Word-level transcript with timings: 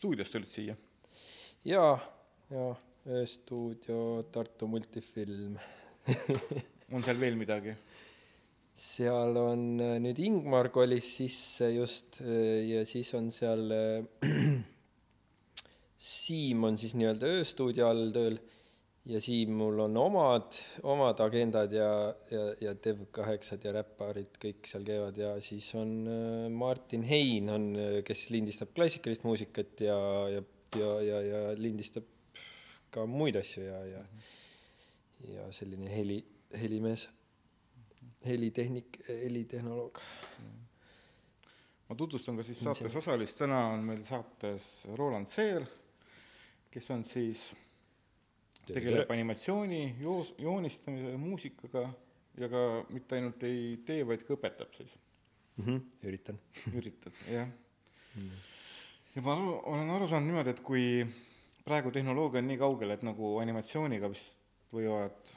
stuudiost 0.00 0.32
tulid 0.32 0.48
siia? 0.48 0.74
jaa, 1.68 1.96
jaa, 2.48 2.72
ööstuudio 3.20 4.24
Tartu 4.32 4.68
multifilm 4.70 5.58
on 6.94 7.04
seal 7.04 7.20
veel 7.20 7.36
midagi? 7.36 7.74
seal 8.80 9.36
on 9.36 9.64
äh, 9.84 9.98
nüüd 10.00 10.22
Ingmar 10.24 10.70
kolis 10.72 11.10
sisse 11.18 11.68
just 11.74 12.22
äh, 12.24 12.62
ja 12.70 12.86
siis 12.88 13.12
on 13.18 13.28
seal 13.34 13.66
äh, 13.76 14.24
Siim 16.10 16.64
on 16.64 16.80
siis 16.80 16.96
nii-öelda 16.96 17.28
ööstuudio 17.36 17.90
all 17.90 18.08
tööl 18.14 18.40
ja 19.10 19.20
Siimul 19.22 19.80
on 19.82 19.96
omad, 19.98 20.54
omad 20.86 21.20
agendad 21.24 21.72
ja, 21.74 21.90
ja, 22.30 22.44
ja 22.62 22.74
Dev8-d 22.78 23.66
ja 23.66 23.74
räpparid 23.80 24.38
kõik 24.42 24.70
seal 24.70 24.86
käivad 24.86 25.18
ja 25.18 25.34
siis 25.42 25.66
on 25.78 25.94
Martin 26.54 27.04
Hein 27.08 27.50
on, 27.50 27.70
kes 28.06 28.28
lindistab 28.30 28.70
klassikalist 28.76 29.26
muusikat 29.26 29.82
ja, 29.82 29.98
ja, 30.36 30.44
ja, 30.78 30.92
ja, 31.06 31.22
ja 31.26 31.40
lindistab 31.58 32.06
ka 32.90 33.06
muid 33.06 33.38
asju 33.40 33.66
ja, 33.66 33.80
ja 33.96 34.04
ja 35.28 35.50
selline 35.52 35.90
heli, 35.92 36.20
helimees 36.56 37.08
helitehnik, 38.24 39.00
helitehnoloog. 39.08 40.00
ma 41.88 41.96
tutvustan 41.96 42.36
ka 42.38 42.44
siis 42.46 42.60
saates 42.62 42.96
osalist, 42.96 43.38
täna 43.38 43.64
on 43.72 43.84
meil 43.84 44.02
saates 44.06 44.66
Roland 44.96 45.28
Seer, 45.32 45.64
kes 46.70 46.90
on 46.94 47.04
siis, 47.08 47.50
tegeleb 48.74 49.10
animatsiooni, 49.14 49.82
joos-, 50.02 50.34
joonistamise, 50.38 51.16
muusikaga 51.20 51.86
ja 52.40 52.48
ka 52.52 52.62
mitte 52.94 53.18
ainult 53.18 53.42
ei 53.48 53.80
tee, 53.86 54.04
vaid 54.06 54.24
ka 54.26 54.36
õpetab 54.36 54.72
siis 54.76 54.94
mm. 55.56 55.64
-hmm, 55.64 55.82
üritan 56.08 56.40
üritad, 56.78 57.20
jah 57.30 57.48
mm.. 58.16 58.30
ja 59.16 59.26
ma 59.26 59.36
aru, 59.36 59.58
olen 59.74 59.92
aru 59.96 60.08
saanud 60.10 60.30
niimoodi, 60.30 60.54
et 60.54 60.64
kui 60.64 60.86
praegu 61.66 61.92
tehnoloogia 61.94 62.42
on 62.42 62.50
nii 62.50 62.58
kaugel, 62.60 62.96
et 62.96 63.06
nagu 63.06 63.36
animatsiooniga 63.42 64.10
vist 64.12 64.40
võivad 64.74 65.34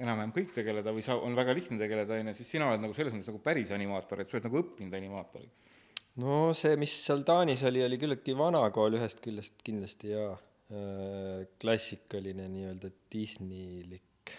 enam-vähem 0.00 0.32
kõik 0.34 0.52
tegeleda 0.56 0.92
või 0.96 1.04
sa, 1.04 1.16
on 1.20 1.36
väga 1.36 1.54
lihtne 1.56 1.78
tegeleda, 1.80 2.16
on 2.16 2.32
ju, 2.32 2.36
siis 2.40 2.54
sina 2.56 2.70
oled 2.70 2.82
nagu 2.82 2.96
selles 2.96 3.14
mõttes 3.14 3.28
nagu 3.28 3.42
päris 3.44 3.72
animaator, 3.76 4.22
et 4.22 4.30
sa 4.30 4.38
oled 4.38 4.48
nagu 4.48 4.62
õppinud 4.62 4.96
animaatoriks. 4.96 5.74
no 6.24 6.38
see, 6.56 6.76
mis 6.80 6.94
seal 7.04 7.24
Taanis 7.28 7.64
oli, 7.68 7.84
oli 7.84 8.00
küllaltki 8.00 8.36
vana 8.36 8.62
kool 8.74 8.96
ühest 8.98 9.20
küljest 9.24 9.60
kindlasti 9.66 10.14
jaa 10.14 10.32
klassikaline 11.60 12.46
nii-öelda 12.48 12.90
Disneylik 13.10 14.34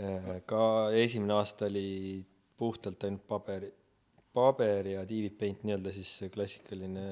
äh, 0.00 0.40
ka 0.48 0.62
esimene 0.96 1.34
aasta 1.36 1.68
oli 1.68 2.24
puhtalt 2.56 3.04
ainult 3.04 3.26
paberi, 3.28 3.68
paber 4.32 4.88
ja 4.94 5.04
TV 5.06 5.28
Paint 5.38 5.64
nii-öelda 5.66 5.92
siis 5.92 6.12
klassikaline 6.32 7.04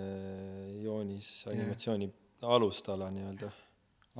joonis, 0.81 1.29
animatsiooni 1.53 2.09
alustala 2.43 3.11
nii-öelda. 3.13 3.51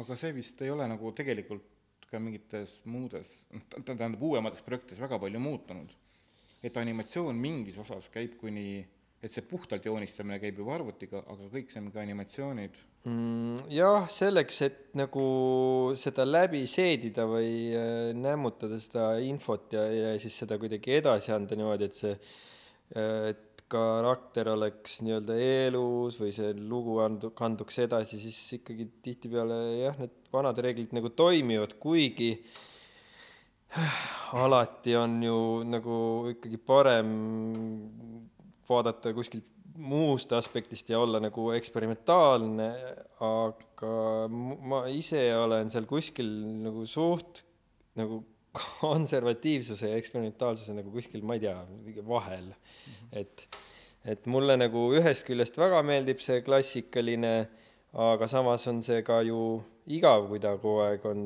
aga 0.01 0.17
see 0.17 0.35
vist 0.37 0.61
ei 0.63 0.71
ole 0.71 0.87
nagu 0.89 1.13
tegelikult 1.17 1.67
ka 2.11 2.19
mingites 2.19 2.81
muudes, 2.91 3.45
noh, 3.55 3.63
tähendab 3.71 4.23
uuemates 4.27 4.63
projektides 4.67 5.01
väga 5.01 5.19
palju 5.23 5.41
muutunud. 5.41 5.93
et 6.63 6.77
animatsioon 6.77 7.39
mingis 7.41 7.79
osas 7.81 8.11
käib 8.13 8.35
kuni, 8.37 8.85
et 9.21 9.29
see 9.33 9.45
puhtalt 9.45 9.85
joonistamine 9.85 10.39
käib 10.41 10.63
juba 10.63 10.79
arvutiga, 10.79 11.21
aga 11.29 11.49
kõik 11.53 11.69
see, 11.73 11.83
mingi 11.85 12.01
animatsioonid 12.01 12.79
mm,? 13.05 13.67
jah, 13.75 14.09
selleks, 14.13 14.61
et 14.65 14.81
nagu 14.97 15.25
seda 16.01 16.25
läbi 16.25 16.63
seedida 16.71 17.27
või 17.29 17.53
äh, 17.77 18.11
nämmutada 18.17 18.81
seda 18.81 19.13
infot 19.25 19.77
ja, 19.77 19.85
ja 19.93 20.15
siis 20.21 20.41
seda 20.41 20.57
kuidagi 20.61 20.97
edasi 21.01 21.35
anda 21.37 21.59
niimoodi, 21.59 21.91
et 21.91 22.01
see, 22.01 22.17
äh, 22.97 23.31
et 23.35 23.47
karakter 23.71 24.49
oleks 24.51 24.99
nii-öelda 25.05 25.37
elus 25.67 26.17
või 26.19 26.33
see 26.35 26.51
lugu 26.57 26.97
andu-, 27.05 27.31
kanduks 27.37 27.79
edasi, 27.85 28.19
siis 28.19 28.41
ikkagi 28.59 28.89
tihtipeale 29.05 29.61
jah, 29.85 30.01
need 30.01 30.17
vanad 30.33 30.59
reeglid 30.65 30.97
nagu 30.97 31.13
toimivad, 31.15 31.77
kuigi 31.83 32.33
alati 34.41 34.97
on 34.99 35.21
ju 35.23 35.39
nagu 35.69 35.97
ikkagi 36.33 36.59
parem 36.67 37.13
vaadata 38.71 39.13
kuskilt 39.17 39.47
muust 39.81 40.33
aspektist 40.33 40.91
ja 40.91 40.99
olla 41.01 41.21
nagu 41.23 41.51
eksperimentaalne, 41.57 42.69
aga 43.25 43.93
ma 44.31 44.83
ise 44.93 45.23
olen 45.37 45.71
seal 45.73 45.87
kuskil 45.89 46.29
nagu 46.65 46.85
suht 46.89 47.45
nagu 47.99 48.21
konservatiivsuse 48.81 49.93
ja 49.93 49.99
eksperimentaalsuse 50.01 50.75
nagu 50.75 50.93
kuskil, 50.95 51.23
ma 51.27 51.37
ei 51.39 51.45
tea, 51.45 51.57
vahel 52.07 52.51
mm. 52.51 52.55
-hmm. 52.55 53.19
et, 53.23 53.47
et 54.05 54.27
mulle 54.27 54.57
nagu 54.57 54.89
ühest 54.99 55.27
küljest 55.29 55.59
väga 55.59 55.83
meeldib 55.87 56.19
see 56.23 56.43
klassikaline, 56.43 57.35
aga 57.93 58.27
samas 58.27 58.67
on 58.69 58.83
see 58.83 59.03
ka 59.07 59.23
ju 59.23 59.63
igav, 59.87 60.29
kui 60.29 60.41
ta 60.41 60.57
kogu 60.59 60.83
aeg 60.87 61.07
on 61.07 61.25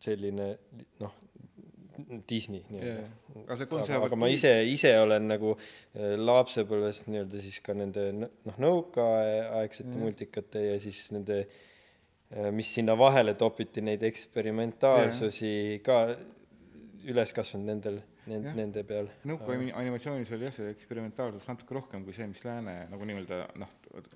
selline 0.00 0.48
noh, 1.00 1.12
Disney 2.28 2.64
nii-öelda. 2.70 3.06
aga, 3.44 4.00
aga 4.00 4.18
ma 4.18 4.30
ise, 4.32 4.52
ise 4.70 4.92
olen 5.00 5.28
nagu 5.30 5.54
äh, 5.56 6.14
lapsepõlvest 6.20 7.10
nii-öelda 7.10 7.42
siis 7.44 7.60
ka 7.64 7.76
nende 7.76 8.08
noh, 8.18 8.58
nõukaaegsete 8.66 9.90
mm. 9.90 10.02
multikate 10.04 10.64
ja 10.68 10.78
siis 10.82 11.06
nende 11.14 11.42
äh, 11.44 12.50
mis 12.54 12.72
sinna 12.74 12.96
vahele 12.98 13.36
topiti, 13.38 13.84
neid 13.84 14.02
eksperimentaalsusi 14.06 15.52
ja. 15.54 15.82
ka 15.86 16.00
üles 17.10 17.32
kasvanud 17.36 17.68
nendel, 17.68 18.00
nende, 18.30 18.52
nende 18.56 18.84
peal. 18.88 19.08
nõukaajal 19.28 19.70
animatsioonis 19.80 20.32
oli 20.36 20.48
jah, 20.48 20.56
see 20.56 20.72
eksperimentaalsus 20.72 21.46
natuke 21.50 21.76
rohkem 21.76 22.04
kui 22.06 22.16
see, 22.16 22.26
mis 22.30 22.42
lääne 22.46 22.76
nagu 22.90 23.08
nii-öelda 23.08 23.40
noh, 23.60 23.72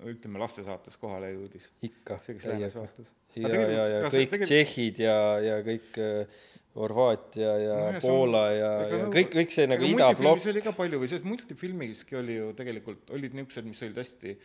ütleme 0.09 0.41
lastesaates 0.41 0.97
kohale 1.01 1.31
jõudis. 1.35 1.69
ikka. 1.85 2.19
see, 2.25 2.37
kes 2.37 2.49
läänes 2.51 2.77
vaatas. 2.77 3.11
ja, 3.37 3.53
ja, 3.53 3.83
ja, 3.93 3.99
kõik 4.07 4.33
tegel... 4.33 4.49
tšehhid 4.49 5.03
ja, 5.05 5.17
ja 5.45 5.59
kõik 5.65 6.01
äh, 6.01 6.39
Horvaatia 6.77 7.53
ja 7.57 7.75
no, 7.75 7.85
ja 7.95 8.01
Poola 8.03 8.43
ja, 8.53 8.71
ja 8.91 8.97
no, 9.01 9.09
kõik, 9.13 9.31
kõik 9.33 9.53
see 9.53 9.65
nagu 9.67 9.87
idablokk. 9.87 10.45
oli 10.51 10.61
ka 10.61 10.73
palju 10.77 10.99
või 11.01 11.09
sellest 11.09 11.25
multifilmiski 11.25 12.17
oli 12.19 12.35
ju 12.37 12.51
tegelikult, 12.57 13.09
olid 13.15 13.33
niisugused, 13.33 13.65
mis 13.65 13.81
olid 13.87 13.97
hästi 13.97 14.35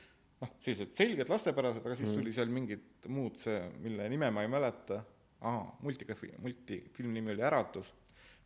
noh, 0.45 0.55
sellised 0.65 0.95
selged 0.97 1.31
lastepärased, 1.31 1.85
aga 1.85 1.99
siis 1.99 2.11
mm. 2.11 2.17
tuli 2.19 2.33
seal 2.35 2.53
mingid 2.53 3.09
muud, 3.13 3.37
see, 3.43 3.59
mille 3.85 4.09
nime 4.13 4.31
ma 4.35 4.45
ei 4.45 4.51
mäleta, 4.51 5.01
aa, 5.45 5.67
multikafi-, 5.85 6.35
multifilmi 6.43 7.19
nimi 7.19 7.35
oli 7.35 7.45
Äratus, 7.47 7.93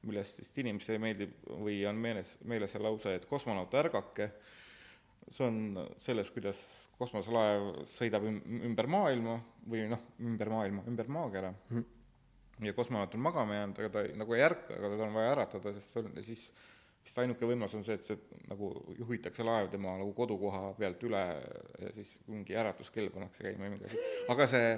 millest 0.06 0.39
vist 0.43 0.59
inimesele 0.62 1.00
meeldib 1.03 1.34
või 1.49 1.81
on 1.89 1.99
meeles, 2.03 2.37
meeles 2.49 2.75
see 2.75 2.83
lause, 2.83 3.15
et 3.19 3.27
kosmonaut 3.31 3.75
ärgake, 3.78 4.31
see 5.28 5.45
on 5.47 5.60
sellest, 6.00 6.33
kuidas 6.34 6.60
kosmoselaev 7.00 7.84
sõidab 7.95 8.27
üm-, 8.28 8.43
ümber 8.71 8.91
maailma 8.91 9.39
või 9.69 9.87
noh, 9.91 10.03
ümber 10.25 10.50
maailma, 10.55 10.87
ümber 10.91 11.10
maakera 11.12 11.53
mm. 11.71 11.87
Ja 12.62 12.72
kosmonaut 12.72 13.14
on 13.14 13.20
magama 13.20 13.54
jäänud, 13.54 13.78
aga 13.78 13.91
ta 13.94 14.02
nagu 14.19 14.34
ei 14.34 14.42
ärka, 14.42 14.74
aga 14.74 14.91
teda 14.94 15.06
on 15.06 15.14
vaja 15.14 15.32
äratada, 15.36 15.72
sest 15.72 15.98
siis 16.26 16.48
sest 17.08 17.20
ainuke 17.22 17.46
võimalus 17.48 17.74
on 17.78 17.84
see, 17.86 17.96
et 17.96 18.04
see 18.04 18.42
nagu 18.50 18.70
juhitakse 18.98 19.44
laev 19.46 19.70
tema 19.72 19.94
nagu 19.96 20.10
kodukoha 20.16 20.74
pealt 20.78 21.04
üle 21.08 21.22
ja 21.80 21.92
siis 21.94 22.16
mingi 22.28 22.56
äratuskell 22.58 23.08
pannakse 23.14 23.47
käima 23.47 23.64
ja 23.64 23.72
mingi 23.72 23.88
asi. 23.88 24.02
aga 24.34 24.48
see 24.50 24.74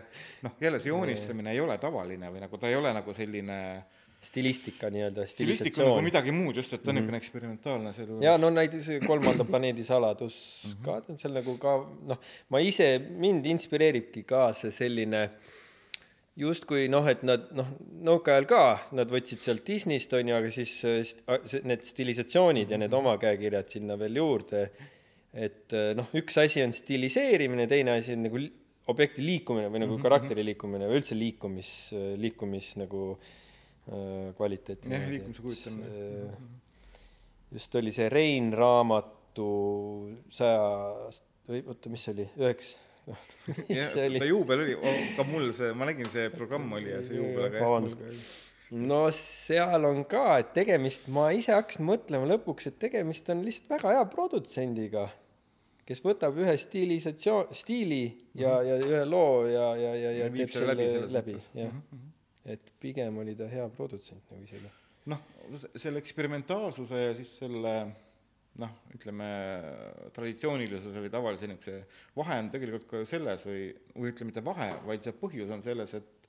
noh, 0.47 0.55
jälle 0.63 0.79
see 0.83 0.93
joonistamine 0.93 1.57
ei 1.57 1.63
ole 1.65 1.79
tavaline 1.83 2.31
või 2.31 2.45
nagu 2.45 2.61
ta 2.61 2.71
ei 2.71 2.79
ole 2.79 2.93
nagu 2.95 3.15
selline 3.17 3.59
stilistika 4.21 4.91
nii-öelda, 4.93 5.25
stilistika 5.27 5.81
on 5.83 5.95
nagu 5.95 6.05
midagi 6.05 6.33
muud, 6.37 6.59
just, 6.61 6.75
et 6.77 6.83
ta 6.85 6.91
on 6.91 6.99
mm 6.99 6.99
-hmm. 6.99 7.01
niisugune 7.01 7.21
eksperimentaalne 7.25 7.93
sealjuures. 7.97 8.25
jaa, 8.25 8.37
no 8.39 8.51
näiteks 8.53 8.91
Kolmanda 9.07 9.45
planeedi 9.49 9.85
saladus 9.85 10.37
mm 10.67 10.73
-hmm. 10.73 10.85
ka, 10.85 11.17
seal 11.17 11.35
nagu 11.35 11.57
ka 11.59 11.75
noh, 12.13 12.21
ma 12.49 12.61
ise, 12.61 12.91
mind 13.25 13.47
inspireeribki 13.47 14.23
ka 14.23 14.53
see 14.53 14.71
selline 14.71 15.23
äh, 15.25 15.59
justkui 16.41 16.87
noh, 16.93 17.07
et 17.11 17.25
nad 17.27 17.51
noh, 17.57 17.69
nõukaajal 18.07 18.47
ka 18.49 18.63
nad 18.97 19.11
võtsid 19.13 19.43
sealt 19.43 19.67
Disneyst 19.67 20.13
on 20.17 20.31
ju, 20.31 20.39
aga 20.39 20.53
siis 20.55 20.73
need 21.67 21.85
stilisatsioonid 21.87 22.73
ja 22.73 22.79
need 22.81 22.95
oma 22.97 23.17
käekirjad 23.21 23.69
sinna 23.73 23.99
veel 24.01 24.21
juurde. 24.23 24.71
et 25.31 25.77
noh, 25.95 26.09
üks 26.19 26.41
asi 26.43 26.63
on 26.65 26.73
stiliseerimine, 26.75 27.69
teine 27.71 27.99
asi 28.01 28.17
on 28.17 28.25
nagu 28.27 28.41
objekti 28.91 29.23
liikumine 29.25 29.71
või 29.71 29.85
nagu 29.85 29.95
mhm, 29.95 30.03
karakteri 30.03 30.41
mhm. 30.41 30.49
liikumine 30.51 30.91
või 30.91 31.01
üldse 31.01 31.19
liikumis, 31.19 31.71
liikumis 32.21 32.73
nagu 32.81 33.05
äh, 33.15 34.31
kvaliteet. 34.39 34.89
jah, 34.91 35.09
liikumise 35.13 35.45
kujutamine. 35.45 35.87
Äh, 35.87 37.01
just 37.55 37.75
oli 37.79 37.95
see 37.95 38.09
Rein 38.11 38.53
raamatu 38.57 39.51
saja, 40.33 41.11
või 41.51 41.65
oota, 41.67 41.93
mis 41.93 42.07
see 42.07 42.17
oli, 42.17 42.31
üheksa 42.41 42.90
jah, 43.79 43.95
ta 43.95 44.29
juubel 44.29 44.65
oli, 44.65 44.77
ka 45.17 45.27
mul 45.29 45.51
see, 45.57 45.73
ma 45.77 45.89
nägin, 45.89 46.09
see 46.13 46.29
programm 46.35 46.73
oli 46.79 46.93
ja 46.93 47.01
see 47.07 47.19
juubel, 47.19 47.47
aga 47.49 47.63
jah. 47.63 48.19
no 48.91 49.01
seal 49.17 49.89
on 49.89 50.05
ka, 50.11 50.27
et 50.43 50.53
tegemist, 50.57 51.09
ma 51.13 51.31
ise 51.37 51.55
hakkasin 51.57 51.87
mõtlema 51.89 52.29
lõpuks, 52.35 52.71
et 52.71 52.79
tegemist 52.83 53.31
on 53.33 53.43
lihtsalt 53.47 53.75
väga 53.77 53.97
hea 53.97 54.05
produtsendiga, 54.13 55.07
kes 55.89 56.05
võtab 56.07 56.39
ühe 56.39 56.55
stiilisatsioon, 56.61 57.55
stiili 57.57 58.05
ja 58.39 58.59
mm, 58.59 58.67
-hmm. 58.67 58.69
ja 58.69 58.93
ühe 58.93 59.07
loo 59.09 59.47
ja, 59.51 59.71
ja, 59.77 59.95
ja, 59.95 59.95
ja, 60.05 60.13
ja 60.27 60.35
teeb 60.37 60.53
selle 60.55 60.77
läbi, 60.77 61.15
läbi, 61.17 61.39
jah 61.55 61.73
mm. 61.73 61.83
-hmm. 61.89 62.13
et 62.53 62.77
pigem 62.81 63.19
oli 63.19 63.35
ta 63.35 63.49
hea 63.51 63.67
produtsent 63.75 64.23
nagu 64.31 64.45
isegi 64.45 64.71
noh, 65.11 65.27
selle 65.77 65.99
eksperimentaalsuse 66.03 67.03
ja 67.07 67.15
siis 67.17 67.33
selle 67.41 67.75
noh, 68.61 68.77
ütleme 68.95 69.27
traditsioonilisuse 70.17 71.03
või 71.03 71.13
tavalise 71.13 71.49
niisuguse 71.51 71.83
vahe 72.19 72.39
on 72.45 72.51
tegelikult 72.53 72.89
ka 72.91 73.05
selles 73.09 73.45
või, 73.49 73.69
või 73.97 74.13
ütleme, 74.13 74.33
mitte 74.33 74.45
vahe, 74.47 74.73
vaid 74.87 75.07
see 75.07 75.17
põhjus 75.17 75.53
on 75.55 75.63
selles, 75.65 75.95
et 75.99 76.21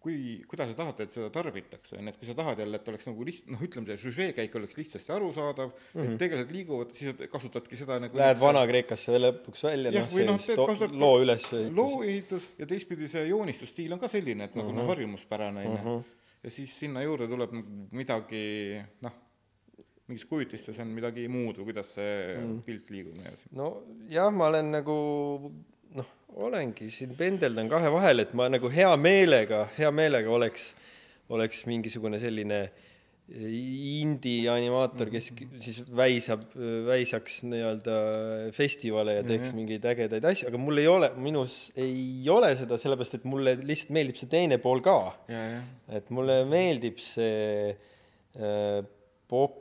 kui, 0.00 0.40
kuidas 0.48 0.70
sa 0.70 0.76
tahad, 0.78 1.00
et 1.04 1.12
seda 1.12 1.28
tarbitakse, 1.34 1.98
on 1.98 2.08
ju, 2.08 2.12
et 2.14 2.18
kui 2.20 2.28
sa 2.28 2.34
tahad 2.38 2.60
jälle, 2.62 2.78
et 2.80 2.86
oleks 2.88 3.08
nagu 3.10 3.26
liht-, 3.28 3.48
noh, 3.52 3.60
ütleme, 3.66 3.90
see 3.90 4.06
žüžee 4.06 4.28
käik 4.36 4.54
oleks 4.56 4.78
lihtsasti 4.78 5.12
arusaadav 5.12 5.72
mm, 5.74 5.90
-hmm. 5.92 6.14
et 6.14 6.22
tegelased 6.22 6.54
liiguvad, 6.56 6.94
siis 6.96 7.20
kasutadki 7.32 7.76
seda 7.76 7.98
nagu 8.00 8.16
Lähed 8.16 8.40
Vana-Kreekasse 8.40 9.20
lõpuks 9.20 9.66
välja, 9.68 9.92
noh, 9.92 10.08
teed- 10.08 10.56
to- 10.56 10.68
kasutad 10.70 10.94
ka 10.94 11.02
loo 11.04 11.20
üles 11.24 11.44
looehitus 11.76 12.48
ja 12.58 12.68
teistpidi 12.70 13.08
see 13.12 13.26
joonistusstiil 13.28 13.92
on 13.92 14.00
ka 14.00 14.08
selline, 14.08 14.48
et 14.48 14.56
nagu 14.56 14.72
noh, 14.72 14.88
harjumuspärane 14.88 15.66
on 15.68 15.76
ju. 15.76 15.98
ja 16.44 16.54
siis 16.54 16.78
sinna 16.84 17.04
juurde 17.04 17.28
tuleb 17.28 17.52
midagi 17.92 18.80
noh, 19.04 19.20
mingis 20.10 20.26
kujutistes 20.28 20.78
on 20.82 20.90
midagi 20.94 21.26
muud 21.30 21.60
või 21.60 21.70
kuidas 21.70 21.94
see 21.96 22.12
mm. 22.36 22.60
pilt 22.66 22.90
liigub 22.92 23.16
ja 23.16 23.22
nii 23.22 23.30
edasi. 23.32 23.50
nojah, 23.56 24.30
ma 24.34 24.50
olen 24.50 24.70
nagu 24.74 24.98
noh, 25.96 26.12
olengi 26.46 26.90
siin 26.92 27.16
pendeldan 27.18 27.70
kahe 27.70 27.90
vahel, 27.92 28.26
et 28.26 28.34
ma 28.38 28.50
nagu 28.52 28.70
hea 28.72 28.90
meelega, 29.00 29.64
hea 29.78 29.90
meelega 29.94 30.30
oleks, 30.34 30.70
oleks 31.30 31.64
mingisugune 31.70 32.20
selline 32.22 32.64
indie 33.30 34.48
animaator, 34.50 35.06
kes 35.12 35.28
k- 35.38 35.46
siis 35.62 35.76
väisab, 35.94 36.42
väisaks 36.88 37.44
nii-öelda 37.46 37.96
festivale 38.56 39.20
ja 39.20 39.22
teeks 39.26 39.52
mingeid 39.54 39.86
ägedaid 39.86 40.26
asju, 40.32 40.48
aga 40.50 40.58
mul 40.58 40.82
ei 40.82 40.88
ole, 40.90 41.12
minus 41.14 41.70
ei 41.78 42.26
ole 42.32 42.50
seda, 42.58 42.78
sellepärast 42.80 43.20
et 43.20 43.28
mulle 43.30 43.54
lihtsalt 43.62 43.94
meeldib 43.94 44.18
see 44.18 44.30
teine 44.32 44.58
pool 44.62 44.82
ka 44.82 44.96
et 45.94 46.10
mulle 46.10 46.40
meeldib 46.50 46.98
see 46.98 47.70
äh, 47.70 48.80
pop 49.30 49.60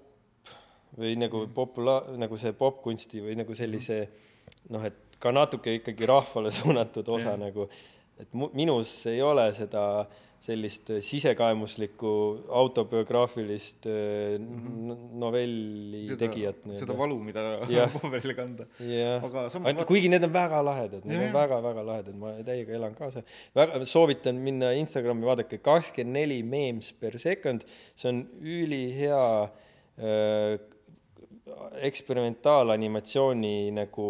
või 0.99 1.15
nagu 1.19 1.45
popula-, 1.55 2.03
nagu 2.19 2.37
see 2.39 2.51
popkunsti 2.57 3.21
või 3.25 3.37
nagu 3.39 3.55
sellise 3.57 4.01
noh, 4.73 4.83
et 4.85 5.19
ka 5.19 5.31
natuke 5.35 5.77
ikkagi 5.79 6.07
rahvale 6.09 6.51
suunatud 6.59 7.07
osa 7.15 7.33
Jah. 7.35 7.39
nagu, 7.47 7.69
et 8.19 8.33
mu- 8.33 8.51
minus 8.53 8.97
ei 9.11 9.21
ole 9.23 9.49
seda 9.57 9.83
sellist 10.39 10.87
sisekaemuslikku 11.03 12.09
autobiograafilist 12.55 13.83
äh, 13.91 14.37
n- 14.39 14.95
novelli 15.19 16.15
tegijat 16.19 16.61
seda 16.79 16.95
valu, 16.97 17.17
mida 17.23 17.43
paberile 17.97 18.35
kanda. 18.37 18.67
aga 18.79 19.43
samas 19.51 19.75
vaat- 19.75 19.89
kuigi 19.89 20.07
need 20.11 20.23
on 20.23 20.31
väga 20.33 20.61
lahedad, 20.65 21.03
need 21.03 21.19
Jah, 21.19 21.27
on 21.27 21.35
väga-väga 21.41 21.83
lahedad, 21.91 22.15
ma 22.23 22.31
täiega 22.47 22.75
elan 22.79 22.95
kaasa. 22.95 23.23
väga 23.57 23.83
soovitan 23.91 24.39
minna 24.43 24.71
Instagrami, 24.79 25.27
vaadake 25.27 25.59
kakskümmend 25.59 26.15
neli 26.21 26.39
memes 26.43 26.93
per 26.99 27.19
second, 27.19 27.67
see 27.99 28.09
on 28.13 28.23
ülihea 28.39 29.21
äh, 29.99 30.55
eksperimentaalanimatsiooni 31.89 33.71
nagu 33.75 34.09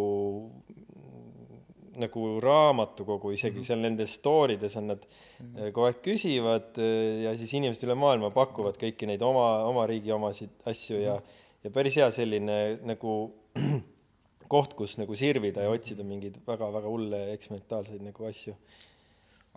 nagu 2.00 2.26
raamatukogu 2.40 3.34
isegi, 3.36 3.64
seal 3.68 3.82
nendes 3.84 4.14
story 4.16 4.56
des 4.62 4.76
on 4.80 4.90
nad 4.94 5.04
äh, 5.04 5.70
kogu 5.76 5.90
aeg 5.90 6.02
küsivad 6.06 6.80
äh, 6.80 7.26
ja 7.26 7.34
siis 7.40 7.54
inimesed 7.60 7.84
üle 7.88 7.98
maailma 8.00 8.32
pakuvad 8.36 8.80
kõiki 8.80 9.10
neid 9.10 9.24
oma, 9.26 9.66
oma 9.68 9.84
riigi 9.90 10.14
omasid 10.16 10.64
asju 10.70 11.02
ja 11.02 11.18
ja 11.64 11.72
päris 11.76 11.98
hea 12.00 12.08
selline 12.16 12.60
nagu 12.88 13.16
koht, 14.54 14.76
kus 14.80 14.96
nagu 15.00 15.16
sirvida 15.18 15.66
ja 15.66 15.74
otsida 15.74 16.06
mingeid 16.08 16.40
väga-väga 16.48 16.92
hulle 16.92 17.24
eksperimentaalseid 17.34 18.06
nagu 18.06 18.30
asju. 18.30 18.56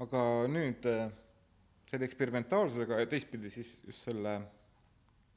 aga 0.02 0.25
nüüd 0.50 0.88
äh, 0.90 1.06
selle 1.90 2.08
eksperimentaalsusega 2.08 3.02
ja 3.02 3.08
teistpidi 3.11 3.52
siis 3.52 3.76
just 3.87 4.08
selle 4.08 4.40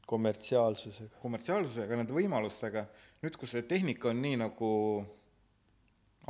kommertsiaalsusega. 0.06 1.20
kommertsiaalsusega, 1.22 1.98
nende 1.98 2.14
võimalustega, 2.16 2.86
nüüd, 3.24 3.38
kus 3.42 3.56
see 3.56 3.66
tehnika 3.68 4.12
on 4.12 4.22
nii 4.22 4.40
nagu 4.44 4.70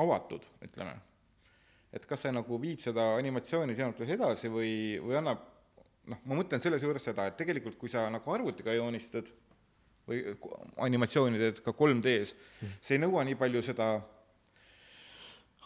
avatud, 0.01 0.47
ütleme, 0.63 0.95
et 1.95 2.05
kas 2.07 2.25
see 2.25 2.33
nagu 2.35 2.59
viib 2.61 2.83
seda 2.83 3.13
animatsiooni 3.19 3.75
selles 3.75 3.93
mõttes 3.93 4.15
edasi 4.15 4.51
või, 4.51 4.71
või 5.03 5.19
annab 5.19 5.43
noh, 6.11 6.21
ma 6.25 6.37
mõtlen 6.39 6.61
selles 6.63 6.83
juures 6.83 7.03
seda, 7.03 7.27
et 7.29 7.37
tegelikult 7.39 7.77
kui 7.79 7.91
sa 7.91 8.07
nagu 8.13 8.33
arvutiga 8.33 8.75
joonistad 8.75 9.29
või 10.05 10.21
animatsiooni 10.85 11.39
teed 11.41 11.61
ka 11.65 11.73
3D-s, 11.73 12.35
see 12.81 12.97
ei 12.97 13.01
nõua 13.01 13.23
nii 13.25 13.37
palju 13.39 13.63
seda 13.65 13.95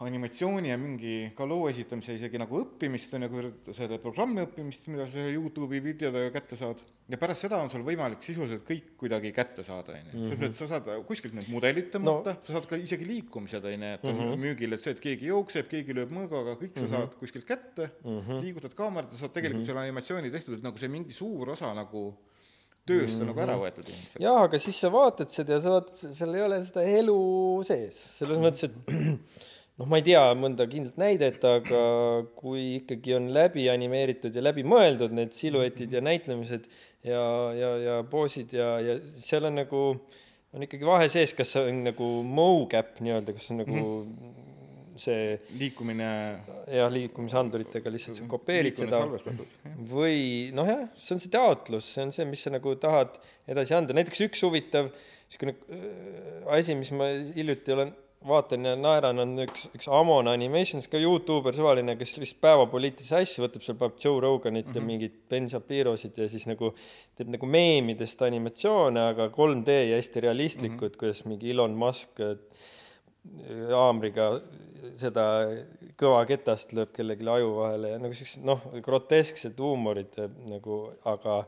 animatsiooni 0.06 0.70
ja 0.72 0.78
mingi 0.80 1.32
ka 1.36 1.44
loo 1.48 1.66
esitamise 1.68 2.14
isegi 2.16 2.40
nagu 2.40 2.62
õppimist 2.62 3.12
on 3.18 3.26
ju, 3.26 3.30
kuivõrd 3.34 3.70
selle 3.76 3.98
programmi 4.00 4.46
õppimist, 4.46 4.88
mida 4.92 5.08
sa 5.12 5.26
Youtube'i 5.28 5.82
videodega 5.84 6.32
kätte 6.38 6.56
saad, 6.60 6.84
ja 7.10 7.20
pärast 7.20 7.44
seda 7.44 7.60
on 7.60 7.72
sul 7.74 7.84
võimalik 7.88 8.24
sisuliselt 8.24 8.64
kõik 8.68 8.94
kuidagi 9.02 9.34
kätte 9.36 9.66
saada, 9.68 9.98
on 9.98 10.08
ju. 10.08 10.22
selles 10.22 10.40
mõttes 10.40 10.62
sa 10.62 10.70
saad 10.72 10.88
kuskilt 11.10 11.36
need 11.36 11.52
mudelid 11.52 11.92
tõmmata 11.96 12.38
no., 12.38 12.46
sa 12.48 12.56
saad 12.56 12.70
ka 12.72 12.80
isegi 12.80 13.10
liikumised, 13.10 13.68
on 13.68 13.76
ju, 13.76 13.92
et 14.00 14.08
on 14.08 14.16
mm 14.16 14.24
-hmm. 14.24 14.46
müügil, 14.46 14.78
et 14.78 14.86
see, 14.86 14.96
et 14.96 15.04
keegi 15.04 15.30
jookseb, 15.34 15.68
keegi 15.74 15.98
lööb 16.00 16.16
mõõgaga, 16.16 16.56
kõik 16.56 16.80
sa 16.80 16.86
mm 16.86 16.88
-hmm. 16.88 16.96
saad 16.96 17.20
kuskilt 17.20 17.46
kätte 17.46 17.92
mm, 18.04 18.20
-hmm. 18.22 18.42
liigutad 18.46 18.74
kaamerat 18.80 19.12
ja 19.12 19.20
saad 19.20 19.36
tegelikult 19.36 19.60
mm 19.60 19.64
-hmm. 19.64 19.74
selle 19.74 19.88
animatsiooni 19.90 20.32
tehtud, 20.32 20.58
et 20.58 20.64
nagu 20.64 20.78
see 20.78 20.88
mingi 20.88 21.14
suur 21.14 21.50
osa 21.50 21.74
nagu 21.74 22.16
tööst 22.88 23.20
on 23.20 23.20
mm 23.20 23.22
-hmm. 23.22 23.28
nagu 23.28 23.40
ära 23.42 23.56
võetud 23.60 23.90
ilmselt. 23.90 24.24
jaa, 24.24 24.44
aga 24.44 24.58
siis 24.58 24.80
sa 24.80 24.92
vaatad 24.92 25.32
seda 25.32 25.54
ja 25.54 25.62
sa 25.62 25.70
vaatad, 25.70 25.96
seal 26.16 26.36
ei 26.36 26.42
ole 26.42 26.64
seda 26.64 26.84
elu 26.84 27.22
sees, 27.68 27.96
selles 28.18 28.38
mõttes, 28.40 28.64
et 28.64 29.59
noh, 29.80 29.88
ma 29.88 30.00
ei 30.00 30.06
tea 30.06 30.24
mõnda 30.38 30.68
kindlat 30.70 31.00
näidet, 31.00 31.44
aga 31.48 31.84
kui 32.38 32.76
ikkagi 32.80 33.16
on 33.16 33.30
läbi 33.36 33.70
animeeritud 33.72 34.36
ja 34.36 34.44
läbi 34.44 34.66
mõeldud 34.68 35.16
need 35.16 35.32
siluetid 35.38 35.96
ja 35.96 36.04
näitlemised 36.04 36.68
ja, 37.08 37.24
ja, 37.56 37.72
ja 37.86 37.96
poosid 38.10 38.54
ja, 38.56 38.74
ja 38.84 38.98
seal 39.24 39.48
on 39.50 39.62
nagu, 39.62 39.86
on 40.56 40.68
ikkagi 40.68 40.88
vahe 40.88 41.08
sees, 41.12 41.34
kas 41.38 41.56
see 41.56 41.72
on 41.72 41.84
nagu 41.88 42.12
mocap 42.28 43.00
nii-öelda, 43.04 43.36
kas 43.36 43.48
see 43.48 43.56
on 43.56 43.62
nagu 43.64 43.78
mm 43.78 44.10
-hmm. 44.18 44.48
see 45.00 45.38
liikumine, 45.62 46.10
jah, 46.76 46.92
liikumishanduritega 46.92 47.94
lihtsalt 47.94 48.20
sa 48.20 48.28
kopeerid 48.28 48.76
seda. 48.84 49.00
või 49.94 50.52
noh, 50.56 50.68
jah, 50.68 50.84
see 51.00 51.16
on 51.16 51.24
see 51.24 51.32
taotlus, 51.32 51.94
see 51.94 52.04
on 52.04 52.12
see, 52.12 52.28
mis 52.28 52.44
sa 52.44 52.52
nagu 52.52 52.76
tahad 52.76 53.16
edasi 53.48 53.80
anda, 53.80 53.96
näiteks 53.96 54.28
üks 54.28 54.44
huvitav 54.44 54.92
niisugune 55.30 55.56
äh, 55.72 56.54
asi, 56.58 56.76
mis 56.76 56.92
ma 56.92 57.08
hiljuti 57.36 57.72
olen, 57.72 57.96
vaatan 58.28 58.66
ja 58.68 58.74
naeran, 58.76 59.22
on 59.24 59.38
üks, 59.46 59.70
üks 59.76 59.88
Amon 59.96 60.28
Animations, 60.28 60.90
ka 60.92 61.00
Youtuber 61.00 61.56
suvaline, 61.56 61.96
kes 62.00 62.18
lihtsalt 62.20 62.42
päevapoliitilisi 62.44 63.16
asju 63.16 63.46
võtab, 63.46 63.64
seal 63.64 63.78
paneb 63.80 64.02
Joe 64.04 64.20
Roganit 64.20 64.66
mm 64.68 64.74
-hmm. 64.74 64.82
ja 64.82 64.88
mingit 64.88 65.16
Ben 65.30 65.48
Shapirosid 65.50 66.18
ja 66.18 66.28
siis 66.30 66.48
nagu 66.48 66.74
teeb 67.16 67.32
nagu 67.32 67.46
meemidest 67.46 68.22
animatsioone, 68.22 69.06
aga 69.14 69.30
3D 69.30 69.78
ja 69.92 69.96
hästi 69.96 70.26
realistlikud 70.28 70.90
mm, 70.90 70.94
-hmm. 70.94 71.00
kuidas 71.00 71.26
mingi 71.26 71.52
Elon 71.52 71.72
Musk 71.72 72.20
äh, 72.20 72.36
haamriga 73.72 74.42
seda 75.00 75.24
kõva 76.00 76.26
ketast 76.28 76.74
lööb 76.74 76.92
kellelegi 76.96 77.28
aju 77.28 77.56
vahele 77.56 77.90
ja 77.90 77.98
nagu 78.00 78.14
siuksed 78.14 78.44
noh, 78.44 78.62
grotesksed 78.84 79.60
huumorid 79.60 80.16
nagu, 80.48 80.92
aga 81.06 81.46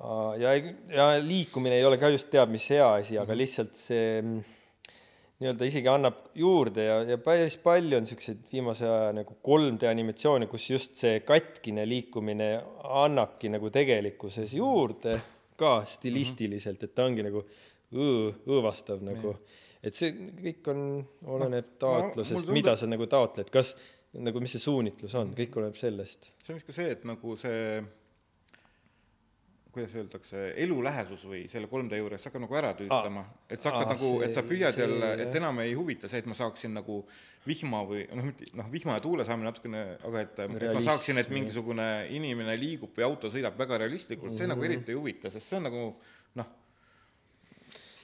aa, 0.00 0.36
ja, 0.40 0.54
ja 0.92 1.08
liikumine 1.20 1.76
ei 1.76 1.84
ole 1.84 1.98
ka 1.98 2.08
just 2.08 2.30
teab 2.30 2.52
mis 2.52 2.68
hea 2.70 2.88
asi, 3.00 3.18
aga 3.18 3.36
lihtsalt 3.36 3.76
see 3.76 4.20
mm, 4.22 4.42
nii-öelda 5.42 5.66
isegi 5.66 5.90
annab 5.90 6.20
juurde 6.38 6.84
ja, 6.86 6.98
ja 7.08 7.18
päris 7.18 7.56
palju 7.62 7.98
on 7.98 8.06
siukseid 8.06 8.44
viimase 8.52 8.86
aja 8.86 9.10
nagu 9.16 9.36
3D 9.44 9.88
animatsioone, 9.90 10.46
kus 10.50 10.68
just 10.70 10.96
see 11.00 11.20
katkine 11.26 11.86
liikumine 11.88 12.50
annabki 13.02 13.50
nagu 13.52 13.70
tegelikkuses 13.74 14.54
juurde 14.54 15.18
ka 15.58 15.80
stilistiliselt, 15.90 16.82
et 16.86 16.94
ta 16.94 17.06
ongi 17.06 17.26
nagu 17.26 17.42
õõ, 17.94 18.30
õõvastav 18.46 19.02
nagu, 19.06 19.34
et 19.82 19.94
see 19.94 20.14
kõik 20.14 20.70
on, 20.72 20.86
oleneb 21.26 21.66
mulle 21.66 21.82
taotlusest, 21.82 22.40
tundub- 22.40 22.56
mida 22.56 22.76
sa 22.78 22.88
nagu 22.90 23.06
taotled, 23.10 23.50
kas 23.54 23.74
nagu, 24.14 24.42
mis 24.42 24.54
see 24.54 24.62
suunitlus 24.62 25.14
on, 25.18 25.34
kõik 25.36 25.58
oleneb 25.58 25.78
sellest. 25.78 26.30
see 26.42 26.54
on 26.54 26.60
vist 26.60 26.70
ka 26.70 26.76
see, 26.76 26.90
et 26.94 27.04
nagu 27.08 27.36
see 27.38 27.82
kuidas 29.74 29.94
öeldakse, 29.98 30.46
elulähesus 30.64 31.24
või 31.28 31.44
selle 31.50 31.68
3D 31.70 31.98
juures 32.00 32.24
hakkab 32.28 32.44
nagu 32.46 32.58
ära 32.58 32.72
tüütama. 32.78 33.24
et 33.50 33.62
sa 33.62 33.72
hakkad 33.72 33.90
Aa, 33.90 33.94
nagu, 33.96 34.10
et 34.24 34.34
sa 34.34 34.44
püüad 34.46 34.74
see, 34.74 34.86
jälle, 34.86 35.12
et 35.26 35.38
enam 35.40 35.60
ei 35.64 35.74
huvita 35.76 36.08
see, 36.08 36.22
et 36.22 36.26
ma 36.30 36.36
saaksin 36.38 36.74
nagu 36.78 37.02
vihma 37.46 37.82
või 37.88 38.06
noh, 38.16 38.30
noh, 38.60 38.68
vihma 38.72 38.96
ja 38.98 39.04
tuule 39.04 39.26
saamine 39.28 39.50
natukene, 39.50 39.84
aga 40.08 40.24
et, 40.24 40.44
et 40.46 40.68
ma 40.72 40.84
saaksin, 40.86 41.20
et 41.20 41.30
mingisugune 41.34 41.88
inimene 42.16 42.56
liigub 42.60 42.94
või 42.96 43.04
auto 43.10 43.30
sõidab 43.34 43.58
väga 43.60 43.82
realistlikult 43.84 44.30
mm, 44.30 44.36
-hmm. 44.36 44.38
see 44.38 44.52
nagu 44.54 44.62
Mhm. 44.64 44.70
eriti 44.72 44.94
ei 44.94 44.96
huvita, 44.98 45.30
sest 45.30 45.48
see 45.48 45.56
on 45.58 45.66
nagu 45.68 45.82
noh, 46.40 46.46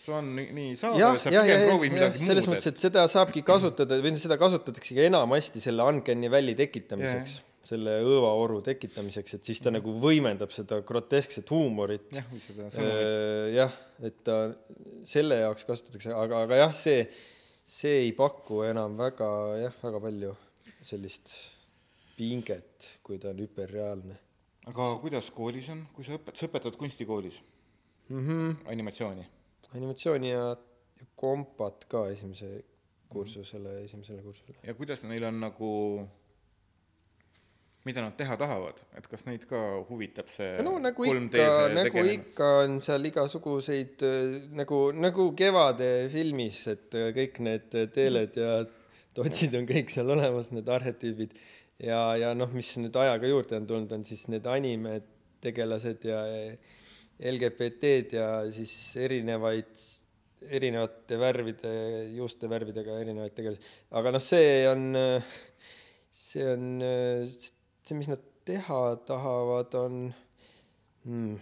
see 0.00 0.15
on 0.17 0.31
nii, 0.37 0.75
saadav, 0.81 1.17
et, 1.17 1.23
sa 1.25 1.33
jah, 1.35 1.47
pigem 1.47 1.67
proovid 1.69 1.95
midagi 1.95 2.25
selles 2.25 2.49
muud, 2.49 2.57
mõttes, 2.57 2.73
et 2.73 2.85
seda 2.85 3.05
saabki 3.11 3.43
kasutada 3.47 3.99
või 4.03 4.15
seda 4.21 4.37
kasutataksegi 4.41 5.07
enamasti 5.09 5.62
selle 5.65 5.87
uncanny 5.93 6.31
valley 6.33 6.57
tekitamiseks, 6.59 7.41
selle 7.71 7.97
õõvaoru 8.05 8.61
tekitamiseks, 8.67 9.37
et 9.37 9.50
siis 9.50 9.61
ta 9.62 9.73
nagu 9.73 9.95
võimendab 10.03 10.53
seda 10.55 10.81
groteskset 10.87 11.50
huumorit. 11.55 12.09
jah, 12.15 12.27
või 12.33 12.43
seda 12.45 12.69
sõnumit. 12.75 13.53
jah, 13.57 13.77
et 14.09 14.23
ta 14.27 14.39
selle 15.09 15.41
jaoks 15.43 15.67
kasutatakse, 15.69 16.15
aga, 16.17 16.45
aga 16.49 16.61
jah, 16.65 16.75
see, 16.77 17.05
see 17.71 18.07
ei 18.07 18.12
paku 18.17 18.65
enam 18.69 18.99
väga 18.99 19.31
jah, 19.67 19.79
väga 19.85 20.03
palju 20.07 20.35
sellist 20.87 21.33
pinget, 22.17 22.89
kui 23.07 23.21
ta 23.21 23.33
on 23.33 23.41
hüperreaalne. 23.45 24.19
aga 24.71 24.91
kuidas 25.03 25.31
koolis 25.35 25.71
on, 25.73 25.87
kui 25.95 26.07
sa 26.07 26.17
õpetad, 26.19 26.37
sa 26.41 26.49
õpetad 26.50 26.77
kunstikoolis 26.81 27.41
mm 28.11 28.27
-hmm. 28.27 28.57
animatsiooni? 28.73 29.27
animatsiooni 29.75 30.31
ja, 30.31 30.57
ja 31.00 31.07
kompat 31.15 31.85
ka 31.89 32.09
esimese 32.11 32.65
kursusele, 33.09 33.85
esimesele 33.85 34.23
kursusele. 34.23 34.59
ja 34.62 34.75
kuidas 34.75 35.03
neil 35.03 35.25
on 35.25 35.41
nagu 35.41 35.71
mida 37.89 38.03
nad 38.05 38.17
teha 38.19 38.37
tahavad, 38.37 38.81
et 38.99 39.07
kas 39.09 39.25
neid 39.25 39.47
ka 39.49 39.59
huvitab 39.89 40.29
see 40.29 40.59
no 40.65 40.75
nagu 40.83 41.07
ikka, 41.09 41.45
nagu 41.73 41.89
tegemine? 41.89 42.17
ikka 42.19 42.49
on 42.65 42.77
seal 42.85 43.07
igasuguseid 43.09 44.05
nagu, 44.59 44.81
nagu 44.93 45.31
Kevade 45.37 45.89
filmis, 46.13 46.61
et 46.75 46.99
kõik 47.17 47.41
need 47.47 47.79
teeled 47.95 48.37
ja 48.37 48.59
totsid 49.17 49.57
on 49.59 49.69
kõik 49.69 49.93
seal 49.93 50.13
olemas, 50.13 50.51
need 50.55 50.69
arhetüübid. 50.71 51.33
ja, 51.83 52.03
ja 52.21 52.35
noh, 52.37 52.51
mis 52.55 52.71
nüüd 52.81 52.97
ajaga 53.01 53.31
juurde 53.31 53.57
on 53.59 53.71
tulnud, 53.71 53.95
on 53.97 54.05
siis 54.09 54.27
need 54.33 54.47
animetegelased 54.51 56.05
ja 56.09 56.21
LGBT-d 57.21 58.17
ja 58.17 58.29
siis 58.55 58.75
erinevaid, 59.01 59.73
erinevate 60.57 61.19
värvide, 61.21 61.73
juustevärvidega 62.17 63.01
erinevaid 63.03 63.35
tegelasi. 63.37 63.73
aga 63.97 64.13
noh, 64.15 64.25
see 64.25 64.53
on, 64.69 64.87
see 66.13 66.47
on 66.49 66.69
see, 67.91 67.99
mis 67.99 68.11
nad 68.11 68.23
teha 68.47 68.81
tahavad, 69.07 69.75
on 69.79 70.01
hmm, 71.05 71.39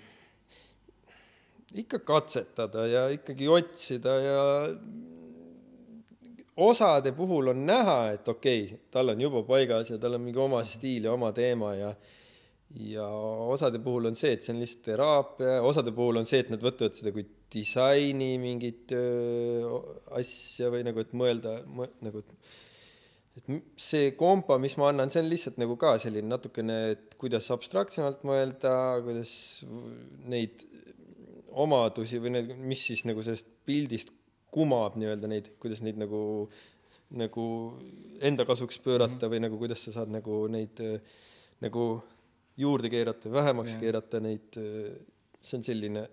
ikka 1.84 2.00
katsetada 2.08 2.86
ja 2.88 3.06
ikkagi 3.12 3.48
otsida 3.52 4.14
ja 4.24 4.44
osade 6.58 7.12
puhul 7.12 7.52
on 7.52 7.66
näha, 7.66 7.98
et 8.16 8.28
okei 8.28 8.64
okay,, 8.64 8.78
tal 8.90 9.14
on 9.14 9.20
juba 9.20 9.44
paigas 9.46 9.92
ja 9.92 9.98
tal 10.00 10.16
on 10.18 10.24
mingi 10.24 10.40
oma 10.42 10.64
stiil 10.66 11.06
ja 11.06 11.12
oma 11.14 11.32
teema 11.36 11.74
ja 11.78 11.92
ja 12.76 13.06
osade 13.48 13.78
puhul 13.80 14.10
on 14.10 14.16
see, 14.18 14.34
et 14.36 14.44
see 14.44 14.52
on 14.52 14.58
lihtsalt 14.60 14.82
teraapia, 14.84 15.60
osade 15.64 15.92
puhul 15.96 16.20
on 16.20 16.26
see, 16.28 16.42
et 16.44 16.50
nad 16.52 16.60
võtavad 16.60 16.98
seda 16.98 17.14
kui 17.14 17.24
disaini 17.52 18.34
mingit 18.42 18.92
öö, 18.92 19.78
asja 20.18 20.68
või 20.72 20.82
nagu, 20.84 21.00
et 21.00 21.14
mõelda 21.16 21.54
mõ, 21.64 21.88
nagu, 22.04 22.20
et 22.20 22.34
et 23.38 23.80
see 23.80 24.12
kompa, 24.18 24.58
mis 24.60 24.76
ma 24.80 24.90
annan, 24.92 25.10
see 25.12 25.22
on 25.22 25.30
lihtsalt 25.30 25.58
nagu 25.60 25.76
ka 25.80 25.94
selline 26.02 26.28
natukene, 26.30 26.78
et 26.94 27.14
kuidas 27.20 27.48
abstraktsemalt 27.54 28.24
mõelda, 28.26 28.72
kuidas 29.04 29.32
neid 30.28 30.64
omadusi 31.58 32.20
või 32.22 32.34
need, 32.36 32.52
mis 32.70 32.82
siis 32.90 33.04
nagu 33.08 33.22
sellest 33.24 33.48
pildist 33.68 34.12
kumab 34.54 34.96
nii-öelda 34.98 35.30
neid, 35.30 35.50
kuidas 35.62 35.82
neid 35.84 35.98
nagu, 36.00 36.20
nagu 37.18 37.46
enda 38.24 38.46
kasuks 38.48 38.80
pöörata 38.84 39.14
mm 39.14 39.20
-hmm. 39.20 39.32
või 39.34 39.42
nagu 39.46 39.58
kuidas 39.58 39.84
sa 39.84 39.94
saad 39.98 40.12
nagu 40.12 40.46
neid 40.52 40.80
nagu 41.64 41.88
juurde 42.58 42.90
keerata, 42.90 43.32
vähemaks 43.32 43.74
yeah. 43.74 43.80
keerata 43.80 44.20
neid, 44.20 44.54
see 45.42 45.58
on 45.58 45.64
selline, 45.64 46.08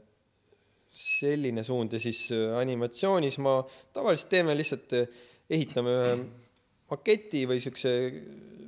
selline 0.92 1.64
suund 1.64 1.94
ja 1.94 2.00
siis 2.00 2.30
animatsioonis 2.60 3.38
ma 3.38 3.60
tavaliselt 3.94 4.30
teeme 4.30 4.58
lihtsalt, 4.58 4.94
ehitame 5.50 5.96
ühe 6.00 6.18
maketi 6.92 7.44
või 7.50 7.62
siukse, 7.64 7.92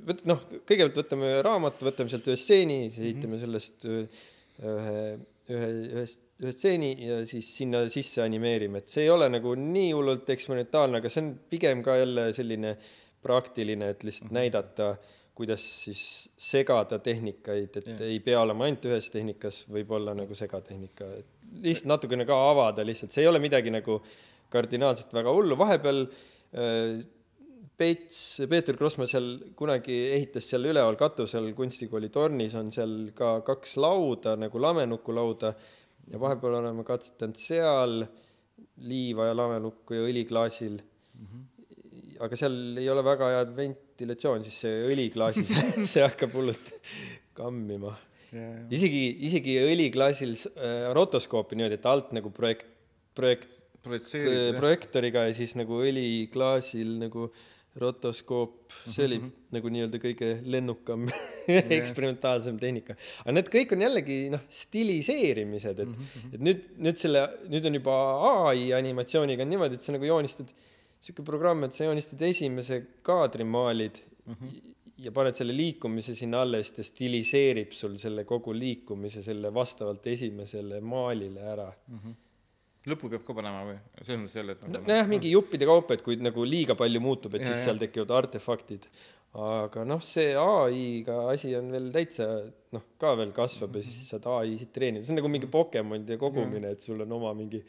võt-, 0.08 0.24
noh, 0.28 0.44
kõigepealt 0.68 1.02
võtame 1.02 1.32
raamatu, 1.46 1.86
võtame 1.88 2.12
sealt 2.12 2.30
ühe 2.30 2.38
stseeni, 2.38 2.78
siis 2.90 3.04
ehitame 3.04 3.36
mhm. 3.36 3.42
sellest 3.44 3.86
ühe, 3.88 5.02
ühe, 5.48 5.68
ühest, 5.98 6.24
ühe 6.42 6.54
stseeni 6.54 6.90
ja 7.06 7.20
siis 7.28 7.50
sinna 7.60 7.84
sisse 7.92 8.22
animeerime, 8.24 8.82
et 8.82 8.94
see 8.94 9.06
ei 9.06 9.12
ole 9.14 9.30
nagu 9.32 9.54
nii 9.58 9.92
hullult 9.96 10.30
eksperimentaalne, 10.34 11.02
aga 11.02 11.12
see 11.12 11.24
on 11.24 11.30
pigem 11.50 11.84
ka 11.86 11.98
jälle 12.00 12.28
selline 12.36 12.74
praktiline, 13.22 13.92
et 13.94 14.04
lihtsalt 14.06 14.30
mm 14.30 14.34
-hmm. 14.34 14.40
näidata, 14.40 15.16
kuidas 15.38 15.62
siis 15.84 16.30
segada 16.36 16.98
tehnikaid, 16.98 17.76
et 17.76 17.86
yeah. 17.86 18.00
ei 18.10 18.18
pea 18.20 18.40
olema 18.42 18.66
ainult 18.66 18.86
ühes 18.90 19.06
tehnikas, 19.10 19.64
võib 19.70 19.90
olla 19.94 20.14
nagu 20.14 20.34
segatehnika, 20.34 21.10
et 21.20 21.62
lihtsalt 21.62 21.92
natukene 21.94 22.26
ka 22.26 22.38
avada 22.50 22.86
lihtsalt, 22.86 23.14
see 23.14 23.22
ei 23.22 23.30
ole 23.30 23.38
midagi 23.38 23.70
nagu 23.70 24.00
kardinaalselt 24.50 25.14
väga 25.14 25.30
hullu, 25.34 25.58
vahepeal 25.58 26.02
äh, 26.08 27.04
Peits, 27.78 28.40
Peeter 28.50 28.74
Krossmaa 28.74 29.06
seal 29.06 29.26
kunagi 29.58 29.94
ehitas 30.16 30.48
seal 30.50 30.66
üleval 30.66 30.96
katusel 30.98 31.52
kunstikooli 31.54 32.08
tornis 32.10 32.56
on 32.58 32.72
seal 32.74 32.94
ka 33.14 33.36
kaks 33.46 33.76
lauda 33.78 34.32
nagu 34.34 34.58
lamenukulauda 34.58 35.52
ja 36.10 36.18
vahepeal 36.18 36.56
oleme 36.58 36.82
katsetanud 36.86 37.38
seal 37.38 38.00
liiva 38.82 39.28
ja 39.28 39.36
lamenukku 39.38 39.94
ja 39.94 40.08
õliklaasil 40.08 40.74
mm. 40.80 41.28
-hmm. 41.28 41.44
aga 42.26 42.38
seal 42.40 42.80
ei 42.82 42.88
ole 42.90 43.04
väga 43.06 43.28
head 43.36 43.52
ventilatsioon, 43.60 44.42
siis 44.42 44.58
see 44.64 44.80
õliklaasis 44.88 45.52
see 45.92 46.02
hakkab 46.02 46.34
hullult 46.34 46.72
kammima 47.38 47.92
yeah,. 48.32 48.64
isegi, 48.74 49.04
isegi 49.28 49.54
õliklaasil 49.68 50.34
äh, 50.34 50.88
rotoskoopi 50.98 51.60
niimoodi, 51.60 51.78
et 51.78 51.86
alt 51.86 52.10
nagu 52.18 52.34
projekt, 52.34 52.66
projekt, 53.14 53.54
projektooriga 54.58 55.28
ja 55.28 55.38
siis 55.38 55.54
nagu 55.54 55.78
õliklaasil 55.84 56.98
nagu 57.04 57.28
äh, 57.30 57.46
rotoskoop, 57.78 58.72
see 58.90 59.04
oli 59.06 59.18
mm 59.18 59.26
-hmm. 59.26 59.54
nagu 59.56 59.72
nii-öelda 59.74 60.00
kõige 60.02 60.28
lennukam 60.54 61.06
yeah. 61.48 61.70
eksperimentaalsem 61.78 62.58
tehnika. 62.58 62.96
aga 63.24 63.34
need 63.36 63.50
kõik 63.54 63.74
on 63.76 63.84
jällegi 63.86 64.18
noh, 64.34 64.44
stiliseerimised, 64.60 65.84
et 65.84 65.88
mm, 65.88 65.94
-hmm. 65.94 66.34
et 66.34 66.46
nüüd, 66.48 66.64
nüüd 66.88 67.02
selle, 67.04 67.24
nüüd 67.48 67.68
on 67.70 67.80
juba 67.80 67.98
ai 68.48 68.72
animatsiooniga 68.80 69.46
on 69.46 69.54
niimoodi, 69.54 69.78
et 69.78 69.86
sa 69.86 69.94
nagu 69.94 70.04
joonistad, 70.04 70.50
sihuke 71.00 71.22
programm, 71.22 71.64
et 71.64 71.74
sa 71.74 71.84
joonistad 71.84 72.22
esimese 72.30 72.82
kaadri, 73.02 73.44
maalid 73.44 73.98
mm 74.26 74.34
-hmm. 74.34 74.74
ja 74.98 75.12
paned 75.12 75.34
selle 75.34 75.56
liikumise 75.56 76.14
sinna 76.14 76.42
alla 76.42 76.56
ja 76.56 76.64
siis 76.64 76.76
ta 76.76 76.82
stiliseerib 76.82 77.72
sul 77.72 77.96
selle 77.96 78.24
kogu 78.24 78.52
liikumise 78.52 79.22
selle 79.22 79.54
vastavalt 79.54 80.06
esimesele 80.06 80.80
maalile 80.80 81.40
ära 81.40 81.72
mm. 81.88 81.98
-hmm 81.98 82.27
lõppu 82.88 83.10
peab 83.12 83.24
ka 83.26 83.36
panema 83.36 83.64
või? 83.66 83.76
selles 84.00 84.20
mõttes 84.22 84.38
jälle, 84.38 84.56
et 84.56 84.66
nagu 84.66 84.90
nojah, 84.90 85.08
mingi 85.10 85.32
juppide 85.32 85.68
kaupa, 85.68 85.96
et 85.96 86.04
kui 86.06 86.18
nagu 86.20 86.44
liiga 86.46 86.76
palju 86.78 87.02
muutub, 87.02 87.34
et 87.34 87.44
ja, 87.44 87.50
siis 87.50 87.62
ja. 87.62 87.70
seal 87.70 87.80
tekivad 87.82 88.14
artefaktid. 88.20 88.86
aga 89.38 89.84
noh, 89.88 90.04
see 90.04 90.30
ai-ga 90.40 91.18
asi 91.32 91.52
on 91.58 91.72
veel 91.74 91.90
täitsa 91.94 92.28
noh, 92.74 92.86
ka 93.00 93.12
veel 93.18 93.34
kasvab 93.36 93.76
ja 93.76 93.84
siis 93.84 94.08
saad 94.14 94.30
ai-sid 94.38 94.72
treenida, 94.74 95.04
see 95.04 95.16
on 95.16 95.22
nagu 95.22 95.32
mingi 95.32 95.50
Pokemonide 95.50 96.20
kogumine, 96.20 96.72
et 96.76 96.86
sul 96.86 97.04
on 97.04 97.18
oma 97.18 97.34
mingi, 97.36 97.60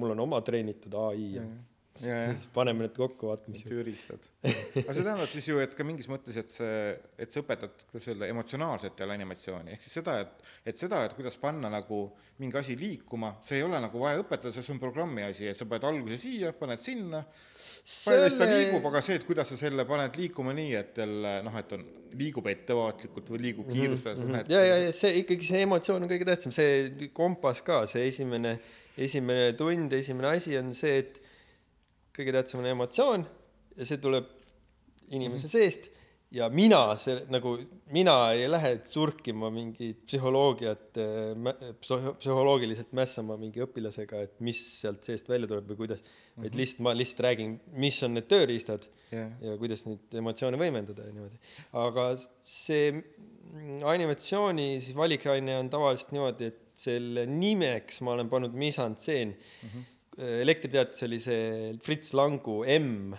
mul 0.00 0.14
on 0.14 0.24
oma 0.24 0.40
treenitud 0.46 0.96
ai 1.08 1.34
ja, 1.36 1.44
ja 1.44 1.71
siis 1.98 2.48
paneme 2.54 2.86
need 2.86 2.96
kokku, 2.96 3.28
vaatame 3.30 3.56
mis 3.56 3.64
tööriistad. 3.66 4.24
aga 4.42 4.94
see 4.94 5.04
tähendab 5.04 5.30
siis 5.32 5.48
ju, 5.50 5.60
et 5.62 5.74
ka 5.76 5.86
mingis 5.86 6.08
mõttes, 6.10 6.36
et 6.40 6.50
see, 6.52 6.76
et 7.20 7.32
sa 7.32 7.42
õpetad, 7.42 7.86
kuidas 7.90 8.08
öelda, 8.10 8.28
emotsionaalset 8.32 9.02
jälle 9.02 9.16
animatsiooni, 9.18 9.76
ehk 9.76 9.84
siis 9.84 9.98
seda, 10.00 10.18
et, 10.24 10.52
et 10.72 10.84
seda, 10.84 11.04
et 11.06 11.16
kuidas 11.18 11.38
panna 11.42 11.70
nagu 11.72 12.04
mingi 12.42 12.58
asi 12.58 12.76
liikuma, 12.78 13.36
see 13.46 13.60
ei 13.60 13.66
ole 13.66 13.80
nagu 13.82 14.02
vaja 14.02 14.22
õpetada, 14.22 14.54
see 14.56 14.74
on 14.74 14.80
programmi 14.82 15.24
asi, 15.26 15.46
et 15.50 15.58
sa 15.58 15.68
paned 15.68 15.88
alguse 15.90 16.18
siia, 16.22 16.52
paned 16.56 16.82
sinna, 16.82 17.22
palju 17.26 18.28
selle... 18.28 18.30
ta 18.38 18.48
liigub, 18.50 18.86
aga 18.90 19.02
see, 19.04 19.18
et 19.20 19.26
kuidas 19.28 19.52
sa 19.52 19.58
selle 19.60 19.86
paned 19.88 20.18
liikuma 20.18 20.54
nii, 20.56 20.76
et 20.80 21.02
jälle 21.02 21.34
noh, 21.46 21.58
et 21.60 21.76
on, 21.76 21.84
liigub 22.18 22.48
ettevaatlikult 22.50 23.30
või 23.32 23.42
liigub 23.46 23.68
mhm, 23.68 23.78
kiirustades 23.78 24.20
mm. 24.20 24.34
-hmm. 24.34 24.52
ja, 24.52 24.64
ja, 24.68 24.78
ja 24.86 24.92
see 24.96 25.22
ikkagi, 25.22 25.46
see 25.48 25.62
emotsioon 25.64 26.04
on 26.04 26.10
kõige 26.10 26.28
tähtsam, 26.28 26.52
see 26.52 27.10
kompass 27.16 27.64
ka, 27.64 27.84
see 27.88 28.04
esimene, 28.10 28.58
esimene 28.96 29.52
tund, 29.58 29.92
esimene 29.96 30.34
asi 30.36 30.58
on 30.60 30.74
see, 30.76 30.98
et 31.04 31.21
kõige 32.16 32.34
tähtsam 32.36 32.62
on 32.62 32.70
emotsioon 32.74 33.26
ja 33.76 33.88
see 33.88 34.00
tuleb 34.02 34.28
inimese 35.12 35.46
-hmm. 35.46 35.52
seest 35.52 35.90
ja 36.32 36.48
mina 36.52 36.80
see 37.00 37.18
nagu, 37.32 37.54
mina 37.92 38.14
ei 38.32 38.48
lähe 38.50 38.72
surkima 38.88 39.50
mingit 39.52 40.04
psühholoogiat, 40.06 40.98
psühholoogiliselt 41.82 42.94
mässama 42.96 43.36
mingi 43.40 43.62
õpilasega, 43.64 44.22
et 44.26 44.40
mis 44.44 44.60
sealt 44.80 45.04
seest 45.04 45.28
välja 45.28 45.50
tuleb 45.50 45.68
või 45.72 45.82
kuidas 45.82 46.00
mm, 46.00 46.08
-hmm. 46.08 46.46
vaid 46.46 46.58
lihtsalt 46.62 46.84
ma 46.86 46.96
lihtsalt 46.96 47.24
räägin, 47.28 47.54
mis 47.84 48.00
on 48.06 48.16
need 48.16 48.28
tööriistad 48.32 48.88
yeah. 49.12 49.30
ja 49.44 49.58
kuidas 49.60 49.84
neid 49.88 50.18
emotsioone 50.22 50.60
võimendada 50.60 51.06
ja 51.06 51.12
niimoodi. 51.12 51.40
aga 51.84 52.08
see 52.40 53.02
animatsiooni 53.92 54.68
siis 54.80 54.96
valikaine 54.96 55.58
on 55.60 55.68
tavaliselt 55.70 56.16
niimoodi, 56.16 56.52
et 56.52 56.60
selle 56.82 57.26
nimeks 57.28 58.00
ma 58.00 58.16
olen 58.16 58.32
pannud 58.32 58.56
mise-en-scene 58.56 59.34
mm. 59.36 59.68
-hmm 59.68 59.90
elektriteates 60.18 61.02
oli 61.06 61.18
see 61.22 61.72
Fritz 61.82 62.12
Langu 62.12 62.62
M 62.64 63.12
mm, 63.12 63.14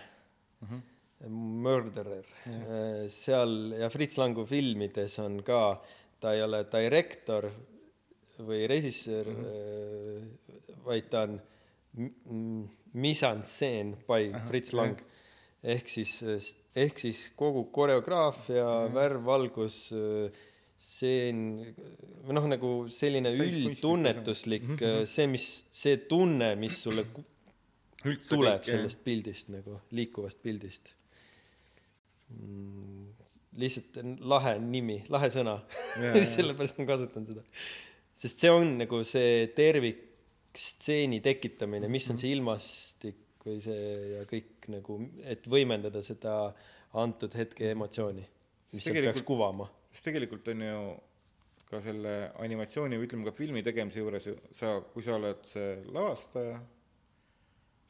-hmm. 0.60 0.82
Murderer 1.28 2.26
yeah., 2.46 3.08
seal 3.08 3.74
ja 3.80 3.88
Fritz 3.90 4.18
Langu 4.18 4.44
filmides 4.46 5.18
on 5.18 5.42
ka, 5.42 5.80
ta 6.20 6.34
ei 6.34 6.42
ole 6.42 6.64
direktor 6.72 7.50
või 8.38 8.66
režissöör 8.68 9.26
mm, 9.26 9.44
-hmm. 9.44 10.78
vaid 10.84 11.10
ta 11.10 11.22
on 11.22 11.40
mise-en-scene 12.92 13.96
by 14.06 14.32
Aha, 14.32 14.46
Fritz 14.48 14.72
Lang 14.72 14.98
ehk 15.62 15.88
siis, 15.88 16.22
ehk 16.76 16.98
siis 16.98 17.30
kogu 17.36 17.64
koreograafia 17.72 18.64
mm, 18.64 18.88
-hmm. 18.88 18.94
värvvalgus 18.94 19.92
äh, 19.92 20.30
see 20.84 21.30
on 21.32 21.44
või 22.26 22.36
noh, 22.36 22.48
nagu 22.52 22.72
selline 22.92 23.32
üldtunnetuslik, 23.34 24.66
mm 24.66 24.76
-hmm. 24.76 25.06
see, 25.08 25.28
mis, 25.30 25.46
see 25.72 26.02
tunne, 26.10 26.54
mis 26.60 26.82
sulle 26.84 27.06
Üldse 28.04 28.34
tuleb 28.34 28.60
kõik, 28.60 28.68
sellest 28.68 28.98
jah. 28.98 29.04
pildist 29.06 29.50
nagu, 29.52 29.78
liikuvast 29.96 30.40
pildist 30.44 30.90
mm,. 32.34 33.06
lihtsalt 33.60 33.96
lahe 34.20 34.58
nimi, 34.60 34.98
lahe 35.12 35.30
sõna 35.32 35.56
sellepärast 36.34 36.80
ma 36.80 36.88
kasutan 36.90 37.24
seda. 37.30 37.44
sest 38.12 38.44
see 38.44 38.52
on 38.52 38.76
nagu 38.82 39.00
see 39.08 39.46
tervikstseeni 39.56 41.22
tekitamine, 41.24 41.88
mis 41.88 42.10
on 42.12 42.20
see 42.20 42.34
ilmastik 42.36 43.22
või 43.44 43.60
see 43.64 43.88
ja 44.14 44.26
kõik 44.28 44.68
nagu, 44.72 44.98
et 45.24 45.48
võimendada 45.48 46.04
seda 46.04 46.36
antud 47.00 47.32
hetke 47.36 47.72
emotsiooni, 47.72 48.24
mis 48.72 48.84
sealt 48.84 49.00
peaks 49.04 49.24
kuvama. 49.26 49.66
Sest 49.94 50.08
tegelikult 50.10 50.48
on 50.50 50.62
ju 50.66 50.78
ka 51.70 51.80
selle 51.84 52.14
animatsiooni 52.44 52.98
või 52.98 53.06
ütleme 53.08 53.26
ka 53.28 53.34
filmi 53.34 53.62
tegemise 53.66 54.02
juures 54.02 54.26
ju 54.28 54.34
sa, 54.54 54.76
kui 54.92 55.04
sa 55.06 55.14
oled 55.16 55.46
see 55.48 55.76
lavastaja, 55.94 56.58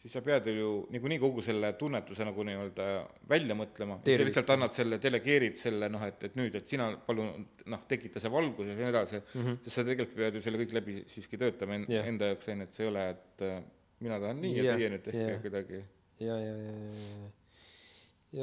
siis 0.04 0.12
sa 0.12 0.20
pead 0.24 0.46
ju 0.52 0.70
niikuinii 0.92 1.18
kogu 1.22 1.42
selle 1.44 1.70
tunnetuse 1.80 2.26
nagu 2.28 2.44
nii-öelda 2.44 2.86
välja 3.28 3.56
mõtlema, 3.56 3.98
sa 4.04 4.26
lihtsalt 4.28 4.52
annad 4.54 4.76
selle, 4.76 4.98
delegeerid 5.02 5.56
selle 5.60 5.88
noh, 5.92 6.04
et, 6.04 6.26
et 6.28 6.36
nüüd, 6.36 6.58
et 6.60 6.68
sina 6.68 6.90
palun 7.06 7.46
noh, 7.72 7.84
tekita 7.88 8.20
see 8.20 8.32
valgus 8.32 8.68
ja 8.68 8.76
nii 8.76 8.90
edasi 8.90 9.16
mm, 9.20 9.40
-hmm. 9.40 9.58
sest 9.64 9.80
sa 9.80 9.86
tegelikult 9.88 10.18
pead 10.20 10.36
ju 10.38 10.44
selle 10.44 10.60
kõik 10.60 10.76
läbi 10.78 10.98
siiski 11.08 11.40
töötama 11.40 11.80
en- 11.80 11.88
yeah. 11.88 12.08
enda 12.12 12.30
jaoks, 12.34 12.48
on 12.52 12.60
ju, 12.60 12.68
et 12.68 12.78
see 12.78 12.84
ei 12.84 12.92
ole, 12.92 13.08
et 13.16 13.46
äh, 13.48 13.62
mina 14.04 14.20
tahan 14.20 14.44
nii 14.44 14.56
Jah, 14.58 14.66
ja 14.66 14.76
teie 14.76 14.92
nüüd 14.92 15.04
tehke 15.08 15.24
yeah. 15.24 15.42
kuidagi 15.48 15.80
ja, 16.20 16.36
ja, 16.36 16.56
ja, 16.66 16.76
ja, 16.84 17.00
ja, 17.00 17.30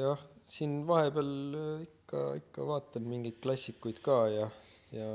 jah, 0.02 0.26
siin 0.48 0.82
vahepeal 0.88 1.30
äh, 1.58 1.84
ikka, 1.86 2.24
ikka 2.40 2.66
vaatan 2.66 3.06
mingeid 3.08 3.38
klassikuid 3.44 4.02
ka 4.04 4.18
ja, 4.32 4.48
ja 4.94 5.12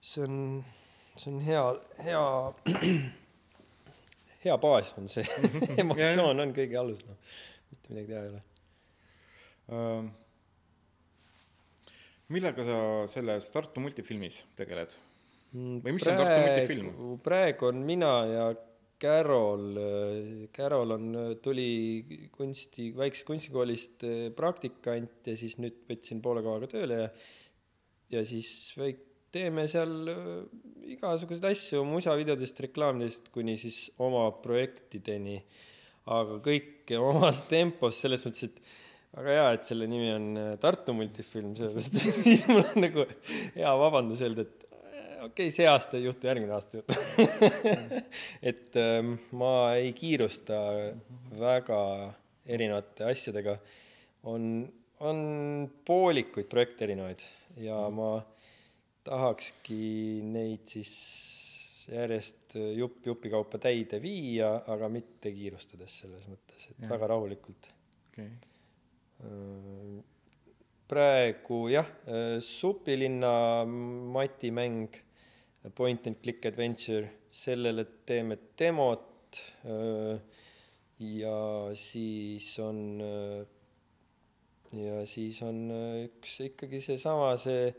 see 0.00 0.26
on, 0.26 0.36
see 1.16 1.32
on 1.32 1.40
hea, 1.46 1.62
hea, 2.06 2.24
hea 4.44 4.58
baas 4.62 4.92
on 5.00 5.08
see 5.12 5.24
emotsioon 5.82 6.44
on 6.44 6.54
kõige 6.56 6.78
alus, 6.82 7.02
noh, 7.06 7.18
mitte 7.72 7.94
midagi 7.94 8.12
teha 8.12 8.22
ei 8.22 8.34
ole. 8.34 8.44
Ähm, 9.76 10.12
millega 12.30 12.66
sa 12.66 12.78
selles 13.10 13.50
Tartu 13.54 13.82
multifilmis 13.82 14.44
tegeled? 14.58 14.94
Või 15.56 15.96
mis 15.96 16.06
on 16.06 16.18
Tartu 16.18 16.38
multifilm? 16.42 16.88
Mm, 16.92 17.18
praegu 17.24 17.70
on 17.70 17.82
mina 17.88 18.12
ja 18.30 18.46
Carol, 19.00 19.80
Carol 20.56 20.94
on, 20.94 21.08
tuli 21.44 22.28
kunsti, 22.32 22.90
väiksest 22.96 23.26
kunstikoolist 23.28 24.06
äh, 24.08 24.28
praktikant 24.36 25.28
ja 25.28 25.34
siis 25.36 25.58
nüüd 25.60 25.82
võtsin 25.90 26.22
poole 26.24 26.44
kohaga 26.46 26.70
tööle 26.72 27.02
ja 27.02 27.10
ja 28.12 28.22
siis 28.26 28.50
väik-, 28.78 29.04
teeme 29.34 29.66
seal 29.70 30.10
äh, 30.10 30.24
igasuguseid 30.94 31.50
asju 31.50 31.84
musavideodest, 31.88 32.60
reklaamidest 32.68 33.30
kuni 33.34 33.56
siis 33.60 33.86
oma 34.02 34.28
projektideni, 34.42 35.40
aga 36.14 36.40
kõike 36.44 37.00
omas 37.02 37.42
tempos, 37.50 38.00
selles 38.02 38.24
mõttes, 38.26 38.46
et 38.46 38.60
väga 39.16 39.34
hea, 39.34 39.48
et 39.56 39.68
selle 39.68 39.88
nimi 39.90 40.12
on 40.14 40.28
äh, 40.40 40.52
Tartu 40.62 40.94
multifilm, 40.96 41.54
sellepärast 41.58 41.98
et 41.98 42.20
siis 42.28 42.46
mul 42.50 42.62
on 42.64 42.86
nagu 42.86 43.08
hea 43.56 43.74
vabandus 43.82 44.22
öelda, 44.24 44.46
et 44.46 44.65
äh, 44.65 44.65
okei 45.26 45.48
okay,, 45.48 45.54
see 45.54 45.66
aasta 45.70 45.98
ei 45.98 46.06
juhtu, 46.06 46.28
järgmine 46.30 46.54
aasta 46.56 46.76
ei 46.76 46.82
juhtu. 46.82 46.94
et 48.52 48.78
ähm, 48.80 49.16
ma 49.38 49.52
ei 49.78 49.92
kiirusta 49.96 50.60
väga 51.40 51.80
erinevate 52.46 53.06
asjadega. 53.10 53.58
on, 54.30 54.66
on 55.00 55.18
poolikuid 55.86 56.48
projekte 56.50 56.86
erinevaid 56.86 57.22
ja 57.62 57.78
ma 57.94 58.16
tahakski 59.06 59.78
neid 60.26 60.66
siis 60.70 60.92
järjest 61.86 62.56
jupp 62.74 63.06
jupi 63.06 63.30
kaupa 63.30 63.60
täide 63.62 64.00
viia, 64.02 64.50
aga 64.66 64.88
mitte 64.90 65.30
kiirustades 65.34 66.00
selles 66.02 66.26
mõttes, 66.26 66.68
et 66.70 66.82
Jah. 66.82 66.90
väga 66.90 67.10
rahulikult 67.14 67.68
okei, 68.10 68.30
praegu 70.90 71.60
jah, 71.72 71.88
Supilinna 72.42 73.64
matimäng, 73.66 74.98
Point 75.74 76.06
and 76.06 76.20
click 76.22 76.44
adventure, 76.46 77.08
sellele 77.28 77.84
teeme 78.06 78.38
demot. 78.58 79.12
ja 80.98 81.70
siis 81.76 82.46
on, 82.62 82.78
ja 84.72 85.00
siis 85.06 85.40
on 85.44 85.58
üks 86.06 86.38
ikkagi 86.46 86.80
seesama, 86.84 87.34
see 87.40 87.74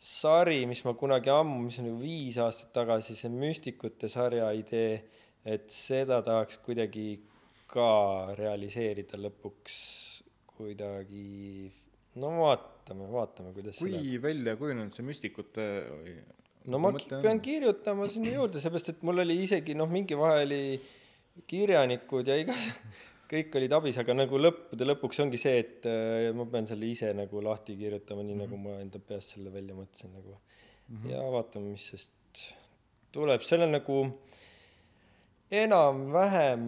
sari, 0.00 0.62
mis 0.70 0.80
ma 0.86 0.94
kunagi 0.96 1.32
ammu, 1.32 1.58
mis 1.66 1.80
on 1.82 1.90
ju 1.90 1.98
viis 2.00 2.38
aastat 2.40 2.72
tagasi, 2.78 3.18
see 3.18 3.32
müstikute 3.32 4.08
sarja 4.08 4.48
idee, 4.56 5.02
et 5.44 5.68
seda 5.74 6.22
tahaks 6.24 6.60
kuidagi 6.64 7.18
ka 7.70 8.32
realiseerida 8.38 9.20
lõpuks 9.20 9.76
kuidagi, 10.56 11.68
no 12.20 12.32
vaatame, 12.40 13.06
vaatame, 13.12 13.52
kuidas 13.56 13.78
kui 13.80 14.16
välja 14.22 14.56
kujunenud 14.60 14.96
see 14.96 15.06
müstikute 15.06 15.66
no 16.70 16.80
ma 16.82 16.92
ki- 16.96 17.20
pean 17.24 17.40
kirjutama 17.44 18.08
sinna 18.12 18.34
juurde, 18.36 18.62
seepärast 18.62 18.92
et 18.94 19.04
mul 19.06 19.24
oli 19.24 19.36
isegi 19.44 19.76
noh, 19.78 19.90
mingi 19.90 20.18
vahe 20.18 20.44
oli 20.46 20.60
kirjanikud 21.50 22.30
ja 22.30 22.38
iga, 22.40 22.56
kõik 23.30 23.58
olid 23.60 23.74
abis, 23.78 23.98
aga 24.02 24.16
nagu 24.16 24.40
lõppude 24.40 24.88
lõpuks 24.88 25.22
ongi 25.24 25.40
see, 25.40 25.58
et 25.64 25.90
äh, 25.90 26.30
ma 26.36 26.46
pean 26.50 26.66
selle 26.70 26.88
ise 26.90 27.12
nagu 27.16 27.42
lahti 27.44 27.76
kirjutama, 27.78 28.24
nii 28.26 28.40
nagu 28.44 28.58
ma 28.60 28.78
enda 28.82 29.02
peas 29.02 29.32
selle 29.34 29.52
välja 29.54 29.76
mõtlesin 29.76 30.14
nagu 30.16 30.34
mm. 30.34 30.96
-hmm. 30.96 31.12
ja 31.12 31.28
vaatame, 31.36 31.76
mis 31.76 31.86
sest 31.92 32.46
tuleb, 33.14 33.42
seal 33.46 33.66
on 33.66 33.76
nagu 33.78 34.00
enam-vähem 35.50 36.66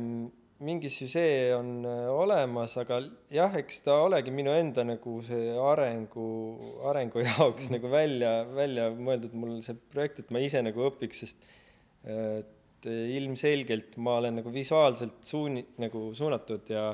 mingi 0.62 0.90
süžee 0.92 1.52
on 1.56 1.70
äh, 1.88 2.06
olemas, 2.12 2.76
aga 2.80 3.00
jah, 3.32 3.54
eks 3.58 3.82
ta 3.86 3.98
olegi 4.04 4.32
minu 4.34 4.54
enda 4.54 4.84
nagu 4.86 5.16
see 5.26 5.52
arengu, 5.58 6.26
arengu 6.90 7.24
jaoks 7.28 7.70
nagu 7.74 7.90
välja, 7.92 8.32
välja 8.54 8.90
mõeldud. 8.94 9.34
Mul 9.38 9.58
see 9.64 9.78
projekt, 9.94 10.22
et 10.22 10.32
ma 10.34 10.42
ise 10.42 10.62
nagu 10.64 10.86
õpiks, 10.90 11.24
sest 11.24 11.50
et 12.02 12.86
ilmselgelt 12.90 13.94
ma 14.02 14.16
olen 14.18 14.40
nagu 14.40 14.50
visuaalselt 14.50 15.20
suuni-, 15.22 15.68
nagu 15.78 16.08
suunatud 16.18 16.70
ja, 16.72 16.88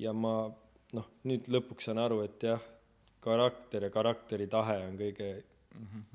ja 0.00 0.14
ma 0.16 0.38
noh, 0.96 1.10
nüüd 1.28 1.50
lõpuks 1.52 1.90
saan 1.90 2.00
aru, 2.00 2.22
et 2.24 2.46
jah, 2.48 2.62
karakter 3.24 3.84
ja 3.84 3.90
karakteri 3.92 4.48
tahe 4.52 4.78
on 4.86 4.96
kõige 5.00 5.34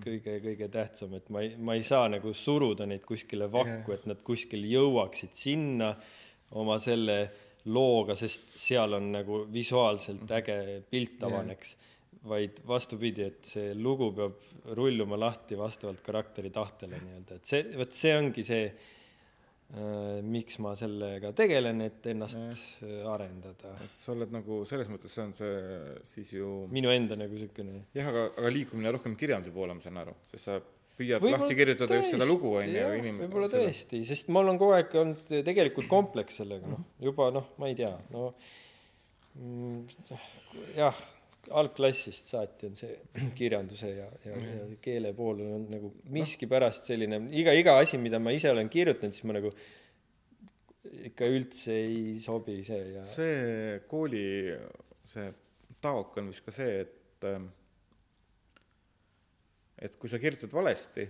kõige, 0.04 0.38
kõige 0.44 0.70
tähtsam, 0.72 1.14
et 1.18 1.30
ma 1.34 1.44
ei, 1.44 1.54
ma 1.58 1.76
ei 1.78 1.84
saa 1.84 2.08
nagu 2.12 2.32
suruda 2.36 2.88
neid 2.90 3.04
kuskile 3.08 3.50
vakku, 3.52 3.94
et 3.96 4.06
nad 4.10 4.22
kuskil 4.26 4.64
jõuaksid 4.70 5.36
sinna 5.36 5.94
oma 6.58 6.80
selle 6.82 7.20
looga, 7.70 8.16
sest 8.18 8.54
seal 8.58 8.96
on 8.98 9.12
nagu 9.14 9.44
visuaalselt 9.54 10.32
äge 10.40 10.58
pilt 10.90 11.24
avaneks. 11.28 11.76
vaid 12.20 12.58
vastupidi, 12.68 13.24
et 13.24 13.46
see 13.48 13.70
lugu 13.80 14.10
peab 14.12 14.74
rulluma 14.76 15.16
lahti 15.16 15.56
vastavalt 15.56 16.02
karakteri 16.04 16.50
tahtele 16.52 16.98
nii-öelda, 17.00 17.38
et 17.38 17.48
see, 17.48 17.62
vot 17.80 17.94
see 17.96 18.12
ongi 18.12 18.44
see 18.44 18.66
äh,, 18.68 20.18
miks 20.28 20.60
ma 20.60 20.74
sellega 20.76 21.32
tegelen, 21.38 21.80
et 21.86 22.10
ennast 22.12 22.84
äh, 22.84 23.06
arendada. 23.08 23.72
et 23.86 24.04
sa 24.04 24.12
oled 24.12 24.36
nagu 24.36 24.66
selles 24.68 24.92
mõttes, 24.92 25.16
see 25.16 25.24
on 25.24 25.32
see 25.38 25.54
siis 26.12 26.34
ju 26.36 26.50
minu 26.76 26.92
enda 26.92 27.16
nagu 27.16 27.40
siukene 27.40 27.86
jah, 27.96 28.12
aga, 28.12 28.26
aga 28.36 28.52
liikumine 28.52 28.92
rohkem 28.98 29.16
kirjanduse 29.16 29.56
poole, 29.56 29.80
ma 29.80 29.88
saan 29.88 30.04
aru, 30.04 30.18
sest 30.34 30.50
sa 30.50 30.60
püüad 31.00 31.24
lahti 31.26 31.56
kirjutada 31.58 32.00
just 32.00 32.16
seda 32.16 32.28
lugu, 32.28 32.56
on 32.60 32.68
ju, 32.68 32.88
inim-. 33.00 33.22
võib-olla 33.24 33.52
tõesti, 33.52 34.02
sest 34.08 34.32
mul 34.36 34.52
on 34.52 34.60
kogu 34.62 34.76
aeg 34.78 34.98
olnud 35.02 35.32
tegelikult 35.48 35.90
kompleks 35.92 36.42
sellega, 36.42 36.74
noh, 36.76 36.84
juba 37.04 37.30
noh, 37.36 37.54
ma 37.62 37.72
ei 37.72 37.78
tea, 37.80 37.94
no 38.14 38.30
mm, 39.40 40.20
jah, 40.78 41.02
algklassist 41.60 42.30
saati 42.30 42.70
on 42.70 42.78
see 42.78 42.96
kirjanduse 43.40 43.92
ja, 43.96 44.08
ja, 44.28 44.38
ja 44.38 44.64
keele 44.84 45.14
pool 45.18 45.44
on 45.46 45.68
nagu 45.72 45.94
miskipärast 46.14 46.90
selline, 46.92 47.24
iga, 47.40 47.56
iga 47.58 47.78
asi, 47.82 48.02
mida 48.02 48.22
ma 48.22 48.36
ise 48.36 48.52
olen 48.52 48.72
kirjutanud, 48.72 49.16
siis 49.16 49.28
ma 49.30 49.40
nagu 49.40 49.54
ikka 51.10 51.28
üldse 51.30 51.76
ei 51.76 52.18
sobi 52.24 52.60
see 52.66 52.84
ja 52.96 53.04
see 53.06 53.80
kooli 53.90 54.24
see 55.10 55.30
taok 55.84 56.18
on 56.20 56.30
vist 56.32 56.44
ka 56.46 56.54
see, 56.56 56.84
et 56.84 57.28
ähm, 57.30 57.50
et 59.82 59.96
kui 60.00 60.12
sa 60.12 60.20
kirjutad 60.22 60.54
valesti, 60.56 61.08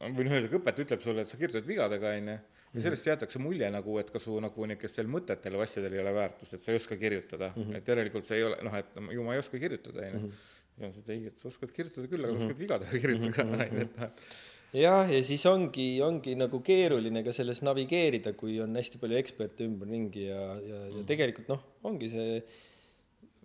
võin 0.00 0.28
öelda, 0.30 0.50
ka 0.50 0.60
õpetaja 0.60 0.88
ütleb 0.88 1.04
sulle, 1.04 1.24
et 1.24 1.32
sa 1.32 1.38
kirjutad 1.40 1.66
vigadega, 1.68 2.12
on 2.18 2.32
ju, 2.32 2.38
ja 2.76 2.82
sellest 2.84 3.08
jäetakse 3.08 3.40
mulje 3.40 3.68
nagu, 3.72 3.94
et 4.00 4.10
ka 4.12 4.20
su 4.22 4.34
nagu 4.42 4.66
niisugustel 4.68 5.08
mõtetel 5.10 5.56
või 5.56 5.64
asjadel 5.64 5.96
ei 5.96 6.02
ole 6.02 6.12
väärtust, 6.16 6.58
et 6.58 6.66
sa 6.66 6.74
ei 6.74 6.80
oska 6.80 6.98
kirjutada. 7.00 7.52
Mm, 7.54 7.62
-hmm. 7.62 7.78
et 7.78 7.88
järelikult 7.92 8.28
see 8.28 8.40
ei 8.40 8.44
ole 8.48 8.58
noh, 8.66 8.76
et 8.76 9.00
ju 9.16 9.24
ma 9.24 9.36
ei 9.36 9.40
oska 9.40 9.60
kirjutada, 9.62 10.10
on 10.10 10.18
ju. 10.18 10.32
ja 10.82 10.92
siis, 10.92 11.04
et 11.04 11.14
ei, 11.14 11.22
et 11.30 11.40
sa 11.40 11.48
oskad 11.48 11.72
kirjutada 11.72 12.10
küll, 12.12 12.26
aga 12.26 12.36
sa 12.36 12.44
oskad 12.44 12.60
vigadega 12.64 13.00
kirjutada, 13.06 13.48
on 13.54 13.80
ju, 13.80 13.86
et 13.86 13.98
noh, 14.02 14.28
jah, 14.82 15.12
ja 15.14 15.22
siis 15.24 15.46
ongi, 15.48 15.88
ongi 16.04 16.36
nagu 16.36 16.60
keeruline 16.60 17.22
ka 17.24 17.32
selles 17.32 17.62
navigeerida, 17.64 18.34
kui 18.36 18.58
on 18.60 18.76
hästi 18.76 19.00
palju 19.00 19.20
eksperte 19.22 19.64
ümberringi 19.64 20.26
ja, 20.28 20.42
ja, 20.60 20.82
ja 20.98 21.06
tegelikult 21.08 21.48
noh, 21.54 21.64
ongi 21.86 22.10
see 22.12 22.42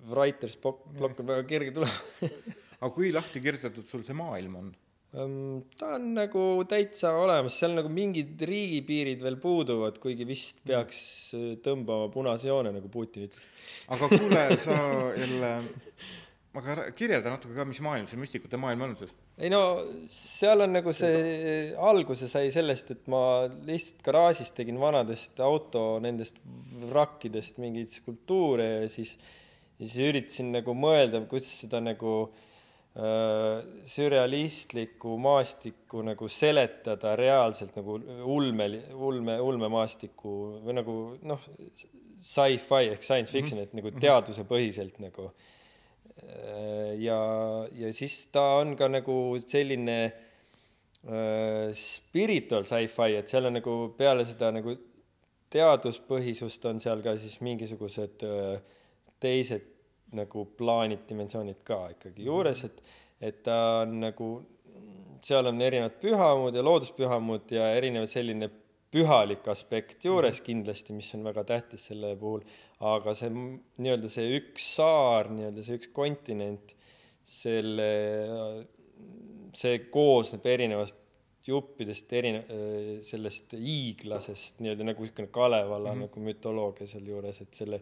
writer's 0.10 0.58
block, 0.60 0.84
block 0.98 1.20
on 1.22 1.30
väga 1.30 1.48
kerge 1.48 1.72
tulema 1.78 2.28
aga 2.82 2.94
kui 2.96 3.12
lahti 3.14 3.42
kirjutatud 3.44 3.86
sul 3.90 4.06
see 4.06 4.18
maailm 4.18 4.58
on? 4.58 4.72
Ähm, 5.12 5.66
ta 5.76 5.98
on 5.98 6.14
nagu 6.16 6.42
täitsa 6.72 7.12
olemas, 7.20 7.58
seal 7.60 7.76
nagu 7.76 7.90
mingid 7.92 8.40
riigipiirid 8.48 9.20
veel 9.26 9.36
puuduvad, 9.44 9.98
kuigi 10.00 10.24
vist 10.28 10.62
peaks 10.64 11.02
äh, 11.36 11.50
tõmbama 11.66 12.08
punase 12.14 12.48
joone, 12.48 12.72
nagu 12.72 12.88
Putin 12.92 13.28
ütles. 13.28 13.48
aga 13.92 14.08
kuule, 14.08 14.46
sa 14.66 14.78
jälle, 15.18 15.50
aga 16.62 16.86
kirjelda 16.96 17.34
natuke 17.34 17.58
ka, 17.58 17.66
mis 17.68 17.82
maailm 17.84 18.08
see 18.08 18.22
müstikute 18.22 18.60
maailm 18.60 18.86
on, 18.88 18.94
sest 19.02 19.20
ei 19.36 19.52
no 19.52 19.60
seal 20.12 20.64
on 20.64 20.72
nagu 20.78 20.94
see, 20.96 21.74
alguse 21.92 22.30
sai 22.32 22.48
sellest, 22.56 22.94
et 22.96 23.12
ma 23.12 23.50
lihtsalt 23.68 24.00
garaažis 24.08 24.54
tegin 24.56 24.80
vanadest 24.80 25.44
auto 25.44 26.00
nendest 26.04 26.40
vrakkidest 26.88 27.60
mingeid 27.60 27.92
skulptuure 27.92 28.70
ja 28.86 28.88
siis, 28.96 29.18
ja 29.76 29.84
siis 29.84 30.08
üritasin 30.08 30.56
nagu 30.56 30.78
mõelda, 30.78 31.20
kuidas 31.28 31.52
seda 31.66 31.84
nagu 31.84 32.16
äh, 32.30 32.48
sürrealistlikku 32.92 35.14
maastikku 35.24 36.02
nagu 36.04 36.28
seletada 36.28 37.14
reaalselt 37.16 37.78
nagu 37.78 37.94
ulme, 38.28 38.66
ulme, 38.92 39.38
ulmemaastiku 39.40 40.34
või 40.66 40.76
nagu 40.76 40.96
noh, 41.24 41.46
sci-fi 42.22 42.92
ehk 42.92 43.06
science 43.06 43.34
fiction, 43.34 43.62
et 43.62 43.74
nagu 43.78 43.92
teadusepõhiselt 43.96 45.00
nagu. 45.02 45.32
Äh, 46.22 47.00
ja, 47.02 47.18
ja 47.74 47.90
siis 47.96 48.28
ta 48.34 48.44
on 48.60 48.76
ka 48.78 48.90
nagu 48.92 49.16
selline 49.42 49.98
äh, 50.06 51.72
spiritual 51.78 52.68
sci-fi, 52.68 53.18
et 53.18 53.32
seal 53.32 53.50
on 53.50 53.58
nagu 53.58 53.76
peale 53.98 54.26
seda 54.30 54.52
nagu 54.54 54.76
teaduspõhisust 55.52 56.70
on 56.70 56.80
seal 56.84 57.02
ka 57.04 57.16
siis 57.20 57.40
mingisugused 57.44 58.24
äh, 58.28 58.62
teised 59.22 59.66
nagu 60.18 60.46
plaanid, 60.58 61.06
dimensioonid 61.10 61.62
ka 61.68 61.84
ikkagi 61.96 62.26
juures, 62.28 62.66
et, 62.68 62.82
et 63.22 63.44
ta 63.46 63.58
on 63.84 64.00
nagu, 64.04 64.32
seal 65.24 65.48
on 65.52 65.62
erinevad 65.62 66.00
pühamud 66.02 66.56
ja 66.58 66.64
looduspühamud 66.66 67.54
ja 67.56 67.70
erinev 67.78 68.08
selline 68.12 68.50
pühalik 68.92 69.48
aspekt 69.48 70.04
juures 70.06 70.42
kindlasti, 70.44 70.94
mis 70.96 71.14
on 71.16 71.24
väga 71.30 71.46
tähtis 71.48 71.88
selle 71.90 72.12
puhul, 72.20 72.44
aga 72.84 73.14
see 73.16 73.32
nii-öelda 73.32 74.10
see 74.12 74.34
üks 74.40 74.66
saar, 74.76 75.32
nii-öelda 75.32 75.64
see 75.64 75.80
üks 75.80 75.92
kontinent, 75.96 76.74
selle, 77.32 77.92
see 79.56 79.78
koosneb 79.94 80.48
erinevast 80.52 80.98
juppidest, 81.48 82.12
erine-, 82.14 82.44
sellest 83.08 83.56
hiiglasest, 83.58 84.60
nii-öelda 84.62 84.92
nagu 84.92 85.06
niisugune 85.06 85.32
Kalevala 85.34 85.94
mm 85.94 85.96
-hmm. 85.96 86.10
nagu 86.10 86.26
mütoloogia 86.28 86.88
sealjuures, 86.88 87.42
et 87.42 87.54
selle 87.54 87.82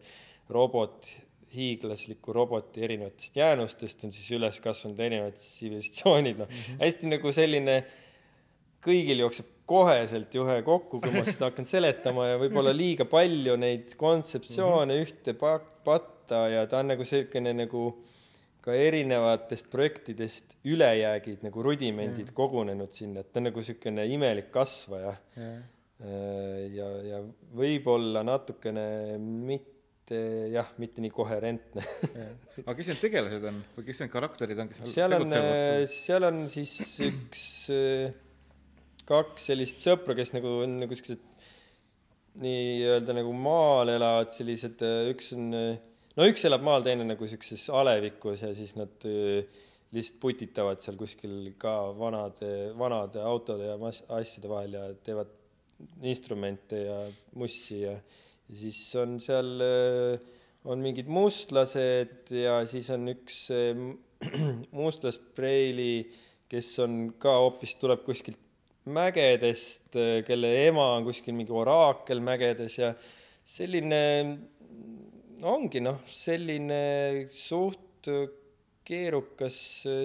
robot, 0.50 1.10
hiiglasliku 1.53 2.33
roboti 2.33 2.83
erinevatest 2.85 3.35
jäänustest 3.35 4.03
on 4.03 4.12
siis 4.13 4.29
üles 4.38 4.59
kasvanud 4.62 4.99
erinevad 4.99 5.38
tsivilisatsioonid, 5.39 6.38
noh 6.38 6.49
mm 6.49 6.62
-hmm. 6.65 6.83
hästi 6.83 7.13
nagu 7.15 7.31
selline 7.31 7.79
kõigil 8.85 9.25
jookseb 9.25 9.47
koheselt 9.69 10.33
juhe 10.33 10.62
kokku, 10.65 11.01
kui 11.01 11.12
ma 11.13 11.23
seda 11.27 11.49
hakkan 11.49 11.65
seletama 11.67 12.27
ja 12.31 12.38
võib-olla 12.41 12.73
liiga 12.73 13.05
palju 13.05 13.55
neid 13.59 13.95
kontseptsioone 13.97 14.93
mm 14.93 15.01
-hmm. 15.01 15.05
ühte 15.05 15.33
pa-, 15.33 15.59
patta 15.85 16.47
ja 16.49 16.67
ta 16.67 16.79
on 16.79 16.93
nagu 16.93 17.05
niisugune 17.05 17.53
nagu 17.53 17.83
ka 18.62 18.75
erinevatest 18.75 19.69
projektidest 19.71 20.57
ülejäägid 20.67 21.43
nagu 21.47 21.63
rudimendid 21.63 22.29
mm. 22.29 22.35
kogunenud 22.35 22.91
sinna, 22.93 23.23
et 23.23 23.31
ta 23.31 23.39
on 23.39 23.49
nagu 23.49 23.62
niisugune 23.63 24.05
imelik 24.05 24.51
kasvaja 24.51 25.15
jah. 25.35 25.59
ja, 26.75 26.89
ja 27.12 27.23
võib-olla 27.55 28.23
natukene 28.23 29.17
mitte 29.19 29.79
jah, 30.12 30.69
mitte 30.82 31.04
nii 31.04 31.12
koherentne. 31.13 31.84
Aga 32.63 32.76
kes 32.78 32.91
need 32.91 33.02
tegelased 33.04 33.45
on 33.52 33.62
või 33.76 33.88
kes 33.88 34.02
need 34.04 34.12
karakterid 34.13 34.62
on, 34.63 34.72
kes 34.72 34.93
seal 34.93 35.15
on, 35.17 35.36
seal? 35.91 36.28
on 36.30 36.43
siis 36.52 36.74
üks, 37.08 37.45
kaks 39.10 39.50
sellist 39.52 39.82
sõpra, 39.84 40.17
kes 40.17 40.34
nagu 40.36 40.60
on 40.65 40.80
nagu 40.84 40.98
siuksed 40.98 41.26
nii-öelda 42.39 43.15
nagu 43.17 43.32
maal 43.36 43.91
elavad 43.91 44.32
sellised, 44.36 44.84
üks 45.12 45.34
on, 45.36 45.50
no 45.52 46.28
üks 46.30 46.45
elab 46.48 46.63
maal, 46.65 46.86
teine 46.86 47.08
nagu 47.08 47.28
siukses 47.28 47.65
alevikus 47.74 48.45
ja 48.45 48.54
siis 48.56 48.76
nad 48.80 49.10
lihtsalt 49.95 50.19
putitavad 50.22 50.82
seal 50.84 50.98
kuskil 51.00 51.52
ka 51.62 51.74
vanade, 51.98 52.72
vanade 52.78 53.22
autode 53.26 53.72
ja 53.72 53.78
mas-, 53.82 54.04
asjade 54.13 54.52
vahel 54.52 54.76
ja 54.78 54.86
teevad 55.06 55.32
instrumente 56.06 56.84
ja 56.84 56.98
mussi 57.39 57.82
ja, 57.82 57.95
ja 58.49 58.57
siis 58.57 58.81
on 58.99 59.17
seal, 59.21 59.49
on 60.65 60.81
mingid 60.83 61.09
mustlased 61.12 62.31
ja 62.33 62.59
siis 62.69 62.89
on 62.93 63.12
üks 63.13 63.45
mustlaspreili, 64.79 65.93
kes 66.49 66.71
on 66.83 66.99
ka 67.21 67.38
hoopis, 67.39 67.75
tuleb 67.79 68.03
kuskilt 68.07 68.39
mägedest, 68.89 69.93
kelle 70.25 70.53
ema 70.65 70.95
on 70.97 71.05
kuskil 71.05 71.35
mingi 71.38 71.53
oraakel 71.53 72.21
mägedes 72.25 72.79
ja 72.79 72.93
selline 73.45 74.01
ongi 75.45 75.81
noh, 75.83 76.01
selline 76.09 76.81
suht 77.31 78.09
keerukas 78.89 79.60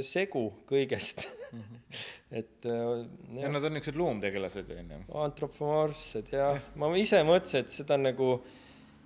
segu 0.06 0.44
kõigest. 0.68 1.24
-hmm. 1.26 2.02
et 2.40 2.68
ja 2.68 3.48
nad 3.52 3.64
on 3.64 3.76
niisugused 3.76 4.00
loomtegelased, 4.00 4.74
on 4.74 4.92
ju. 4.96 5.00
antropomorfsed 5.24 6.34
jah, 6.34 6.60
ma 6.80 6.90
ise 7.00 7.22
mõtlesin, 7.26 7.64
et 7.64 7.74
seda 7.74 7.98
nagu 8.00 8.36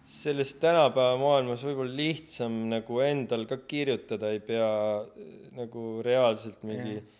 selles 0.08 0.54
tänapäeva 0.56 1.18
maailmas 1.20 1.62
võib-olla 1.66 1.92
lihtsam 1.92 2.62
nagu 2.70 3.00
endal 3.04 3.44
ka 3.50 3.58
kirjutada, 3.68 4.30
ei 4.32 4.40
pea 4.40 4.72
nagu 5.58 5.86
reaalselt 6.04 6.64
mingi 6.64 6.98
yeah 6.98 7.14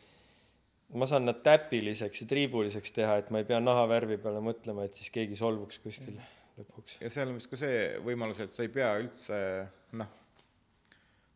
ma 0.97 1.07
saan 1.09 1.27
nad 1.29 1.43
täpiliseks 1.45 2.23
ja 2.23 2.27
triibuliseks 2.29 2.95
teha, 2.97 3.19
et 3.21 3.31
ma 3.35 3.43
ei 3.43 3.49
pea 3.49 3.59
nahavärvi 3.61 4.17
peale 4.23 4.41
mõtlema, 4.45 4.87
et 4.89 4.97
siis 4.97 5.13
keegi 5.13 5.37
solvuks 5.37 5.83
kuskil 5.85 6.17
lõpuks. 6.57 6.97
ja 7.03 7.11
seal 7.13 7.29
on 7.29 7.37
vist 7.37 7.51
ka 7.51 7.61
see 7.61 7.83
võimalus, 8.05 8.41
et 8.45 8.55
sa 8.57 8.65
ei 8.65 8.73
pea 8.73 8.95
üldse 9.03 9.41
noh, 10.01 10.15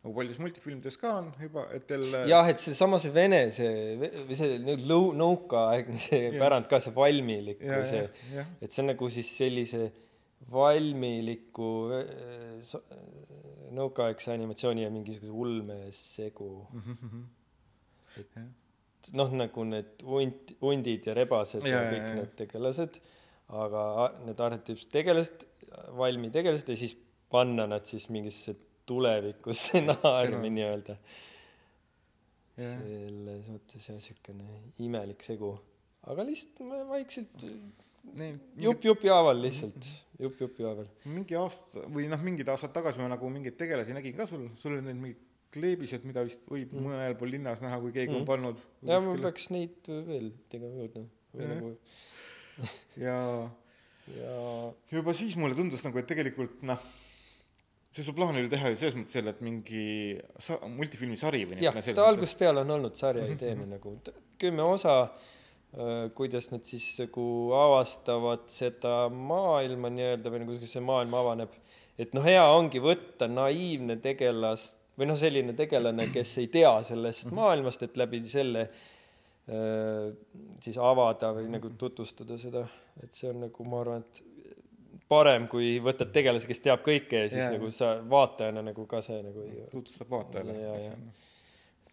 nagu 0.02 0.14
paljudes 0.16 0.40
multifilmides 0.42 0.96
ka 1.00 1.12
on 1.20 1.28
juba, 1.40 1.66
et 1.76 1.84
teil 1.86 2.06
jah, 2.30 2.48
et 2.50 2.62
seesama 2.62 2.98
see 3.02 3.12
Vene 3.14 3.42
see 3.54 3.74
või 4.28 4.38
see 4.38 4.56
lõu-, 4.82 5.12
nõukaaegne 5.18 6.00
see 6.02 6.24
ja. 6.28 6.32
pärand 6.40 6.70
ka, 6.70 6.80
see 6.82 6.94
valmilik 6.96 7.62
või 7.62 7.84
see, 7.90 8.06
et 8.60 8.70
see 8.72 8.82
on 8.82 8.90
nagu 8.92 9.10
siis 9.14 9.30
sellise 9.42 9.90
valmiliku 10.52 11.68
nõukaaegse 13.72 14.34
animatsiooni 14.34 14.82
ja 14.82 14.90
mingisuguse 14.92 15.30
ulme 15.44 15.78
segu 15.94 16.50
mm. 16.72 16.98
-hmm. 16.98 17.22
et 18.20 18.34
ja 18.42 18.48
noh, 19.10 19.32
nagu 19.34 19.64
need 19.66 20.02
hunt, 20.06 20.52
hundid 20.62 21.08
ja 21.08 21.14
rebased 21.18 21.64
ja, 21.66 21.80
ja 21.80 21.86
kõik 21.90 22.04
ja, 22.04 22.16
need 22.20 22.34
tegelased, 22.38 22.98
aga 23.62 23.84
need 24.26 24.42
arhetüüpsed 24.46 24.92
tegelased, 24.94 25.46
valmitegelased 25.98 26.70
ja 26.70 26.78
siis 26.78 26.94
panna 27.32 27.66
nad 27.70 27.88
siis 27.88 28.08
mingisse 28.12 28.54
tuleviku 28.86 29.54
stsenaariumi 29.56 30.50
nii-öelda. 30.56 30.96
selles 32.56 33.46
mõttes 33.48 33.86
jah, 33.88 33.96
niisugune 33.96 34.58
imelik 34.84 35.22
segu, 35.24 35.54
aga 36.12 36.26
lihtsalt 36.28 36.60
vaikselt 36.90 37.46
jupp 38.60 38.84
jupi 38.84 39.08
haaval 39.08 39.40
lihtsalt, 39.40 39.88
jupp 40.20 40.40
jupi 40.44 40.66
haaval. 40.66 40.88
mingi 41.08 41.38
aasta 41.38 41.86
või 41.88 42.08
noh, 42.12 42.20
mingid 42.22 42.50
aastad 42.52 42.74
tagasi 42.74 43.00
ma 43.00 43.08
nagu 43.12 43.30
mingeid 43.32 43.56
tegelasi 43.60 43.96
nägin 43.96 44.16
ka 44.18 44.26
sul, 44.28 44.48
sul 44.60 44.76
olid 44.76 44.90
need 44.90 45.00
mingid 45.00 45.28
kleebised, 45.52 46.04
mida 46.08 46.24
vist 46.24 46.46
võib 46.48 46.70
mm. 46.72 46.86
mõnel 46.86 47.16
pool 47.20 47.32
linnas 47.34 47.60
näha, 47.64 47.78
kui 47.82 47.92
keegi 47.92 48.12
mm. 48.12 48.22
on 48.22 48.28
pannud. 48.28 48.62
ja 48.88 49.00
ma 49.04 49.16
peaks 49.20 49.50
neid 49.52 49.90
veel 50.08 50.30
tegema 50.52 50.80
juurde 50.80 51.04
või 51.32 51.50
nagu 51.50 51.72
ja 53.06 53.18
ja 54.16 54.36
juba 54.92 55.14
siis 55.16 55.36
mulle 55.40 55.56
tundus 55.58 55.84
nagu, 55.86 56.00
et 56.00 56.08
tegelikult 56.08 56.64
noh, 56.66 56.80
see 57.92 58.04
su 58.06 58.14
plaan 58.16 58.38
oli 58.40 58.48
teha 58.52 58.72
ju 58.72 58.80
selles 58.80 58.96
mõttes 58.96 59.18
jälle, 59.18 59.34
et 59.34 59.42
mingi 59.44 59.84
sa-, 60.40 60.60
multifilmi 60.64 61.18
sari 61.20 61.44
või 61.48 61.60
jah, 61.64 61.76
ta 61.92 62.08
algusest 62.08 62.40
peale 62.40 62.64
on 62.64 62.76
olnud 62.78 62.96
sarja 62.98 63.26
ideena 63.28 63.66
nagu 63.74 63.96
kümme 64.40 64.64
osa, 64.64 64.96
kuidas 66.16 66.50
nad 66.52 66.64
siis 66.68 66.86
nagu 67.00 67.24
avastavad 67.56 68.48
seda 68.52 69.06
maailma 69.12 69.92
nii-öelda 69.92 70.32
või 70.32 70.44
nagu 70.44 70.56
see 70.68 70.84
maailm 70.84 71.16
avaneb, 71.20 71.52
et 72.00 72.16
noh, 72.16 72.24
hea 72.24 72.42
ongi 72.52 72.80
võtta 72.82 73.28
naiivne 73.30 73.96
tegelast 74.04 74.78
või 74.98 75.08
noh, 75.08 75.18
selline 75.18 75.54
tegelane, 75.56 76.08
kes 76.12 76.34
ei 76.42 76.50
tea 76.52 76.72
sellest 76.88 77.28
mhm. 77.28 77.38
maailmast, 77.40 77.84
et 77.86 77.96
läbi 78.00 78.22
selle 78.32 78.66
äh, 78.68 80.10
siis 80.64 80.80
avada 80.80 81.32
või 81.36 81.48
nagu 81.52 81.72
tutvustada 81.80 82.36
seda, 82.40 82.66
et 83.02 83.12
see 83.16 83.30
on 83.32 83.46
nagu 83.46 83.68
ma 83.68 83.80
arvan, 83.84 84.04
et 84.04 84.31
parem, 85.12 85.46
kui 85.52 85.76
võtad 85.84 86.10
tegelase, 86.14 86.48
kes 86.48 86.64
teab 86.64 86.82
kõike 86.86 87.26
ja 87.26 87.28
siis 87.28 87.44
yeah. 87.44 87.54
nagu 87.56 87.70
sa 87.74 87.94
vaatajana 88.16 88.64
nagu 88.70 88.86
ka 88.90 89.02
see 89.04 89.20
nagu 89.24 89.46
tutvustab 89.70 90.10
vaatajale. 90.16 90.58
ja, 90.58 90.74
ja 90.88 90.96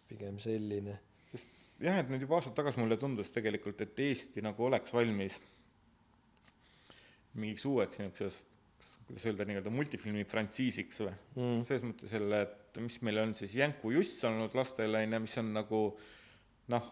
pigem 0.08 0.40
selline. 0.42 0.98
sest 1.30 1.52
jah, 1.84 2.00
et 2.02 2.10
nüüd 2.10 2.24
juba 2.26 2.40
aastad 2.40 2.56
tagasi 2.56 2.80
mulle 2.82 2.98
tundus 3.00 3.32
tegelikult, 3.34 3.82
et 3.84 4.06
Eesti 4.08 4.44
nagu 4.44 4.66
oleks 4.66 4.94
valmis 4.96 5.38
mingiks 7.38 7.66
uueks 7.68 8.00
niisugusest 8.00 8.48
kuidas 9.06 9.26
öelda, 9.28 9.44
nii-öelda 9.48 9.72
multifilmi 9.74 10.24
frantsiisiks 10.28 11.02
või 11.02 11.12
mm., 11.12 11.58
selles 11.66 11.84
mõttes 11.84 12.14
jälle, 12.16 12.40
et 12.46 12.80
mis 12.80 12.96
meil 13.06 13.20
on 13.22 13.34
siis 13.38 13.54
Jänku 13.58 13.92
Juss 13.94 14.24
olnud 14.24 14.54
lastele, 14.56 15.02
on 15.04 15.16
ju, 15.16 15.20
mis 15.26 15.36
on 15.42 15.52
nagu 15.56 15.82
noh, 16.72 16.88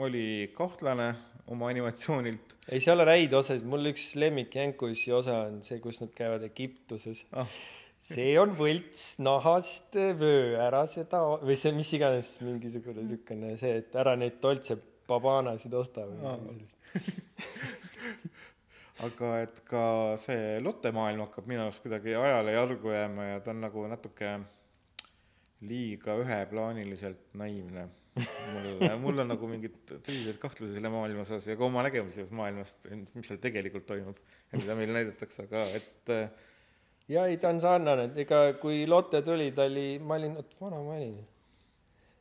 oli 0.00 0.48
kahtlane 0.56 1.10
oma 1.52 1.68
animatsioonilt 1.68 2.52
ei, 2.70 2.78
seal 2.80 3.00
on 3.02 3.08
häid 3.10 3.32
osasid, 3.34 3.66
mul 3.68 3.90
üks 3.90 4.14
lemmik 4.20 4.54
Jänkusi 4.54 5.12
osa 5.14 5.36
on 5.48 5.62
see, 5.66 5.80
kus 5.82 6.00
nad 6.02 6.12
käivad 6.16 6.42
Egiptuses 6.46 7.24
ah,. 7.34 7.48
see 8.02 8.38
on 8.40 8.50
võlts 8.58 9.18
nahast 9.22 9.96
vöö, 10.18 10.58
ära 10.62 10.86
seda, 10.90 11.18
või 11.42 11.56
see 11.58 11.72
mis 11.76 11.92
iganes 11.98 12.40
mingisugune 12.44 13.06
siukene 13.10 13.56
see, 13.60 13.72
et 13.82 13.92
ära 13.98 14.12
neid 14.18 14.34
Dolce 14.42 14.74
Babanasid 15.08 15.74
osta 15.74 16.00
või 16.06 16.18
Aa. 16.22 16.36
midagi 16.38 16.62
sellist. 16.62 16.78
aga 19.06 19.28
et 19.42 19.56
ka 19.66 19.84
see 20.22 20.60
Lotte 20.62 20.90
maailm 20.94 21.20
hakkab 21.24 21.46
minu 21.50 21.62
arust 21.64 21.82
kuidagi 21.82 22.14
ajale 22.14 22.52
jalgu 22.54 22.88
jääma 22.94 23.22
ja 23.32 23.38
ta 23.42 23.50
on 23.50 23.60
nagu 23.64 23.80
natuke 23.90 24.28
liiga 25.66 26.14
üheplaaniliselt 26.18 27.34
naiivne. 27.38 27.88
mul, 28.16 28.86
mul 29.00 29.24
on 29.24 29.30
nagu 29.32 29.48
mingid 29.48 29.76
tõsised 29.88 30.38
kahtlused 30.42 30.76
selle 30.76 30.92
maailma 30.92 31.24
osas 31.24 31.46
ja 31.48 31.56
ka 31.56 31.64
oma 31.64 31.84
nägemuses 31.86 32.18
sellest 32.20 32.36
maailmast, 32.36 32.88
mis 33.16 33.28
seal 33.28 33.40
tegelikult 33.42 33.86
toimub 33.88 34.18
ja 34.20 34.60
mida 34.60 34.76
meile 34.76 34.98
näidatakse, 34.98 35.46
aga 35.48 35.64
et 35.78 36.12
äh, 36.12 36.26
ja 37.12 37.26
ei, 37.26 37.38
ta 37.40 37.50
on 37.52 37.60
sarnane, 37.62 38.10
et 38.10 38.24
ega 38.26 38.44
kui 38.60 38.84
Lotte 38.88 39.22
tuli, 39.24 39.50
ta 39.56 39.66
oli, 39.68 39.96
ma 40.02 40.18
olin, 40.20 40.36
oot, 40.40 40.56
vana 40.60 40.80
ma 40.84 40.96
olin? 40.98 41.20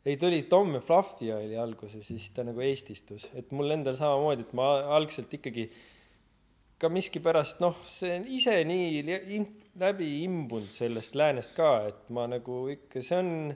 ei, 0.05 0.17
ta 0.17 0.27
oli 0.27 0.43
Tom 0.49 0.75
ja 0.75 0.81
Fluffy 0.81 1.31
oli 1.35 1.57
alguses, 1.59 2.05
siis 2.07 2.29
ta 2.35 2.45
nagu 2.47 2.63
eestistus, 2.65 3.27
et 3.37 3.51
mul 3.55 3.75
endal 3.75 3.97
samamoodi, 3.99 4.47
et 4.47 4.55
ma 4.57 4.71
algselt 4.97 5.33
ikkagi 5.37 5.67
ka 6.81 6.89
miskipärast 6.89 7.59
noh, 7.61 7.75
see 7.85 8.15
on 8.17 8.25
ise 8.25 8.55
nii 8.65 9.43
läbi 9.81 10.09
imbunud 10.25 10.71
sellest 10.73 11.15
läänest 11.19 11.53
ka, 11.57 11.73
et 11.91 12.09
ma 12.13 12.25
nagu 12.31 12.63
ikka, 12.73 13.03
see 13.05 13.19
on, 13.21 13.53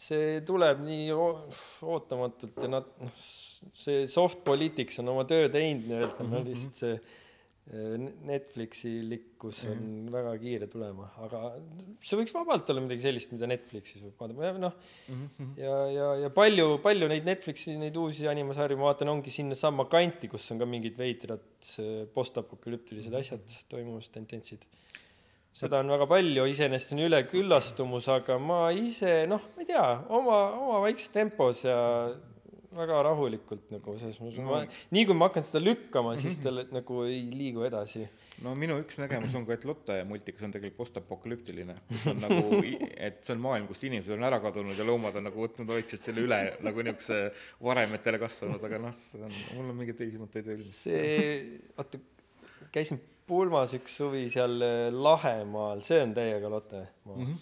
see 0.00 0.40
tuleb 0.48 0.82
nii 0.84 1.08
oo- 1.14 1.46
ootamatult 1.92 2.60
ja 2.64 2.74
nad, 2.78 2.92
noh, 3.00 3.24
see 3.76 4.04
soft 4.10 4.44
politics 4.46 5.00
on 5.02 5.10
oma 5.12 5.26
töö 5.28 5.48
teinud 5.52 5.88
nii-öelda, 5.90 6.26
no 6.28 6.40
lihtsalt 6.46 6.80
see 6.80 6.94
eh, 6.96 8.06
Netflixi 8.26 8.94
likkus 9.06 9.60
on 9.68 9.76
mm 9.76 9.90
-hmm. 9.90 10.12
väga 10.14 10.32
kiire 10.42 10.68
tulema, 10.72 11.10
aga 11.26 11.42
see 12.00 12.18
võiks 12.18 12.34
vabalt 12.34 12.72
olla 12.72 12.84
midagi 12.86 13.04
sellist, 13.04 13.32
mida 13.36 13.50
Netflixis 13.50 14.02
võib 14.06 14.24
vaadata, 14.24 14.62
noh, 14.64 14.74
ja, 15.60 15.76
ja, 15.92 16.08
ja 16.24 16.32
palju, 16.40 16.80
palju 16.82 17.10
neid 17.12 17.28
Netflixi 17.28 17.76
neid 17.78 17.96
uusi 18.00 18.28
animasarju 18.28 18.80
ma 18.80 18.90
vaatan, 18.90 19.12
ongi 19.14 19.30
sinnasamma 19.30 19.86
kanti, 19.92 20.32
kus 20.32 20.50
on 20.54 20.64
ka 20.64 20.68
mingid 20.68 20.96
veidrad 20.98 21.46
eh, 21.78 22.06
postapokalüptilised 22.16 23.14
asjad 23.22 23.58
toimumas, 23.68 24.08
tendentsid. 24.16 24.64
Seda 25.56 25.80
on 25.82 25.90
väga 25.90 26.06
palju, 26.10 26.46
iseenesest 26.50 26.92
see 26.92 26.98
on 26.98 27.04
üleküllastumus, 27.08 28.08
aga 28.12 28.38
ma 28.42 28.62
ise 28.76 29.24
noh, 29.30 29.42
ma 29.56 29.64
ei 29.64 29.70
tea, 29.72 29.86
oma, 30.08 30.42
oma 30.62 30.82
väikses 30.86 31.10
tempos 31.14 31.64
ja 31.66 31.78
väga 32.70 33.00
rahulikult 33.02 33.70
nagu 33.74 33.96
selles 33.98 34.20
mõttes 34.22 34.38
no., 34.38 34.46
ma 34.46 34.60
nii 34.94 35.06
kui 35.08 35.16
ma 35.18 35.26
hakkan 35.26 35.46
seda 35.46 35.62
lükkama, 35.62 36.12
siis 36.20 36.36
ta 36.42 36.52
le- 36.54 36.68
nagu 36.70 37.00
ei 37.02 37.24
liigu 37.34 37.64
edasi. 37.66 38.04
no 38.44 38.54
minu 38.58 38.78
üks 38.84 39.00
nägemus 39.02 39.34
on 39.38 39.46
ka, 39.48 39.56
et 39.58 39.66
Lotte 39.66 39.96
multikas 40.06 40.46
on 40.46 40.54
tegelikult 40.54 40.84
postapokalüptiline, 40.84 41.74
kus 41.90 42.06
on 42.12 42.22
nagu, 42.22 42.62
et 43.08 43.18
see 43.26 43.34
on 43.34 43.42
maailm, 43.42 43.66
kust 43.70 43.86
inimesed 43.90 44.14
on 44.14 44.26
ära 44.30 44.38
kadunud 44.42 44.78
ja 44.78 44.86
loomad 44.86 45.18
on 45.18 45.26
nagu 45.26 45.46
võtnud 45.48 45.70
vaikselt 45.74 46.06
selle 46.06 46.22
üle 46.28 46.40
nagu 46.62 46.86
niisuguse 46.86 47.20
varemetele 47.66 48.22
kasvanud, 48.22 48.62
aga 48.70 48.82
noh, 48.86 49.06
mul 49.18 49.66
on 49.66 49.74
mingeid 49.82 49.98
teisi 50.04 50.22
mõtteid 50.22 50.52
veel. 50.52 50.62
see, 50.62 51.40
oota, 51.74 51.98
käisin 52.70 53.02
pulmas 53.30 53.74
üks 53.78 53.94
suvi 54.00 54.26
seal 54.32 54.58
eh, 54.66 54.88
Lahemaal, 54.94 55.82
see 55.86 56.02
on 56.04 56.14
täiega 56.16 56.50
Lotte 56.52 56.82
maa 57.06 57.16
mm. 57.16 57.30
-hmm. 57.30 57.38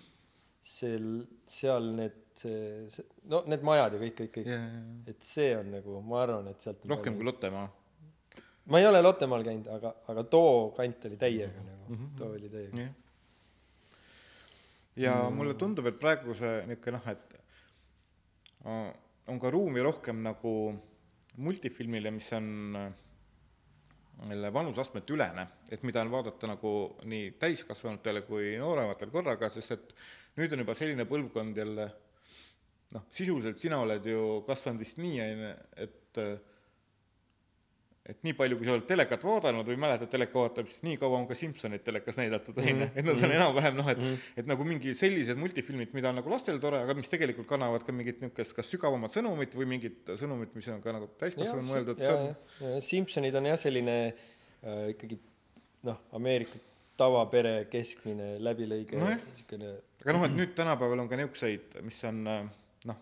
seal, 0.74 1.08
seal 1.48 1.90
need, 1.96 2.20
see, 2.38 3.04
no 3.32 3.42
need 3.48 3.64
majad 3.66 3.96
ja 3.96 4.02
kõik, 4.04 4.16
kõik, 4.20 4.32
kõik. 4.36 5.10
et 5.14 5.28
see 5.32 5.50
on 5.56 5.72
nagu, 5.78 6.00
ma 6.04 6.22
arvan, 6.26 6.52
et 6.52 6.64
sealt 6.64 6.86
rohkem 6.92 7.18
kui 7.18 7.28
Lottemaa. 7.28 7.66
ma 8.72 8.82
ei 8.82 8.88
ole 8.90 9.02
Lottemaal 9.02 9.46
käinud, 9.48 9.72
aga, 9.78 9.94
aga 10.12 10.24
too 10.36 10.70
kant 10.76 11.08
oli 11.10 11.20
täiega 11.20 11.66
nagu, 11.70 12.00
too 12.20 12.32
oli 12.36 12.52
täiega. 12.52 12.84
jah. 12.84 12.94
ja 15.06 15.18
mulle 15.30 15.56
tundub, 15.64 15.88
et 15.90 16.00
praegu 16.04 16.36
see 16.38 16.54
niisugune 16.68 17.00
noh, 17.00 17.12
et 17.14 17.38
äh, 18.66 18.92
on 19.28 19.40
ka 19.40 19.50
ruumi 19.52 19.84
rohkem 19.84 20.22
nagu 20.24 20.54
multifilmile, 21.38 22.10
mis 22.10 22.32
on 22.34 22.48
vanusastmete 24.52 25.14
ülene, 25.14 25.46
et 25.70 25.82
mida 25.86 26.02
on 26.02 26.10
vaadata 26.10 26.50
nagu 26.50 26.72
nii 27.06 27.32
täiskasvanutele 27.38 28.24
kui 28.26 28.56
noorematele 28.58 29.14
korraga, 29.14 29.50
sest 29.54 29.76
et 29.76 29.94
nüüd 30.40 30.52
on 30.52 30.64
juba 30.64 30.74
selline 30.74 31.06
põlvkond 31.08 31.56
jälle 31.56 31.88
noh, 32.94 33.04
sisuliselt 33.14 33.60
sina 33.60 33.80
oled 33.84 34.06
ju 34.06 34.42
kasvanud 34.46 34.82
vist 34.82 34.98
nii, 34.98 35.20
on 35.22 35.44
ju, 35.44 35.52
et 35.86 36.22
et 38.08 38.22
nii 38.24 38.34
palju, 38.38 38.56
kui 38.56 38.68
sa 38.68 38.74
oled 38.74 38.86
telekat 38.88 39.24
vaadanud 39.28 39.68
või 39.68 39.78
mäletad 39.80 40.10
teleka 40.12 40.38
vaatamist, 40.40 40.78
nii 40.86 40.96
kaua 41.00 41.18
on 41.20 41.26
ka 41.28 41.36
Simsoneid 41.36 41.82
telekas 41.84 42.16
näidatud, 42.20 42.56
on 42.56 42.68
ju, 42.68 42.88
et 42.88 43.04
nad 43.04 43.24
on 43.26 43.34
enam-vähem 43.36 43.76
noh, 43.76 43.90
et 43.92 44.00
et 44.42 44.48
nagu 44.48 44.64
mingi 44.68 44.94
sellised 44.96 45.38
multifilmid, 45.40 45.92
mida 45.96 46.12
on 46.12 46.20
nagu 46.22 46.32
lastele 46.32 46.62
tore, 46.62 46.80
aga 46.86 46.96
mis 46.96 47.10
tegelikult 47.12 47.48
kannavad 47.50 47.84
ka 47.84 47.94
mingit 47.94 48.22
niisugust 48.22 48.56
kas 48.56 48.70
sügavamat 48.72 49.14
sõnumit 49.14 49.56
või 49.58 49.68
mingit 49.74 50.14
sõnumit, 50.20 50.54
mis 50.56 50.70
on 50.72 50.80
ka 50.84 50.94
nagu 50.96 51.10
täiskasvanu 51.20 51.66
mõeldud, 51.68 52.02
Simsonid 52.84 53.36
on 53.38 53.50
jah, 53.52 53.60
selline 53.60 53.98
äh, 54.08 54.88
ikkagi 54.94 55.20
noh, 55.88 56.00
Ameerika 56.16 56.60
tavapere 56.98 57.68
keskmine 57.70 58.36
läbilõige 58.42 58.98
Nojah. 58.98 59.20
niisugune 59.28 59.76
aga 60.02 60.14
noh, 60.14 60.24
et 60.26 60.36
nüüd 60.38 60.54
tänapäeval 60.56 61.04
on 61.04 61.10
ka 61.10 61.18
niisuguseid, 61.18 61.80
mis 61.86 61.98
on 62.08 62.20
äh, 62.30 62.44
noh, 62.88 63.00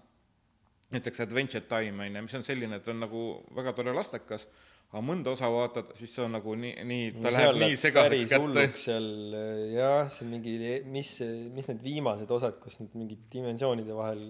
näiteks 0.94 1.22
Adventure 1.26 1.64
Time 1.68 2.04
on 2.04 2.18
ju, 2.18 2.24
mis 2.26 2.38
on 2.38 2.46
selline, 2.46 2.80
et 2.80 2.88
on 2.92 3.04
nagu 3.06 3.26
väga 3.56 3.74
tore 3.76 3.94
lastekas, 3.96 4.46
aga 4.92 5.02
mõnda 5.04 5.32
osa 5.34 5.48
vaatad, 5.52 5.90
siis 5.98 6.12
see 6.14 6.22
on 6.24 6.32
nagu 6.36 6.54
nii, 6.56 6.72
nii, 6.88 7.06
ta 7.18 7.26
No 7.26 7.32
läheb 7.34 7.58
nii 7.60 7.76
segaseks 7.82 8.28
kätte. 8.30 8.66
seal 8.80 9.08
äh, 9.34 9.62
jah, 9.74 10.10
see 10.14 10.28
mingi, 10.30 10.54
mis, 10.94 11.10
mis 11.52 11.68
need 11.72 11.82
viimased 11.84 12.30
osad, 12.38 12.56
kus 12.62 12.78
need 12.80 12.94
mingid 12.96 13.24
dimensioonide 13.32 13.96
vahel 13.98 14.22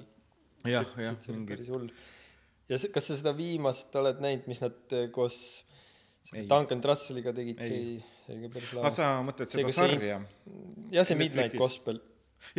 jah, 0.66 0.88
jah 0.98 1.14
oli 1.14 1.36
mingi 1.36 1.52
päris 1.52 1.70
hull. 1.74 1.86
ja 2.72 2.80
see, 2.80 2.90
kas 2.94 3.10
sa 3.12 3.18
seda 3.20 3.34
viimast 3.36 3.94
oled 4.00 4.18
näinud, 4.24 4.48
mis 4.50 4.62
nad 4.64 4.96
äh, 4.96 5.08
koos. 5.14 5.38
Duncan 6.26 6.80
Trusselliga 6.82 7.30
tegid, 7.36 7.60
see, 7.62 8.00
see 8.24 8.34
oli 8.34 8.48
ka 8.48 8.54
päris 8.56 8.70
lahe. 8.74 8.90
sa 8.96 9.10
mõtled 9.22 9.52
seda 9.52 9.68
see- 9.70 9.76
sarja? 9.76 10.16
jah, 10.90 11.06
see 11.06 11.14
Midnight 11.20 11.52
Netflixis. 11.52 11.60
Gospel, 11.62 12.00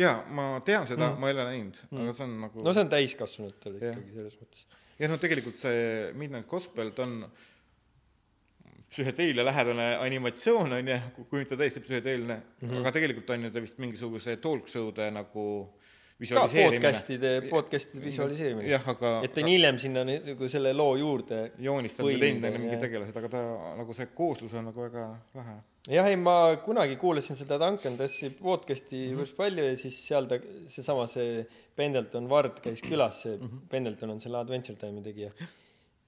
jaa, 0.00 0.14
ma 0.32 0.46
tean 0.64 0.86
seda 0.88 1.10
mm., 1.10 1.20
ma 1.20 1.28
ei 1.28 1.34
ole 1.36 1.44
näinud 1.50 1.82
mm., 1.90 2.00
aga 2.06 2.14
see 2.16 2.24
on 2.24 2.32
nagu 2.46 2.64
no 2.64 2.72
see 2.72 2.86
on 2.86 2.94
täiskasvanutele 2.94 3.82
ikkagi 3.82 4.14
selles 4.14 4.38
mõttes. 4.40 4.64
jah, 5.02 5.12
no 5.12 5.20
tegelikult 5.20 5.60
see 5.60 5.84
Midnight 6.16 6.48
Gospel, 6.48 6.94
ta 6.96 7.04
on 7.04 7.18
psühhedeelia 8.90 9.44
lähedane 9.44 9.96
animatsioon 10.00 10.72
on 10.72 10.88
ju, 10.88 10.98
kui 11.30 11.42
mitte 11.42 11.56
täiesti 11.60 11.80
psühhedeelne 11.84 12.36
mm, 12.36 12.68
-hmm. 12.70 12.78
aga 12.80 12.92
tegelikult 12.92 13.30
on 13.30 13.44
ju 13.44 13.50
ta 13.50 13.60
vist 13.60 13.78
mingisuguse 13.78 14.36
talk 14.36 14.68
show'de 14.68 15.10
nagu 15.10 15.44
ka 15.68 16.20
visualiseerimine. 16.24 16.80
podcast'ide, 16.80 17.32
podcast'ide 17.50 18.04
visualiseerimine. 18.04 18.68
jah, 18.68 18.88
aga 18.88 19.20
et 19.24 19.34
ta 19.34 19.40
on 19.40 19.48
hiljem 19.48 19.78
sinna 19.78 20.02
nagu 20.04 20.48
selle 20.48 20.72
loo 20.72 20.96
juurde 20.96 21.52
joonistanud 21.58 22.10
ja 22.12 22.18
teinud 22.18 22.48
ju 22.54 22.58
mingid 22.58 22.80
tegelased, 22.80 23.16
aga 23.16 23.28
ta 23.28 23.42
nagu 23.78 23.94
see 23.94 24.06
kooslus 24.14 24.54
on 24.54 24.64
nagu 24.64 24.82
väga 24.82 25.04
lahe. 25.34 25.54
jah, 25.88 26.06
ei 26.10 26.16
ma 26.16 26.56
kunagi 26.64 26.96
kuulasin 26.96 27.36
seda 27.36 27.58
Duncan 27.58 27.96
Tessi 27.96 28.30
podcast'i 28.42 29.04
Mhm. 29.10 29.16
päris 29.20 29.32
palju 29.32 29.64
ja 29.64 29.76
siis 29.76 30.00
seal 30.08 30.26
ta, 30.26 30.40
seesama 30.66 31.06
see 31.06 31.46
Pendleton 31.76 32.26
Ward 32.28 32.58
käis 32.64 32.82
külas, 32.82 33.22
see 33.22 33.36
Mhm. 33.36 33.58
Pendleton 33.70 34.10
on 34.10 34.20
selle 34.20 34.38
Adventure 34.38 34.76
Time'i 34.76 35.02
tegija. 35.02 35.30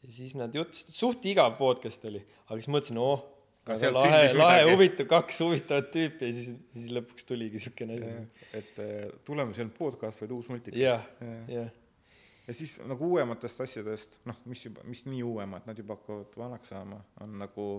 Ja 0.05 0.15
siis 0.15 0.37
nad 0.39 0.55
jutlustasid, 0.55 0.97
suht 0.97 1.27
igav 1.29 1.57
podcast 1.59 2.05
oli, 2.09 2.23
aga 2.47 2.59
siis 2.59 2.71
mõtlesin, 2.73 3.01
oh, 3.03 3.27
lahe, 3.69 3.91
lahe, 3.93 4.23
midagi. 4.35 4.71
huvitav, 4.73 5.11
kaks 5.11 5.43
huvitavat 5.45 5.91
tüüpi 5.95 6.31
ja 6.31 6.37
siis, 6.39 6.55
siis 6.77 6.95
lõpuks 6.97 7.29
tuligi 7.29 7.61
siukene 7.63 7.99
asi. 7.99 8.47
et 8.57 8.81
eh, 8.83 9.05
tulemus 9.27 9.61
ei 9.61 9.67
olnud 9.67 9.77
podcast, 9.77 10.23
vaid 10.25 10.35
uus 10.39 10.49
multikas. 10.53 10.81
jah, 10.81 11.07
ja 11.21 11.61
jah, 11.61 11.71
ja 12.47 12.57
siis 12.57 12.79
nagu 12.89 13.13
uuematest 13.13 13.61
asjadest, 13.67 14.19
noh, 14.27 14.41
mis 14.51 14.65
juba, 14.67 14.85
mis 14.89 15.05
nii 15.07 15.23
uuemad, 15.27 15.69
nad 15.69 15.79
juba 15.79 15.99
hakkavad 15.99 16.37
vanaks 16.41 16.73
saama, 16.73 17.03
on 17.23 17.39
nagu 17.45 17.71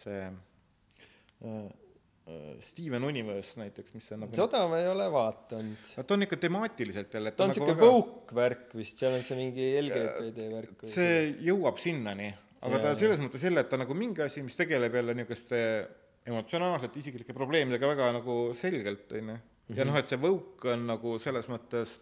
see 0.00 0.22
äh, 0.24 0.38
äh, 1.44 1.89
Steven 2.64 3.04
Universe 3.08 3.58
näiteks, 3.60 3.94
mis 3.96 4.10
on 4.14 4.24
nagu 4.24 4.36
seda 4.36 4.62
ma 4.70 4.80
ei 4.82 4.88
ole 4.90 5.06
vaadanud. 5.12 5.90
ta 6.06 6.16
on 6.16 6.26
ikka 6.26 6.38
temaatiliselt 6.42 7.14
jälle, 7.14 7.32
ta 7.36 7.46
on 7.46 7.52
nagu 7.52 7.60
siuke 7.60 7.76
väga- 7.76 7.90
woke 7.94 8.36
värk 8.36 8.76
vist, 8.78 8.98
seal 9.00 9.16
on 9.18 9.24
see 9.26 9.38
mingi 9.38 9.70
LGBT 9.82 10.50
värk. 10.52 10.84
see 10.90 11.16
jõuab 11.48 11.80
sinnani, 11.82 12.28
aga 12.60 12.76
Jaa. 12.76 12.82
ta 12.84 12.94
selles 13.00 13.22
mõttes 13.22 13.46
jälle, 13.48 13.64
et 13.64 13.72
ta 13.72 13.80
nagu 13.80 13.96
mingi 13.96 14.22
asi, 14.26 14.42
mis 14.46 14.58
tegeleb 14.58 14.94
jälle 15.00 15.14
niisuguste 15.14 15.64
emotsionaalselt 16.30 16.96
isiklike 17.00 17.34
probleemidega 17.36 17.94
väga 17.94 18.12
nagu 18.18 18.36
selgelt, 18.58 19.10
on 19.16 19.34
ju. 19.34 19.40
ja 19.76 19.88
noh, 19.88 19.96
et 19.98 20.10
see 20.10 20.20
woke 20.20 20.72
on 20.74 20.86
nagu 20.90 21.18
selles 21.22 21.48
mõttes 21.50 21.98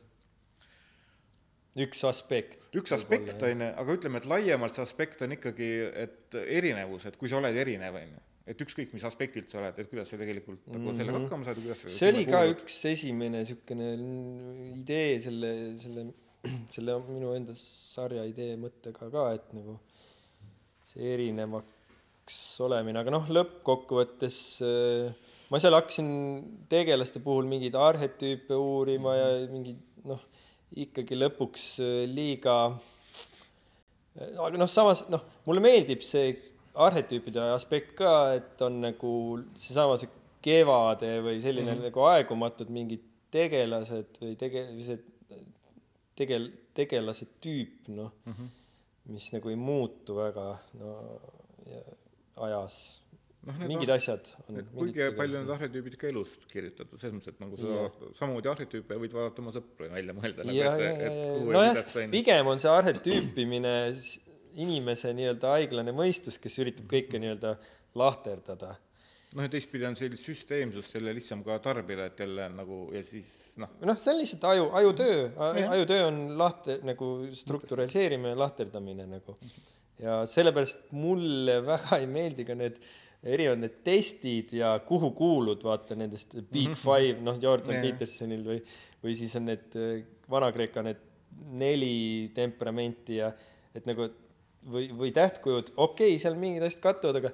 üks 1.79 2.03
aspekt. 2.09 2.59
üks 2.77 2.95
aspekt, 2.97 3.37
on 3.43 3.62
ju, 3.62 3.69
aga 3.83 3.95
ütleme, 3.99 4.19
et 4.21 4.27
laiemalt 4.29 4.75
see 4.77 4.85
aspekt 4.85 5.23
on 5.23 5.37
ikkagi, 5.37 5.69
et 6.07 6.38
erinevus, 6.45 7.07
et 7.07 7.19
kui 7.21 7.31
sa 7.31 7.38
oled 7.38 7.57
erinev, 7.57 8.01
on 8.01 8.17
ju, 8.17 8.25
et 8.48 8.62
ükskõik, 8.64 8.94
mis 8.96 9.04
aspektilt 9.04 9.50
sa 9.52 9.58
oled, 9.61 9.76
et 9.82 9.90
kuidas 9.90 10.08
sa 10.12 10.16
tegelikult 10.20 10.64
nagu 10.72 10.94
sellega 10.96 11.20
hakkama 11.22 11.44
saad 11.46 11.58
ja 11.61 11.64
kuidas 11.66 11.82
sa 11.82 11.88
Mhm. 11.88 11.96
see 11.98 12.08
oli 12.12 12.24
ka 12.24 12.40
kuulud. 12.42 12.54
üks 12.64 12.78
esimene 12.92 13.42
niisugune 13.42 13.88
idee 14.78 15.20
selle, 15.20 15.52
selle 15.82 16.06
selle 16.74 16.94
minu 17.08 17.32
enda 17.37 17.54
sarja 17.58 18.24
idee 18.28 18.56
mõttega 18.61 19.11
ka, 19.12 19.24
et 19.34 19.52
nagu 19.56 19.78
see 20.88 21.12
erinevaks 21.14 22.38
olemine, 22.64 23.00
aga 23.02 23.12
noh, 23.12 23.26
lõppkokkuvõttes 23.37 24.38
äh, 24.64 25.12
ma 25.50 25.61
seal 25.61 25.76
hakkasin 25.76 26.08
tegelaste 26.70 27.20
puhul 27.24 27.48
mingeid 27.50 27.76
arhetüüpe 27.76 28.56
uurima 28.56 29.16
ja 29.16 29.28
mingeid 29.50 29.80
noh, 30.08 30.22
ikkagi 30.84 31.16
lõpuks 31.18 31.66
äh, 31.84 32.04
liiga 32.08 32.56
aga 34.18 34.56
noh, 34.58 34.70
samas 34.70 35.04
noh, 35.12 35.22
mulle 35.46 35.62
meeldib 35.64 36.02
see 36.06 36.32
arhetüüpide 36.87 37.43
aspekt 37.55 37.95
ka, 37.99 38.14
et 38.38 38.62
on 38.64 38.81
nagu 38.85 39.12
seesama 39.59 39.99
see 40.01 40.11
kevade 40.45 41.19
või 41.25 41.41
selline 41.43 41.73
mm 41.73 41.79
-hmm. 41.79 41.88
nagu 41.91 42.05
aegumatud 42.12 42.71
mingid 42.75 43.05
tegelased 43.35 44.21
või 44.23 44.37
tege-, 44.41 44.69
see 44.87 45.01
tegel-, 46.19 46.53
tegelase 46.77 47.29
tüüp, 47.43 47.91
noh 47.91 48.12
mm, 48.25 48.33
-hmm. 48.33 48.55
mis 49.14 49.29
nagu 49.35 49.53
ei 49.53 49.59
muutu 49.59 50.17
väga, 50.19 50.49
no 50.81 50.95
ja 51.69 51.83
ajas 52.47 52.79
noh, 53.47 53.59
mingid 53.67 53.91
asjad 53.93 54.31
on. 54.47 54.61
kuigi 54.75 55.11
palju 55.19 55.43
need 55.43 55.53
arhetüübid 55.57 55.99
ikka 55.99 56.11
elust 56.12 56.47
kirjutatud, 56.53 57.01
selles 57.01 57.17
mõttes, 57.19 57.35
et 57.35 57.43
nagu 57.43 57.59
sa 57.61 57.69
yeah. 57.75 57.99
samamoodi 58.19 58.53
arhetüüpe 58.53 58.99
võid 59.03 59.17
vaadata 59.19 59.45
oma 59.45 59.55
sõpru 59.55 59.91
välja 59.93 60.17
mõelda 60.17 60.47
nagu,. 60.47 60.57
ja, 60.57 60.73
ja, 60.81 60.95
ja, 60.95 61.12
ja, 61.12 61.37
nojah, 61.59 61.83
pigem 62.14 62.53
on 62.55 62.62
see 62.62 62.73
arhetüüpimine 62.73 63.75
inimese 64.59 65.14
nii-öelda 65.16 65.55
haiglane 65.57 65.94
mõistus, 65.97 66.38
kes 66.42 66.59
üritab 66.62 66.88
kõike 66.90 67.21
nii-öelda 67.23 67.57
lahterdada 67.99 68.75
noh, 69.35 69.44
ja 69.44 69.51
teistpidi 69.53 69.87
on 69.88 69.97
sellist 69.99 70.27
süsteemsust 70.29 70.94
jälle 70.97 71.12
lihtsam 71.16 71.42
ka 71.47 71.59
tarbida, 71.64 72.09
et 72.09 72.21
jälle 72.21 72.49
nagu 72.53 72.81
ja 72.94 73.03
siis 73.05 73.33
noh. 73.61 73.73
noh, 73.85 73.99
see 74.01 74.12
on 74.14 74.21
lihtsalt 74.23 74.47
aju, 74.53 74.68
ajutöö, 74.81 75.27
ajutöö 75.68 76.07
on 76.07 76.23
lahte 76.40 76.79
nagu 76.87 77.11
strukturaliseerimine, 77.37 78.35
lahterdamine 78.38 79.09
nagu. 79.09 79.37
ja 79.99 80.23
sellepärast 80.31 80.92
mulle 80.97 81.59
väga 81.66 81.99
ei 81.99 82.07
meeldi 82.07 82.47
ka 82.49 82.57
need 82.59 82.79
erinevad 83.23 83.64
need 83.64 83.81
testid 83.85 84.53
ja 84.55 84.77
kuhu 84.87 85.11
kuulud, 85.18 85.62
vaata 85.64 85.97
nendest 85.99 86.37
Big 86.38 86.71
mhm. 86.71 86.79
Five, 86.79 87.18
noh, 87.27 87.40
Jordan 87.42 87.75
yeah. 87.75 87.88
Petersonil 87.88 88.44
või, 88.47 88.62
või 89.03 89.16
siis 89.18 89.35
on 89.37 89.49
need 89.51 89.75
äh, 89.77 90.01
Vana-Kreeka 90.31 90.85
need 90.87 91.05
neli 91.59 92.31
temperamenti 92.35 93.18
ja 93.18 93.33
et 93.75 93.87
nagu 93.87 94.09
või, 94.72 94.88
või 94.94 95.12
tähtkujud, 95.16 95.72
okei 95.76 96.14
okay,, 96.14 96.22
seal 96.22 96.38
mingid 96.40 96.64
asjad 96.66 96.83
kattuvad, 96.85 97.20
aga 97.20 97.33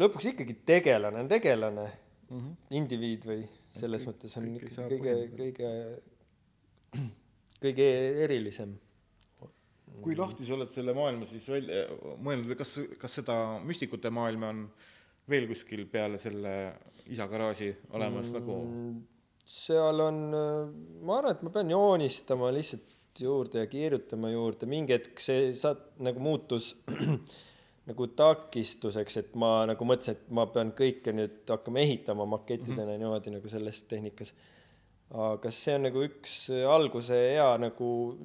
lõpuks 0.00 0.30
ikkagi 0.32 0.56
tegelane 0.66 1.24
on 1.24 1.30
tegelane 1.30 1.86
mm, 1.86 2.36
-hmm. 2.36 2.54
indiviid 2.80 3.26
või 3.28 3.40
selles 3.74 4.04
kõik, 4.04 4.12
mõttes 4.12 4.38
on 4.38 4.46
ikkagi 4.52 4.76
kõige, 4.76 5.16
kõige, 5.40 5.72
kõige 7.64 7.90
erilisem. 8.26 8.78
kui 10.00 10.16
lahti 10.16 10.46
sa 10.46 10.54
oled 10.56 10.70
selle 10.72 10.94
maailma 10.96 11.26
siis 11.28 11.48
välja 11.50 11.84
mõelnud 12.22 12.52
või 12.52 12.58
kas, 12.60 12.78
kas 12.98 13.20
seda 13.20 13.36
müstikute 13.66 14.10
maailma 14.10 14.54
on 14.54 14.66
veel 15.30 15.46
kuskil 15.50 15.84
peale 15.90 16.18
selle 16.18 16.54
isa 17.10 17.26
garaaži 17.28 17.74
olemas 17.90 18.30
mm, 18.30 18.38
nagu? 18.38 18.56
seal 19.50 20.00
on, 20.04 20.18
ma 21.02 21.18
arvan, 21.18 21.34
et 21.34 21.42
ma 21.42 21.50
pean 21.50 21.70
joonistama 21.72 22.52
lihtsalt 22.54 22.96
juurde 23.18 23.64
ja 23.64 23.66
kirjutama 23.70 24.30
juurde, 24.30 24.68
mingi 24.70 24.94
hetk 24.94 25.22
see 25.22 25.50
sa-, 25.58 25.76
nagu 26.02 26.22
muutus 26.22 26.72
nagu 27.90 28.06
takistuseks, 28.16 29.18
et 29.20 29.36
ma 29.40 29.64
nagu 29.70 29.86
mõtlesin, 29.88 30.18
et 30.18 30.32
ma 30.36 30.46
pean 30.52 30.72
kõike 30.76 31.14
nüüd 31.16 31.42
hakkama 31.50 31.82
ehitama 31.82 32.26
makettidena 32.36 32.84
mm 32.84 32.90
-hmm. 32.92 33.04
niimoodi 33.04 33.34
nagu 33.34 33.48
selles 33.48 33.82
tehnikas. 33.82 34.32
aga 35.10 35.50
see 35.50 35.74
on 35.74 35.82
nagu 35.82 36.02
üks 36.06 36.34
alguse 36.70 37.14
hea 37.14 37.56
nagu 37.58 38.16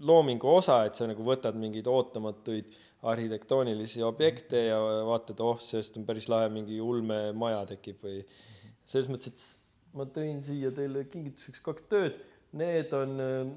loomingu 0.00 0.48
osa, 0.48 0.84
et 0.84 0.94
sa 0.94 1.06
nagu 1.06 1.22
võtad 1.22 1.58
mingeid 1.60 1.86
ootamatuid 1.86 2.70
arhitektoonilisi 3.02 4.02
objekte 4.02 4.64
ja 4.64 4.78
vaatad, 5.06 5.40
oh, 5.40 5.60
sellest 5.60 5.96
on 5.96 6.06
päris 6.06 6.28
lahe, 6.28 6.48
mingi 6.48 6.80
ulmemaja 6.80 7.66
tekib 7.66 8.04
või 8.04 8.24
selles 8.84 9.08
mõttes, 9.12 9.28
et 9.28 9.96
ma 9.96 10.04
tõin 10.04 10.42
siia 10.44 10.70
teile 10.74 11.04
kingituseks 11.04 11.60
kaks 11.64 11.86
tööd, 11.90 12.18
need 12.52 12.92
on 12.96 13.16
mm, 13.16 13.52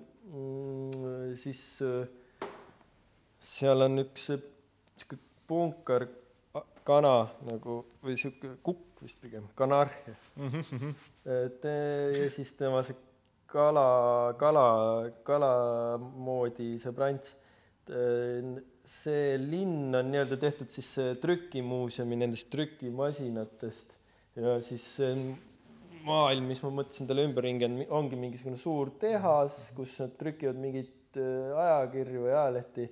siis 1.44 1.62
seal 3.54 3.86
on 3.86 4.00
üks 4.06 4.30
sihuke 4.32 5.20
punkar 5.48 6.08
kana 6.88 7.16
nagu 7.48 7.82
või 8.04 8.16
sihuke 8.20 8.56
kukk 8.64 9.04
vist 9.04 9.20
pigem, 9.22 9.48
kanarhia 9.56 10.16
mm. 10.36 10.50
-hmm. 10.50 10.94
et 11.48 11.66
ja 12.20 12.30
siis 12.32 12.54
tema 12.60 12.84
see 12.84 12.96
kala, 13.54 14.34
kala, 14.40 14.68
kala 15.24 15.54
moodi 16.00 16.76
sõbrants. 16.82 17.34
see 18.84 19.38
linn 19.40 19.96
on 19.96 20.10
nii-öelda 20.12 20.38
tehtud 20.40 20.70
siis 20.72 20.90
trükimuuseumi 21.22 22.16
nendest 22.20 22.50
trükimasinatest 22.52 23.94
ja 24.40 24.56
siis 24.64 24.86
see 24.96 25.36
maailm, 26.06 26.50
mis 26.52 26.62
ma 26.64 26.70
mõtlesin 26.82 27.08
talle 27.10 27.26
ümberringi, 27.28 27.70
on, 27.70 27.80
ongi 28.02 28.20
mingisugune 28.20 28.60
suur 28.60 28.92
tehas, 29.02 29.72
kus 29.78 29.96
nad 30.04 30.16
trükivad 30.20 30.60
mingeid 30.60 31.20
ajakirju 31.20 32.28
ja 32.28 32.44
ajalehti 32.44 32.88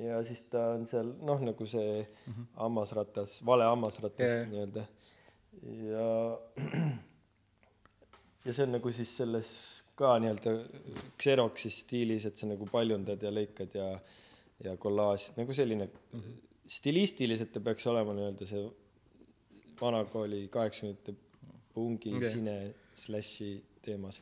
ja 0.00 0.20
siis 0.24 0.42
ta 0.50 0.72
on 0.76 0.84
seal 0.88 1.12
noh, 1.24 1.40
nagu 1.44 1.66
see 1.68 2.02
mm 2.02 2.32
-hmm. 2.32 2.46
hammasratas, 2.56 3.40
vale 3.46 3.64
hammasratas 3.64 4.26
yeah. 4.26 4.48
nii-öelda. 4.48 4.84
ja, 5.92 6.08
ja 8.44 8.52
see 8.52 8.64
on 8.66 8.72
nagu 8.72 8.92
siis 8.92 9.16
selles 9.16 9.50
ka 9.94 10.18
nii-öelda 10.18 10.54
Xeroxi 11.22 11.70
stiilis, 11.70 12.26
et 12.26 12.36
sa 12.36 12.46
nagu 12.46 12.66
paljundad 12.66 13.22
ja 13.22 13.30
lõikad 13.30 13.74
ja, 13.74 13.88
ja 14.64 14.76
kollaaž, 14.76 15.30
nagu 15.36 15.52
selline 15.52 15.86
mm 15.86 16.20
-hmm. 16.20 16.38
stilistiliselt 16.66 17.52
ta 17.52 17.60
peaks 17.60 17.86
olema 17.86 18.14
nii-öelda 18.14 18.46
see 18.46 18.70
vanakooli 19.80 20.48
kaheksakümnendate 20.48 21.14
pungi 21.74 22.16
okay. 22.16 22.32
sine 22.36 22.56
slash'i 23.02 23.54
teemas 23.82 24.20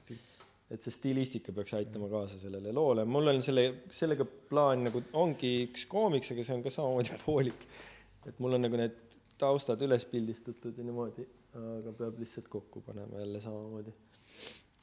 et 0.71 0.85
see 0.85 0.95
stilistika 0.95 1.53
peaks 1.55 1.75
aitama 1.75 2.09
kaasa 2.11 2.39
sellele 2.39 2.73
loole, 2.75 3.05
mul 3.05 3.33
on 3.33 3.41
selle, 3.43 3.65
sellega 3.95 4.25
plaan 4.25 4.85
nagu, 4.87 5.03
ongi 5.19 5.51
üks 5.67 5.87
koomiks, 5.91 6.31
aga 6.35 6.45
see 6.47 6.57
on 6.57 6.63
ka 6.67 6.73
samamoodi 6.75 7.19
poolik. 7.25 7.65
et 8.29 8.39
mul 8.43 8.55
on 8.55 8.67
nagu 8.67 8.79
need 8.79 9.01
taustad 9.41 9.81
üles 9.83 10.05
pildistatud 10.07 10.79
ja 10.79 10.87
niimoodi, 10.87 11.27
aga 11.59 11.95
peab 11.99 12.21
lihtsalt 12.23 12.47
kokku 12.53 12.85
panema 12.87 13.25
jälle 13.25 13.43
samamoodi 13.43 13.97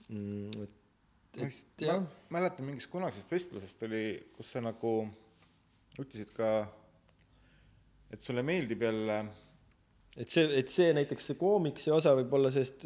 mm,. 0.09 0.65
et, 0.65 0.75
et 1.47 1.87
jah. 1.87 2.03
mäletan 2.35 2.67
mingist 2.67 2.91
kunagisest 2.91 3.31
vestlusest 3.31 3.87
oli, 3.87 4.03
kus 4.35 4.51
sa 4.51 4.63
nagu 4.65 4.93
ütlesid 5.97 6.35
ka, 6.35 6.51
et 8.11 8.27
sulle 8.27 8.43
meeldib 8.45 8.83
jälle 8.83 9.21
et 10.17 10.33
see, 10.33 10.47
et 10.59 10.71
see 10.71 10.91
näiteks 10.97 11.31
see 11.31 11.39
koomiksi 11.39 11.93
osa 11.93 12.15
võib 12.17 12.33
olla 12.37 12.51
sellest 12.53 12.85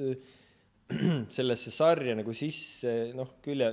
sellesse 1.37 1.71
sarja 1.71 2.15
nagu 2.17 2.33
sisse, 2.35 2.91
noh, 3.15 3.35
külje, 3.43 3.69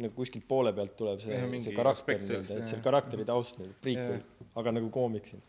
nagu 0.00 0.12
kuskilt 0.16 0.46
poole 0.48 0.72
pealt 0.76 0.94
tuleb 0.98 1.20
see, 1.20 1.40
see 1.64 1.74
karakter 1.76 2.22
nii-öelda, 2.22 2.60
et 2.60 2.70
see 2.70 2.80
karakteri 2.84 3.26
taust 3.28 3.60
nagu 3.60 3.74
prequel, 3.82 4.22
aga 4.56 4.72
nagu 4.78 4.88
koomiksin. 4.94 5.42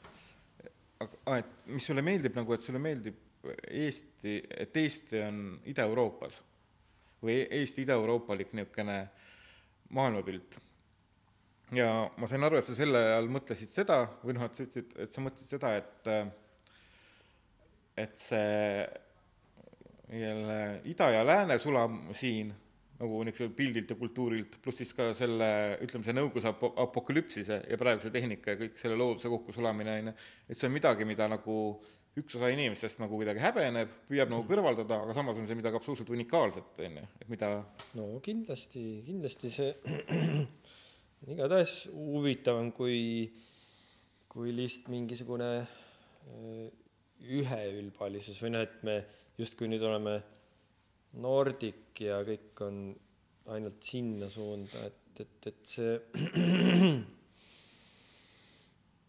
aga, 1.04 1.38
et 1.38 1.72
mis 1.72 1.88
sulle 1.88 2.04
meeldib 2.06 2.36
nagu, 2.38 2.56
et 2.56 2.66
sulle 2.66 2.82
meeldib 2.84 3.24
Eesti, 3.48 4.42
et 4.60 4.76
Eesti 4.76 5.22
on 5.24 5.38
Ida-Euroopas 5.72 6.42
või 7.24 7.38
Eesti 7.60 7.86
ida-euroopalik 7.86 8.52
niisugune 8.58 8.98
maailmapilt. 9.96 10.58
ja 11.72 12.10
ma 12.18 12.28
sain 12.28 12.44
aru, 12.44 12.60
et 12.60 12.68
sa 12.68 12.76
selle 12.76 13.00
all 13.14 13.30
mõtlesid 13.32 13.72
seda 13.72 14.02
või 14.24 14.36
noh, 14.36 14.46
et 14.50 14.58
sa 14.58 14.66
ütlesid, 14.66 14.92
et 15.06 15.16
sa 15.16 15.24
mõtlesid 15.24 15.56
seda, 15.56 15.74
et 15.80 16.12
et 17.98 18.16
see 18.22 18.86
jälle 20.14 20.82
ida 20.88 21.10
ja 21.12 21.26
lääne 21.26 21.60
sulam 21.60 22.08
siin 22.16 22.54
nagu 22.98 23.20
niisuguse 23.26 23.54
pildilt 23.54 23.92
ja 23.94 23.96
kultuurilt, 23.98 24.56
pluss 24.64 24.82
siis 24.82 24.94
ka 24.98 25.12
selle, 25.18 25.50
ütleme, 25.86 26.06
see 26.06 26.16
nõukogude 26.18 26.50
ap-, 26.50 26.80
apokalüpsise 26.82 27.60
ja 27.70 27.78
praeguse 27.78 28.10
tehnika 28.14 28.56
ja 28.56 28.60
kõik 28.64 28.80
selle 28.80 28.98
looduse 28.98 29.30
kokkusulamine, 29.30 29.98
on 30.00 30.10
ju, 30.10 30.16
et 30.50 30.58
see 30.58 30.70
on 30.70 30.74
midagi, 30.74 31.06
mida 31.06 31.28
nagu 31.30 31.58
üks 32.18 32.38
osa 32.40 32.50
inimestest 32.50 32.98
nagu 32.98 33.20
kuidagi 33.20 33.44
häbeneb, 33.44 33.92
püüab 34.10 34.32
nagu 34.34 34.48
kõrvaldada, 34.50 35.04
aga 35.06 35.14
samas 35.14 35.38
on 35.38 35.46
see 35.46 35.60
midagi 35.60 35.78
absoluutselt 35.78 36.10
unikaalset, 36.16 36.74
on 36.88 36.98
ju, 37.04 37.06
et 37.22 37.30
mida 37.30 37.52
no 38.00 38.08
kindlasti, 38.26 38.88
kindlasti 39.06 39.54
see 39.54 39.70
igatahes 41.36 41.84
huvitavam 41.94 42.74
kui, 42.74 42.98
kui 44.34 44.58
lihtsalt 44.58 44.90
mingisugune 44.96 45.52
üheülbalisus 47.26 48.40
või 48.44 48.54
noh, 48.54 48.66
et 48.66 48.84
me 48.88 48.98
justkui 49.38 49.70
nüüd 49.72 49.84
oleme 49.86 50.18
Nordic 51.24 52.02
ja 52.04 52.20
kõik 52.28 52.62
on 52.66 52.82
ainult 53.54 53.86
sinna 53.88 54.30
suunda, 54.30 54.84
et, 54.86 55.22
et, 55.24 55.48
et 55.52 55.72
see 55.72 55.94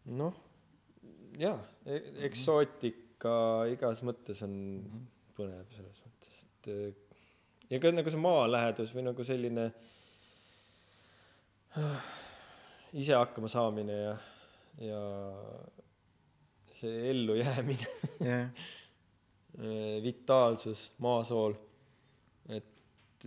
noh, 0.21 0.41
jaa, 1.41 1.59
e-, 1.87 2.05
eksootika 2.29 3.35
igas 3.75 4.03
mõttes 4.07 4.43
on 4.47 4.55
põnev 5.37 5.69
selles 5.75 6.03
mõttes, 6.07 6.41
et 6.71 7.09
ja 7.69 7.81
ka 7.83 7.93
nagu 7.93 8.13
see 8.13 8.23
maalähedus 8.23 8.95
või 8.97 9.05
nagu 9.11 9.27
selline 9.27 9.69
ise 12.97 13.15
hakkama 13.15 13.51
saamine 13.53 13.99
ja, 13.99 14.15
ja 14.83 15.03
see 16.79 17.11
ellujäämine, 17.11 17.95
jah, 18.31 18.67
vitaalsus 20.05 20.85
maasool, 21.03 21.57
et 22.55 23.27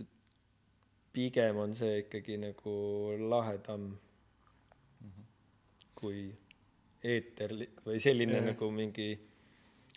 pigem 1.12 1.58
on 1.60 1.74
see 1.76 2.00
ikkagi 2.04 2.38
nagu 2.40 2.76
lahedam 3.30 3.90
kui 6.02 6.24
eeterlik 7.02 7.82
või 7.86 8.00
selline 8.02 8.38
Jah. 8.38 8.48
nagu 8.52 8.68
mingi 8.74 9.08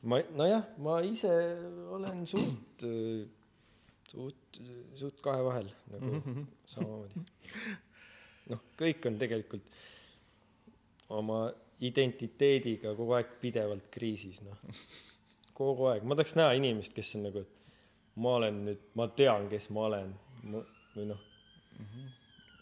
ma 0.10 0.20
nojah, 0.38 0.66
ma 0.86 1.00
ise 1.06 1.32
olen 1.96 2.26
suht, 2.30 2.86
suht, 4.12 4.60
suht 5.00 5.22
kahe 5.26 5.44
vahel 5.46 5.70
nagu 5.94 6.12
mm 6.12 6.24
-hmm. 6.26 6.48
samamoodi. 6.74 7.26
noh, 8.54 8.64
kõik 8.82 9.08
on 9.10 9.20
tegelikult 9.22 9.78
oma 11.10 11.40
identiteediga 11.84 12.94
kogu 12.96 13.16
aeg 13.18 13.36
pidevalt 13.42 13.90
kriisis, 13.92 14.40
noh. 14.46 14.60
kogu 15.58 15.90
aeg, 15.92 16.06
ma 16.08 16.16
tahaks 16.16 16.36
näha 16.40 16.56
inimest, 16.60 16.94
kes 16.96 17.16
on 17.18 17.28
nagu, 17.28 17.44
et 17.44 18.20
ma 18.24 18.38
olen 18.40 18.62
nüüd, 18.70 18.86
ma 18.96 19.08
tean, 19.18 19.50
kes 19.52 19.70
ma 19.76 19.88
olen, 19.90 20.14
või 20.96 21.08
noh, 21.10 21.22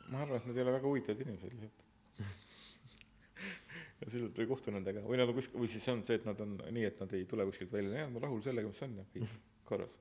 ma 0.10 0.24
arvan, 0.24 0.40
et 0.40 0.50
nad 0.50 0.58
ei 0.58 0.66
ole 0.66 0.76
väga 0.78 0.90
huvitavad 0.90 1.24
inimesed 1.26 1.54
lihtsalt. 1.54 1.82
ja 4.02 4.10
seetõttu 4.10 4.44
ei 4.44 4.50
kohtu 4.50 4.74
nendega 4.74 5.04
või 5.06 5.20
nad 5.22 5.30
on 5.30 5.38
kuskil, 5.38 5.62
või 5.62 5.70
siis 5.72 5.86
on 5.94 6.02
see, 6.06 6.18
et 6.20 6.26
nad 6.30 6.42
on 6.44 6.58
nii, 6.64 6.88
et 6.90 7.02
nad 7.02 7.14
ei 7.18 7.28
tule 7.30 7.46
kuskilt 7.50 7.74
välja, 7.74 8.04
jah, 8.04 8.12
ma 8.14 8.24
rahul 8.24 8.42
sellega, 8.46 8.70
mis 8.70 8.86
on 8.86 8.98
ja 9.02 9.06
kõik 9.14 9.38
korras. 9.70 9.98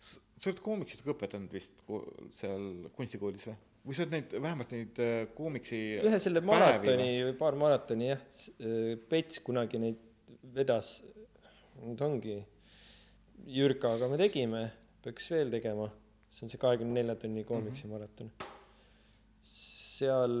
sa 0.00 0.48
oled 0.48 0.62
koomiksit 0.64 1.04
ka 1.04 1.12
õpetanud 1.12 1.52
vist 1.52 1.84
seal 2.40 2.88
kunstikoolis 2.96 3.50
või? 3.50 3.58
Või 3.86 3.96
sa 3.96 4.04
oled 4.04 4.14
neid, 4.14 4.34
vähemalt 4.36 4.72
neid 4.74 5.00
äh, 5.02 5.22
koomiksi 5.36 5.80
ühe 6.04 6.20
selle 6.22 6.42
maratoni 6.44 7.08
või 7.28 7.34
paar 7.40 7.56
maratoni 7.60 8.10
jah, 8.10 8.22
Pets 9.10 9.40
kunagi 9.46 9.80
neid 9.80 10.00
vedas, 10.54 10.98
nüüd 11.80 12.00
ongi, 12.04 12.36
Jürkaga 13.50 14.08
me 14.10 14.18
tegime, 14.20 14.66
peaks 15.04 15.30
veel 15.32 15.52
tegema, 15.52 15.88
see 16.30 16.44
on 16.44 16.52
see 16.52 16.60
kahekümne 16.60 17.00
nelja 17.00 17.16
tunni 17.20 17.44
koomiksi 17.48 17.86
mm 17.86 17.92
-hmm. 17.92 17.98
maraton. 17.98 18.32
seal, 19.50 20.36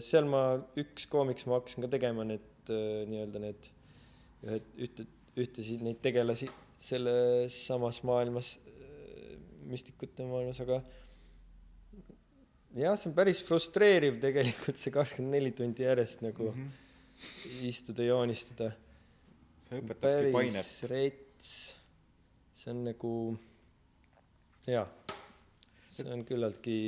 seal 0.00 0.28
ma, 0.28 0.42
üks 0.76 1.06
koomiks 1.08 1.46
ma 1.46 1.60
hakkasin 1.60 1.84
ka 1.84 1.92
tegema 1.96 2.24
need 2.28 2.68
äh, 2.68 3.08
nii-öelda 3.08 3.40
need 3.46 3.70
ühed, 4.42 4.68
ühte, 4.84 5.06
ühtesid 5.36 5.82
neid 5.84 6.00
tegelasi 6.04 6.48
selles 6.82 7.56
samas 7.66 8.02
maailmas, 8.02 8.56
müstikute 9.68 10.24
maailmas, 10.26 10.60
aga 10.64 10.80
jah, 12.78 12.96
see 12.96 13.10
on 13.10 13.16
päris 13.16 13.42
frustreeriv 13.46 14.18
tegelikult 14.22 14.80
see 14.80 14.94
kakskümmend 14.94 15.36
neli 15.36 15.52
tundi 15.56 15.84
järjest 15.84 16.22
nagu 16.24 16.50
mm 16.50 16.68
-hmm. 16.68 17.66
istuda, 17.68 18.02
joonistada. 18.02 18.72
sa 19.68 19.78
õpetadki 19.78 20.32
painet. 20.32 20.70
rets, 20.90 21.74
see 22.54 22.70
on 22.70 22.84
nagu 22.84 23.12
jaa, 24.66 24.86
see 25.90 26.12
on 26.12 26.24
küllaltki 26.24 26.78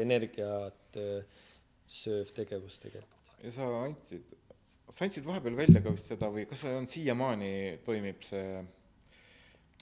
energiat 0.00 0.96
äh, 0.96 1.24
sööv 1.88 2.30
tegevus 2.32 2.78
tegelikult. 2.78 3.34
ja 3.42 3.52
sa 3.52 3.66
andsid, 3.84 4.36
sa 4.90 5.04
andsid 5.04 5.26
vahepeal 5.26 5.56
välja 5.56 5.82
ka 5.82 5.90
vist 5.90 6.06
seda 6.06 6.30
või 6.30 6.46
kas 6.46 6.60
see 6.60 6.74
on 6.76 6.86
siiamaani 6.86 7.80
toimib 7.84 8.22
see 8.22 8.62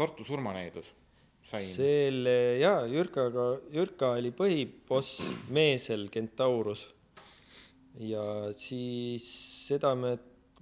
Tartu 0.01 0.25
surmaneedus? 0.25 0.95
sain. 1.43 1.67
selle 1.67 2.37
jaa, 2.61 2.85
Jürkaga, 2.91 3.47
Jürka 3.75 4.15
oli 4.19 4.33
põhiboss 4.37 5.21
Meesel 5.55 6.09
Kentaurus. 6.13 6.89
ja 8.01 8.25
siis 8.57 9.27
seda 9.67 9.95
me, 9.99 10.15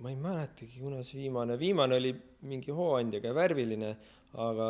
ma 0.03 0.11
ei 0.13 0.17
mäletagi, 0.17 0.81
kuna 0.81 1.03
see 1.05 1.25
viimane, 1.25 1.59
viimane 1.61 1.99
oli 2.01 2.15
mingi 2.49 2.73
hooandjaga 2.75 3.35
värviline, 3.37 3.93
aga 4.39 4.69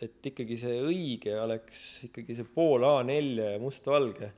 et 0.00 0.26
ikkagi 0.30 0.56
see 0.56 0.78
õige 0.80 1.34
oleks 1.42 2.06
ikkagi 2.08 2.36
see 2.38 2.48
pool 2.54 2.86
A4 2.88 3.50
ja 3.54 3.58
mustvalge 3.60 4.30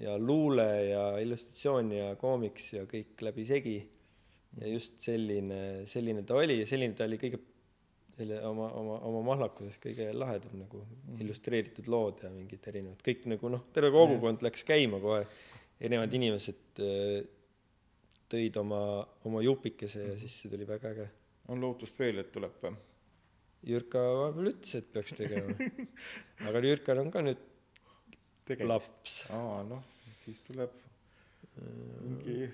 ja 0.00 0.16
luule 0.18 0.68
ja 0.90 1.04
illustratsioon 1.22 1.92
ja 1.96 2.10
koomiks 2.20 2.74
ja 2.76 2.84
kõik 2.88 3.22
läbisegi. 3.24 3.78
ja 4.60 4.66
just 4.66 4.98
selline, 5.00 5.86
selline 5.86 6.24
ta 6.26 6.34
oli 6.34 6.58
ja 6.60 6.66
selline 6.66 6.96
ta 6.98 7.06
oli 7.06 7.18
kõige 7.22 7.38
selle 8.20 8.40
oma, 8.46 8.68
oma, 8.76 8.98
oma 9.08 9.22
mahlakuses 9.32 9.78
kõige 9.82 10.10
lahedam 10.14 10.60
nagu 10.60 10.82
illustreeritud 11.20 11.88
lood 11.90 12.24
ja 12.24 12.30
mingid 12.32 12.66
erinevad, 12.70 13.00
kõik 13.06 13.26
nagu 13.32 13.52
noh, 13.56 13.64
terve 13.74 13.92
kogukond 13.94 14.44
läks 14.44 14.64
käima 14.68 15.00
kohe, 15.02 15.24
erinevad 15.80 16.16
inimesed 16.20 16.82
äh, 16.84 17.20
tõid 18.30 18.60
oma, 18.60 18.82
oma 19.28 19.42
jupikese 19.44 20.04
ja 20.12 20.16
siis 20.20 20.36
see 20.42 20.52
tuli 20.52 20.68
väga 20.68 20.94
äge. 20.94 21.08
on 21.50 21.62
lootust 21.62 21.98
veel, 21.98 22.22
et 22.22 22.32
tuleb 22.32 22.60
või? 22.62 22.76
Jürka 23.70 24.00
vahepeal 24.00 24.52
ütles, 24.54 24.74
et 24.78 24.86
peaks 24.92 25.12
tegema. 25.18 25.52
aga 26.48 26.62
Jürkal 26.64 27.02
on 27.02 27.10
ka 27.12 27.24
nüüd 27.24 27.40
tegemist. 28.48 28.68
laps. 28.70 29.16
aa, 29.36 29.60
noh, 29.68 29.82
siis 30.22 30.40
tuleb 30.46 30.76
mingi 32.06 32.48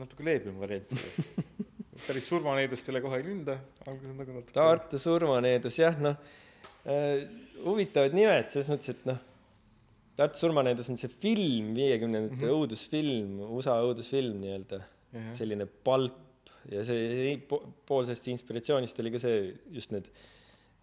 natuke 0.00 0.24
leebem 0.26 0.60
variant 0.60 0.92
sellest. 0.92 1.40
päris 2.06 2.28
surmaneedustele 2.28 3.00
kohe 3.04 3.20
ei 3.20 3.26
lünda, 3.26 3.56
alguses 3.86 4.10
on 4.12 4.20
nagu 4.22 4.36
natuke. 4.36 4.56
Tartu 4.56 5.00
surmaneedus 5.00 5.78
jah, 5.80 5.96
noh 6.02 6.18
äh, 6.86 7.24
huvitavad 7.64 8.14
nimed 8.16 8.52
selles 8.52 8.70
mõttes, 8.72 8.94
et 8.94 9.08
noh, 9.08 9.22
Tartu 10.16 10.40
surmaneedus 10.40 10.88
on 10.88 10.96
see 10.96 11.12
film, 11.12 11.74
viiekümnendate 11.76 12.38
mm 12.38 12.46
-hmm. 12.46 12.54
õudusfilm, 12.56 13.40
USA 13.52 13.74
õudusfilm 13.84 14.38
nii-öelda, 14.40 14.78
selline 15.36 15.66
palp 15.84 16.22
ja 16.72 16.84
see, 16.86 17.02
see 17.18 17.36
po- 17.48 17.62
pool 17.86 18.06
sellest 18.06 18.28
inspiratsioonist 18.32 18.98
oli 19.02 19.12
ka 19.14 19.20
see 19.22 19.36
just 19.74 19.92
need 19.94 20.08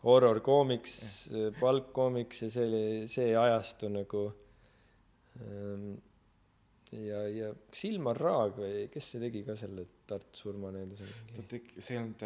horror 0.04 0.40
koomiks, 0.44 0.96
palp 1.60 1.92
koomiks 1.96 2.44
ja 2.46 2.50
see 2.54 2.68
oli 2.68 2.84
see 3.12 3.34
ajastu 3.40 3.90
nagu 3.92 4.24
ähm, 5.42 5.94
ja, 7.08 7.22
ja 7.30 7.48
kas 7.70 7.84
Ilmar 7.90 8.18
Raag 8.20 8.58
või 8.60 8.88
kes 8.94 9.06
see 9.14 9.22
tegi 9.24 9.42
ka 9.48 9.56
selle 9.60 9.86
Tartu 10.10 10.36
surmaneeduse 10.46 11.04
mingi 11.08 11.38
ta 11.38 11.42
tegi, 11.56 11.70
see 11.80 11.96
ei 11.96 12.02
olnud 12.02 12.22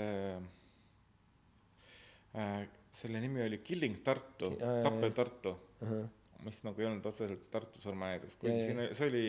äh,, 2.38 2.62
selle 2.98 3.22
nimi 3.24 3.44
oli 3.46 3.60
Killing 3.66 3.98
Tartu, 4.06 4.48
jaa. 4.60 5.10
Tartu, 5.16 5.52
ahah. 5.86 6.06
Mis 6.46 6.60
nagu 6.66 6.82
ei 6.82 6.88
olnud 6.90 7.06
otseselt 7.10 7.48
Tartu 7.54 7.82
surmaneedus, 7.82 8.34
Jaa, 8.36 8.42
kuigi 8.44 8.60
siin 8.66 8.80
oli, 8.84 8.92
see 8.98 9.08
oli 9.10 9.26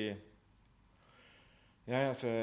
ja, 1.89 1.99
ja 2.09 2.13
see 2.17 2.39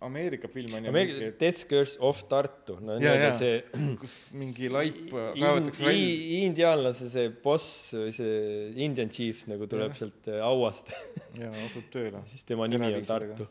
Ameerika 0.00 0.48
film 0.48 0.74
on 0.74 0.84
ju 0.84 0.88
Ameerika 0.88 1.18
mingi, 1.18 1.38
Death 1.40 1.66
Curse 1.68 1.98
of 2.00 2.22
Tartu, 2.28 2.78
no 2.80 2.94
nii-öelda 2.96 3.26
jaa. 3.26 3.34
see 3.36 3.96
kus 4.00 4.14
mingi 4.32 4.70
laip 4.72 5.10
kaevatakse 5.12 5.84
välja. 5.84 6.38
indiaanlase 6.46 7.08
see 7.12 7.28
boss 7.44 7.66
või 7.92 8.14
see 8.16 8.38
Indian 8.86 9.12
chief 9.12 9.42
nagu 9.50 9.68
tuleb 9.68 9.92
Jah. 9.92 9.98
sealt 10.00 10.30
äh, 10.32 10.40
auast 10.46 10.88
ja 11.40 11.50
asub 11.66 11.90
tööle. 11.92 12.22
siis 12.32 12.46
tema 12.48 12.68
nimi 12.70 12.88
on. 12.96 13.04
Tartu. 13.04 13.48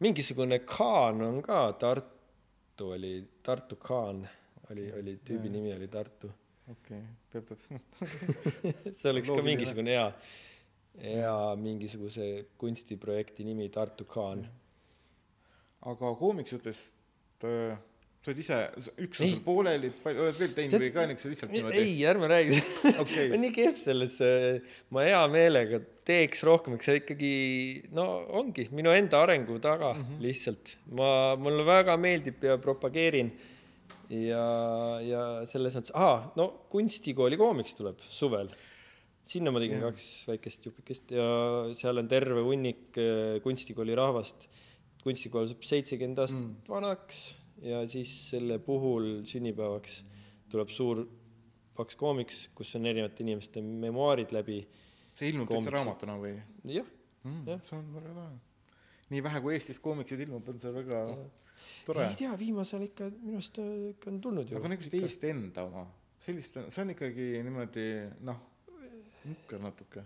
mingisugune 0.00 0.62
Khan 0.64 1.20
on 1.26 1.42
ka 1.44 1.60
Tartu 1.82 2.88
oli, 2.96 3.12
Tartu 3.44 3.76
Khan 3.76 4.24
oli, 4.70 4.88
oli 5.02 5.18
tüübi 5.20 5.50
Jaa. 5.50 5.56
nimi 5.58 5.74
oli 5.76 5.90
Tartu. 5.92 6.32
okei, 6.72 7.02
peab 7.28 7.44
täpselt, 7.52 8.00
see 9.02 9.12
oleks 9.12 9.28
ka 9.28 9.44
mingisugune 9.44 9.98
hea, 9.98 10.08
hea 11.04 11.36
mingisuguse 11.60 12.32
kunstiprojekti 12.56 13.44
nimi 13.44 13.68
Tartu 13.68 14.08
Khan. 14.08 14.46
Aga 15.90 16.12
koomiksutest 16.18 17.46
äh, 17.48 17.78
sa 18.22 18.30
oled 18.30 18.38
ise, 18.38 18.56
üks 19.02 19.18
on 19.18 19.30
sul 19.32 19.40
pooleli, 19.42 19.88
oled 20.06 20.36
veel 20.38 20.52
teinud 20.54 20.78
või 20.78 20.90
ka 20.94 21.06
niisuguse 21.10 21.32
lihtsalt 21.32 21.54
niimoodi? 21.56 21.80
ei, 21.82 21.94
ärme 22.06 22.28
räägi 22.30 22.58
Okei. 22.92 22.98
ma 23.02 23.32
olen 23.34 23.42
nii 23.42 23.54
kehv 23.56 23.80
selles, 23.82 24.18
ma 24.94 25.06
hea 25.08 25.22
meelega 25.32 25.80
teeks 26.06 26.44
rohkem, 26.46 26.76
eks 26.78 26.86
see 26.86 27.00
ikkagi, 27.00 27.32
no 27.98 28.06
ongi 28.38 28.68
minu 28.70 28.94
enda 28.94 29.24
arengu 29.26 29.58
taga 29.62 29.90
mm 29.96 30.04
-hmm. 30.04 30.22
lihtsalt. 30.22 30.76
ma, 30.94 31.08
mulle 31.34 31.66
väga 31.66 31.96
meeldib 31.98 32.46
ja 32.46 32.58
propageerin 32.62 33.32
ja, 34.12 34.44
ja 35.02 35.22
selles 35.48 35.74
mõttes, 35.78 35.94
aa, 35.98 36.32
no 36.38 36.48
kunstikooli 36.72 37.38
koomiks 37.40 37.74
tuleb 37.78 37.98
suvel. 38.06 38.52
sinna 39.26 39.50
ma 39.54 39.60
tegin 39.62 39.78
Jah. 39.78 39.90
kaks 39.90 40.06
väikest 40.28 40.66
jupikest 40.66 41.10
ja 41.14 41.26
seal 41.78 41.98
on 41.98 42.08
terve 42.10 42.42
hunnik 42.42 42.98
äh, 42.98 43.40
kunstikooli 43.42 43.94
rahvast. 43.94 44.48
Kunstikool 45.02 45.48
saab 45.50 45.64
seitsekümmend 45.66 46.18
aastat 46.22 46.40
Mm. 46.40 46.54
vanaks 46.68 47.34
ja 47.62 47.82
siis 47.86 48.12
selle 48.30 48.58
puhul 48.58 49.22
sünnipäevaks 49.28 50.02
tuleb 50.50 50.68
suur 50.70 51.04
paks 51.76 51.96
koomiks, 51.96 52.48
kus 52.54 52.74
on 52.76 52.86
erinevate 52.86 53.22
inimeste 53.24 53.62
memuaarid 53.62 54.32
läbi. 54.32 54.66
see 55.14 55.28
ilmub 55.28 55.50
üldse 55.50 55.70
raamatuna 55.74 56.16
või 56.20 56.34
jah, 56.72 56.86
mm, 57.24 57.60
see 57.64 57.76
on 57.76 57.94
väga 57.94 58.14
lahe. 58.16 58.38
nii 59.10 59.22
vähe, 59.22 59.40
kui 59.44 59.54
Eestis 59.54 59.80
koomiksid 59.80 60.20
ilmub, 60.24 60.48
on 60.48 60.58
see 60.58 60.72
väga 60.72 61.02
tore 61.86 62.06
ei. 62.08 62.14
tea, 62.16 62.32
viimasel 62.38 62.86
ikka 62.88 63.10
minu 63.10 63.36
arust 63.40 63.58
äh, 63.58 63.90
ikka 63.90 64.10
on 64.10 64.20
tulnud 64.20 64.50
ju. 64.50 64.56
aga 64.56 64.72
niisugust 64.72 64.96
Eesti 65.02 65.30
enda 65.34 65.66
oma, 65.68 65.86
sellist, 66.22 66.58
see 66.68 66.82
on 66.84 66.94
ikkagi 66.94 67.28
niimoodi 67.44 67.86
noh, 68.28 68.40
nukker 69.24 69.60
natuke. 69.62 70.04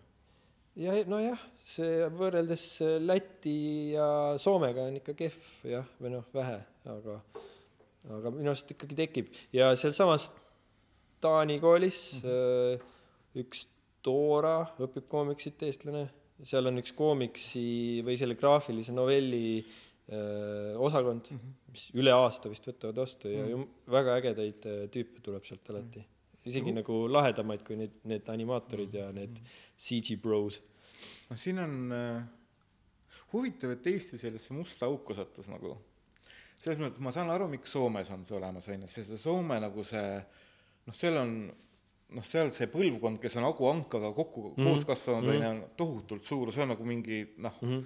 Ja 0.81 0.97
nojah, 1.09 1.41
see 1.57 2.09
võrreldes 2.17 2.65
Läti 3.03 3.57
ja 3.95 4.09
Soomega 4.41 4.87
on 4.91 4.99
ikka 5.01 5.15
kehv 5.17 5.71
jah, 5.71 5.87
või 6.03 6.13
noh, 6.17 6.27
vähe, 6.37 6.59
aga, 6.93 7.21
aga 8.19 8.35
minu 8.35 8.53
arust 8.53 8.75
ikkagi 8.75 8.99
tekib 8.99 9.33
ja 9.57 9.73
sealsamas 9.79 10.31
Taani 11.23 11.57
koolis 11.63 12.21
mm 12.21 12.29
-hmm. 12.29 12.93
üks 13.43 13.67
Dora 14.07 14.61
õpib 14.79 15.09
koomiksit, 15.11 15.65
eestlane, 15.67 16.05
seal 16.45 16.69
on 16.69 16.79
üks 16.79 16.93
koomiksi 16.95 18.03
või 18.07 18.19
selle 18.21 18.37
graafilise 18.39 18.93
novelli 18.95 19.65
öö, 20.13 20.77
osakond 20.79 21.27
mm, 21.31 21.39
-hmm. 21.39 21.57
mis 21.73 21.89
üle 21.97 22.13
aasta 22.15 22.53
vist 22.53 22.69
võtavad 22.69 23.01
vastu 23.03 23.33
ja 23.33 23.43
mm 23.43 23.55
-hmm. 23.55 23.91
väga 23.97 24.21
ägedaid 24.21 24.69
tüüpe 24.93 25.25
tuleb 25.25 25.45
sealt 25.45 25.71
alati 25.71 25.99
mm. 25.99 26.05
-hmm 26.05 26.15
isegi 26.47 26.71
mm 26.71 26.77
-hmm. 26.77 26.81
nagu 26.81 27.13
lahedamaid 27.13 27.63
kui 27.67 27.77
need, 27.77 27.95
need 28.05 28.29
animaatorid 28.29 28.95
ja 28.95 29.13
need 29.13 29.39
CG 29.77 30.17
bros. 30.23 30.61
noh, 31.31 31.39
siin 31.39 31.61
on 31.63 31.93
äh, 31.93 32.25
huvitav, 33.33 33.77
et 33.77 33.87
Eesti 33.93 34.19
sellesse 34.21 34.55
musta 34.57 34.89
auku 34.89 35.15
sattus 35.15 35.51
nagu. 35.53 35.77
selles 36.57 36.81
mõttes, 36.81 37.03
ma 37.05 37.13
saan 37.13 37.31
aru, 37.31 37.51
miks 37.53 37.75
Soomes 37.75 38.11
on 38.15 38.25
see 38.25 38.37
olemas, 38.39 38.67
on 38.73 38.87
ju, 38.87 38.89
sest 38.89 39.13
see 39.13 39.21
Soome 39.21 39.61
nagu 39.61 39.85
see 39.85 40.09
noh, 40.87 40.97
seal 40.97 41.21
on 41.21 41.37
noh, 42.17 42.25
seal 42.25 42.53
see 42.57 42.71
põlvkond, 42.73 43.21
kes 43.21 43.37
on 43.37 43.49
Agu 43.49 43.69
Ankaga 43.69 44.13
kokku 44.17 44.49
mm 44.49 44.55
-hmm. 44.57 44.71
koos 44.71 44.85
kasvanud, 44.89 45.29
on 45.29 45.43
ju, 45.43 45.49
on 45.51 45.63
tohutult 45.77 46.25
suur, 46.25 46.53
see 46.53 46.63
on 46.63 46.73
nagu 46.75 46.85
mingi 46.85 47.23
noh 47.37 47.61
mm 47.61 47.69
-hmm., 47.69 47.85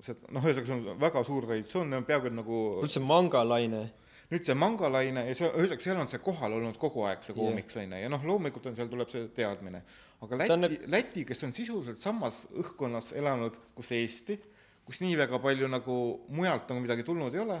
see 0.00 0.16
noh, 0.30 0.44
ühesõnaga 0.44 0.66
see 0.66 0.92
on 0.94 1.00
väga 1.00 1.24
suur 1.24 1.46
traditsioon, 1.46 2.04
peaaegu 2.06 2.26
et 2.26 2.38
nagu 2.40 2.60
üldse 2.82 3.00
mangalaine 3.04 3.90
nüüd 4.30 4.46
see 4.46 4.56
mangalaine 4.58 5.24
ja 5.26 5.34
see, 5.34 5.48
ühesõnaga, 5.48 5.82
seal 5.82 5.98
on 6.04 6.10
see 6.12 6.22
kohal 6.22 6.54
olnud 6.58 6.78
kogu 6.80 7.02
aeg, 7.08 7.24
see 7.26 7.34
koomiks, 7.34 7.76
on 7.80 7.96
ju, 7.96 8.02
ja 8.04 8.10
noh, 8.12 8.22
loomulikult 8.28 8.68
on, 8.70 8.76
seal 8.78 8.90
tuleb 8.90 9.10
see 9.10 9.26
teadmine. 9.34 9.82
aga 10.22 10.38
Läti, 10.42 10.58
nagu... 10.60 10.78
Läti, 10.94 11.24
kes 11.26 11.42
on 11.48 11.54
sisuliselt 11.56 12.02
samas 12.02 12.44
õhkkonnas 12.52 13.10
elanud 13.18 13.58
kus 13.78 13.90
Eesti, 13.96 14.38
kus 14.86 15.02
nii 15.02 15.18
väga 15.18 15.40
palju 15.42 15.70
nagu 15.70 15.96
mujalt 16.30 16.70
nagu 16.70 16.84
midagi 16.84 17.06
tulnud 17.06 17.34
ei 17.34 17.42
ole, 17.42 17.58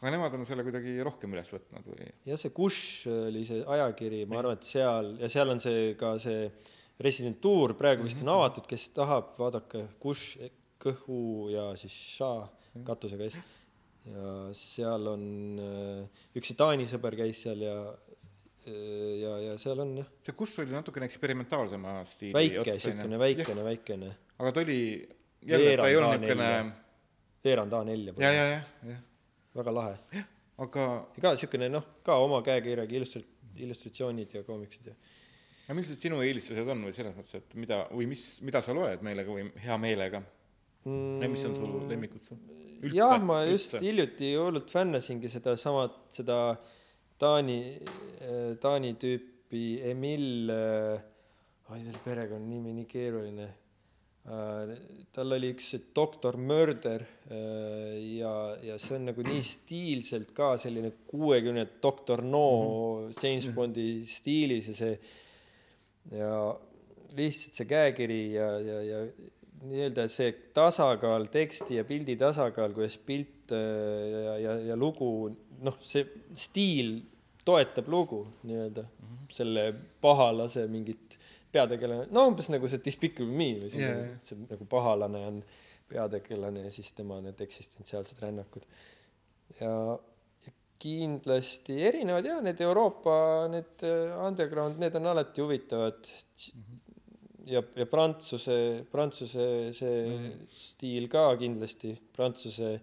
aga 0.00 0.14
nemad 0.16 0.34
on 0.38 0.46
selle 0.48 0.66
kuidagi 0.66 0.96
rohkem 1.06 1.36
üles 1.36 1.50
võtnud 1.54 1.86
või? 1.92 2.10
jah, 2.26 2.40
see 2.40 2.54
Kush 2.56 3.06
oli 3.10 3.44
see 3.46 3.62
ajakiri, 3.76 4.24
ma 4.26 4.40
arvan, 4.42 4.58
et 4.58 4.66
seal, 4.66 5.14
ja 5.20 5.30
seal 5.30 5.54
on 5.54 5.62
see 5.62 5.94
ka 6.00 6.16
see 6.22 6.48
residentuur 7.00 7.76
praegu 7.78 8.04
vist 8.04 8.18
mm 8.18 8.26
-hmm. 8.26 8.32
on 8.34 8.42
avatud, 8.48 8.66
kes 8.66 8.90
tahab, 8.96 9.36
vaadake, 9.38 9.86
Kush, 10.02 10.40
Kõhu 10.80 11.50
ja 11.52 11.70
siis 11.76 11.92
Shah 11.92 12.48
katusega 12.86 13.26
ees 13.26 13.36
ja 14.08 14.34
seal 14.56 15.10
on 15.12 15.24
äh, 15.60 16.22
üks 16.38 16.54
Taani 16.56 16.86
sõber 16.90 17.16
käis 17.18 17.42
seal 17.44 17.64
ja 17.66 17.76
äh, 17.90 19.20
ja, 19.20 19.36
ja 19.44 19.56
seal 19.60 19.82
on 19.84 19.96
jah. 20.00 20.10
see 20.24 20.36
Kush 20.36 20.62
oli 20.62 20.74
natukene 20.74 21.08
eksperimentaalsema 21.10 22.00
stiili 22.08 22.36
väike, 22.36 22.64
niisugune 22.72 23.20
väikene, 23.20 23.66
väikene. 23.66 24.10
aga 24.38 24.54
ta 24.56 24.64
oli, 24.64 24.80
jälle 25.52 25.76
ta 25.76 25.88
ei 25.88 26.00
olnud 26.00 26.24
niisugune 26.24 26.50
veerand 27.44 27.78
A4 27.80 28.16
ja, 28.24 28.32
ja, 28.32 28.48
jah, 28.54 28.66
jah. 28.94 29.06
väga 29.60 29.76
lahe. 29.76 30.24
aga 30.64 30.88
ka 31.20 31.34
niisugune 31.36 31.70
noh, 31.72 31.88
ka 32.06 32.16
oma 32.24 32.40
käekirjaga 32.46 32.96
illustrat-, 32.96 33.32
illustratsioonid 33.60 34.40
ja 34.40 34.44
koomiksid 34.48 34.92
ja 34.92 34.98
aga 35.70 35.76
millised 35.78 36.00
sinu 36.02 36.18
eelistused 36.24 36.66
on 36.72 36.88
või 36.88 36.94
selles 36.96 37.14
mõttes, 37.14 37.36
et 37.36 37.52
mida 37.54 37.84
või 37.92 38.08
mis, 38.10 38.24
mida 38.42 38.58
sa 38.64 38.74
loed 38.74 39.04
meelega 39.06 39.30
või 39.30 39.44
hea 39.62 39.76
meelega 39.78 40.24
mm,? 40.84 41.30
mis 41.32 41.44
on 41.48 41.56
sul 41.56 41.88
lemmikud 41.90 42.24
sul? 42.24 42.38
jah, 42.94 43.18
ma 43.20 43.42
just 43.44 43.74
üldse. 43.74 43.84
hiljuti 43.84 44.34
hullult 44.36 44.70
fännasingi 44.72 45.30
sedasamat, 45.32 45.98
seda 46.16 46.40
Taani, 47.20 47.58
äh, 48.24 48.54
Taani 48.60 48.94
tüüpi 49.00 49.64
Emil 49.90 50.52
äh,, 50.54 51.02
oi 51.70 51.80
selle 51.84 52.00
perekonnanimi 52.04 52.72
nii 52.78 52.86
keeruline 52.88 53.48
äh,. 54.24 54.72
tal 55.12 55.36
oli 55.36 55.50
üks 55.52 55.74
doktor 55.96 56.38
Murder 56.40 57.04
äh, 57.04 57.98
ja, 58.16 58.32
ja 58.64 58.78
see 58.80 58.96
on 58.96 59.10
nagu 59.10 59.26
nii 59.26 59.42
stiilselt 59.44 60.32
ka 60.36 60.54
selline 60.62 60.94
kuuekümne 61.10 61.66
doktor 61.82 62.24
No 62.24 62.46
mm 62.46 63.10
-hmm. 63.10 63.20
James 63.20 63.48
Bondi 63.54 63.88
mm 63.92 64.00
-hmm. 64.00 64.14
stiilis 64.16 64.68
ja 64.68 64.74
see 64.74 64.98
ja 66.16 66.32
lihtsalt 67.16 67.54
see 67.54 67.66
käekiri 67.66 68.22
ja, 68.32 68.48
ja, 68.60 68.82
ja 68.82 69.04
nii-öelda 69.68 70.06
see 70.08 70.32
tasakaal, 70.56 71.26
teksti 71.32 71.78
ja 71.80 71.84
pildi 71.88 72.16
tasakaal, 72.20 72.72
kuidas 72.76 72.96
pilt 73.06 73.52
äh, 73.52 73.60
ja, 74.10 74.36
ja, 74.40 74.58
ja 74.70 74.76
lugu, 74.78 75.30
noh, 75.66 75.78
see 75.84 76.06
stiil 76.38 77.00
toetab 77.44 77.88
lugu 77.92 78.22
nii-öelda 78.46 78.84
mm, 78.84 79.08
-hmm. 79.08 79.32
selle 79.36 79.64
pahalase 80.00 80.66
mingit 80.68 81.18
peategelane, 81.52 82.06
no 82.14 82.28
umbes 82.30 82.48
nagu 82.52 82.68
see 82.70 82.82
Despicable 82.84 83.32
Me 83.32 83.50
või 83.64 83.72
see 83.72 83.82
yeah., 83.84 84.14
see 84.24 84.38
nagu 84.46 84.68
pahalane 84.70 85.24
on 85.32 85.42
peategelane 85.90 86.68
ja 86.68 86.70
siis 86.72 86.92
tema 86.94 87.18
need 87.20 87.40
eksistentsiaalsed 87.40 88.22
rännakud. 88.22 88.64
ja, 89.60 89.72
ja 90.46 90.52
kindlasti 90.80 91.80
erinevad 91.84 92.24
jah, 92.24 92.40
need 92.44 92.60
Euroopa, 92.64 93.48
need 93.52 93.84
äh, 93.84 94.14
underground, 94.26 94.78
need 94.80 94.94
on 94.96 95.12
alati 95.12 95.42
huvitavad 95.44 96.00
mm. 96.00 96.62
-hmm 96.62 96.79
ja, 97.50 97.62
ja 97.76 97.86
prantsuse, 97.90 98.56
prantsuse 98.90 99.46
see 99.76 100.00
mm. 100.06 100.42
stiil 100.54 101.08
ka 101.12 101.24
kindlasti, 101.40 101.94
prantsuse 102.16 102.74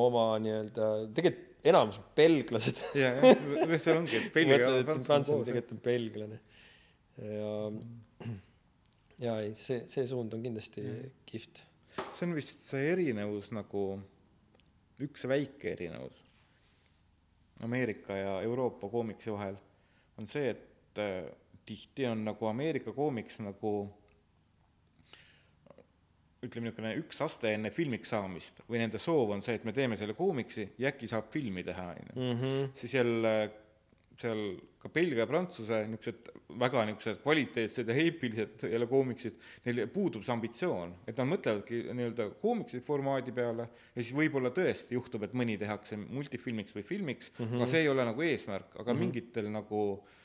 oma 0.00 0.32
nii-öelda, 0.42 0.88
tegelikult 1.14 1.52
enamus 1.64 1.96
on 1.96 2.08
belglased. 2.18 2.80
ja, 3.02 3.12
jah, 3.16 3.76
see 3.80 3.94
ongi, 3.96 4.18
et 4.18 4.34
belga 4.34 4.58
ja 4.58 4.82
prantslane 5.06 5.46
tegelikult 5.48 5.76
on 5.76 5.84
belglane. 5.84 6.40
ja, 7.24 7.54
ja 9.22 9.38
ei, 9.44 9.54
see, 9.62 9.84
see 9.88 10.04
suund 10.10 10.34
on 10.36 10.42
kindlasti 10.44 10.84
mm. 10.84 11.14
kihvt. 11.30 11.62
see 12.18 12.26
on 12.26 12.36
vist 12.36 12.66
see 12.66 12.90
erinevus 12.90 13.52
nagu, 13.54 13.86
üks 15.04 15.24
väike 15.30 15.72
erinevus 15.72 16.20
Ameerika 17.64 18.16
ja 18.18 18.32
Euroopa 18.42 18.88
koomiksi 18.90 19.32
vahel 19.32 19.56
on 20.18 20.26
see, 20.30 20.50
et 20.50 20.98
tihti 21.66 22.06
on 22.06 22.24
nagu 22.24 22.46
Ameerika 22.46 22.92
koomiks 22.92 23.38
nagu 23.44 23.74
ütleme, 26.44 26.68
niisugune 26.68 26.94
üks 27.00 27.20
aste 27.24 27.52
enne 27.56 27.72
filmiks 27.74 28.12
saamist 28.12 28.62
või 28.68 28.82
nende 28.82 29.00
soov 29.02 29.34
on 29.34 29.42
see, 29.44 29.56
et 29.58 29.66
me 29.66 29.74
teeme 29.76 29.98
selle 30.00 30.16
koomiksi 30.18 30.66
ja 30.80 30.90
äkki 30.92 31.08
saab 31.10 31.30
filmi 31.32 31.64
teha, 31.66 31.90
on 31.94 32.08
ju. 32.08 32.16
Mhm. 32.22 32.72
siis 32.78 32.94
jälle 32.94 33.34
seal 34.14 34.40
ka 34.78 34.88
Belgia 34.94 35.24
Prantsuse 35.26 35.80
niisugused 35.90 36.28
väga 36.60 36.84
niisugused 36.86 37.22
kvaliteetsed 37.24 37.88
ja 37.88 37.94
heipilised 37.96 38.66
jälle 38.70 38.86
koomiksid, 38.86 39.40
neil 39.64 39.86
puudub 39.90 40.22
see 40.22 40.34
ambitsioon, 40.34 40.92
et 41.08 41.18
nad 41.18 41.30
mõtlevadki 41.32 41.80
nii-öelda 41.90 42.28
koomiksi 42.42 42.82
formaadi 42.84 43.34
peale 43.34 43.66
ja 43.66 44.02
siis 44.02 44.12
võib-olla 44.14 44.52
tõesti 44.54 44.94
juhtub, 44.94 45.26
et 45.26 45.34
mõni 45.34 45.56
tehakse 45.58 45.98
multifilmiks 46.04 46.76
või 46.76 46.86
filmiks 46.86 47.32
mm, 47.32 47.46
-hmm. 47.46 47.56
aga 47.56 47.70
see 47.72 47.82
ei 47.82 47.90
ole 47.90 48.06
nagu 48.06 48.22
eesmärk, 48.28 48.76
aga 48.76 48.84
mm 48.84 48.94
-hmm. 48.94 49.02
mingitel 49.02 49.50
nagu 49.50 49.80
äh, 49.96 50.20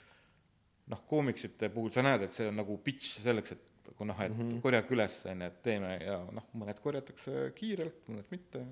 noh, 0.89 1.01
koomiksite 1.09 1.69
puhul 1.73 1.91
sa 1.93 2.03
näed, 2.05 2.25
et 2.25 2.35
see 2.35 2.49
on 2.49 2.57
nagu 2.59 2.77
pitch 2.83 3.19
selleks, 3.23 3.55
et 3.55 3.65
nagu 3.89 4.07
noh, 4.09 4.21
et 4.23 4.31
mm 4.31 4.49
-hmm. 4.49 4.61
korjake 4.61 4.93
üles, 4.95 5.15
on 5.25 5.41
ju, 5.41 5.47
et 5.47 5.61
teeme 5.63 5.97
ja 6.01 6.17
noh, 6.31 6.45
mõned 6.55 6.79
korjatakse 6.83 7.51
kiirelt, 7.55 8.01
mõned 8.09 8.29
mitte. 8.31 8.65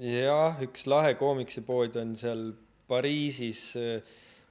jah, 0.00 0.60
üks 0.62 0.86
lahe 0.86 1.14
koomiksipood 1.14 1.96
on 1.96 2.16
seal 2.16 2.52
Pariisis, 2.88 3.74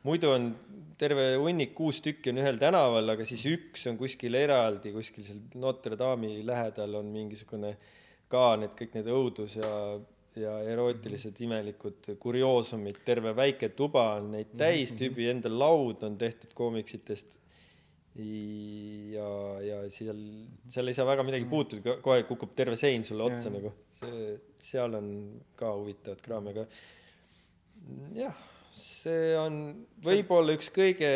muidu 0.03 0.31
on 0.33 0.55
terve 0.97 1.35
hunnik, 1.35 1.75
kuus 1.75 2.01
tükki 2.01 2.31
on 2.31 2.39
ühel 2.41 2.57
tänaval, 2.57 3.09
aga 3.09 3.25
siis 3.25 3.43
üks 3.45 3.85
on 3.89 3.97
kuskil 3.97 4.33
eraldi, 4.35 4.91
kuskil 4.91 5.23
seal 5.23 5.41
Notre 5.55 5.97
Dame'i 5.99 6.41
lähedal 6.45 6.95
on 6.95 7.11
mingisugune 7.13 7.75
ka 8.27 8.55
need 8.55 8.73
kõik 8.79 8.95
need 8.97 9.07
õudus 9.13 9.57
ja 9.59 9.69
ja 10.41 10.53
erootilised 10.65 11.37
imelikud 11.45 12.13
kurioosumid, 12.21 13.01
terve 13.05 13.33
väike 13.37 13.71
tuba 13.77 14.05
on 14.17 14.31
neid 14.37 14.53
täis, 14.57 14.93
mhm, 14.93 14.99
tüübi 15.01 15.29
enda 15.31 15.51
laud 15.51 16.03
on 16.07 16.17
tehtud 16.19 16.53
koomiksitest. 16.57 17.39
ja, 18.15 19.27
ja 19.65 19.77
seal, 19.89 20.19
seal 20.69 20.91
ei 20.91 20.93
saa 20.93 21.07
väga 21.07 21.25
midagi 21.25 21.47
puutuda, 21.49 21.97
kohe 22.05 22.25
kukub 22.29 22.51
terve 22.55 22.77
sein 22.77 23.01
sulle 23.07 23.25
otsa 23.25 23.49
ja. 23.49 23.55
nagu, 23.55 23.71
see, 23.97 24.35
seal 24.61 24.99
on 24.99 25.07
ka 25.57 25.71
huvitavat 25.73 26.21
kraami, 26.21 26.53
aga 26.53 26.67
jah, 28.19 28.37
see 28.77 29.33
on 29.39 29.59
võib-olla 30.05 30.53
üks 30.53 30.69
kõige, 30.75 31.09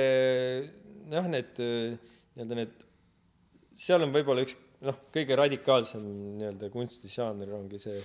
jah, 1.14 1.30
need 1.30 1.62
nii-öelda 1.62 2.58
need, 2.64 2.74
seal 3.78 4.02
on 4.02 4.14
võib-olla 4.14 4.46
üks 4.46 4.58
noh, 4.86 4.98
kõige 5.14 5.38
radikaalsem 5.38 6.04
nii-öelda 6.38 6.70
kunstižanr 6.74 7.54
ongi 7.58 7.80
see 7.82 8.02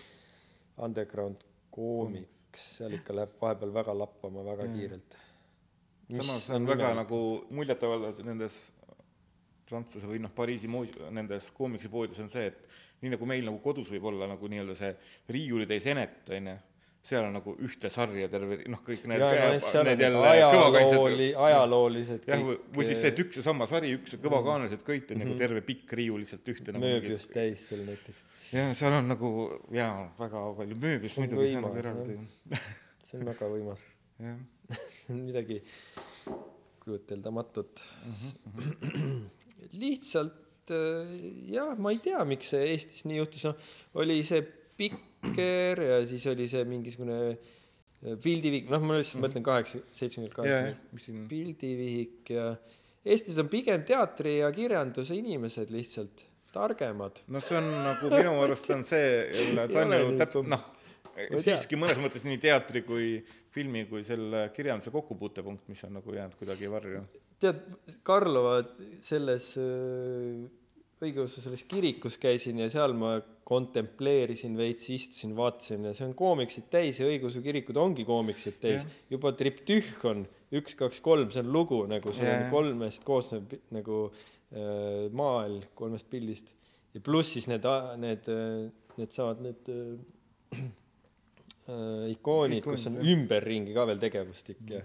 underground 0.85 1.45
koomiks, 1.73 2.63
seal 2.77 2.97
ikka 2.99 3.17
läheb 3.17 3.37
vahepeal 3.41 3.75
väga 3.75 3.95
lappama 3.97 4.45
väga 4.45 4.69
mm. 4.69 4.79
kiirelt. 4.79 5.19
samas 6.13 6.51
on 6.51 6.67
väga 6.69 6.91
imelik. 6.91 7.01
nagu 7.03 7.21
muljetavaldav 7.59 8.25
nendes 8.27 8.61
Prantsuse 9.73 10.05
või 10.05 10.19
noh, 10.21 10.33
Pariisi 10.37 10.69
moos-, 10.69 10.93
nendes 11.17 11.47
koomiksipoodides 11.57 12.21
on 12.21 12.29
see, 12.33 12.51
et 12.51 12.67
nii 13.03 13.15
nagu 13.15 13.29
meil 13.29 13.47
nagu 13.49 13.63
kodus 13.65 13.89
võib 13.93 14.11
olla 14.11 14.29
nagu 14.31 14.51
nii-öelda 14.51 14.77
see 14.77 14.93
riiulitäis 15.33 15.87
enet, 15.95 16.19
on 16.29 16.51
ju, 16.53 16.57
seal 17.03 17.27
on 17.27 17.33
nagu 17.35 17.55
ühte 17.67 17.91
sarja 17.91 18.29
terve 18.31 18.61
noh 18.71 18.83
kõik 18.87 19.07
need 19.11 19.23
ja 19.25 19.49
need 19.89 20.05
jälle 20.05 20.21
ajalooli 20.23 20.53
kõvakaitsjad-, 20.55 21.41
ajaloolised 21.47 22.29
jah 22.31 22.45
või 22.47 22.87
siis 22.87 23.01
see 23.03 23.11
et 23.11 23.23
üks 23.25 23.41
ja 23.41 23.47
sama 23.49 23.67
sari 23.71 23.91
üks 23.97 24.15
kõvakaanlased 24.23 24.85
kõik 24.87 25.11
on 25.15 25.25
nagu 25.25 25.39
terve 25.41 25.65
pikk 25.67 25.97
riiul 25.99 26.23
lihtsalt 26.23 26.53
ühte 26.53 26.69
nagu 26.71 26.85
mööbiust 26.85 27.33
täis 27.35 27.65
seal 27.71 27.83
näiteks. 27.89 28.23
Ja 28.53 28.69
seal 28.77 28.97
on 28.99 29.09
nagu 29.11 29.33
jaa 29.73 30.07
väga 30.19 30.45
palju 30.59 30.79
See 30.83 30.93
on 30.93 31.25
muidugi 31.25 31.51
seal 31.51 31.65
on 31.65 31.71
võimas, 31.71 31.79
eraldi. 31.83 32.17
See 33.07 33.19
on 33.19 33.29
väga 33.31 33.49
võimas. 33.53 33.85
see 34.97 35.15
on 35.15 35.23
midagi 35.27 35.61
kujuteldamatut. 36.83 37.83
Mhm, 38.11 39.23
lihtsalt 39.83 40.73
äh, 40.75 41.15
jah, 41.53 41.77
ma 41.79 41.95
ei 41.95 42.03
tea, 42.03 42.21
miks 42.29 42.53
see 42.53 42.69
Eestis 42.75 43.07
nii 43.09 43.21
juhtus, 43.23 43.47
noh, 43.49 43.73
oli 44.03 44.21
see 44.27 44.45
Pikker 44.73 45.83
ja 45.85 45.99
siis 46.09 46.25
oli 46.31 46.49
see 46.51 46.65
mingisugune 46.67 47.19
äh, 47.31 48.17
pildivihik, 48.23 48.71
noh, 48.73 48.83
ma 48.85 48.99
lihtsalt 48.99 49.23
mõtlen 49.23 49.47
kaheksa, 49.47 49.83
seitsmekümne 49.97 50.49
ja, 50.49 50.61
ja 50.67 50.75
kaheksa, 50.75 51.17
pildivihik 51.31 52.35
ja 52.35 52.51
Eestis 53.03 53.39
on 53.43 53.49
pigem 53.51 53.87
teatri 53.87 54.39
ja 54.41 54.51
kirjanduse 54.55 55.17
inimesed 55.19 55.71
lihtsalt 55.75 56.27
targemad. 56.53 57.23
no 57.29 57.41
see 57.41 57.59
on 57.59 57.69
nagu 57.89 58.13
minu 58.13 58.37
arust 58.45 58.71
on 58.75 58.85
see 58.87 59.09
jälle 59.33 59.69
ta 59.73 59.85
on 59.87 59.97
ju 59.99 60.07
nii 60.13 60.21
täp- 60.23 60.41
noh 60.53 60.69
siiski 61.43 61.77
mõnes 61.81 61.99
mõttes 62.01 62.25
nii 62.27 62.39
teatri 62.41 62.83
kui 62.87 63.19
filmi 63.53 63.85
kui 63.91 64.05
selle 64.07 64.47
kirjanduse 64.57 64.93
kokkupuutepunkt 64.95 65.69
mis 65.69 65.83
on 65.85 65.99
nagu 65.99 66.15
jäänud 66.15 66.37
kuidagi 66.39 66.71
varju. 66.73 67.03
Tead, 67.43 67.59
Karlova 68.07 68.61
selles 69.05 69.51
äh, 69.61 70.45
õigeusu 71.03 71.43
selles 71.43 71.65
kirikus 71.69 72.17
käisin 72.23 72.63
ja 72.63 72.69
seal 72.73 72.95
ma 72.97 73.17
kontempleerisin 73.45 74.55
veits, 74.57 74.87
istusin, 74.95 75.35
vaatasin 75.37 75.89
ja 75.91 75.95
see 75.97 76.07
on 76.07 76.15
koomiksid 76.17 76.69
täis 76.73 77.01
ja 77.03 77.09
õigeusu 77.11 77.43
kirikud 77.45 77.77
ongi 77.83 78.07
koomiksid 78.09 78.61
täis. 78.63 78.87
Juba 79.11 79.35
triptühh 79.37 79.91
on 80.09 80.23
üks, 80.55 80.77
kaks, 80.79 81.03
kolm, 81.05 81.29
see 81.35 81.43
on 81.43 81.51
lugu 81.53 81.83
nagu 81.91 82.15
Jah. 82.15 82.45
on 82.47 82.53
kolmest 82.55 83.05
koosnev 83.05 83.49
pi- 83.51 83.61
nagu 83.75 84.05
äh, 84.07 84.32
maal 85.17 85.61
kolmest 85.79 86.11
pildist 86.13 86.51
ja 86.93 87.01
pluss 87.01 87.33
siis 87.37 87.47
need, 87.49 87.65
need, 88.03 88.27
needsamad 88.99 89.41
need 89.41 89.71
äh, 89.73 90.59
äh, 91.73 92.11
ikoonid, 92.13 92.65
kus 92.67 92.87
on 92.89 92.99
Ikoonid, 92.99 93.09
jah. 93.09 93.17
ümberringi 93.17 93.75
ka 93.77 93.87
veel 93.89 94.01
tegevustik 94.03 94.63
ja 94.71 94.83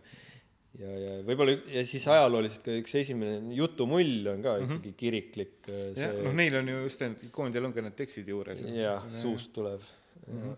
ja, 0.78 0.91
ja 1.01 1.13
võib-olla 1.26 1.55
ja 1.74 1.82
siis 1.89 2.03
ajalooliselt 2.11 2.61
ka 2.68 2.76
üks 2.78 2.93
esimene 2.99 3.55
jutumull 3.57 4.28
on 4.30 4.43
ka 4.45 4.57
ikkagi 4.61 4.91
kiriklik 4.99 5.70
äh, 5.72 5.88
Mhm. 5.88 5.97
jah 5.97 6.13
see 6.13 6.24
noh 6.28 6.36
neil 6.38 6.57
on 6.59 6.70
ju 6.74 6.78
just 6.86 7.01
need 7.01 7.24
ikoonidel 7.32 7.65
on 7.70 7.74
ka 7.74 7.82
need 7.86 7.95
tekstid 7.97 8.30
juures 8.30 8.61
jah, 8.76 9.07
suust 9.11 9.51
tulev. 9.55 9.82
Mhm, 10.28 10.53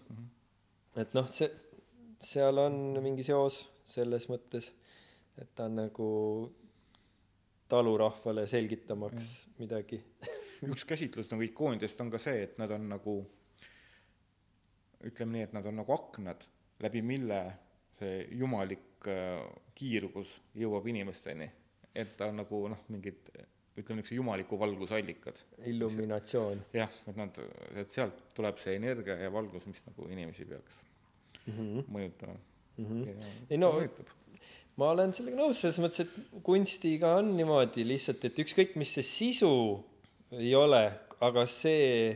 et 0.99 1.13
noh, 1.15 1.27
see, 1.31 1.47
seal 2.19 2.57
on 2.59 2.75
mingi 3.05 3.23
seos 3.23 3.61
selles 3.87 4.25
mõttes, 4.31 4.71
et 5.39 5.47
ta 5.55 5.65
on 5.69 5.75
nagu 5.79 6.07
talurahvale 7.69 8.47
selgitamaks 8.49 9.33
midagi. 9.59 10.01
üks 10.71 10.85
käsitlus 10.85 11.29
nagu 11.31 11.45
ikoonidest 11.45 12.01
on 12.03 12.09
ka 12.11 12.19
see 12.21 12.43
et 12.43 12.57
nad 12.59 12.71
on 12.75 12.89
nagu 12.91 13.15
ütleme 15.07 15.37
nii 15.37 15.45
et 15.47 15.53
nad 15.55 15.69
on 15.69 15.79
nagu 15.79 15.93
aknad 15.95 16.43
läbi 16.83 17.01
mille 17.05 17.39
see 17.99 18.25
jumalik 18.41 19.07
äh, 19.07 19.39
kiirgus 19.75 20.33
jõuab 20.59 20.89
inimesteni 20.91 21.47
et 21.95 22.17
ta 22.17 22.27
on 22.31 22.41
nagu 22.41 22.65
noh 22.73 22.83
mingid 22.91 23.31
ütleme 23.79 24.01
niisuguse 24.01 24.17
jumaliku 24.19 24.59
valgusallikad 24.59 25.39
illuminatsioon 25.71 26.65
jah 26.75 26.99
et 27.07 27.19
nad 27.19 27.39
et 27.79 27.95
sealt 27.95 28.19
tuleb 28.35 28.59
see 28.59 28.75
energia 28.75 29.15
ja 29.23 29.31
valgus 29.31 29.65
mis 29.71 29.85
nagu 29.87 30.11
inimesi 30.11 30.45
peaks 30.49 30.83
mm. 31.45 31.53
-hmm. 31.53 31.91
mõjutama 31.95 32.39
Mm 32.79 32.85
-hmm. 32.85 33.07
ja 33.09 33.13
Ei 33.49 33.57
no- 33.57 33.73
mõjutab 33.75 34.07
ma 34.79 34.93
olen 34.93 35.11
sellega 35.15 35.39
nõus 35.39 35.59
selles 35.59 35.79
mõttes, 35.83 36.05
et 36.05 36.41
kunstiga 36.45 37.17
on 37.19 37.33
niimoodi 37.35 37.83
lihtsalt, 37.87 38.23
et 38.29 38.41
ükskõik, 38.45 38.77
mis 38.79 38.93
see 38.95 39.05
sisu 39.05 39.51
ei 40.37 40.53
ole, 40.55 40.83
aga 41.25 41.43
see, 41.49 42.13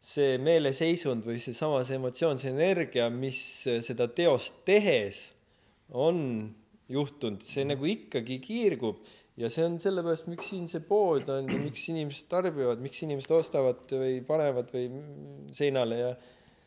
see 0.00 0.38
meeleseisund 0.40 1.26
või 1.26 1.40
seesama 1.42 1.82
see 1.84 1.98
emotsioon, 2.00 2.40
see 2.40 2.52
energia, 2.54 3.10
mis 3.12 3.40
seda 3.84 4.08
teost 4.08 4.62
tehes 4.68 5.26
on 5.92 6.22
juhtunud, 6.92 7.42
see 7.46 7.66
nagu 7.68 7.88
ikkagi 7.88 8.38
kiirgub. 8.44 9.02
Ja 9.40 9.48
see 9.48 9.64
on 9.64 9.78
sellepärast, 9.80 10.26
miks 10.28 10.50
siin 10.52 10.66
see 10.68 10.82
pood 10.84 11.30
on 11.32 11.46
ja 11.48 11.56
miks 11.56 11.86
inimesed 11.88 12.28
tarbivad, 12.28 12.82
miks 12.84 13.00
inimesed 13.04 13.32
ostavad 13.32 13.88
või 13.88 14.18
panevad 14.28 14.68
või 14.74 14.90
seinale 15.56 16.00
ja 16.02 16.10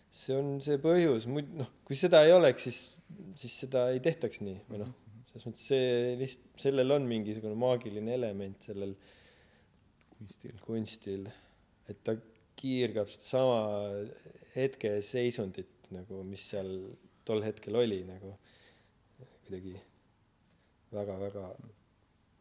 see 0.09 0.33
on 0.33 0.55
see 0.65 0.79
põhjus, 0.81 1.27
muid- 1.29 1.53
noh, 1.59 1.69
kui 1.85 1.97
seda 1.99 2.23
ei 2.25 2.33
oleks, 2.33 2.65
siis, 2.65 2.79
siis 3.37 3.59
seda 3.65 3.91
ei 3.93 4.01
tehtaks 4.01 4.41
nii 4.41 4.57
või 4.71 4.81
noh, 4.81 4.93
selles 5.35 5.49
mõttes 5.49 5.65
see 5.67 6.13
lihtsalt, 6.19 6.51
sellel 6.63 6.95
on 6.95 7.07
mingisugune 7.09 7.57
maagiline 7.59 8.13
element 8.15 8.63
sellel 8.63 8.93
kunstil. 10.15 10.59
kunstil, 10.63 11.25
et 11.91 11.99
ta 12.07 12.15
kiirgab 12.55 13.09
sedasama 13.11 13.57
hetkeseisundit 14.55 15.89
nagu, 15.91 16.21
mis 16.23 16.45
seal 16.53 16.71
tol 17.27 17.43
hetkel 17.43 17.75
oli 17.75 17.99
nagu 18.07 18.31
kuidagi 19.43 19.75
väga-väga, 20.95 21.49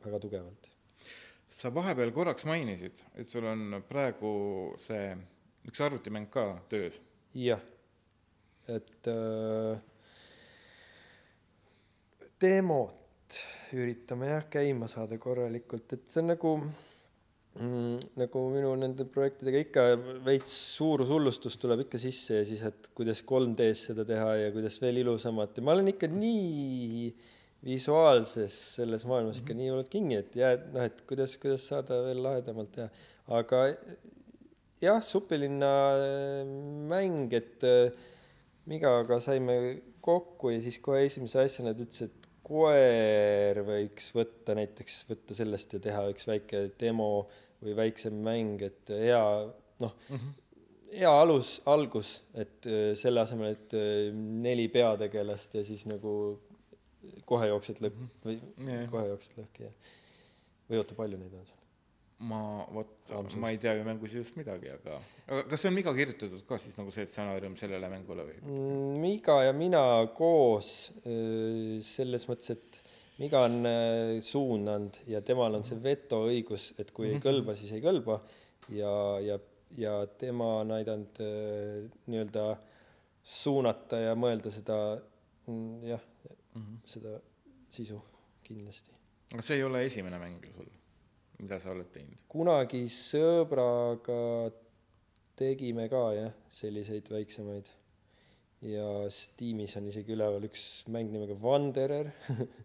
väga 0.05 0.20
tugevalt. 0.22 0.70
sa 1.55 1.74
vahepeal 1.74 2.12
korraks 2.14 2.47
mainisid 2.47 3.03
et 3.14 3.26
sul 3.26 3.47
on 3.51 3.82
praegu 3.88 4.30
see 4.78 5.16
üks 5.66 5.80
arvutimäng 5.82 6.30
ka 6.30 6.61
töös. 6.70 7.01
Jah, 7.34 7.62
et 8.70 9.11
äh, 9.11 9.82
demot 12.45 13.38
üritame 13.74 14.28
jah 14.30 14.45
käima 14.53 14.88
saada 14.90 15.18
korralikult, 15.18 15.97
et 15.97 16.05
see 16.11 16.22
on 16.22 16.30
nagu 16.34 16.53
mm, 16.61 18.03
nagu 18.20 18.42
minu 18.53 18.72
nende 18.78 19.07
projektidega 19.11 19.62
ikka 19.64 19.86
veits 20.26 20.55
suurushullustus 20.76 21.59
tuleb 21.62 21.86
ikka 21.86 22.01
sisse 22.03 22.40
ja 22.42 22.49
siis, 22.49 22.62
et 22.68 22.90
kuidas 22.97 23.22
3D-s 23.26 23.88
seda 23.90 24.07
teha 24.09 24.34
ja 24.42 24.53
kuidas 24.55 24.80
veel 24.82 25.03
ilusamalt 25.03 25.59
ja 25.59 25.64
ma 25.66 25.74
olen 25.74 25.95
ikka 25.95 26.11
nii 26.12 27.09
visuaalses 27.64 28.55
selles 28.76 29.07
maailmas 29.09 29.40
ikka 29.40 29.57
nii 29.57 29.70
hullult 29.72 29.88
kinni, 29.92 30.18
et 30.20 30.34
jääd 30.36 30.68
noh, 30.74 30.84
et 30.84 31.01
kuidas, 31.09 31.38
kuidas 31.40 31.64
saada 31.70 32.03
veel 32.05 32.20
lahedamalt 32.24 32.74
teha, 32.74 32.90
aga 33.40 33.62
jah, 34.84 35.01
supilinna 35.03 35.70
äh, 35.97 36.42
mäng, 36.90 37.32
et 37.32 37.64
äh, 37.64 38.11
Migaga 38.68 39.18
saime 39.20 39.55
kokku 40.05 40.49
ja 40.55 40.61
siis 40.64 40.78
kohe 40.80 41.03
esimese 41.05 41.42
asjana 41.42 41.74
ta 41.76 41.84
ütles, 41.84 42.07
et 42.07 42.24
koer 42.45 43.61
võiks 43.66 44.11
võtta 44.14 44.57
näiteks, 44.59 45.03
võtta 45.09 45.36
sellest 45.36 45.76
ja 45.76 45.82
teha 45.88 46.07
üks 46.12 46.28
väike 46.28 46.66
demo 46.80 47.26
või 47.64 47.76
väiksem 47.78 48.16
mäng, 48.24 48.62
et 48.62 48.92
hea 48.92 49.22
noh 49.82 49.95
mm 50.09 50.16
-hmm., 50.16 50.40
hea 50.95 51.11
alus, 51.20 51.57
algus, 51.66 52.22
et 52.38 52.66
äh, 52.70 52.92
selle 52.99 53.24
asemel, 53.24 53.57
et 53.57 53.74
äh, 53.74 54.12
neli 54.14 54.68
peategelast 54.68 55.55
ja 55.59 55.64
siis 55.66 55.86
nagu 55.90 56.14
kohe 57.28 57.49
jooksed 57.51 57.80
lõhki 57.84 58.09
või 58.24 58.38
Jah. 58.68 58.86
kohe 58.92 59.09
jooksed 59.09 59.36
lõhki 59.40 59.66
ja 59.66 59.72
või 60.70 60.80
oota, 60.80 60.97
palju 60.99 61.20
neid 61.20 61.34
on 61.34 61.47
seal? 61.49 61.64
Ma 62.29 62.41
vot 62.72 63.12
ma 63.41 63.51
ei 63.53 63.59
tea 63.61 63.75
ju 63.79 63.85
mängus 63.87 64.14
just 64.16 64.37
midagi 64.39 64.70
aga 64.72 64.99
aga 65.27 65.43
kas 65.51 65.62
see 65.62 65.70
on 65.70 65.77
Miga 65.77 65.93
kirjutatud 65.97 66.45
ka 66.49 66.59
siis 66.62 66.77
nagu 66.79 66.93
see 66.95 67.07
stsenaarium 67.09 67.57
sellele 67.61 67.91
mängule 67.93 68.27
või 68.29 68.39
Mm, 68.45 69.01
Miga 69.03 69.41
ja 69.45 69.53
mina 69.57 69.83
koos 70.16 70.70
selles 71.89 72.29
mõttes, 72.31 72.55
et 72.57 72.81
Miga 73.22 73.45
on 73.47 73.62
suunanud 74.27 74.97
ja 75.07 75.20
temal 75.22 75.55
on 75.55 75.64
see 75.66 75.79
vetoõigus, 75.83 76.72
et 76.83 76.91
kui 76.95 77.12
ei 77.12 77.20
kõlba, 77.22 77.55
siis 77.55 77.70
ei 77.77 77.83
kõlba. 77.85 78.16
Ja, 78.75 78.91
ja, 79.22 79.37
ja 79.79 79.93
tema 80.18 80.49
on 80.64 80.72
aidanud 80.75 81.20
nii-öelda 82.11 82.47
suunata 83.25 84.01
ja 84.03 84.16
mõelda 84.18 84.51
seda 84.53 84.79
mm, 85.47 85.85
jah 85.89 86.03
mm, 86.03 86.64
-hmm. 86.64 86.81
seda 86.85 87.18
sisu 87.70 88.01
kindlasti. 88.45 88.91
aga 89.33 89.43
see 89.43 89.57
ei 89.57 89.64
ole 89.64 89.85
esimene 89.85 90.18
mäng 90.18 90.43
ju 90.45 90.53
sul 90.53 90.72
mida 91.41 91.59
sa 91.62 91.72
oled 91.74 91.89
teinud? 91.95 92.18
Kunagi 92.30 92.85
sõbraga 92.93 94.51
tegime 95.39 95.89
ka 95.91 96.05
jah, 96.16 96.37
selliseid 96.53 97.11
väiksemaid. 97.11 97.70
Ja 98.64 98.87
Steamis 99.12 99.74
on 99.76 99.91
isegi 99.91 100.14
üleval 100.14 100.47
üks 100.49 100.85
mäng 100.93 101.11
nimega 101.12 101.37
Wanderer. 101.43 102.09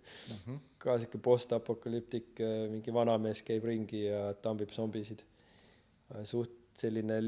Ka 0.80 0.95
sihuke 0.95 1.20
postapokalüptik, 1.20 2.39
mingi 2.72 2.93
vanamees 2.95 3.41
käib 3.43 3.65
ringi 3.67 4.05
ja 4.05 4.30
tambib 4.39 4.72
zombisid. 4.72 5.26
suht 6.24 6.55
selline 6.80 7.20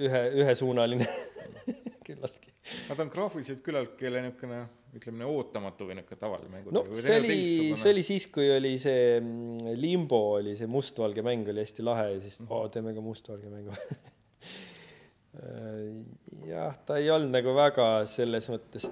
ühe, 0.00 0.22
ühesuunaline 0.40 1.06
küllaltki. 2.06 2.52
Nad 2.88 3.00
on 3.02 3.10
graafiliselt 3.12 3.62
küllaltki 3.66 4.10
niisugune 4.10 4.60
ütleme 4.96 5.26
ootamatu 5.28 5.88
või 5.88 5.98
niisugune 5.98 6.20
tavaline 6.20 6.52
mäng 6.52 6.70
no 6.74 6.82
see 6.96 7.18
oli, 7.20 7.40
see 7.78 7.92
oli 7.92 8.04
siis, 8.06 8.28
kui 8.32 8.48
oli 8.54 8.76
see 8.82 9.18
mm, 9.20 9.74
Limbo 9.78 10.20
oli 10.38 10.56
see 10.58 10.70
mustvalge 10.70 11.24
mäng 11.26 11.48
oli 11.52 11.64
hästi 11.64 11.84
lahe 11.86 12.08
ja 12.14 12.20
siis 12.24 12.40
oo, 12.46 12.62
teeme 12.72 12.94
ka 12.96 13.04
mustvalge 13.04 13.50
mängu. 13.52 13.76
jah, 16.52 16.76
ta 16.86 16.96
ei 17.00 17.10
olnud 17.12 17.34
nagu 17.34 17.54
väga 17.56 17.88
selles 18.10 18.48
mõttes 18.52 18.88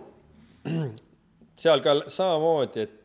seal 1.62 1.82
ka 1.84 1.96
samamoodi, 2.12 2.84
et 2.84 3.00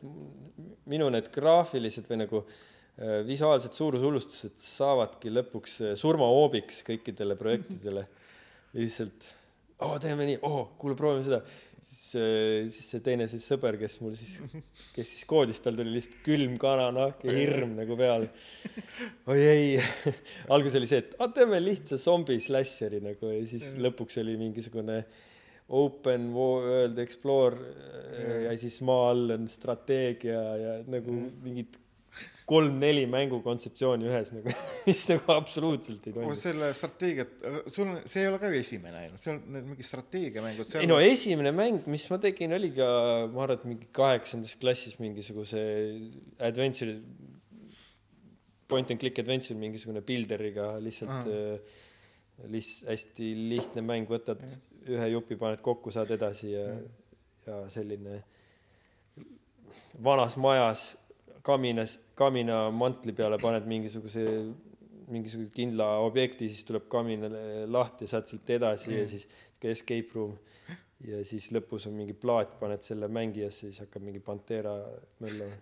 minu 0.90 1.08
need 1.12 1.30
graafilised 1.32 2.08
või 2.10 2.22
nagu 2.24 2.42
äh, 2.44 3.20
visuaalsed 3.26 3.76
suurushullustused 3.76 4.58
saavadki 4.60 5.32
lõpuks 5.32 5.76
äh, 5.84 5.94
surmahoobiks 5.98 6.82
kõikidele 6.86 7.38
projektidele. 7.38 8.06
lihtsalt, 8.76 9.24
oo 9.86 9.98
teeme 10.02 10.28
nii, 10.28 10.38
oo 10.46 10.64
kuule 10.80 10.96
proovime 10.98 11.26
seda. 11.26 11.40
siis, 11.90 12.74
siis 12.74 12.86
see 12.92 13.02
teine 13.04 13.26
siis 13.30 13.44
sõber, 13.46 13.78
kes 13.80 13.96
mul 14.02 14.14
siis, 14.18 14.36
kes 14.94 15.08
siis 15.14 15.24
koodis, 15.30 15.60
tal 15.62 15.78
tuli 15.78 15.94
lihtsalt 15.96 16.20
külm 16.26 16.54
kananahk 16.60 17.24
ja 17.26 17.34
hirm 17.34 17.74
nagu 17.78 17.96
peale. 17.98 18.30
oi 19.30 19.40
ei, 19.40 19.72
alguses 20.54 20.78
oli 20.80 20.90
see, 20.90 21.02
et 21.04 21.18
aa 21.18 21.32
teeme 21.34 21.60
lihtsa 21.62 21.98
zombi 22.02 22.38
slasher'i 22.42 23.02
nagu 23.04 23.32
ja 23.32 23.42
siis 23.50 23.74
lõpuks 23.80 24.20
oli 24.22 24.38
mingisugune 24.40 25.02
open 25.70 26.32
world 26.34 26.98
explore 26.98 27.56
äh, 27.62 28.42
ja 28.48 28.56
siis 28.58 28.80
maa 28.86 29.10
all 29.12 29.36
on 29.36 29.46
strateegia 29.48 30.40
ja 30.58 30.72
nagu 30.90 31.14
mingid 31.44 31.78
kolm-neli 32.50 33.04
mängu 33.10 33.38
kontseptsiooni 33.44 34.08
ühes 34.10 34.32
nagu, 34.34 34.54
mis 34.88 35.04
nagu 35.10 35.34
absoluutselt 35.36 36.06
ei 36.08 36.14
toimi. 36.16 36.36
selle 36.40 36.70
strateegiat, 36.76 37.34
sul 37.70 37.86
on, 37.86 38.00
see 38.10 38.24
ei 38.24 38.30
ole 38.30 38.40
ka 38.42 38.50
ju 38.50 38.60
esimene 38.60 39.02
ainult, 39.04 39.22
seal 39.22 39.38
need 39.40 39.68
mingid 39.72 39.86
strateegiamängud. 39.86 40.78
ei 40.80 40.88
no 40.90 40.98
esimene 41.04 41.52
mäng, 41.54 41.86
mis 41.90 42.06
ma 42.12 42.18
tegin, 42.22 42.54
oli 42.56 42.72
ka, 42.74 42.88
ma 43.30 43.44
arvan, 43.46 43.60
et 43.60 43.68
mingi 43.70 43.90
kaheksandas 43.96 44.56
klassis 44.60 44.98
mingisuguse 45.02 45.62
adventure, 46.50 46.96
point 48.70 48.90
and 48.90 49.02
click 49.02 49.18
adventure 49.22 49.58
mingisugune 49.58 50.02
builderiga 50.06 50.72
lihtsalt 50.82 51.30
äh, 51.30 51.78
liht-, 52.50 52.82
hästi 52.88 53.30
lihtne 53.52 53.84
mäng, 53.86 54.10
võtad 54.10 54.42
ühe 54.90 55.12
jupi, 55.12 55.38
paned 55.38 55.62
kokku, 55.64 55.92
saad 55.94 56.10
edasi 56.16 56.54
ja, 56.54 56.66
ja 57.46 57.62
selline 57.70 58.22
vanas 60.02 60.36
majas 60.40 60.94
kaminas, 61.46 61.98
kaminamantli 62.18 63.14
peale 63.16 63.38
paned 63.40 63.68
mingisuguse 63.70 64.26
mingisuguse 65.10 65.50
kindla 65.54 65.86
objekti, 66.04 66.48
siis 66.50 66.66
tuleb 66.68 66.86
kamin 66.90 67.26
lahti, 67.70 68.06
saad 68.10 68.28
sealt 68.30 68.50
edasi 68.54 68.92
ja 68.94 69.06
siis 69.10 69.26
sihuke 69.26 69.72
escape 69.74 70.14
room 70.14 70.36
ja 71.06 71.22
siis 71.26 71.48
lõpus 71.54 71.88
on 71.88 71.96
mingi 71.96 72.14
plaat, 72.16 72.56
paned 72.60 72.84
selle 72.84 73.08
mängijasse, 73.12 73.70
siis 73.70 73.82
hakkab 73.84 74.04
mingi 74.04 74.20
Pantera 74.24 74.74
möllama 75.24 75.56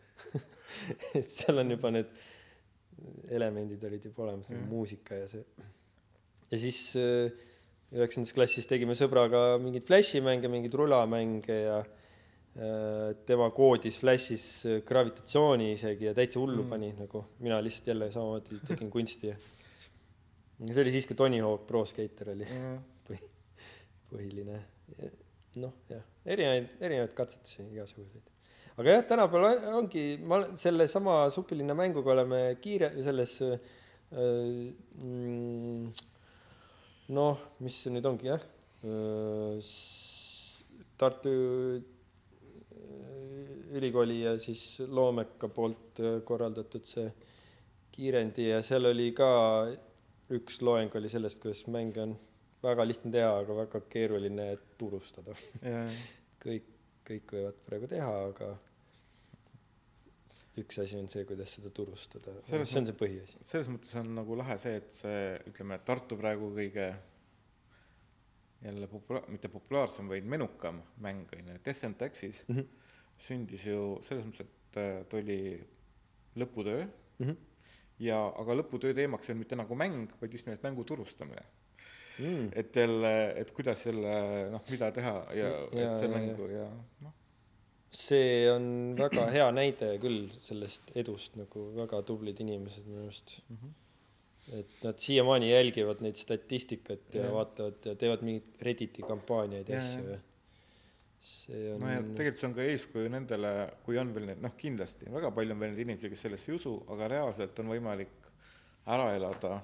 et 1.19 1.29
seal 1.31 1.63
on 1.63 1.77
juba 1.77 1.93
need 1.95 2.11
elemendid 3.33 3.85
olid 3.89 4.09
juba 4.09 4.27
olemas 4.27 4.51
mm., 4.53 4.67
muusika 4.69 5.21
ja 5.21 5.29
see. 5.31 5.45
ja 6.51 6.61
siis 6.61 6.81
äh, 6.99 7.31
üheksandas 7.95 8.35
klassis 8.37 8.67
tegime 8.69 8.97
sõbraga 8.99 9.57
mingeid 9.63 9.87
flashimänge, 9.89 10.51
mingeid 10.53 10.75
rulamänge 10.77 11.61
ja 11.63 11.79
tema 13.27 13.51
koodis 13.55 14.01
Flashis 14.01 14.45
äh, 14.67 14.81
gravitatsiooni 14.87 15.71
isegi 15.77 16.09
ja 16.09 16.15
täitsa 16.17 16.41
hullu 16.41 16.65
mm. 16.65 16.71
pani 16.73 16.89
nagu, 16.99 17.23
mina 17.39 17.61
lihtsalt 17.63 17.93
jälle 17.93 18.11
samamoodi 18.11 18.59
tegin 18.67 18.91
kunsti 18.91 19.29
ja 19.31 19.37
see 20.73 20.83
oli 20.83 20.95
siis, 20.95 21.07
kui 21.07 21.17
Tony 21.17 21.39
Hawk 21.45 21.69
Pro 21.69 21.85
Skater 21.87 22.33
oli 22.33 22.49
põhi, 23.07 23.29
põhiline. 24.11 24.59
noh, 25.63 25.77
jah, 25.91 26.03
erinevaid, 26.27 26.67
erinevaid 26.83 27.15
katsetusi 27.19 27.63
igasuguseid. 27.77 28.27
aga 28.75 28.97
jah, 28.97 29.05
tänapäeval 29.13 29.77
ongi, 29.79 30.03
ma 30.19 30.41
olen 30.41 30.59
sellesama 30.59 31.21
supilinna 31.35 31.77
mänguga 31.79 32.11
oleme 32.17 32.41
kiire, 32.63 32.91
selles 33.07 33.37
äh, 33.47 33.55
mm, 34.99 35.93
noh, 37.15 37.47
mis 37.63 37.79
see 37.85 37.95
nüüd 37.95 38.11
ongi 38.11 38.33
jah 38.33 38.43
äh,, 38.83 39.63
Tartu 40.99 41.31
äh, 41.31 41.98
ülikooli 43.71 44.23
ja 44.23 44.39
siis 44.39 44.81
Loomeka 44.87 45.49
poolt 45.49 46.01
äh, 46.01 46.21
korraldatud 46.25 46.87
see 46.89 47.11
kiirendi 47.93 48.49
ja 48.51 48.63
seal 48.63 48.89
oli 48.91 49.11
ka 49.17 49.29
üks 50.37 50.61
loeng 50.63 50.95
oli 50.99 51.11
sellest, 51.11 51.41
kuidas 51.43 51.65
mänge 51.73 52.03
on 52.05 52.15
väga 52.63 52.87
lihtne 52.87 53.13
teha, 53.15 53.35
aga 53.43 53.57
väga 53.63 53.81
keeruline 53.91 54.49
turustada. 54.79 55.35
kõik, 56.45 56.73
kõik 57.09 57.35
võivad 57.35 57.61
praegu 57.67 57.91
teha, 57.91 58.11
aga 58.29 58.53
üks 60.59 60.81
asi 60.83 60.99
on 60.99 61.09
see, 61.11 61.25
kuidas 61.27 61.53
seda 61.57 61.71
turustada, 61.75 62.35
Selles 62.47 62.73
see 62.73 62.81
on 62.83 62.89
see 62.89 62.99
põhiasi. 62.99 63.39
selles 63.47 63.71
mõttes 63.73 63.95
on 64.01 64.11
nagu 64.19 64.37
lahe 64.39 64.59
see, 64.61 64.81
et 64.83 64.91
see, 64.97 65.23
ütleme, 65.51 65.79
Tartu 65.87 66.19
praegu 66.21 66.51
kõige 66.55 66.89
jälle 68.65 68.89
popula-, 68.91 69.25
mitte 69.31 69.51
populaarsem, 69.53 70.11
vaid 70.11 70.27
menukam 70.27 70.83
mäng 71.05 71.31
on 71.37 71.53
ju, 71.53 71.59
Death 71.65 71.87
and 71.87 71.99
Taxes 72.01 72.45
mm 72.49 72.57
-hmm. 72.57 72.67
Sündis 73.19 73.65
ju 73.67 73.99
selles 74.07 74.25
mõttes, 74.25 74.47
et 74.47 74.77
äh, 74.83 75.05
ta 75.09 75.17
oli 75.17 75.39
lõputöö 76.39 76.85
mm 76.85 77.27
Mhm. 77.27 77.37
ja, 77.99 78.19
aga 78.39 78.55
lõputöö 78.55 78.95
teemaks 78.95 79.27
ei 79.29 79.33
olnud 79.33 79.43
mitte 79.45 79.57
nagu 79.59 79.75
mäng, 79.75 80.09
vaid 80.21 80.33
just 80.33 80.47
nimelt 80.47 80.63
mängu 80.63 80.85
turustamine 80.85 81.43
Mm. 82.19 82.49
et 82.53 82.75
jälle, 82.77 83.11
et 83.39 83.51
kuidas 83.55 83.85
jälle 83.87 84.51
noh, 84.51 84.63
mida 84.71 84.89
teha 84.91 85.13
ja, 85.35 85.49
Ja- 85.49 85.69
ja 85.73 85.93
et 85.93 85.99
see 85.99 86.09
ja- 86.09 86.15
mängu 86.17 86.49
ja 86.51 86.65
noh, 87.01 87.13
see 87.93 88.51
on 88.51 88.97
väga 88.99 89.27
hea 89.31 89.51
näide 89.55 89.99
küll 90.03 90.29
sellest 90.43 90.91
edust 90.99 91.37
nagu 91.37 91.69
väga 91.77 92.03
tublid 92.03 92.41
inimesed 92.41 92.87
minu 92.87 93.05
arust 93.05 93.37
mm. 93.49 93.57
-hmm. 93.57 94.59
et 94.59 94.83
nad 94.83 94.99
siiamaani 94.99 95.51
jälgivad 95.51 96.01
neid 96.03 96.17
statistikat 96.17 97.15
ja, 97.15 97.23
ja 97.25 97.33
vaatavad 97.33 97.75
ja 97.87 97.95
teevad 97.95 98.23
mingeid 98.23 98.63
Redditi 98.63 99.03
kampaaniaid 99.03 99.69
ja 99.69 99.77
Ja, 99.77 99.83
asju 99.83 100.11
ja. 100.11 100.19
See 101.29 101.73
on 101.75 101.83
no 101.83 101.91
ja 101.93 102.03
tegelikult 102.03 102.41
see 102.41 102.49
on 102.49 102.55
ka 102.57 102.67
eeskuju 102.73 103.11
nendele, 103.13 103.53
kui 103.87 103.99
on 104.01 104.13
veel 104.15 104.31
need, 104.31 104.43
noh 104.45 104.55
kindlasti 104.59 105.11
väga 105.15 105.33
palju 105.37 105.57
on 105.57 105.63
veel 105.63 105.75
neid 105.75 105.85
inimesi, 105.85 106.13
kes 106.13 106.25
sellesse 106.27 106.53
ei 106.53 106.59
usu, 106.61 106.75
aga 106.95 107.11
reaalselt 107.15 107.61
on 107.63 107.73
võimalik 107.75 108.31
ära 108.89 109.11
elada 109.17 109.59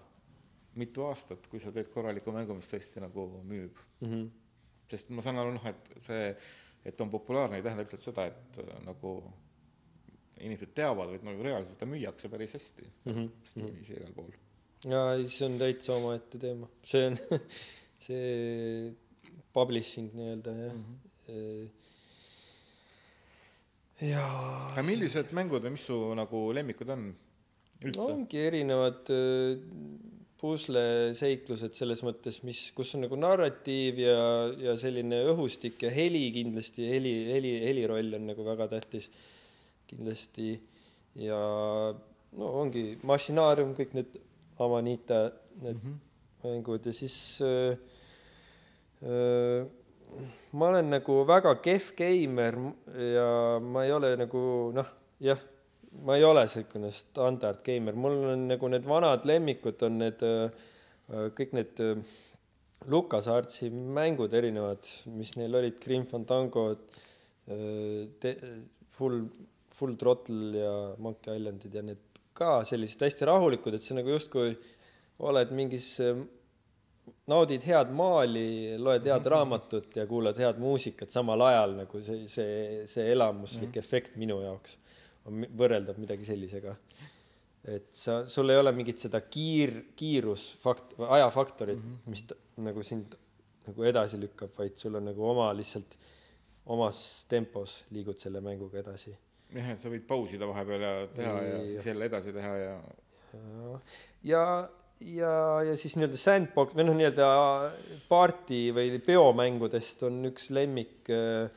mitu 0.81 1.05
aastat, 1.07 1.47
kui 1.51 1.63
sa 1.63 1.73
teed 1.75 1.89
korraliku 1.93 2.35
mängu, 2.35 2.57
mis 2.59 2.69
tõesti 2.71 3.03
nagu 3.03 3.27
müüb. 3.47 3.79
mm. 4.01 4.11
-hmm. 4.11 4.29
sest 4.91 5.11
ma 5.11 5.23
saan 5.23 5.39
aru, 5.39 5.55
noh, 5.55 5.67
et 5.67 5.91
see, 6.03 6.37
et 6.85 7.01
on 7.01 7.11
populaarne, 7.11 7.57
ei 7.57 7.63
tähenda 7.63 7.83
lihtsalt 7.83 8.03
seda, 8.03 8.27
et 8.27 8.59
äh, 8.59 8.81
nagu 8.85 9.15
inimesed 10.41 10.75
teavad, 10.75 11.13
vaid 11.13 11.23
nagu 11.27 11.43
reaalselt 11.47 11.79
ta 11.79 11.87
müüakse 11.87 12.29
päris 12.29 12.57
hästi 12.59 12.91
Mhm, 13.05 13.19
mhm. 13.19 13.31
Steamis 13.45 13.89
ja 13.89 13.97
igal 13.97 14.13
pool. 14.15 14.33
ja 14.85 15.01
ei, 15.15 15.29
see 15.29 15.47
on 15.47 15.59
täitsa 15.59 15.95
omaette 15.95 16.39
teema, 16.39 16.69
see 16.85 17.07
on 17.07 17.19
see 18.07 18.95
publishing 19.53 20.11
nii-öelda 20.15 20.51
jah 20.51 20.75
mm. 20.75 20.85
-hmm. 20.85 21.11
ja. 24.05 24.25
aga 24.73 24.83
millised 24.87 25.33
mängud 25.37 25.65
või 25.65 25.77
mis 25.77 25.87
su 25.89 25.97
nagu 26.19 26.47
lemmikud 26.57 26.91
on 26.95 27.07
no 27.93 28.09
ongi 28.09 28.41
erinevad 28.41 29.11
äh, 29.13 29.59
pusleseiklused 30.45 31.77
selles 31.79 32.03
mõttes, 32.05 32.41
mis, 32.45 32.59
kus 32.77 32.95
on 32.97 33.07
nagu 33.07 33.17
narratiiv 33.17 34.01
ja, 34.03 34.17
ja 34.61 34.75
selline 34.81 35.23
õhustik 35.31 35.87
ja 35.87 35.93
heli 35.95 36.27
kindlasti, 36.35 36.85
heli, 36.91 37.15
heli, 37.31 37.55
heliroll 37.65 38.19
on 38.19 38.29
nagu 38.33 38.45
väga 38.47 38.69
tähtis 38.75 39.09
kindlasti 39.89 40.57
ja 41.21 41.39
no 42.35 42.51
ongi 42.61 42.99
Machinaarium, 43.07 43.73
kõik 43.79 43.95
need 43.97 44.19
Amanita, 44.65 45.33
need 45.63 45.79
mm 45.79 45.81
-hmm. 45.81 45.97
mängud 46.45 46.87
ja 46.87 46.93
siis 46.93 47.41
äh, 47.43 47.79
äh, 49.03 49.67
ma 50.55 50.69
olen 50.71 50.93
nagu 50.97 51.23
väga 51.29 51.55
kehv 51.65 51.91
geimer 51.99 52.59
ja 53.15 53.29
ma 53.61 53.85
ei 53.85 53.93
ole 53.95 54.15
nagu 54.21 54.43
noh, 54.75 54.91
jah, 55.23 55.41
ma 56.07 56.17
ei 56.19 56.25
ole 56.27 56.45
niisugune 56.47 56.91
standard 56.95 57.63
geimer, 57.67 57.97
mul 57.97 58.21
on 58.35 58.47
nagu 58.53 58.71
need 58.71 58.87
vanad 58.89 59.27
lemmikud 59.29 59.83
on 59.87 59.99
need 60.03 60.23
äh, 60.27 60.47
kõik 61.39 61.57
need 61.59 61.83
äh, 61.83 61.99
LucasArtsi 62.91 63.71
mängud 63.71 64.35
erinevad, 64.37 64.85
mis 65.17 65.33
neil 65.39 65.57
olid, 65.57 65.79
Grim 65.81 66.05
Fandango 66.11 66.71
äh,, 66.75 68.35
Full, 68.95 69.25
Full 69.75 69.97
Throttle 69.99 70.59
ja 70.61 70.75
Monkey 71.03 71.39
Islandid 71.39 71.75
ja 71.75 71.83
need 71.83 72.03
ka 72.37 72.61
sellised 72.67 73.03
hästi 73.03 73.27
rahulikud, 73.31 73.75
et 73.75 73.83
see 73.83 73.97
nagu 73.97 74.13
justkui 74.13 74.53
oled 75.25 75.55
mingis 75.55 75.95
äh, 76.03 76.19
naudid 77.31 77.65
head 77.65 77.93
maali, 77.97 78.77
loed 78.79 79.07
head 79.09 79.27
raamatut 79.33 79.97
ja 79.97 80.07
kuulad 80.07 80.39
head 80.41 80.61
muusikat 80.61 81.15
samal 81.15 81.41
ajal 81.47 81.77
nagu 81.81 82.01
see, 82.05 82.29
see, 82.29 82.85
see 82.91 83.11
elamuslik 83.13 83.71
mm. 83.71 83.81
efekt 83.81 84.17
minu 84.21 84.41
jaoks 84.43 84.79
on 85.25 85.47
võrreldav 85.57 85.99
midagi 86.01 86.27
sellisega. 86.29 86.75
et 87.73 87.89
sa, 87.97 88.23
sul 88.29 88.53
ei 88.53 88.61
ole 88.61 88.73
mingit 88.77 89.01
seda 89.07 89.23
kiir, 89.25 89.73
kiirusfakt-, 89.97 90.99
ajafaktorit 91.01 91.79
mm, 91.81 91.93
-hmm. 91.95 92.11
mis 92.13 92.27
t- 92.29 92.37
nagu 92.67 92.83
sind 92.85 93.17
nagu 93.65 93.87
edasi 93.89 94.21
lükkab, 94.21 94.53
vaid 94.59 94.77
sul 94.77 94.99
on 94.99 95.09
nagu 95.09 95.25
oma 95.25 95.49
lihtsalt 95.57 95.97
omas 96.67 96.99
tempos 97.29 97.83
liigud 97.91 98.21
selle 98.21 98.41
mänguga 98.45 98.79
edasi. 98.81 99.15
jah, 99.55 99.71
et 99.73 99.81
sa 99.81 99.89
võid 99.93 100.05
pausida 100.09 100.47
vahepeal 100.49 100.83
ja 100.83 100.93
teha 101.17 101.33
ja 101.33 101.57
Jah. 101.57 101.67
siis 101.71 101.87
jälle 101.87 102.05
edasi 102.11 102.33
teha 102.33 102.57
ja 102.57 102.77
ja, 103.35 103.81
ja, 104.23 104.45
ja 105.01 105.77
siis 105.77 105.97
nii-öelda 105.99 106.21
sandbox 106.21 106.77
või 106.77 106.87
noh, 106.89 106.97
nii-öelda 106.99 107.29
party 108.09 108.61
või 108.77 108.99
peomängudest 109.05 110.05
on 110.07 110.23
üks 110.31 110.51
lemmik 110.55 111.11
äh, 111.13 111.49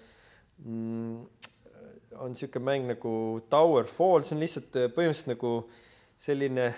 mm, 0.65 1.25
on 2.17 2.33
niisugune 2.33 2.65
mäng 2.65 2.87
nagu 2.89 3.11
Tower 3.49 3.85
Fall, 3.89 4.25
see 4.25 4.35
on 4.35 4.43
lihtsalt 4.43 4.77
äh, 4.79 4.89
põhimõtteliselt 4.93 5.35
nagu 5.35 5.51
selline 6.17 6.71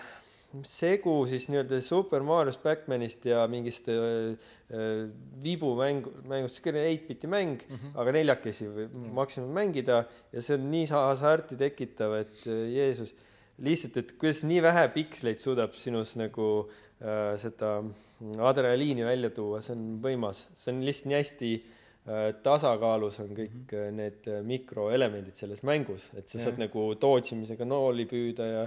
segu 0.66 1.14
siis 1.30 1.46
nii-öelda 1.52 1.78
Super 1.86 2.24
Mario'st, 2.26 2.62
Backmanist 2.64 3.26
ja 3.30 3.44
mingist 3.52 3.90
äh, 3.94 4.34
äh, 4.74 5.04
vibumängu, 5.44 6.14
mängust, 6.26 6.58
niisugune 6.58 6.86
8-biti 6.88 7.30
mäng 7.30 7.60
mm, 7.62 7.76
-hmm. 7.76 7.98
aga 8.02 8.16
neljakesi 8.18 8.68
võib 8.68 8.94
mm 8.94 9.02
-hmm. 9.04 9.14
maksimum 9.22 9.52
mängida 9.54 10.04
ja 10.34 10.42
see 10.42 10.58
on 10.58 10.70
nii 10.72 10.86
hasarti 10.90 11.58
tekitav, 11.58 12.18
et 12.18 12.48
äh, 12.48 12.66
Jeesus, 12.74 13.14
lihtsalt, 13.66 13.98
et 14.02 14.14
kuidas 14.20 14.44
nii 14.48 14.62
vähe 14.64 14.86
piksleid 14.94 15.42
suudab 15.42 15.74
sinus 15.78 16.16
nagu 16.20 16.46
äh, 17.02 17.34
seda 17.42 17.80
adrenaliini 18.52 19.06
välja 19.08 19.34
tuua, 19.36 19.64
see 19.66 19.76
on 19.76 20.00
võimas, 20.04 20.46
see 20.60 20.74
on 20.74 20.86
lihtsalt 20.86 21.12
nii 21.12 21.20
hästi 21.20 21.52
äh, 21.56 22.30
tasakaalus 22.46 23.20
on 23.24 23.34
kõik 23.34 23.58
mm 23.58 23.66
-hmm. 23.74 24.00
need 24.00 24.32
mikroelemendid 24.54 25.36
selles 25.36 25.64
mängus, 25.64 26.12
et 26.14 26.28
sa 26.28 26.40
saad 26.40 26.58
ja. 26.60 26.68
nagu 26.68 26.94
dodge 27.02 27.36
imisega 27.36 27.68
nooli 27.68 28.08
püüda 28.10 28.48
ja 28.54 28.64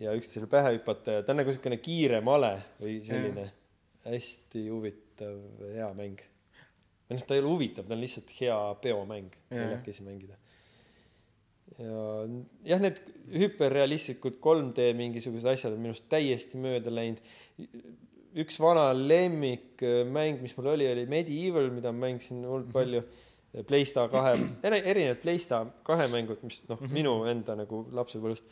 ja 0.00 0.14
üksteisele 0.16 0.48
pähe 0.50 0.74
hüpata 0.76 1.18
ja 1.18 1.22
ta 1.22 1.32
on 1.32 1.40
nagu 1.40 1.52
niisugune 1.52 1.78
kiire 1.82 2.20
male 2.24 2.54
või 2.80 2.96
selline 3.06 3.46
ja. 3.46 3.52
hästi 4.08 4.64
huvitav, 4.68 5.36
hea 5.74 5.90
mäng. 5.96 6.22
või 7.04 7.18
noh, 7.18 7.26
ta 7.28 7.36
ei 7.36 7.42
ole 7.42 7.52
huvitav, 7.52 7.86
ta 7.86 7.94
on 7.94 8.02
lihtsalt 8.02 8.32
hea 8.40 8.58
peomäng, 8.82 9.36
neljakesi 9.54 10.06
mängida. 10.06 10.38
Ja 11.78 12.06
jah, 12.68 12.80
need 12.82 13.00
hüperrealistlikud 13.34 14.38
3D 14.44 14.92
mingisugused 14.98 15.50
asjad 15.54 15.74
on 15.74 15.84
minust 15.86 16.06
täiesti 16.12 16.60
mööda 16.60 16.92
läinud. 16.92 17.22
üks 18.34 18.58
vana 18.62 18.88
lemmikmäng, 18.94 20.40
mis 20.42 20.56
mul 20.58 20.72
oli, 20.74 20.90
oli 20.90 21.06
Medieval, 21.06 21.70
mida 21.74 21.92
ma 21.92 22.08
mängisin 22.08 22.44
hullult 22.44 22.68
mhm. 22.68 22.72
palju 22.72 23.00
mm. 23.00 23.08
-hmm. 23.08 23.20
Playsta 23.66 24.08
kahe, 24.10 24.34
erinevad 24.62 25.20
Playsta 25.22 25.66
kahe 25.86 26.08
mängud, 26.10 26.40
mis 26.42 26.64
noh 26.68 26.80
-hmm., 26.80 26.92
minu 26.92 27.24
enda 27.30 27.54
nagu 27.54 27.84
lapsepõlvest 27.92 28.44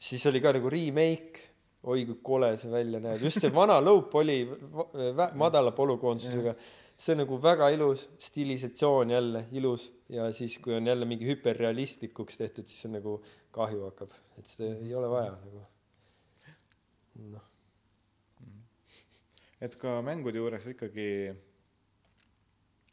siis 0.00 0.26
oli 0.26 0.40
ka 0.40 0.52
nagu 0.56 0.70
remake, 0.72 1.46
oi 1.90 2.04
kui 2.08 2.18
kole 2.24 2.54
see 2.60 2.72
välja 2.72 3.00
näeb, 3.02 3.22
just 3.24 3.40
see 3.42 3.52
vana 3.54 3.78
lõup 3.84 4.14
oli 4.20 4.40
madala 5.38 5.72
polükoonsusega, 5.76 6.54
see 7.00 7.16
nagu 7.16 7.38
väga 7.42 7.70
ilus, 7.74 8.08
stilisatsioon 8.20 9.12
jälle 9.16 9.46
ilus 9.56 9.90
ja 10.10 10.30
siis, 10.34 10.58
kui 10.62 10.74
on 10.74 10.86
jälle 10.86 11.06
mingi 11.08 11.28
hüperrealistlikuks 11.28 12.40
tehtud, 12.40 12.66
siis 12.70 12.86
on 12.88 12.96
nagu 12.98 13.18
kahju 13.54 13.84
hakkab, 13.88 14.16
et 14.38 14.50
seda 14.50 14.72
ei 14.74 14.94
ole 14.98 15.10
vaja 15.10 15.36
nagu 15.36 15.62
noh. 17.30 17.46
et 19.60 19.76
ka 19.78 20.00
mängude 20.02 20.40
juures 20.40 20.66
ikkagi 20.72 21.08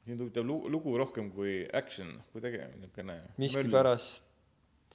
sind 0.07 0.23
huvitab 0.23 0.47
lugu 0.47 0.97
rohkem 0.99 1.29
kui 1.35 1.59
action, 1.75 2.13
kui 2.31 2.43
tege-, 2.43 2.69
niisugune 2.79 3.19
miskipärast 3.41 4.23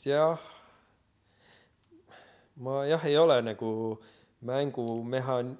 jah. 0.06 0.40
Ma 2.62 2.82
jah, 2.88 3.04
ei 3.08 3.16
ole 3.16 3.38
nagu 3.44 3.70
mängu 4.48 4.86
mehaan-, 5.08 5.56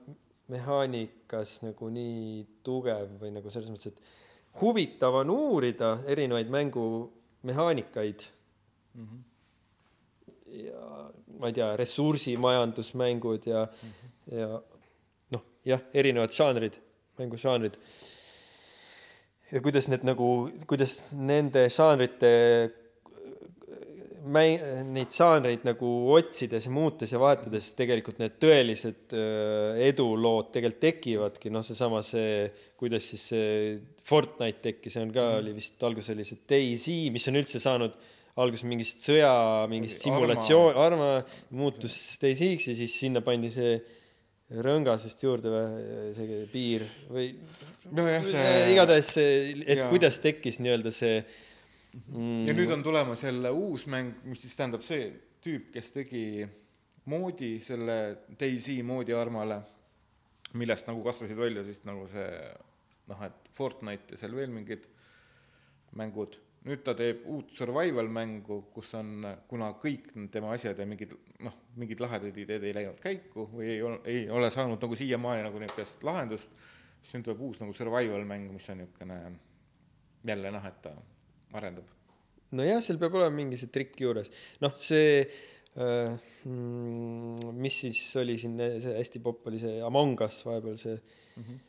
mehaanikas 0.53 1.59
nagu 1.65 1.89
nii 1.93 2.43
tugev 2.65 3.17
või 3.21 3.33
nagu 3.35 3.53
selles 3.53 3.73
mõttes, 3.73 3.93
et 3.93 4.22
huvitav 4.61 5.15
on 5.15 5.31
uurida 5.31 5.99
erinevaid 6.07 6.51
mängumehaanikaid 6.51 8.21
mm. 8.95 9.07
-hmm. 9.07 9.23
ja 10.65 11.11
ma 11.39 11.47
ei 11.47 11.53
tea, 11.53 11.77
ressursimajandusmängud 11.77 13.47
ja 13.47 13.69
mm, 13.83 13.89
-hmm. 13.89 14.39
ja 14.39 14.63
noh, 15.31 15.43
jah, 15.65 15.81
erinevad 15.95 16.31
žanrid, 16.33 16.77
mängužanrid. 17.19 17.75
ja 19.53 19.61
kuidas 19.61 19.89
need 19.89 20.05
nagu, 20.05 20.51
kuidas 20.67 21.15
nende 21.17 21.69
žanrite 21.69 22.71
mäng, 24.23 24.63
neid 24.95 25.13
žanreid 25.15 25.65
nagu 25.67 25.89
otsides 26.15 26.67
ja 26.69 26.73
muutes 26.73 27.13
ja 27.15 27.21
vahetades 27.23 27.73
tegelikult 27.79 28.21
need 28.23 28.39
tõelised 28.43 29.15
äh, 29.17 29.83
edulood 29.89 30.53
tegelikult 30.55 30.83
tekivadki, 30.85 31.53
noh, 31.55 31.65
seesama 31.67 32.03
see, 32.07 32.47
kuidas 32.79 33.09
siis 33.13 33.29
see 33.33 33.53
Fortnite 34.07 34.63
tekkis, 34.65 34.97
see 34.97 35.05
on 35.05 35.13
ka 35.15 35.29
oli 35.39 35.55
vist 35.57 35.83
alguses 35.87 36.15
oli 36.15 36.27
see 36.27 36.43
DayZ, 36.49 36.89
mis 37.15 37.29
on 37.31 37.41
üldse 37.43 37.63
saanud 37.63 37.99
alguses 38.43 38.65
mingist 38.69 39.03
sõja, 39.05 39.33
mingist 39.69 40.05
simulatsioon, 40.07 40.79
Arma 40.81 41.11
muutus 41.53 41.97
DayZ-ks 42.23 42.71
ja 42.71 42.79
siis 42.79 42.95
sinna 43.03 43.21
pandi 43.25 43.53
see 43.53 43.77
rõngas 44.63 45.07
vist 45.07 45.23
juurde 45.25 45.53
või 45.53 46.13
see 46.17 46.43
piir 46.53 46.85
või 47.13 47.31
nojah, 47.97 48.27
see 48.27 48.51
igatahes 48.75 49.15
see, 49.17 49.33
et 49.65 49.81
ja. 49.81 49.89
kuidas 49.93 50.19
tekkis 50.23 50.61
nii-öelda 50.63 50.93
see 50.95 51.23
mm.. 51.93 52.47
ja 52.49 52.57
nüüd 52.57 52.73
on 52.75 52.83
tulemas 52.83 53.23
jälle 53.25 53.51
uus 53.51 53.87
mäng, 53.91 54.15
mis 54.25 54.43
siis 54.45 54.57
tähendab 54.59 54.85
see 54.87 55.11
tüüp, 55.43 55.71
kes 55.75 55.91
tegi 55.95 56.25
moodi 57.11 57.57
selle 57.65 57.97
DayZ 58.39 58.79
moodi 58.87 59.15
armale, 59.17 59.59
millest 60.59 60.87
nagu 60.89 61.03
kasvasid 61.05 61.39
välja 61.39 61.65
siis 61.67 61.83
nagu 61.89 62.07
see 62.11 62.29
noh, 63.11 63.27
et 63.27 63.53
Fortnite 63.57 64.15
ja 64.15 64.23
seal 64.23 64.37
veel 64.37 64.53
mingid 64.55 64.89
mängud. 65.99 66.39
nüüd 66.63 66.85
ta 66.87 66.93
teeb 66.95 67.25
uut 67.27 67.51
survival 67.51 68.07
mängu, 68.07 68.61
kus 68.71 68.93
on, 68.95 69.25
kuna 69.51 69.73
kõik 69.83 70.13
tema 70.31 70.53
asjad 70.55 70.79
ja 70.79 70.85
mingid 70.87 71.17
noh, 71.43 71.57
mingid 71.75 71.99
lahedad 72.01 72.37
ideed 72.39 72.63
ei 72.63 72.77
läinud 72.77 73.01
käiku 73.03 73.49
või 73.51 73.73
ei 73.73 73.81
ole, 73.83 73.99
ei 74.07 74.29
ole 74.31 74.51
saanud 74.55 74.79
nagu 74.79 74.99
siiamaani 75.01 75.43
nagu 75.43 75.59
niisugust 75.59 76.07
lahendust, 76.07 76.55
siis 77.03 77.17
nüüd 77.17 77.27
tuleb 77.27 77.43
uus 77.49 77.59
nagu 77.65 77.75
survival 77.75 78.23
mäng, 78.31 78.47
mis 78.55 78.71
on 78.71 78.79
niisugune 78.79 79.19
jälle 80.31 80.55
noh, 80.55 80.71
et 80.71 80.79
ta 80.85 80.95
arendab? 81.59 81.89
nojah, 82.57 82.83
seal 82.85 83.01
peab 83.01 83.17
olema 83.19 83.35
mingi 83.37 83.59
see 83.61 83.73
trikk 83.73 83.99
juures, 84.05 84.29
noh, 84.63 84.73
see 84.81 85.23
äh, 85.23 86.15
mm, 86.49 87.53
mis 87.65 87.79
siis 87.87 88.01
oli 88.21 88.39
siin, 88.41 88.59
see 88.83 88.97
hästi 88.99 89.23
popp 89.25 89.49
oli 89.51 89.61
see 89.63 89.79
Among 89.87 90.21
Us 90.27 90.43
vahepeal 90.49 90.77
see 90.81 90.97
mm, 90.99 91.47
-hmm. 91.47 91.63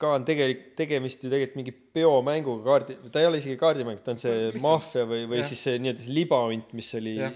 ka 0.00 0.14
on 0.16 0.24
tegelik, 0.28 0.64
tegemist 0.78 1.24
ju 1.24 1.32
tegelikult 1.32 1.60
mingi 1.60 1.76
peomänguga 1.98 2.64
kaardi, 2.70 2.98
ta 3.12 3.20
ei 3.20 3.28
ole 3.28 3.42
isegi 3.42 3.60
kaardimäng, 3.60 4.00
ta 4.04 4.14
on 4.14 4.22
see 4.22 4.48
no, 4.54 4.64
maffia 4.64 5.04
või, 5.04 5.26
või 5.28 5.42
ja. 5.42 5.50
siis 5.50 5.66
see 5.68 5.82
nii-öelda 5.82 6.06
see 6.06 6.16
libahunt, 6.22 6.72
mis 6.78 6.90
oli 7.00 7.16
ja. 7.18 7.30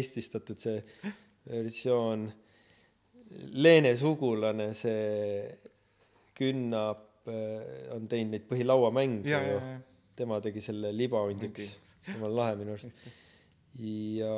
eestistatud, 0.00 0.60
see 0.60 0.78
versioon. 1.48 2.30
Leene 3.62 3.92
sugulane, 3.94 4.72
see 4.74 5.44
Künnap 6.34 7.28
äh, 7.30 7.94
on 7.94 8.08
teinud 8.10 8.34
neid 8.34 8.48
põhilauamänge 8.50 9.30
ju 9.30 9.60
tema 10.20 10.40
tegi 10.44 10.62
selle 10.64 10.92
libahundiks, 10.94 11.74
jumal 12.12 12.36
lahe 12.42 12.56
minu 12.60 12.76
arust. 12.76 13.04
ja 13.80 14.34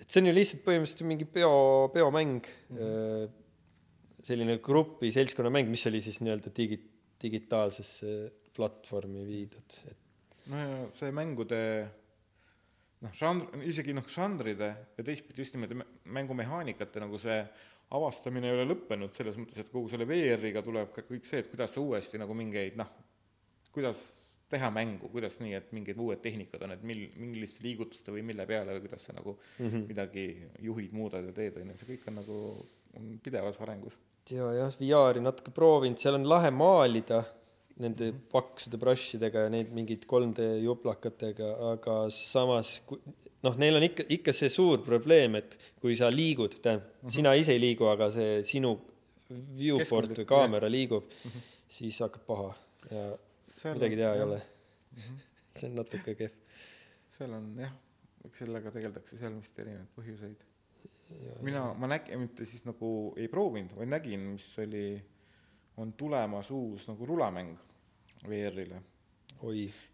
et 0.00 0.08
see 0.12 0.22
on 0.22 0.30
ju 0.30 0.36
lihtsalt 0.36 0.64
põhimõtteliselt 0.66 1.08
mingi 1.08 1.28
peo, 1.28 1.52
peomäng 1.94 2.40
mm, 2.44 2.80
-hmm. 2.80 3.36
selline 4.26 4.58
grupi 4.64 5.12
seltskonnamäng, 5.14 5.70
mis 5.72 5.86
oli 5.90 6.02
siis 6.04 6.20
nii-öelda 6.22 6.52
digi-, 6.56 6.82
digitaalsesse 7.22 8.16
platvormi 8.56 9.24
viidud, 9.28 9.78
et. 9.90 10.02
no 10.52 10.60
ja 10.60 10.82
see 10.96 11.12
mängude 11.12 11.62
noh, 13.04 13.14
žanr, 13.16 13.64
isegi 13.68 13.94
noh, 13.96 14.06
žanride 14.08 14.70
ja 14.96 15.04
teistpidi 15.04 15.44
just 15.44 15.56
nimelt 15.56 15.88
mängumehaanikate 16.04 17.02
nagu 17.02 17.20
see 17.20 17.40
avastamine 17.96 18.48
ei 18.50 18.56
ole 18.56 18.66
lõppenud 18.72 19.14
selles 19.14 19.36
mõttes, 19.38 19.60
et 19.62 19.70
kogu 19.70 19.90
selle 19.92 20.08
VR-iga 20.08 20.62
tuleb 20.64 20.92
ka 20.94 21.04
kõik 21.06 21.28
see, 21.28 21.42
et 21.42 21.50
kuidas 21.52 21.74
sa 21.76 21.82
uuesti 21.82 22.18
nagu 22.18 22.34
mingeid 22.34 22.78
noh, 22.80 22.90
kuidas 23.74 24.00
teha 24.50 24.70
mängu, 24.70 25.08
kuidas 25.10 25.40
nii, 25.42 25.54
et 25.58 25.72
mingid 25.74 25.98
uued 25.98 26.20
tehnikad 26.22 26.62
on, 26.62 26.74
et 26.76 26.82
mil, 26.86 27.06
milliste 27.18 27.64
liigutuste 27.64 28.14
või 28.14 28.22
mille 28.26 28.46
peale 28.46 28.76
või 28.76 28.84
kuidas 28.84 29.08
sa 29.08 29.14
nagu 29.16 29.36
mm 29.36 29.66
-hmm. 29.66 29.86
midagi 29.88 30.26
juhid, 30.68 30.92
muudad 30.92 31.26
ja 31.26 31.32
teed, 31.32 31.58
on 31.62 31.72
ju, 31.72 31.78
see 31.80 31.90
kõik 31.94 32.06
on 32.10 32.18
nagu, 32.20 32.36
on 32.98 33.18
pidevas 33.22 33.60
arengus. 33.60 33.98
ja 34.30 34.52
jah, 34.52 34.78
VR-i 34.80 35.20
natuke 35.20 35.50
proovinud, 35.50 35.98
seal 35.98 36.14
on 36.14 36.28
lahe 36.28 36.50
maalida 36.50 37.24
nende 37.76 38.12
mhm. 38.12 38.20
paksude 38.32 38.78
brushidega 38.80 39.46
ja 39.46 39.52
neid 39.52 39.72
mingeid 39.76 40.06
3D 40.08 40.48
juplakatega, 40.64 41.50
aga 41.72 41.96
samas 42.10 42.80
noh, 43.44 43.56
neil 43.60 43.76
on 43.76 43.86
ikka, 43.86 44.06
ikka 44.16 44.32
see 44.32 44.48
suur 44.52 44.82
probleem, 44.86 45.36
et 45.40 45.56
kui 45.82 45.96
sa 45.98 46.08
liigud, 46.12 46.56
tähendab 46.62 46.86
mm, 46.86 47.06
-hmm. 47.06 47.14
sina 47.18 47.34
ise 47.34 47.52
ei 47.52 47.60
liigu, 47.60 47.88
aga 47.90 48.10
see 48.10 48.42
sinu 48.42 48.78
viewport 49.58 50.14
või 50.18 50.24
kaamera 50.24 50.70
liigub 50.70 51.04
mm, 51.04 51.30
-hmm. 51.30 51.54
siis 51.78 52.00
hakkab 52.00 52.26
paha 52.26 52.54
ja 52.90 53.06
midagi 53.64 53.98
teha 53.98 54.14
ei 54.14 54.22
ole 54.22 54.38
mm. 54.38 55.02
-hmm. 55.02 55.20
see 55.58 55.70
on 55.70 55.76
natuke 55.80 56.14
kehv. 56.14 56.34
seal 57.18 57.32
on 57.32 57.48
jah, 57.60 57.72
sellega 58.38 58.72
tegeldakse 58.74 59.18
seal 59.20 59.38
vist 59.40 59.58
erinevaid 59.62 59.92
põhjuseid. 59.96 60.44
mina, 61.46 61.62
ma 61.78 61.86
nägin, 61.90 62.20
mitte 62.20 62.46
siis 62.46 62.64
nagu 62.66 62.90
ei 63.16 63.28
proovinud, 63.28 63.76
vaid 63.78 63.88
nägin, 63.88 64.20
mis 64.34 64.48
oli, 64.58 64.86
on 65.76 65.92
tulemas 65.92 66.50
uus 66.50 66.88
nagu 66.88 67.06
rulamäng 67.06 67.56
VR-ile. 68.26 68.82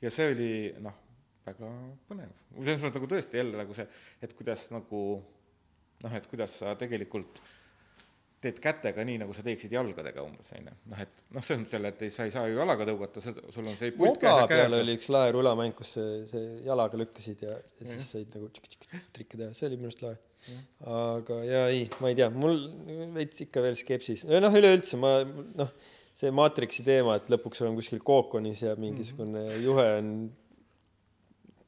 ja 0.02 0.10
see 0.10 0.32
oli 0.32 0.52
noh, 0.80 0.98
väga 1.46 1.70
põnev, 2.08 2.34
selles 2.56 2.80
mõttes 2.80 2.98
nagu 2.98 3.10
tõesti 3.10 3.40
jälle 3.42 3.58
nagu 3.58 3.74
see, 3.76 3.88
et 4.22 4.34
kuidas 4.38 4.70
nagu 4.72 5.02
noh, 6.02 6.14
et 6.16 6.26
kuidas 6.30 6.58
sa 6.62 6.74
tegelikult 6.78 7.42
teed 8.42 8.58
kätega 8.62 9.04
nii, 9.06 9.20
nagu 9.22 9.34
sa 9.36 9.44
teeksid 9.46 9.72
jalgadega 9.76 10.24
umbes, 10.24 10.50
on 10.56 10.66
ju. 10.66 10.74
noh, 10.90 11.04
et 11.04 11.22
noh, 11.34 11.44
selles 11.44 11.62
mõttes 11.62 11.76
jälle, 11.76 11.92
et 11.94 12.02
ei, 12.06 12.12
sa 12.14 12.26
ei 12.26 12.34
saa 12.34 12.48
ju 12.50 12.58
jalaga 12.58 12.86
tõugata, 12.88 13.22
sul 13.22 13.70
on 13.70 13.78
see 13.78 13.94
pult 13.96 14.22
moba 14.26 14.48
peal 14.50 14.76
oli 14.80 14.96
üks 14.98 15.08
lahe 15.14 15.30
rulamäng, 15.36 15.76
kus 15.78 15.94
see, 15.96 16.18
see 16.32 16.50
jalaga 16.66 17.00
lükkasid 17.00 17.46
ja, 17.46 17.56
ja 17.78 17.88
siis 17.92 18.10
said 18.16 18.36
nagu 18.36 18.50
trikke 18.58 19.38
teha, 19.38 19.52
see 19.56 19.68
oli 19.68 19.78
minu 19.78 19.92
arust 19.92 20.04
lahe. 20.04 20.18
aga 20.98 21.40
jaa, 21.46 21.64
ei, 21.70 21.88
ma 22.02 22.10
ei 22.10 22.18
tea, 22.18 22.30
mul 22.34 22.58
veits 23.14 23.46
ikka 23.46 23.62
veel 23.64 23.78
skepsis, 23.78 24.26
noh, 24.26 24.60
üleüldse 24.60 24.98
ma 25.00 25.14
noh, 25.22 25.74
see 26.18 26.34
Matrixi 26.34 26.84
teema, 26.86 27.16
et 27.18 27.30
lõpuks 27.32 27.62
olen 27.62 27.78
kuskil 27.78 28.02
kookonis 28.04 28.66
ja 28.66 28.74
mingisugune 28.76 29.38
mm 29.38 29.50
-hmm. 29.52 29.66
juhe 29.68 29.88
on 30.00 30.14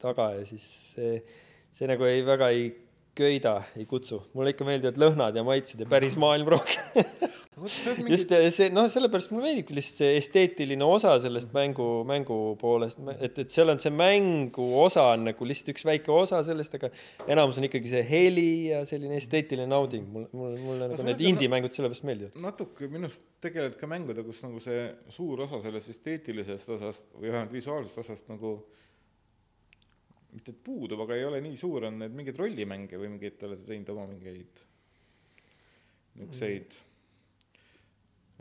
taga 0.01 0.33
ja 0.35 0.45
siis 0.45 0.65
see, 0.95 1.21
see 1.71 1.87
nagu 1.89 2.03
ei, 2.07 2.21
väga 2.25 2.51
ei 2.53 2.67
köida 3.15 3.55
ei 3.79 3.87
kutsu, 3.89 4.21
mulle 4.35 4.53
ikka 4.53 4.67
meeldivad 4.67 4.99
lõhnad 4.99 5.37
ja 5.37 5.43
maitsed 5.47 5.81
ja 5.81 5.87
päris 5.89 6.17
maailm 6.19 6.49
rohkem. 6.55 6.83
Mingi... 7.55 8.11
just 8.11 8.31
see, 8.51 8.67
noh, 8.75 8.89
sellepärast 8.91 9.31
mulle 9.31 9.47
meeldibki 9.47 9.77
lihtsalt 9.77 10.01
see 10.01 10.15
esteetiline 10.19 10.83
osa 10.83 11.13
sellest 11.23 11.53
mängu, 11.55 11.85
mängu 12.07 12.35
poolest, 12.59 12.99
et, 13.15 13.39
et 13.45 13.53
seal 13.53 13.71
on 13.71 13.79
see 13.79 13.93
mängu 13.95 14.65
osa 14.81 15.05
on 15.13 15.23
nagu 15.29 15.47
lihtsalt 15.47 15.71
üks 15.71 15.85
väike 15.87 16.11
osa 16.11 16.41
sellest, 16.43 16.75
aga 16.75 16.89
enamus 17.31 17.61
on 17.61 17.69
ikkagi 17.69 17.93
see 17.93 18.03
heli 18.09 18.49
ja 18.73 18.81
selline 18.89 19.15
esteetiline 19.21 19.69
nauding, 19.71 20.03
mulle, 20.11 20.27
mulle, 20.35 20.59
mulle 20.65 20.89
nagu 20.91 21.07
need 21.07 21.23
indie-mängud 21.31 21.77
sellepärast 21.77 22.07
meeldivad. 22.09 22.35
natuke 22.43 22.91
minu 22.91 23.07
arust 23.07 23.23
tegeled 23.45 23.79
ka 23.79 23.87
mängude, 23.87 24.27
kus 24.27 24.43
nagu 24.43 24.59
see 24.63 24.89
suur 25.15 25.45
osa 25.47 25.63
sellest 25.63 25.95
esteetilisest 25.95 26.75
osast 26.75 27.15
või 27.15 27.29
vähemalt 27.31 27.55
visuaalsest 27.55 28.03
osast 28.03 28.27
nagu 28.35 28.57
mitte 30.35 30.51
et 30.51 30.63
puudub, 30.65 31.01
aga 31.05 31.17
ei 31.17 31.25
ole 31.27 31.41
nii 31.43 31.57
suur, 31.59 31.87
on 31.89 32.01
need 32.03 32.15
mingeid 32.15 32.39
rollimänge 32.39 32.99
või 32.99 33.13
mingeid, 33.15 33.37
te 33.39 33.47
olete 33.47 33.67
teinud 33.69 33.93
oma 33.95 34.07
mingeid 34.09 34.65
niisuguseid 36.15 36.75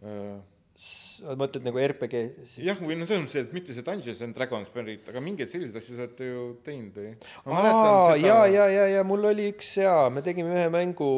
mm. 0.02 0.42
sa 0.74 1.36
mõtled 1.38 1.66
nagu 1.66 1.80
RPG? 1.82 2.22
jah, 2.62 2.78
või 2.82 2.98
no 2.98 3.08
selles 3.08 3.24
mõttes, 3.26 3.46
et 3.46 3.56
mitte 3.56 3.74
see 3.76 3.86
Dungeons 3.86 4.22
and 4.26 4.36
Dragons 4.36 4.70
aga 4.74 5.22
mingeid 5.24 5.50
selliseid 5.50 5.80
asju 5.80 5.96
sa 5.96 6.06
olete 6.06 6.30
ju 6.30 6.44
teinud 6.66 7.00
või? 7.00 7.16
aa, 7.46 8.14
ja, 8.20 8.38
ja, 8.50 8.68
ja, 8.70 8.86
ja 8.98 9.02
mul 9.06 9.30
oli 9.32 9.50
üks 9.54 9.74
jaa, 9.82 10.08
me 10.10 10.22
tegime 10.26 10.54
ühe 10.54 10.70
mängu 10.74 11.10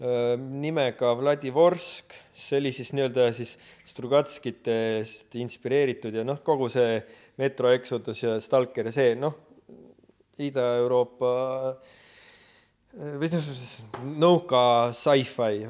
äh, 0.00 0.34
nimega 0.38 1.14
Vladivorsk, 1.20 2.16
see 2.34 2.60
oli 2.60 2.74
siis 2.76 2.92
nii-öelda 2.96 3.30
siis 3.36 3.56
Strugatskitest 3.88 5.36
inspireeritud 5.40 6.16
ja 6.16 6.26
noh, 6.26 6.40
kogu 6.44 6.70
see 6.72 7.00
Metro 7.40 7.72
Exodus 7.74 8.22
ja 8.22 8.36
Stalker 8.40 8.88
ja 8.88 8.94
see 8.94 9.16
noh, 9.18 9.43
Ida-Euroopa 10.42 11.34
või 12.94 13.30
noh, 13.32 13.50
nõuka 14.22 14.60
sci-fi 14.94 15.66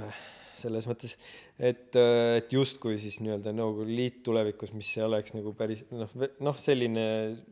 selles 0.59 0.87
mõttes, 0.89 1.15
et, 1.59 1.97
et 1.97 2.53
justkui 2.53 2.99
siis 3.01 3.19
nii-öelda 3.23 3.53
Nõukogude 3.57 3.95
Liit 3.95 4.21
tulevikus, 4.27 4.73
mis 4.77 4.91
ei 4.97 5.05
oleks 5.07 5.35
nagu 5.37 5.53
päris 5.57 5.85
noh, 5.93 6.11
noh, 6.45 6.59
selline 6.61 7.07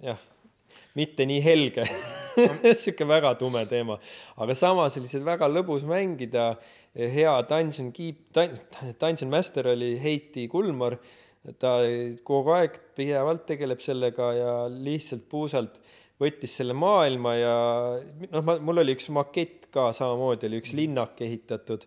jah, 0.05 0.21
mitte 0.99 1.27
nii 1.29 1.41
helge 1.45 1.87
sihuke 2.83 3.07
väga 3.09 3.35
tume 3.41 3.65
teema, 3.69 3.99
aga 4.41 4.57
samas 4.57 4.97
oli 5.01 5.11
see 5.11 5.25
väga 5.25 5.49
lõbus 5.51 5.85
mängida. 5.89 6.55
hea 6.93 7.33
Dungeon 7.49 7.91
Keep, 7.93 8.37
Dungeon 9.01 9.31
Master 9.33 9.69
oli 9.73 9.95
Heiti 10.01 10.47
Kulmar, 10.53 10.99
ta 11.59 11.79
kogu 12.25 12.53
aeg 12.55 12.77
pidevalt 12.97 13.47
tegeleb 13.49 13.81
sellega 13.81 14.33
ja 14.37 14.53
lihtsalt 14.69 15.25
puusalt 15.29 15.81
võttis 16.23 16.55
selle 16.61 16.77
maailma 16.77 17.35
ja 17.37 17.57
noh, 18.31 18.45
ma, 18.47 18.57
mul 18.63 18.83
oli 18.83 18.95
üks 18.97 19.09
makett 19.15 19.69
ka 19.73 19.91
samamoodi, 19.97 20.49
oli 20.49 20.61
üks 20.63 20.75
linnak 20.77 21.21
ehitatud 21.25 21.87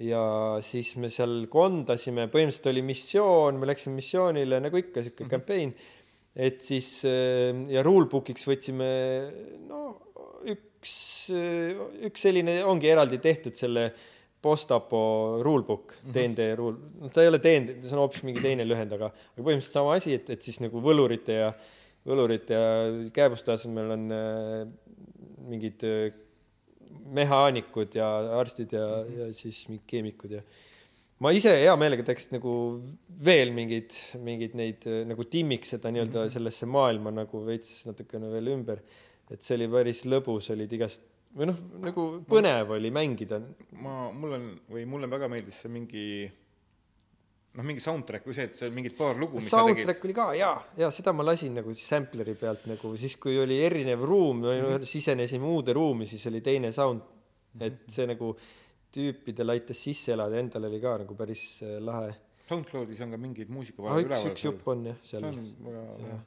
ja 0.00 0.22
siis 0.64 0.94
me 1.00 1.10
seal 1.12 1.46
kondasime, 1.52 2.28
põhimõtteliselt 2.32 2.70
oli 2.72 2.84
missioon, 2.86 3.58
me 3.60 3.68
läksime 3.68 3.98
missioonile 3.98 4.62
nagu 4.64 4.80
ikka 4.80 5.04
sihuke 5.04 5.26
mhm. 5.26 5.32
campaign, 5.34 5.74
et 6.32 6.62
siis 6.64 7.02
ja 7.04 7.82
rulebook'iks 7.84 8.48
võtsime 8.48 8.88
no 9.68 9.82
üks, 10.48 10.94
üks 12.08 12.24
selline 12.24 12.62
ongi 12.64 12.88
eraldi 12.88 13.20
tehtud 13.22 13.58
selle 13.58 13.90
postapo 14.42 15.02
rulebook, 15.44 16.00
DND 16.02 16.48
mhm. 16.48 16.56
rule, 16.58 16.88
noh, 17.02 17.12
ta 17.14 17.22
ei 17.22 17.30
ole 17.30 17.38
DND, 17.42 17.76
see 17.84 17.94
on 17.94 18.06
hoopis 18.06 18.24
mingi 18.26 18.42
teine 18.42 18.66
lühend, 18.66 18.96
aga, 18.96 19.12
aga 19.12 19.44
põhimõtteliselt 19.44 19.76
sama 19.76 19.94
asi, 20.00 20.16
et, 20.16 20.32
et 20.34 20.48
siis 20.48 20.58
nagu 20.64 20.82
võlurite 20.82 21.36
ja 21.36 21.52
äh, 21.52 21.70
võlurid 22.08 22.50
ja 22.50 22.62
kääbuste 23.14 23.54
asemel 23.54 23.94
on 23.94 24.08
äh, 24.16 24.66
mingid 25.48 25.84
äh, 25.86 26.10
mehaanikud 27.12 27.94
ja 27.98 28.08
arstid 28.40 28.74
ja, 28.76 28.86
ja 29.06 29.30
siis 29.36 29.64
mingid 29.70 29.86
keemikud 29.90 30.36
ja 30.38 30.42
ma 31.22 31.30
ise 31.34 31.52
hea 31.54 31.74
meelega 31.78 32.04
teeks 32.06 32.30
nagu 32.32 32.52
veel 33.22 33.52
mingeid, 33.54 33.94
mingeid 34.24 34.58
neid 34.58 34.88
äh, 34.90 35.02
nagu 35.08 35.26
timmiks 35.30 35.76
seda 35.76 35.92
nii-öelda 35.94 36.24
mhm. 36.24 36.34
sellesse 36.34 36.68
maailma 36.70 37.14
nagu 37.22 37.44
veits 37.46 37.82
natukene 37.88 38.32
veel 38.32 38.52
ümber. 38.56 38.82
et 39.32 39.40
see 39.40 39.56
oli 39.56 39.70
päris 39.72 40.02
lõbus, 40.04 40.50
olid 40.52 40.72
igast 40.76 41.06
või 41.32 41.48
noh, 41.48 41.60
nagu 41.80 42.06
põnev 42.28 42.74
oli 42.76 42.90
mängida. 42.92 43.40
ma, 43.80 44.10
mul 44.12 44.36
on 44.36 44.48
või 44.72 44.84
mulle 44.88 45.08
väga 45.10 45.30
meeldis 45.32 45.62
see 45.62 45.72
mingi 45.72 46.04
noh, 47.52 47.66
mingi 47.66 47.82
soundtrack 47.84 48.26
või 48.28 48.36
see, 48.36 48.48
et 48.48 48.56
see 48.58 48.72
mingid 48.72 48.94
paar 48.96 49.18
lugu, 49.20 49.40
mis 49.40 49.50
soundtrack 49.52 50.06
oli 50.08 50.16
ka 50.16 50.26
jaa, 50.38 50.54
ja 50.80 50.88
seda 50.94 51.12
ma 51.16 51.26
lasin 51.26 51.58
nagu 51.60 51.74
sampleri 51.76 52.34
pealt 52.38 52.64
nagu 52.70 52.94
siis, 53.00 53.18
kui 53.20 53.36
oli 53.40 53.58
erinev 53.64 54.04
ruum 54.08 54.40
mm, 54.40 54.58
-hmm. 54.62 54.88
sisenesime 54.88 55.48
uude 55.48 55.76
ruumi, 55.76 56.08
siis 56.08 56.24
oli 56.32 56.40
teine 56.40 56.72
sound, 56.72 57.04
et 57.60 57.82
mhm. 57.82 57.92
see 57.92 58.08
nagu 58.08 58.32
tüüpidel 58.92 59.54
aitas 59.54 59.80
sisse 59.84 60.12
elada, 60.12 60.40
endal 60.40 60.68
oli 60.68 60.80
ka 60.80 60.98
nagu 61.04 61.16
päris 61.16 61.44
äh, 61.64 61.78
lahe. 61.80 62.12
SoundCloudis 62.48 63.00
on 63.04 63.14
ka 63.14 63.20
mingeid 63.20 63.48
muusika 63.52 63.84
ah, 63.88 64.00
üks, 64.00 64.26
üks 64.32 64.44
jupp 64.44 64.66
on 64.68 64.84
jah, 64.90 64.98
seal. 65.06 65.24
hea. 66.02 66.18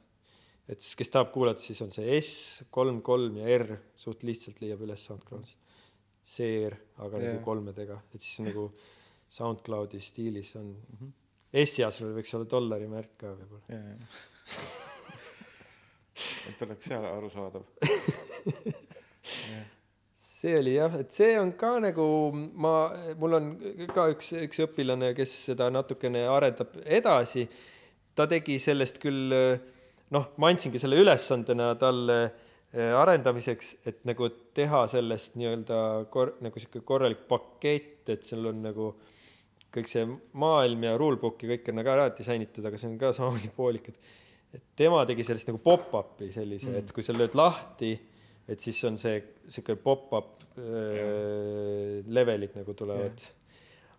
et 0.66 0.80
siis, 0.80 0.96
kes 0.98 1.12
tahab 1.14 1.30
kuulata, 1.34 1.62
siis 1.62 1.82
on 1.82 1.92
see 1.94 2.18
S, 2.18 2.64
kolm, 2.70 3.02
kolm 3.06 3.38
ja 3.42 3.50
R, 3.58 3.76
suht 3.94 4.22
lihtsalt 4.26 4.62
leiab 4.62 4.82
üles 4.86 5.06
SoundCloudis. 5.06 5.54
CR, 6.26 6.74
aga 7.04 7.20
yeah. 7.20 7.28
nagu 7.28 7.42
kolmedega, 7.44 8.00
et 8.14 8.22
siis 8.22 8.40
nagu 8.42 8.72
SoundCloudi 9.28 10.00
stiilis 10.00 10.56
on 10.56 10.66
mm. 10.66 10.96
-hmm. 11.00 11.12
Essiasel 11.56 12.10
võiks 12.12 12.34
olla 12.36 12.44
dollari 12.50 12.86
märk 12.90 13.10
ka 13.20 13.26
võib-olla. 13.32 13.64
et 16.50 16.62
oleks 16.66 16.84
seal 16.90 17.04
arusaadav 17.04 17.64
see 20.36 20.58
oli 20.58 20.74
jah, 20.76 20.94
et 21.00 21.12
see 21.12 21.38
on 21.40 21.52
ka 21.58 21.78
nagu 21.82 22.06
ma, 22.34 22.92
mul 23.20 23.32
on 23.38 23.48
ka 23.92 24.08
üks, 24.12 24.32
üks 24.46 24.58
õpilane, 24.66 25.12
kes 25.16 25.32
seda 25.50 25.70
natukene 25.72 26.22
arendab 26.28 26.70
edasi. 26.84 27.48
ta 28.14 28.26
tegi 28.26 28.58
sellest 28.62 28.98
küll 29.02 29.32
noh, 30.12 30.24
ma 30.36 30.48
andsingi 30.52 30.78
selle 30.80 31.00
ülesandena 31.02 31.74
talle 31.80 32.18
eh, 32.24 32.92
arendamiseks, 32.94 33.74
et 33.86 33.98
nagu 34.08 34.28
teha 34.56 34.86
sellest 34.92 35.30
nii-öelda 35.40 35.78
kor-, 36.12 36.36
nagu 36.44 36.56
sihuke 36.60 36.80
korralik 36.84 37.20
pakett, 37.28 38.08
et 38.12 38.22
seal 38.24 38.46
on 38.52 38.62
nagu 38.68 38.86
äh, 38.92 39.15
kõik 39.76 39.90
see 39.90 40.06
maailm 40.40 40.86
ja 40.88 40.94
rulebook 40.98 41.42
ja 41.44 41.54
kõik 41.54 41.68
on 41.70 41.78
nagu 41.80 41.92
ära 41.92 42.08
disainitud, 42.16 42.64
aga 42.66 42.80
see 42.80 42.88
on 42.90 42.96
ka 43.00 43.12
samamoodi 43.16 43.52
poolik, 43.56 43.92
et 43.92 44.14
et 44.56 44.62
tema 44.78 45.02
tegi 45.08 45.24
sellest 45.26 45.50
nagu 45.50 45.60
pop-up'i 45.62 46.30
sellise 46.34 46.70
mm., 46.70 46.82
et 46.82 46.92
kui 46.94 47.04
sa 47.04 47.14
lööd 47.16 47.34
lahti, 47.38 47.92
et 48.46 48.62
siis 48.62 48.78
on 48.88 48.98
see 49.00 49.18
sihuke 49.50 49.76
pop-up 49.82 50.46
äh, 50.60 51.98
levelid 52.06 52.56
nagu 52.60 52.76
tulevad. 52.78 53.26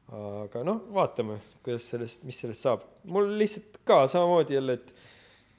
aga 0.07 0.61
noh, 0.63 0.85
vaatame, 0.95 1.35
kuidas 1.65 1.89
sellest, 1.91 2.21
mis 2.23 2.37
sellest 2.39 2.63
saab. 2.63 2.85
mul 3.11 3.33
lihtsalt 3.41 3.81
ka 3.87 4.05
samamoodi 4.07 4.55
jälle, 4.55 4.77
et 4.79 4.93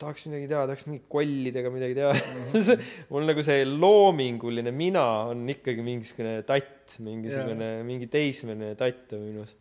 tahaks 0.00 0.24
midagi 0.30 0.48
teha, 0.48 0.62
tahaks 0.70 0.86
mingi 0.86 1.02
kollidega 1.10 1.72
midagi 1.74 1.98
teha 1.98 2.12
mm. 2.16 2.54
-hmm. 2.54 2.84
mul 3.10 3.28
nagu 3.28 3.44
see 3.44 3.66
loominguline 3.68 4.72
mina 4.72 5.04
on 5.34 5.44
ikkagi 5.52 5.84
mingisugune 5.84 6.38
tatt, 6.48 6.96
mingisugune, 7.04 7.70
mingi 7.84 8.08
teismeline 8.08 8.72
tatt 8.78 9.12
on 9.18 9.26
minus 9.26 9.52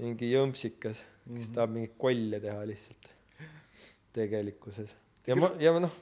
mingi 0.00 0.30
jõmpsikas, 0.30 1.02
kes 1.02 1.26
mm 1.26 1.40
-hmm. 1.40 1.54
tahab 1.56 1.74
mingeid 1.74 1.98
kolle 1.98 2.40
teha 2.40 2.62
lihtsalt 2.68 3.10
tegelikkuses. 4.16 4.90
ja 5.26 5.36
ma, 5.36 5.50
ja 5.60 5.74
noh. 5.80 5.92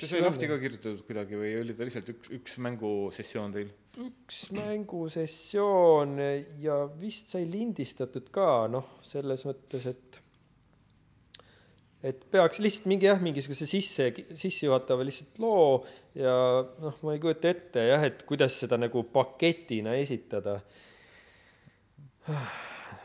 see 0.00 0.08
sai 0.08 0.22
lahti 0.24 0.48
ka 0.48 0.56
kirjutatud 0.60 1.04
kuidagi 1.08 1.36
või 1.36 1.52
oli 1.60 1.76
ta 1.76 1.88
lihtsalt 1.88 2.08
üks, 2.14 2.32
üks 2.38 2.56
mängusessioon 2.66 3.56
teil? 3.56 3.72
üks 4.00 4.46
mängusessioon 4.56 6.16
ja 6.62 6.80
vist 7.00 7.32
sai 7.32 7.44
lindistatud 7.50 8.30
ka, 8.32 8.68
noh, 8.72 8.96
selles 9.04 9.44
mõttes, 9.48 9.88
et 9.90 10.20
et 12.02 12.22
peaks 12.32 12.62
lihtsalt 12.64 12.88
mingi 12.88 13.08
jah, 13.10 13.20
mingisuguse 13.20 13.66
sisse, 13.68 14.08
sissejuhatava 14.32 15.04
lihtsalt 15.04 15.40
loo 15.42 15.82
ja 16.16 16.32
noh, 16.80 16.96
ma 17.04 17.16
ei 17.16 17.20
kujuta 17.20 17.52
ette 17.52 17.84
jah, 17.90 18.06
et 18.08 18.24
kuidas 18.28 18.56
seda 18.62 18.80
nagu 18.80 19.04
paketina 19.12 19.96
esitada 20.00 20.60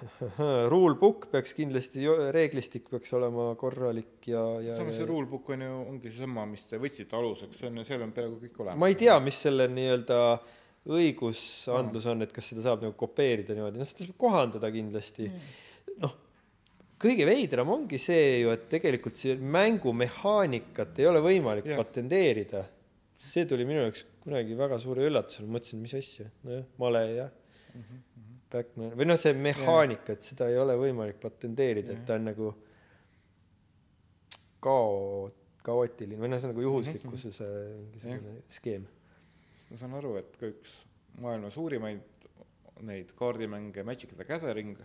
rulebook 0.73 1.29
peaks 1.31 1.53
kindlasti, 1.57 2.03
reeglistik 2.35 2.89
peaks 2.91 3.13
olema 3.17 3.47
korralik 3.59 4.27
ja, 4.29 4.43
ja 4.63 4.75
samas 4.79 4.97
see 4.99 5.07
rulebook 5.07 5.53
on 5.55 5.65
ju, 5.65 5.77
ongi 5.93 6.11
seesama, 6.11 6.45
mis 6.49 6.65
te 6.69 6.79
võtsite 6.81 7.17
aluseks, 7.17 7.61
see 7.61 7.71
on, 7.71 7.81
seal 7.87 8.03
on 8.05 8.13
peaaegu 8.15 8.39
kõik 8.43 8.61
olemas. 8.63 8.81
ma 8.81 8.91
ei 8.91 8.97
tea, 8.99 9.15
mis 9.23 9.39
selle 9.47 9.67
nii-öelda 9.71 10.19
õigusandlus 10.95 12.05
on, 12.11 12.25
et 12.25 12.33
kas 12.33 12.51
seda 12.51 12.65
saab 12.67 12.83
nagu 12.85 12.93
kopeerida 12.99 13.55
niimoodi, 13.57 13.81
noh 13.81 13.89
seda 13.89 14.05
saab 14.05 14.19
kohandada 14.21 14.69
kindlasti. 14.73 15.29
noh, 16.03 16.17
kõige 17.01 17.27
veidram 17.29 17.71
ongi 17.73 17.99
see 18.01 18.41
ju, 18.43 18.51
et 18.53 18.67
tegelikult 18.71 19.17
see 19.21 19.37
mängumehaanikat 19.39 21.01
ei 21.01 21.09
ole 21.09 21.23
võimalik 21.25 21.71
Jah. 21.71 21.81
patenteerida. 21.81 22.65
see 23.25 23.47
tuli 23.49 23.65
minu 23.65 23.87
jaoks 23.87 24.05
kunagi 24.21 24.57
väga 24.57 24.77
suure 24.81 25.07
üllatusena, 25.07 25.49
mõtlesin, 25.49 25.81
mis 25.81 25.95
asja, 25.97 26.29
nojah, 26.45 26.69
male 26.81 27.01
ja 27.15 27.31
Backman 28.51 28.93
või 28.95 29.07
noh, 29.09 29.19
see 29.19 29.33
mehaanika, 29.35 30.15
et 30.15 30.27
seda 30.27 30.47
ei 30.51 30.57
ole 30.61 30.77
võimalik 30.79 31.17
patenteerida, 31.21 31.95
et 31.95 32.05
ta 32.07 32.15
on 32.19 32.29
nagu 32.29 32.51
kao-, 34.63 35.31
kaootiline 35.65 36.21
või 36.21 36.31
noh, 36.31 36.41
see 36.41 36.49
on 36.49 36.53
nagu 36.55 36.65
juhuslikkuse 36.67 37.31
see 37.35 37.63
mingisugune 38.03 38.43
skeem. 38.57 38.85
ma 39.71 39.79
saan 39.81 39.97
aru, 39.99 40.15
et 40.21 40.37
ka 40.39 40.51
üks 40.51 40.77
maailma 41.23 41.49
suurimaid 41.53 42.29
neid 42.85 43.11
kaardimänge 43.17 43.83
Magic 43.87 44.13
the 44.15 44.27
Gathering 44.27 44.77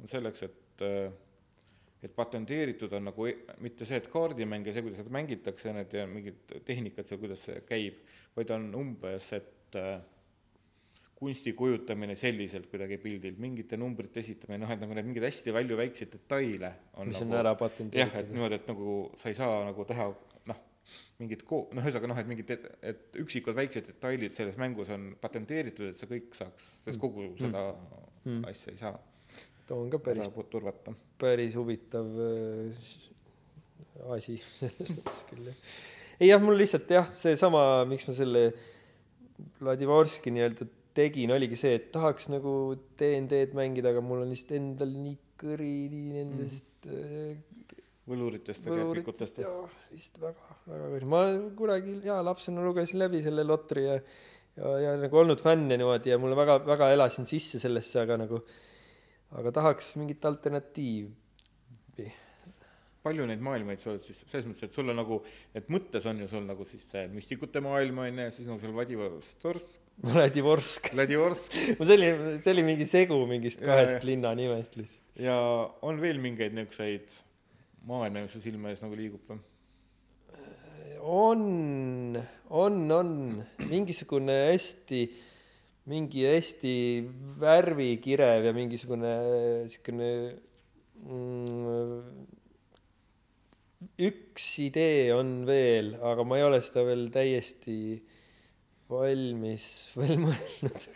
on 0.00 0.10
selleks, 0.10 0.42
et 0.46 0.84
et 2.04 2.12
patenteeritud 2.12 2.92
on 2.92 3.06
nagu 3.08 3.26
e- 3.30 3.38
mitte 3.64 3.86
see, 3.88 3.96
et 3.96 4.10
kaardimäng 4.12 4.66
ja 4.68 4.74
see, 4.74 4.84
kuidas 4.84 5.00
seda 5.00 5.12
mängitakse, 5.14 5.72
need 5.72 5.94
ja 5.96 6.04
mingid 6.08 6.56
tehnikad 6.66 7.08
seal, 7.08 7.20
kuidas 7.22 7.46
see 7.46 7.62
käib, 7.68 8.02
vaid 8.36 8.50
on 8.52 8.66
umbes, 8.76 9.30
et 9.36 9.78
äh, 9.80 10.02
kunsti 11.14 11.54
kujutamine 11.56 12.16
selliselt 12.18 12.66
kuidagi 12.70 12.98
pildil, 13.02 13.38
mingite 13.40 13.78
numbrite 13.80 14.20
esitamine, 14.20 14.60
noh, 14.64 14.72
et 14.74 14.82
nagu 14.82 14.96
need 14.96 15.08
mingeid 15.08 15.28
hästi 15.28 15.54
palju 15.54 15.78
väikseid 15.78 16.12
detaile 16.16 16.70
on 16.98 17.10
mis 17.10 17.22
on 17.22 17.30
nagu, 17.30 17.40
ära 17.40 17.52
jah, 17.52 17.56
et 17.56 17.62
patenteeritud. 17.62 18.34
niimoodi, 18.34 18.60
et 18.60 18.70
nagu 18.72 18.96
sa 19.20 19.30
ei 19.30 19.38
saa 19.38 19.62
nagu 19.68 19.86
teha 19.88 20.08
noh, 20.50 20.60
mingit 21.22 21.46
ko-, 21.48 21.64
noh, 21.70 21.86
ühesõnaga 21.86 22.10
noh, 22.10 22.20
et 22.24 22.30
mingid, 22.32 22.52
et 22.82 23.18
üksikud 23.22 23.56
väiksed 23.56 23.92
detailid 23.92 24.36
selles 24.36 24.58
mängus 24.60 24.90
on 24.94 25.12
patenteeritud, 25.22 25.94
et 25.94 26.02
sa 26.02 26.10
kõik 26.10 26.34
saaks, 26.36 26.70
sest 26.88 27.02
kogu 27.02 27.30
seda 27.40 27.70
mm. 28.24 28.46
asja 28.50 28.74
ei 28.74 28.80
saa 28.82 28.96
too 29.66 29.80
on 29.84 29.90
ka 29.92 29.98
päris 30.02 30.28
päris 31.18 31.56
huvitav 31.56 32.06
äh, 32.20 32.86
asi 34.16 34.36
selles 34.60 34.94
mõttes 34.96 35.20
küll 35.30 35.48
jah. 35.48 35.58
ei 36.20 36.30
jah, 36.30 36.42
mul 36.42 36.58
lihtsalt 36.60 36.90
jah, 36.90 37.10
seesama, 37.14 37.84
miks 37.88 38.08
ma 38.10 38.16
selle 38.18 38.46
Vladivorski 39.60 40.30
nii-öelda 40.30 40.66
tegin, 40.94 41.32
oligi 41.34 41.58
see, 41.58 41.78
et 41.78 41.88
tahaks 41.94 42.28
nagu 42.32 42.52
DND-d 43.00 43.56
mängida, 43.58 43.94
aga 43.94 44.02
mul 44.04 44.22
on 44.24 44.30
lihtsalt 44.32 44.58
endal 44.58 44.92
nii 44.94 45.16
kõrini 45.40 46.04
nendest 46.14 46.86
mm. 46.86 47.40
võluritest 48.10 48.68
ja 48.68 48.76
käpikutest. 48.78 49.42
ja 49.42 49.50
lihtsalt 49.94 50.22
väga, 50.28 50.60
väga 50.70 50.92
kõrini. 50.94 51.10
ma 51.10 51.24
kunagi 51.58 51.98
jaa 52.06 52.20
lapsena 52.26 52.64
lugesin 52.64 53.02
läbi 53.02 53.24
selle 53.24 53.46
Lotri 53.48 53.88
ja 53.88 53.98
ja, 54.58 54.70
ja 54.82 54.94
nagu 55.00 55.20
olnud 55.20 55.42
fänn 55.42 55.70
ja 55.70 55.78
niimoodi 55.80 56.12
ja 56.12 56.20
mulle 56.20 56.38
väga, 56.38 56.60
väga 56.66 56.90
elasin 56.94 57.28
sisse 57.28 57.60
sellesse, 57.62 57.98
aga 58.04 58.18
nagu, 58.24 58.40
aga 59.38 59.52
tahaks 59.54 59.94
mingit 60.00 60.24
alternatiivi. 60.28 61.10
Palju 63.04 63.26
neid 63.28 63.42
maailmaid 63.44 63.82
sa 63.82 63.92
oled 63.92 64.06
siis, 64.06 64.22
selles 64.30 64.48
mõttes, 64.48 64.66
et 64.66 64.76
sul 64.76 64.88
on 64.92 64.98
nagu, 64.98 65.20
et 65.56 65.68
mõttes 65.72 66.06
on 66.08 66.22
ju 66.24 66.28
sul 66.30 66.44
nagu 66.48 66.66
siis 66.68 66.84
see 66.88 67.04
müstikute 67.12 67.60
maailm 67.64 68.00
on 68.06 68.22
ju, 68.24 68.28
siis 68.38 68.50
on 68.50 68.60
sul 68.62 68.72
Vladivostorsk, 68.76 69.80
Vladivorsk. 70.08 70.90
Vladivorsk 70.96 71.58
no 71.78 71.88
see 71.88 71.98
oli, 71.98 72.12
see 72.40 72.54
oli 72.56 72.66
mingi 72.66 72.88
segu 72.90 73.20
mingist 73.30 73.62
kahest 73.62 73.98
jah. 73.98 74.06
linnanimest 74.08 74.78
lihtsalt. 74.80 75.02
ja 75.20 75.36
on 75.84 76.00
veel 76.02 76.22
mingeid 76.22 76.56
niisuguseid 76.56 77.18
maailma, 77.84 78.24
mis 78.24 78.32
su 78.32 78.40
silme 78.44 78.72
ees 78.72 78.82
nagu 78.84 78.96
liigub 78.98 79.28
või? 79.28 79.42
on, 81.04 82.16
on, 82.48 82.78
on 82.92 83.10
mingisugune 83.68 84.32
hästi, 84.48 85.02
mingi 85.92 86.24
hästi 86.24 86.76
värvikirev 87.40 88.48
ja 88.48 88.54
mingisugune 88.56 89.12
siukene 89.68 90.08
mm, 91.04 92.32
üks 94.00 94.46
idee 94.64 95.12
on 95.14 95.42
veel, 95.48 95.94
aga 96.02 96.24
ma 96.26 96.38
ei 96.38 96.46
ole 96.46 96.60
seda 96.64 96.84
veel 96.88 97.08
täiesti 97.14 97.78
valmis 98.90 99.66
veel 100.00 100.18
mõelnud. 100.22 100.86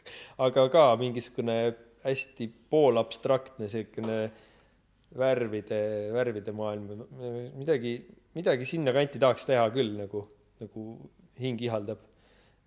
aga 0.45 0.67
ka 0.73 0.85
mingisugune 1.01 1.59
hästi 2.05 2.49
poolabstraktne 2.71 3.69
siukene 3.71 4.19
värvide, 5.19 5.81
värvide 6.15 6.53
maailm, 6.57 7.07
midagi, 7.59 7.97
midagi 8.37 8.69
sinnakanti 8.69 9.21
tahaks 9.21 9.49
teha 9.49 9.65
küll 9.75 9.97
nagu, 9.99 10.23
nagu 10.61 10.85
hing 11.41 11.61
ihaldab. 11.65 12.05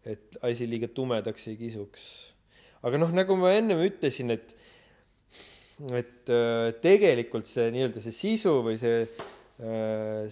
et 0.01 0.33
asi 0.41 0.65
liiga 0.65 0.87
tumedaks 0.89 1.47
ei 1.51 1.57
kisuks. 1.59 2.03
aga 2.81 2.97
noh, 2.97 3.11
nagu 3.13 3.37
ma 3.37 3.53
ennem 3.53 3.83
ütlesin, 3.85 4.33
et, 4.33 4.55
et 5.93 6.31
äh, 6.33 6.71
tegelikult 6.81 7.45
see 7.49 7.69
nii-öelda 7.75 8.01
see 8.01 8.15
sisu 8.15 8.57
või 8.65 8.79
see, 8.81 9.05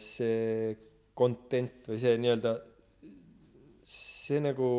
see 0.02 0.78
content 1.18 1.90
või 1.90 2.00
see 2.02 2.16
nii-öelda, 2.22 2.56
see 3.86 4.40
nagu 4.42 4.70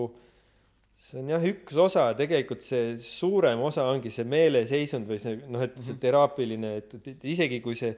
see 1.11 1.20
on 1.22 1.30
jah 1.32 1.44
üks 1.51 1.78
osa, 1.80 2.07
tegelikult 2.18 2.62
see 2.64 2.94
suurem 3.03 3.61
osa 3.66 3.86
ongi 3.90 4.12
see 4.14 4.26
meeleseisund 4.28 5.09
või 5.11 5.20
see 5.22 5.38
noh, 5.51 5.64
et 5.66 5.78
see 5.82 5.98
teraapiline, 6.03 6.74
et, 6.82 6.98
et, 6.98 7.09
et 7.14 7.24
isegi 7.32 7.61
kui 7.64 7.78
see, 7.78 7.94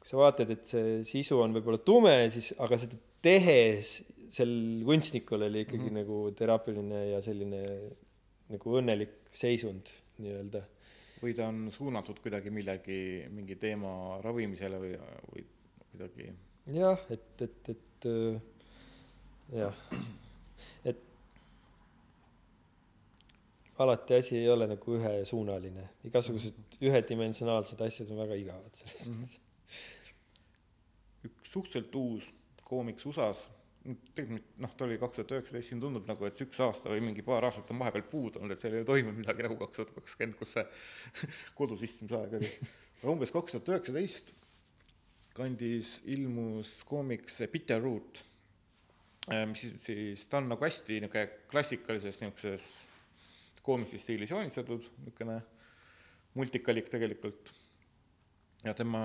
kui 0.00 0.10
sa 0.10 0.18
vaatad, 0.20 0.50
et 0.52 0.66
see 0.68 0.98
sisu 1.08 1.40
on 1.40 1.54
võib-olla 1.56 1.80
tume, 1.84 2.16
siis 2.34 2.52
aga 2.60 2.78
seda 2.80 2.98
tehes 3.24 4.00
sel 4.30 4.52
kunstnikul 4.86 5.42
oli 5.48 5.64
ikkagi 5.64 5.88
mm 5.88 5.88
-hmm. 5.88 6.02
nagu 6.02 6.34
teraapiline 6.38 7.00
ja 7.10 7.22
selline 7.22 7.62
nagu 8.50 8.76
õnnelik 8.80 9.16
seisund 9.32 9.90
nii-öelda. 10.18 10.62
või 11.20 11.34
ta 11.36 11.48
on 11.48 11.68
suunatud 11.72 12.16
kuidagi 12.22 12.50
millegi, 12.50 13.26
mingi 13.28 13.56
teema 13.60 14.20
ravimisele 14.24 14.78
või, 14.80 14.92
või 15.32 15.42
kuidagi. 15.92 16.30
Jah, 16.70 17.04
et, 17.10 17.42
et, 17.42 17.68
et 17.74 18.06
äh, 18.06 18.40
jah, 19.58 19.76
et 20.84 20.98
alati 23.78 24.14
asi 24.14 24.36
ei 24.38 24.48
ole 24.52 24.68
nagu 24.70 24.96
ühesuunaline, 24.96 25.86
igasugused 26.08 26.82
ühedimensionaalsed 26.84 27.80
asjad 27.86 28.12
on 28.14 28.20
väga 28.24 28.36
igavad 28.40 28.82
selles 28.82 29.08
mõttes. 29.14 29.38
üks 31.26 31.54
suhteliselt 31.54 31.96
uus 32.00 32.28
koomiks 32.64 33.06
USA-s, 33.08 33.48
tegelikult 34.14 34.60
noh, 34.62 34.74
ta 34.76 34.86
oli 34.86 34.98
kaks 35.00 35.18
tuhat 35.18 35.32
üheksateist, 35.36 35.72
siin 35.72 35.80
tundub 35.82 36.06
nagu, 36.08 36.26
et 36.28 36.36
see 36.36 36.46
üks 36.46 36.60
aasta 36.64 36.92
või 36.92 37.02
mingi 37.08 37.24
paar 37.26 37.46
aastat 37.48 37.72
on 37.72 37.80
vahepeal 37.80 38.04
puudu 38.12 38.40
olnud, 38.40 38.54
et 38.54 38.62
seal 38.62 38.76
ei 38.76 38.82
ole 38.82 38.88
toimunud 38.88 39.22
midagi 39.22 39.46
nagu 39.46 39.56
kaks 39.62 39.78
tuhat 39.78 39.94
kakskümmend, 39.96 40.36
kus 40.38 40.54
see 40.56 40.66
kodus 41.58 41.84
istumise 41.88 42.20
aeg 42.20 42.36
oli. 42.40 42.52
aga 43.00 43.14
umbes 43.14 43.32
kaks 43.34 43.56
tuhat 43.56 43.72
üheksateist 43.74 44.34
kandis 45.40 45.98
ilmus 46.12 46.80
koomiks 46.88 47.40
Bitter 47.52 47.80
Root, 47.82 48.22
mis 49.48 49.64
siis, 49.64 49.76
siis 49.82 50.26
ta 50.28 50.40
on 50.40 50.50
nagu 50.52 50.64
hästi 50.64 51.00
niisugune 51.00 51.26
klassikalises 51.50 52.20
niisuguses 52.20 52.66
koomiksi 53.64 54.00
stiilis 54.02 54.32
joonistatud, 54.32 54.84
niisugune 55.04 55.38
multikalik 56.34 56.90
tegelikult. 56.92 57.54
ja 58.64 58.74
tema 58.74 59.02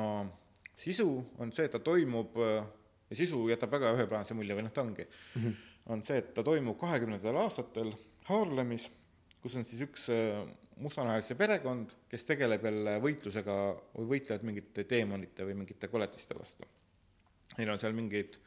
sisu 0.75 1.07
on 1.39 1.53
see, 1.55 1.65
et 1.65 1.71
ta 1.71 1.79
toimub 1.79 2.35
ja 3.09 3.15
sisu 3.15 3.45
jätab 3.49 3.71
väga 3.77 3.93
üheplaanse 3.95 4.35
mulje 4.37 4.57
või 4.57 4.65
noh, 4.65 4.73
ta 4.75 4.83
ongi 4.83 5.05
mm, 5.05 5.41
-hmm. 5.41 5.55
on 5.93 6.03
see, 6.03 6.19
et 6.19 6.33
ta 6.33 6.43
toimub 6.43 6.77
kahekümnendatel 6.79 7.39
aastatel 7.39 7.93
Haarlemis, 8.25 8.89
kus 9.41 9.55
on 9.55 9.65
siis 9.65 9.81
üks 9.85 10.09
mustanahalise 10.81 11.37
perekond, 11.39 11.93
kes 12.11 12.25
tegeleb 12.27 12.65
jälle 12.67 12.97
võitlusega 13.03 13.55
või 13.95 14.09
võitlevad 14.15 14.47
mingite 14.47 14.83
teemonite 14.89 15.47
või 15.47 15.59
mingite 15.61 15.87
koletiste 15.91 16.37
vastu. 16.37 16.67
Neil 17.57 17.71
on 17.71 17.79
seal 17.79 17.95
mingid, 17.95 18.39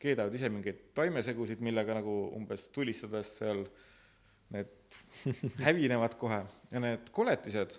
keedavad 0.00 0.34
ise 0.36 0.50
mingeid 0.52 0.84
taimesegusid, 0.94 1.62
millega 1.64 1.96
nagu 1.98 2.14
umbes 2.36 2.68
tulistades 2.74 3.32
seal 3.40 3.64
need 4.54 5.00
hävinevad 5.66 6.14
kohe 6.20 6.44
ja 6.70 6.82
need 6.82 7.10
koletised 7.14 7.78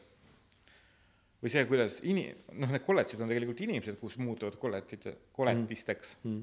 või 1.46 1.52
see, 1.54 1.66
kuidas 1.70 2.00
ini-, 2.08 2.32
noh, 2.58 2.72
need 2.74 2.84
koletised 2.88 3.22
on 3.22 3.30
tegelikult 3.30 3.62
inimesed, 3.62 4.00
kus 4.02 4.18
muutuvad 4.18 4.58
koletid, 4.58 5.06
koletisteks 5.36 6.16
mm.. 6.24 6.40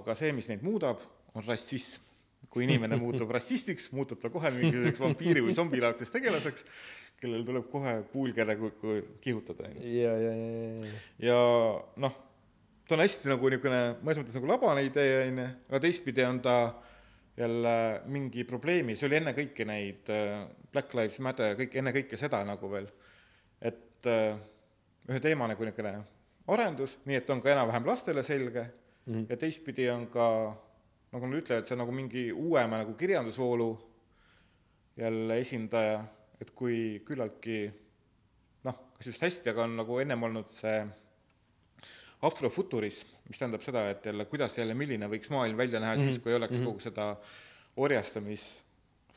aga 0.00 0.16
see, 0.18 0.32
mis 0.34 0.50
neid 0.50 0.64
muudab, 0.66 1.04
on 1.36 1.46
rassism. 1.46 2.02
Kui 2.50 2.64
inimene 2.64 2.96
muutub 3.00 3.30
rassistiks, 3.36 3.90
muutub 3.92 4.20
ta 4.22 4.30
kohe 4.32 4.50
mingisuguseks 4.54 5.02
vampiiri 5.02 5.42
või 5.44 5.56
zombilaadseks 5.56 6.14
tegelaseks, 6.14 6.64
kellel 7.20 7.44
tuleb 7.48 7.68
kohe 7.72 7.98
kui 8.80 9.02
kihutada, 9.24 9.68
on 9.68 9.76
ju. 9.76 9.92
ja, 10.00 10.14
ja, 10.20 10.32
ja, 10.32 10.56
ja, 10.86 10.94
ja 11.28 11.38
noh, 12.02 12.16
ta 12.88 12.96
on 12.96 13.04
hästi 13.04 13.32
nagu 13.32 13.52
niisugune 13.52 13.80
mõnes 14.00 14.20
mõttes 14.20 14.36
nagu 14.38 14.50
labane 14.50 14.84
idee, 14.86 15.22
on 15.26 15.40
ju, 15.42 15.46
aga 15.70 15.82
teistpidi 15.84 16.26
on 16.26 16.40
ta 16.44 16.56
jälle 17.36 17.76
mingi 18.12 18.44
probleemi, 18.48 18.96
see 18.96 19.08
oli 19.10 19.20
enne 19.20 19.36
kõiki 19.36 19.66
neid 19.68 20.12
äh, 20.12 20.46
Black 20.72 20.94
Lives 20.96 21.20
Matter, 21.24 21.56
kõik, 21.58 21.74
enne 21.76 21.92
kõike 21.96 22.20
seda 22.20 22.40
nagu 22.48 22.70
veel, 22.72 22.88
et 23.60 24.08
äh, 24.08 24.38
ühe 25.10 25.20
teema 25.24 25.48
nagu 25.50 25.66
niisugune 25.66 25.98
arendus, 26.52 26.96
nii 27.04 27.18
et 27.18 27.30
on 27.32 27.42
ka 27.42 27.50
enam-vähem 27.52 27.88
lastele 27.88 28.22
selge 28.24 28.62
mm 28.62 29.12
-hmm. 29.12 29.26
ja 29.30 29.36
teistpidi 29.36 29.90
on 29.90 30.06
ka 30.06 30.28
nagu 31.12 31.30
nad 31.30 31.40
ütlevad, 31.40 31.66
see 31.66 31.76
on 31.76 31.82
nagu 31.84 31.94
mingi 31.94 32.26
uuema 32.32 32.82
nagu 32.82 32.94
kirjandusvoolu 32.98 33.70
jälle 34.96 35.40
esindaja, 35.40 36.00
et 36.40 36.52
kui 36.56 37.00
küllaltki 37.06 37.58
noh, 38.66 38.78
kas 38.96 39.10
just 39.12 39.24
hästi, 39.24 39.52
aga 39.52 39.66
on 39.66 39.76
nagu 39.82 39.98
ennem 40.02 40.28
olnud 40.28 40.52
see 40.52 40.78
afrofuturism, 42.26 43.10
mis 43.28 43.40
tähendab 43.40 43.64
seda, 43.64 43.86
et 43.92 44.06
jälle, 44.08 44.24
kuidas 44.30 44.56
jälle, 44.58 44.74
milline 44.78 45.08
võiks 45.12 45.30
maailm 45.32 45.58
välja 45.58 45.80
näha 45.80 45.96
mm 45.96 46.02
-hmm. 46.02 46.12
siis, 46.12 46.22
kui 46.22 46.32
ei 46.32 46.36
oleks 46.36 46.58
mm 46.58 46.62
-hmm. 46.62 46.66
kogu 46.66 46.80
seda 46.80 47.16
orjastamist 47.76 48.62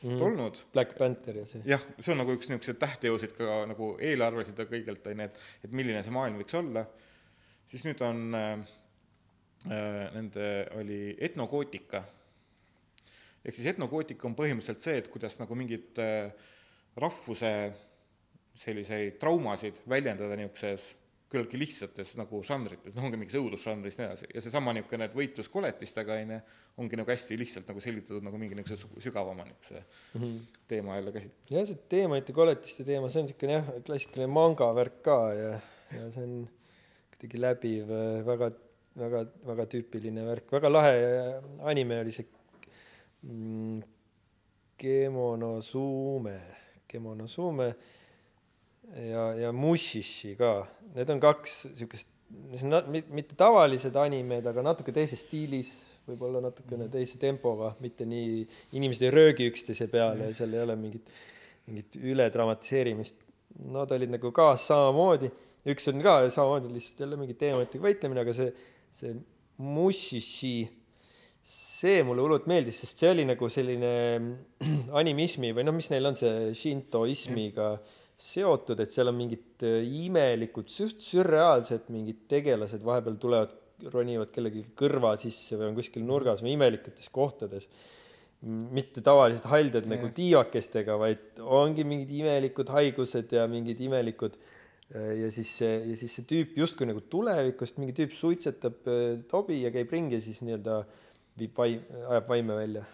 mm 0.02 0.10
-hmm. 0.10 0.22
olnud. 0.22 0.58
Black 0.72 0.98
Panther 0.98 1.36
ja 1.36 1.46
see. 1.46 1.62
jah, 1.64 1.80
see 2.00 2.12
on 2.12 2.18
nagu 2.18 2.32
üks 2.32 2.48
niisuguseid 2.48 2.78
tähtjõusid 2.78 3.32
ka 3.36 3.66
nagu 3.66 3.96
eelarvesid 4.00 4.58
ja 4.58 4.64
kõigelt, 4.64 5.06
on 5.06 5.20
ju, 5.20 5.24
et, 5.24 5.38
et 5.64 5.72
milline 5.72 6.02
see 6.02 6.12
maailm 6.12 6.38
võiks 6.38 6.58
olla, 6.58 6.86
siis 7.66 7.84
nüüd 7.84 8.00
on 8.04 8.34
äh, 8.34 8.52
äh, 8.52 8.79
nende, 9.68 10.46
oli 10.78 11.16
etnokootika. 11.20 12.04
ehk 13.44 13.56
siis 13.56 13.68
etnokootika 13.74 14.28
on 14.28 14.36
põhimõtteliselt 14.36 14.84
see, 14.84 14.96
et 15.02 15.10
kuidas 15.12 15.36
nagu 15.40 15.56
mingit 15.56 15.98
äh, 16.00 16.32
rahvuse 16.96 17.52
selliseid 18.60 19.18
traumasid 19.20 19.82
väljendada 19.88 20.36
niisuguses 20.36 20.94
küllaltki 21.30 21.58
lihtsates 21.60 22.16
nagu 22.18 22.40
žanrites, 22.42 22.96
noh, 22.96 23.04
ongi 23.06 23.18
mingis 23.20 23.36
õudusžanris 23.38 23.96
ja 23.96 24.02
nii 24.02 24.08
edasi, 24.08 24.28
ja 24.34 24.42
seesama 24.42 24.72
niisugune, 24.74 25.06
et 25.06 25.14
võitlus 25.14 25.50
koletistega, 25.52 26.16
on 26.18 26.32
ju, 26.34 26.38
ongi 26.82 26.98
nagu 26.98 27.12
hästi 27.12 27.38
lihtsalt 27.38 27.70
nagu 27.70 27.82
selgitatud 27.84 28.24
nagu 28.26 28.40
mingi 28.40 28.58
niisuguse 28.58 29.04
sügavama 29.04 29.46
niisuguse 29.46 29.82
mm 29.84 30.24
-hmm. 30.24 30.56
teema 30.72 30.96
jälle 30.96 31.12
käsit-. 31.14 31.52
jah, 31.54 31.68
see 31.68 31.78
teemantide 31.92 32.34
koletiste 32.34 32.86
teema, 32.88 33.08
see 33.08 33.22
on 33.22 33.28
niisugune 33.28 33.58
jah, 33.60 33.70
klassikaline 33.86 34.32
manga 34.32 34.72
värk 34.74 34.98
ka 35.06 35.18
ja, 35.38 35.52
ja 35.94 36.10
see 36.10 36.26
on 36.26 36.34
kuidagi 37.14 37.40
läbiv, 37.46 37.94
väga, 38.26 38.50
väga, 38.98 39.24
väga 39.46 39.66
tüüpiline 39.70 40.26
värk, 40.26 40.50
väga 40.52 40.70
lahe 40.72 40.94
anime 41.70 42.00
oli 42.02 42.14
see 42.14 42.26
mm, 43.22 43.80
Kemonosume, 44.80 46.38
Kemonosume 46.88 47.68
ja, 48.96 49.26
ja 49.36 49.52
Mushishi 49.52 50.34
ka, 50.38 50.54
need 50.96 51.12
on 51.12 51.20
kaks 51.20 51.58
niisugust, 51.68 52.08
see 52.56 52.70
on 52.70 52.98
mitte 53.12 53.36
tavalised 53.38 53.96
animed, 54.00 54.46
aga 54.46 54.64
natuke 54.64 54.94
teises 54.94 55.24
stiilis, 55.26 55.72
võib-olla 56.08 56.42
natukene 56.46 56.86
mhm. 56.86 56.94
teise 56.94 57.20
tempoga, 57.20 57.74
mitte 57.84 58.06
nii, 58.08 58.42
inimesed 58.78 59.06
ei 59.06 59.14
röögi 59.14 59.50
üksteise 59.50 59.90
peale 59.92 60.30
ja 60.30 60.38
seal 60.38 60.56
ei 60.56 60.64
ole 60.64 60.76
mingit, 60.80 61.12
mingit 61.68 62.00
üledramatiseerimist. 62.00 63.26
Nad 63.70 63.90
olid 63.92 64.12
nagu 64.14 64.30
ka 64.32 64.52
samamoodi, 64.62 65.28
üks 65.70 65.88
on 65.90 66.00
ka 66.02 66.22
samamoodi 66.32 66.70
lihtsalt 66.72 67.02
jälle 67.04 67.18
mingi 67.20 67.34
teemadega 67.38 67.82
võitlemine, 67.84 68.24
aga 68.24 68.34
see, 68.34 68.52
see 68.90 69.14
Mushishi, 69.60 70.68
see 71.44 72.02
mulle 72.06 72.24
hullult 72.24 72.46
meeldis, 72.50 72.82
sest 72.82 73.02
see 73.02 73.10
oli 73.12 73.26
nagu 73.28 73.48
selline 73.52 73.92
animismi 75.00 75.52
või 75.56 75.66
noh, 75.66 75.76
mis 75.76 75.90
neil 75.92 76.10
on 76.10 76.18
see 76.18 76.52
šintoismiga 76.56 77.74
seotud, 78.20 78.80
et 78.82 78.92
seal 78.92 79.12
on 79.12 79.16
mingid 79.16 79.64
äh, 79.68 79.80
imelikud, 80.04 80.68
sürreaalsed 80.70 81.88
mingid 81.92 82.26
tegelased 82.30 82.84
vahepeal 82.84 83.16
tulevad, 83.20 83.56
ronivad 83.92 84.28
kellegi 84.32 84.66
kõrva 84.76 85.14
sisse 85.20 85.56
või 85.56 85.70
on 85.70 85.78
kuskil 85.78 86.04
nurgas 86.04 86.42
või 86.44 86.52
imelikutes 86.58 87.08
kohtades. 87.12 87.68
mitte 88.40 89.02
tavalised 89.04 89.44
haldjad 89.44 89.84
nagu 89.88 90.08
tiivakestega, 90.16 90.96
vaid 90.96 91.40
ongi 91.40 91.84
mingid 91.84 92.12
imelikud 92.22 92.68
haigused 92.72 93.32
ja 93.36 93.46
mingid 93.48 93.80
imelikud 93.84 94.36
äh, 94.36 94.59
ja 94.90 95.28
siis 95.30 95.50
see, 95.60 95.74
ja 95.90 95.96
siis 95.98 96.14
see 96.18 96.26
tüüp 96.26 96.56
justkui 96.58 96.88
nagu 96.88 97.02
tulevikust, 97.12 97.78
mingi 97.78 97.94
tüüp 97.96 98.14
suitsetab 98.16 98.88
äh, 98.90 99.20
tobi 99.30 99.60
ja 99.62 99.70
käib 99.74 99.92
ringi, 99.94 100.18
siis 100.24 100.40
nii-öelda 100.42 100.80
viib 101.38 101.54
vaim, 101.56 101.84
ajab 102.08 102.32
vaime 102.32 102.56
välja 102.58 102.84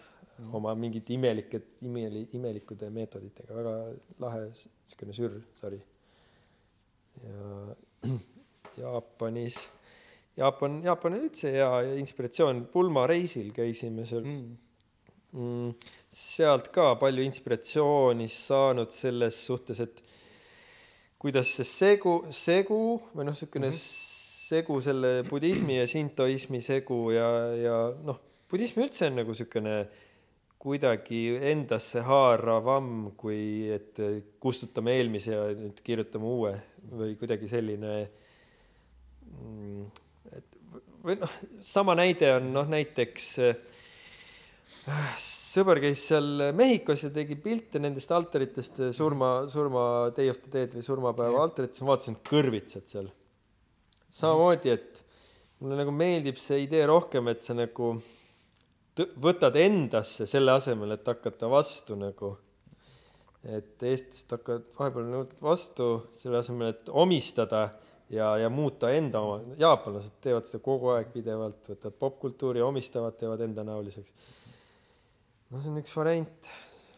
oma 0.53 0.75
mingite 0.77 1.15
imelike, 1.17 1.63
imeli, 1.89 2.27
imelikude 2.37 2.91
meetoditega, 2.93 3.55
väga 3.57 3.75
lahe 4.21 4.43
niisugune 4.51 5.17
sürr-sari. 5.17 5.81
ja 7.25 7.77
Jaapanis, 8.83 9.57
Jaapan, 10.37 10.83
Jaapan 10.85 11.17
on 11.17 11.25
üldse 11.31 11.55
hea 11.55 11.71
inspiratsioon, 11.97 12.67
pulmareisil 12.73 13.49
käisime 13.57 14.05
seal 14.05 14.27
mm. 14.27 14.57
Mm, 15.37 15.73
sealt 16.13 16.69
ka 16.73 16.91
palju 17.01 17.25
inspiratsiooni 17.25 18.29
saanud 18.33 18.93
selles 18.95 19.41
suhtes, 19.49 19.81
et 19.81 20.03
kuidas 21.27 21.51
see 21.59 21.67
segu, 21.67 22.21
segu 22.31 22.81
või 23.11 23.27
noh, 23.27 23.35
niisugune 23.35 23.73
mm 23.73 23.75
-hmm. 23.75 24.03
segu 24.47 24.81
selle 24.81 25.13
budismi 25.27 25.81
ja 25.81 25.87
sintoismi 25.91 26.61
segu 26.63 27.11
ja, 27.11 27.31
ja 27.59 27.79
noh, 28.07 28.21
budism 28.51 28.85
üldse 28.85 29.09
on 29.09 29.19
nagu 29.19 29.35
niisugune 29.35 29.77
kuidagi 30.67 31.21
endasse 31.51 32.01
haaravam, 32.07 33.11
kui 33.19 33.67
et 33.75 33.99
kustutame 34.43 34.95
eelmise 34.99 35.35
ja 35.35 35.43
nüüd 35.55 35.83
kirjutame 35.83 36.27
uue 36.27 36.55
või 36.91 37.17
kuidagi 37.19 37.51
selline. 37.51 37.95
Mm, 39.27 39.85
et 40.31 40.59
või 41.03 41.19
noh, 41.21 41.35
sama 41.61 41.95
näide 41.99 42.33
on 42.39 42.53
noh, 42.55 42.71
näiteks 42.71 43.29
äh, 43.47 43.59
sõber 45.57 45.81
käis 45.81 46.03
seal 46.11 46.51
Mehhikos 46.57 47.07
ja 47.07 47.11
tegi 47.15 47.39
pilte 47.41 47.81
nendest 47.81 48.13
altaritest 48.13 48.83
surma, 48.97 49.47
surma 49.53 49.87
Day 50.17 50.29
of 50.33 50.43
the 50.45 50.53
Dead 50.53 50.75
või 50.77 50.85
surmapäeva 50.85 51.41
altarites, 51.45 51.81
ma 51.83 51.95
vaatasin 51.95 52.19
kõrvitsad 52.27 52.93
seal. 52.93 53.09
samamoodi, 54.17 54.73
et 54.73 55.03
mulle 55.61 55.79
nagu 55.81 55.93
meeldib 55.93 56.39
see 56.41 56.63
idee 56.65 56.85
rohkem, 56.89 57.29
et 57.33 57.45
sa 57.45 57.57
nagu 57.57 57.95
võtad 59.21 59.57
endasse 59.61 60.27
selle 60.29 60.55
asemel, 60.57 60.97
et 60.97 61.09
hakata 61.09 61.49
vastu 61.53 61.97
nagu. 62.01 62.37
et 63.47 63.83
eestlased 63.87 64.33
hakkavad 64.35 64.63
vahepeal 64.75 65.05
võtavad 65.13 65.43
vastu 65.45 65.85
selle 66.19 66.41
asemel, 66.41 66.73
et 66.73 66.89
omistada 66.91 67.61
ja, 68.11 68.33
ja 68.41 68.49
muuta 68.51 68.91
enda 68.91 69.21
oma, 69.23 69.37
jaapanlased 69.61 70.17
teevad 70.25 70.49
seda 70.49 70.59
kogu 70.65 70.91
aeg 70.97 71.13
pidevalt, 71.15 71.61
võtavad 71.71 72.01
popkultuuri, 72.01 72.65
omistavad, 72.67 73.15
teevad 73.21 73.45
endanäoliseks. 73.47 74.35
No 75.51 75.63
see 75.63 75.73
on 75.73 75.81
üks 75.83 75.97
variant. 75.97 76.51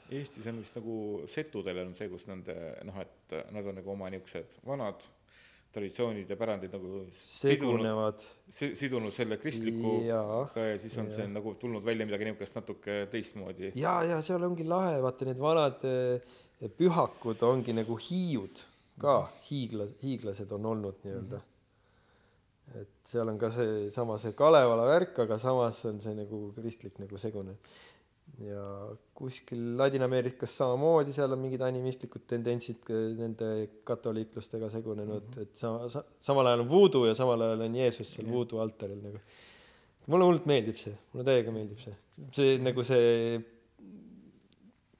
Eestis 0.08 0.46
on 0.48 0.62
vist 0.62 0.76
nagu 0.78 0.96
setudel 1.28 1.82
on 1.84 1.94
see, 1.96 2.08
kus 2.08 2.24
nende 2.30 2.56
noh, 2.88 2.96
et 3.02 3.38
nad 3.52 3.66
on 3.66 3.76
nagu 3.76 3.92
oma 3.92 4.08
niisugused 4.12 4.60
vanad 4.66 5.04
traditsioonid 5.72 6.30
ja 6.30 6.36
pärandid 6.36 6.72
nagu 6.72 7.02
segunevad. 7.12 8.22
sidunud 8.50 9.12
selle 9.12 9.36
kristlikuga 9.36 10.64
ja 10.64 10.78
siis 10.80 10.96
on 10.98 11.10
ja. 11.10 11.18
see 11.18 11.28
nagu 11.28 11.52
tulnud 11.60 11.84
välja 11.84 12.06
midagi 12.08 12.24
niisugust 12.24 12.56
natuke 12.56 12.96
teistmoodi. 13.12 13.72
ja, 13.76 13.98
ja 14.02 14.22
seal 14.24 14.48
ongi 14.48 14.64
lahe, 14.64 14.96
vaata 15.04 15.28
need 15.28 15.42
vanad 15.42 15.84
eh, 15.84 16.72
pühakud 16.78 17.44
ongi 17.44 17.76
nagu 17.76 17.98
hiiud 18.00 18.64
ka, 18.98 19.20
hiigla, 19.50 19.90
hiiglased 20.02 20.56
on 20.56 20.66
olnud 20.72 21.04
nii-öelda 21.04 21.36
mm. 21.36 21.44
-hmm. 21.44 22.80
et 22.80 23.12
seal 23.12 23.28
on 23.28 23.38
ka 23.38 23.52
seesama 23.52 24.18
see 24.18 24.32
Kalevala 24.32 24.88
värk, 24.88 25.18
aga 25.26 25.38
samas 25.38 25.84
on 25.84 26.00
see 26.00 26.16
nagu 26.16 26.48
kristlik 26.56 26.98
nagu 26.98 27.20
segune 27.20 27.58
ja 28.44 28.62
kuskil 29.18 29.74
Ladina-Ameerikas 29.78 30.54
samamoodi, 30.60 31.14
seal 31.16 31.34
on 31.34 31.40
mingid 31.42 31.62
animistlikud 31.66 32.26
tendentsid 32.30 32.90
nende 33.18 33.48
katoliiklastega 33.88 34.70
segunenud 34.70 35.24
mm, 35.24 35.34
-hmm. 35.34 35.42
et 35.42 35.62
sama 35.62 35.88
sa,, 35.90 36.04
samal 36.22 36.46
ajal 36.46 36.62
on 36.62 36.70
voodoo 36.70 37.06
ja 37.08 37.14
samal 37.18 37.42
ajal 37.42 37.64
on 37.66 37.78
Jeesus 37.80 38.12
seal 38.14 38.30
voodoo 38.30 38.60
altaril 38.62 39.00
nagu. 39.02 39.20
mulle 40.06 40.24
hullult 40.24 40.46
meeldib 40.46 40.76
see, 40.80 40.94
mulle 41.12 41.24
täiega 41.26 41.54
meeldib 41.54 41.80
see, 41.82 41.96
see 42.36 42.58
nagu 42.62 42.84
see 42.86 43.40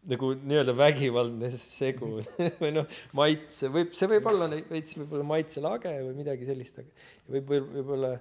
nagu 0.09 0.31
nii-öelda 0.35 0.75
vägivaldne 0.77 1.53
segu 1.63 2.11
või 2.63 2.73
noh, 2.75 2.99
maitse 3.21 3.71
võib, 3.73 3.93
see 3.95 4.09
võib 4.15 4.27
olla 4.33 4.49
veits 4.71 4.97
võib-olla 4.99 5.29
maitselage 5.35 5.93
või 6.09 6.17
midagi 6.25 6.49
sellist, 6.49 6.83
aga 6.83 6.91
võib, 7.37 7.53
võib, 7.53 7.71
võib-olla 7.77 8.13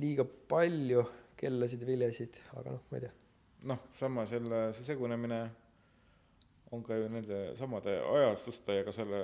liiga 0.00 0.24
palju 0.24 1.04
kellasid 1.36 1.84
ja 1.84 1.90
viljasid, 1.90 2.40
aga 2.54 2.78
noh, 2.78 2.82
ma 2.88 3.00
ei 3.00 3.06
tea 3.06 3.12
noh, 3.68 3.84
sama 3.98 4.26
selle, 4.30 4.66
see 4.76 4.86
segunemine 4.86 5.42
on 6.74 6.82
ka 6.82 6.96
ju 6.98 7.08
nende 7.12 7.40
samade 7.58 7.94
ajastuste 8.02 8.80
ja 8.80 8.84
ka 8.86 8.92
selle 8.94 9.20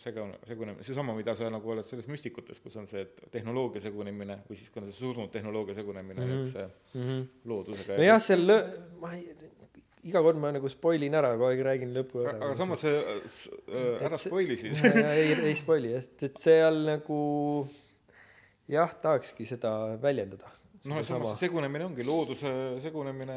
sega-, 0.00 0.26
segunemine, 0.48 0.84
seesama, 0.84 1.14
mida 1.16 1.34
sa 1.38 1.48
nagu 1.52 1.72
oled 1.74 1.86
selles 1.88 2.08
müstikutes, 2.10 2.60
kus 2.62 2.76
on 2.80 2.88
see 2.90 3.06
tehnoloogia 3.32 3.84
segunemine 3.86 4.40
või 4.48 4.58
siis, 4.58 4.72
on 4.76 4.88
see 4.88 4.98
surnud 4.98 5.32
tehnoloogia 5.34 5.76
segunemine 5.78 6.20
mm 6.20 6.30
-hmm. 6.30 6.40
niisuguse 6.44 6.98
mm 6.98 7.04
-hmm. 7.08 7.26
loodusega. 7.50 7.98
nojah, 8.00 8.22
seal 8.22 8.46
lõ-, 8.50 8.64
ma 9.00 9.14
ei, 9.14 9.36
iga 10.04 10.22
kord 10.22 10.40
ma 10.40 10.50
nagu 10.52 10.68
spoil 10.68 11.02
in 11.02 11.14
ära, 11.14 11.32
kogu 11.36 11.48
aeg 11.48 11.62
räägin 11.68 11.94
lõpu 11.96 12.24
ära. 12.24 12.36
aga 12.36 12.54
samas 12.54 12.84
see 12.84 12.98
äh,, 12.98 14.04
ära 14.04 14.18
spoil'i 14.20 14.58
siis 14.60 14.84
ei, 14.84 15.32
ei 15.32 15.54
spoil'i 15.54 15.94
jah, 15.94 16.10
et 16.28 16.36
seal 16.40 16.82
nagu 16.90 17.20
jah, 18.68 18.92
tahakski 19.06 19.46
seda 19.48 19.96
väljendada 20.02 20.50
noh, 20.90 21.00
samas 21.06 21.34
see 21.34 21.46
segunemine 21.46 21.86
ongi 21.86 22.04
looduse 22.06 22.52
segunemine, 22.84 23.36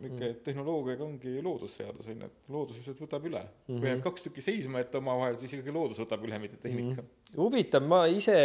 niisugune 0.00 0.30
mm. 0.30 0.42
tehnoloogiaga 0.46 1.04
ongi 1.06 1.34
loodusseadus 1.44 2.08
on 2.08 2.22
ju, 2.24 2.28
et 2.28 2.52
loodus 2.54 2.78
lihtsalt 2.80 3.02
võtab 3.04 3.26
üle 3.28 3.42
mm. 3.42 3.50
-hmm. 3.50 3.80
kui 3.80 3.90
need 3.90 4.04
kaks 4.06 4.26
tükki 4.26 4.44
seisma 4.44 4.82
jätta 4.82 5.02
omavahel, 5.02 5.38
siis 5.40 5.56
ikkagi 5.56 5.74
loodus 5.74 6.02
võtab 6.02 6.24
üle, 6.28 6.38
mitte 6.42 6.60
tehnika 6.62 7.02
mm. 7.02 7.08
-hmm. 7.08 7.40
huvitav, 7.40 7.88
ma 7.88 8.04
ise 8.12 8.36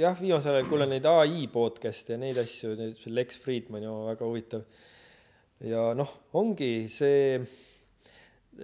jah, 0.00 0.20
viimasel 0.20 0.58
ajal 0.58 0.70
kuulen 0.70 0.94
neid 0.94 1.08
ai 1.10 1.48
podcast'e 1.52 2.16
ja 2.16 2.20
neid 2.20 2.40
asju, 2.40 2.76
see 2.76 3.12
Lex 3.14 3.40
Friedmani 3.44 3.90
oma 3.90 4.12
väga 4.12 4.28
huvitav. 4.28 4.64
ja 5.60 5.90
noh, 5.94 6.14
ongi 6.32 6.88
see 6.88 7.40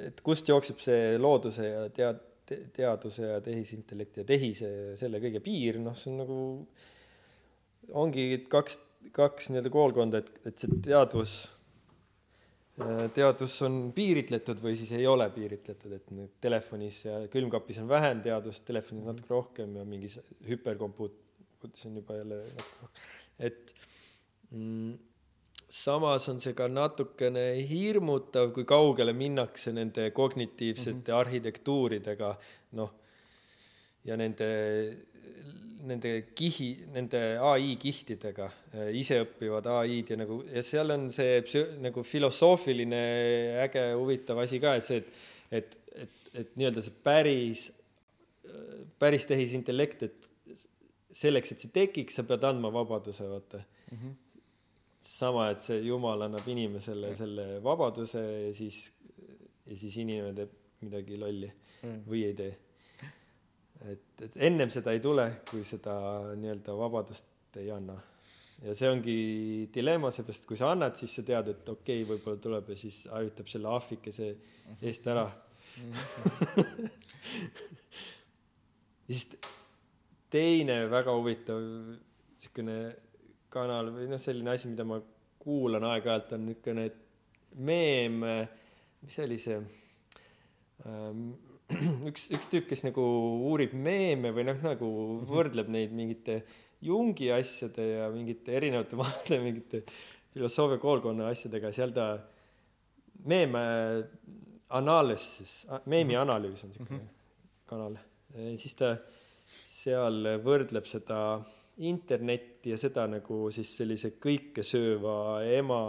et 0.07 0.21
kust 0.25 0.49
jookseb 0.49 0.81
see 0.83 1.19
looduse 1.21 1.69
ja 1.69 1.85
tead- 1.95 2.25
te,, 2.47 2.59
teaduse 2.75 3.31
ja 3.35 3.41
tehisintellekti 3.45 4.23
ja 4.23 4.29
tehise 4.29 4.71
ja 4.71 4.97
selle 4.99 5.21
kõige 5.23 5.43
piir, 5.45 5.81
noh, 5.83 5.97
see 5.99 6.13
on 6.13 6.21
nagu, 6.23 6.41
ongi 8.03 8.27
kaks, 8.51 8.79
kaks 9.15 9.51
nii-öelda 9.51 9.73
koolkonda, 9.73 10.23
et, 10.23 10.41
et 10.49 10.59
see 10.59 10.81
teadvus, 10.85 11.35
teadus 13.17 13.55
on 13.67 13.79
piiritletud 13.97 14.61
või 14.63 14.77
siis 14.79 14.93
ei 14.99 15.07
ole 15.09 15.29
piiritletud, 15.33 15.93
et 15.97 16.11
nüüd 16.15 16.35
telefonis 16.45 17.03
ja 17.07 17.21
külmkapis 17.33 17.81
on 17.83 17.89
vähem 17.89 18.21
teadust, 18.25 18.65
telefonis 18.69 19.07
natuke 19.09 19.33
rohkem 19.33 19.79
ja 19.81 19.85
mingis 19.89 20.19
hüperkompuutis 20.49 21.89
on 21.89 22.01
juba 22.03 22.19
jälle 22.19 22.43
natuke 22.45 22.83
rohkem, 22.83 23.11
et 23.49 23.75
mm, 24.51 24.93
samas 25.69 26.29
on 26.29 26.41
see 26.43 26.55
ka 26.57 26.69
natukene 26.71 27.47
hirmutav, 27.69 28.53
kui 28.55 28.67
kaugele 28.69 29.13
minnakse 29.17 29.73
nende 29.73 30.11
kognitiivsete 30.15 30.93
mm 30.93 31.03
-hmm. 31.03 31.21
arhitektuuridega, 31.21 32.37
noh, 32.79 32.93
ja 34.05 34.17
nende, 34.17 34.49
nende 35.87 36.13
kihi, 36.37 36.69
nende 36.95 37.23
ai 37.45 37.75
kihtidega, 37.81 38.49
iseõppivad 38.97 39.69
ai-d 39.75 40.15
ja 40.15 40.21
nagu, 40.21 40.41
ja 40.49 40.63
seal 40.65 40.95
on 40.95 41.09
see 41.15 41.41
psü-, 41.47 41.69
nagu 41.85 42.05
filosoofiline 42.07 43.03
äge 43.67 43.89
huvitav 43.95 44.41
asi 44.45 44.61
ka, 44.63 44.77
et 44.79 44.87
see, 44.87 45.03
et, 45.03 45.11
et, 45.61 45.81
et, 46.05 46.21
et 46.43 46.55
nii-öelda 46.57 46.85
see 46.85 47.01
päris, 47.07 47.67
päris 48.99 49.29
tehisintellekt, 49.29 50.07
et 50.09 50.31
selleks, 51.17 51.53
et 51.53 51.65
see 51.65 51.75
tekiks, 51.75 52.19
sa 52.19 52.27
pead 52.29 52.45
andma 52.49 52.73
vabaduse, 52.73 53.29
vaata 53.31 53.63
mm. 53.65 53.99
-hmm 53.99 54.23
sama, 55.07 55.51
et 55.51 55.63
see 55.63 55.81
Jumal 55.87 56.27
annab 56.27 56.47
inimesele 56.51 57.13
selle 57.19 57.47
vabaduse 57.65 58.23
ja 58.23 58.53
siis, 58.55 58.81
ja 59.67 59.77
siis 59.79 59.97
inimene 60.03 60.35
teeb 60.35 60.55
midagi 60.87 61.19
lolli 61.21 61.49
mm. 61.49 62.01
või 62.09 62.25
ei 62.27 62.35
tee. 62.39 62.55
Et, 63.85 64.23
et 64.25 64.37
ennem 64.49 64.71
seda 64.73 64.93
ei 64.97 65.01
tule, 65.05 65.27
kui 65.49 65.65
seda 65.67 65.95
nii-öelda 66.39 66.77
vabadust 66.79 67.59
ei 67.61 67.71
anna. 67.73 67.97
ja 68.65 68.75
see 68.77 68.89
ongi 68.89 69.17
dilemma, 69.73 70.11
seepärast 70.15 70.47
kui 70.49 70.57
sa 70.57 70.71
annad, 70.73 70.97
siis 70.97 71.13
sa 71.19 71.23
tead, 71.27 71.47
et 71.53 71.69
okei 71.69 72.03
okay,, 72.03 72.09
võib-olla 72.09 72.41
tuleb 72.41 72.71
ja 72.73 72.77
siis 72.81 73.03
ajutab 73.13 73.47
selle 73.53 73.69
ahvikese 73.77 74.27
eest 74.81 75.07
ära 75.13 75.27
ja 79.07 79.13
siis 79.13 79.27
teine 80.33 80.77
väga 80.91 81.13
huvitav 81.17 81.61
niisugune 81.61 82.79
kanal 83.53 83.93
või 83.95 84.09
noh, 84.11 84.21
selline 84.21 84.51
asi, 84.55 84.71
mida 84.73 84.85
ma 84.89 84.99
kuulan 85.41 85.85
aeg-ajalt, 85.93 86.33
on 86.37 86.47
niisugune 86.49 86.87
meem, 87.67 88.25
mis 89.03 89.15
see 89.17 89.25
oli 89.29 89.39
see 89.41 89.59
ähm,, 90.85 91.29
üks, 92.11 92.29
üks 92.35 92.51
tüüp, 92.53 92.69
kes 92.71 92.85
nagu 92.87 93.03
uurib 93.49 93.75
meeme 93.75 94.31
või 94.35 94.47
noh, 94.47 94.61
nagu 94.63 94.89
võrdleb 95.27 95.71
neid 95.73 95.95
mingite 95.97 96.43
Jungi 96.87 97.31
asjade 97.33 97.83
ja 97.83 98.07
mingite 98.13 98.53
erinevate 98.59 98.99
maade 99.01 99.41
mingite 99.43 99.83
filosoofia 100.35 100.79
koolkonna 100.83 101.31
asjadega, 101.33 101.73
seal 101.73 101.95
ta 101.97 102.11
meeme 103.27 103.63
analüüsis, 104.77 105.63
meemi 105.89 106.19
analüüs 106.21 106.65
on 106.67 106.73
niisugune 106.73 106.99
mm 106.99 107.05
-hmm. 107.05 107.63
kanal, 107.71 107.97
siis 108.61 108.75
ta 108.77 108.97
seal 109.71 110.37
võrdleb 110.45 110.85
seda 110.85 111.21
internetti 111.77 112.73
ja 112.73 112.79
seda 112.81 113.05
nagu 113.11 113.47
siis 113.53 113.71
sellise 113.77 114.15
kõikesööva 114.23 115.45
ema 115.59 115.81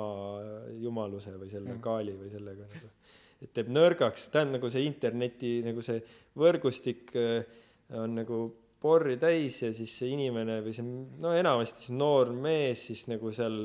jumaluse 0.82 1.32
või 1.38 1.52
selle 1.52 1.74
mm. 1.74 1.82
kaali 1.84 2.16
või 2.18 2.32
sellega 2.32 2.68
nagu, 2.68 2.90
et 3.42 3.52
teeb 3.54 3.70
nõrgaks, 3.70 4.30
tähendab 4.34 4.58
nagu 4.58 4.72
see 4.74 4.86
interneti 4.88 5.60
nagu 5.66 5.84
see 5.86 6.00
võrgustik 6.38 7.14
äh, 7.18 7.44
on 7.98 8.18
nagu 8.18 8.40
porri 8.82 9.16
täis 9.18 9.62
ja 9.64 9.72
siis 9.74 9.94
see 10.00 10.12
inimene 10.14 10.60
või 10.66 10.74
see, 10.76 10.86
no 11.22 11.34
enamasti 11.38 11.88
see 11.88 11.98
noor 11.98 12.32
mees 12.36 12.88
siis 12.90 13.06
nagu 13.10 13.32
seal 13.34 13.56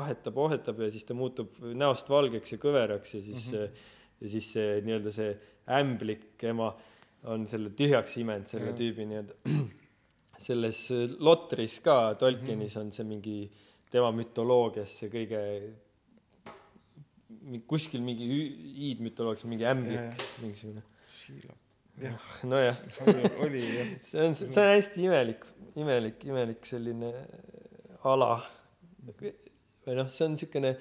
ahetab, 0.00 0.38
ohetab 0.44 0.80
ja 0.82 0.90
siis 0.92 1.06
ta 1.06 1.16
muutub 1.18 1.60
näost 1.78 2.10
valgeks 2.10 2.56
ja 2.56 2.62
kõveraks 2.62 3.14
ja 3.16 3.22
siis 3.22 3.50
mm, 3.52 3.58
-hmm. 3.58 3.84
ja 4.22 4.32
siis 4.34 4.50
see 4.56 4.80
nii-öelda 4.86 5.14
see 5.14 5.36
ämblik 5.78 6.42
ema 6.50 6.72
on 7.30 7.46
selle 7.46 7.70
tühjaks 7.78 8.18
imenud, 8.18 8.48
selle 8.50 8.66
mm 8.66 8.72
-hmm. 8.72 8.80
tüübi 8.80 9.06
nii-öelda 9.10 9.34
selles 10.48 10.80
Lotris 11.18 11.78
ka 11.80 12.14
Tolkienis 12.18 12.76
on 12.76 12.90
see 12.92 13.06
mingi 13.06 13.38
tema 13.90 14.10
mütoloogias 14.10 14.98
see 14.98 15.10
kõige 15.12 15.42
kuskil 17.68 18.02
mingi 18.04 18.28
hiidmütoloogias 18.28 19.46
mingi 19.50 19.68
ämblik 19.68 20.24
mingisugune. 20.42 20.82
jah, 22.02 22.32
nojah. 22.48 22.80
oli 23.44 23.62
jah. 23.66 23.92
see 24.08 24.26
on, 24.26 24.34
see 24.38 24.48
on 24.50 24.72
hästi 24.72 25.06
imelik, 25.08 25.46
imelik, 25.84 26.26
imelik 26.30 26.66
selline 26.68 27.12
ala. 28.08 28.34
või 29.06 29.96
noh, 29.98 30.10
see 30.12 30.26
on 30.26 30.36
niisugune, 30.36 30.76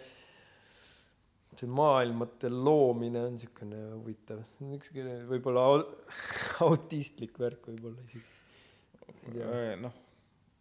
see 1.58 1.72
maailmate 1.82 2.52
loomine 2.54 3.26
on 3.28 3.34
niisugune 3.38 3.82
huvitav, 3.96 4.44
niisugune 4.66 5.24
võib-olla 5.32 5.66
autistlik 6.68 7.42
värk 7.42 7.72
võib-olla 7.72 8.06
isegi 8.10 8.30
Äh, 9.30 9.76
noh, 9.78 9.94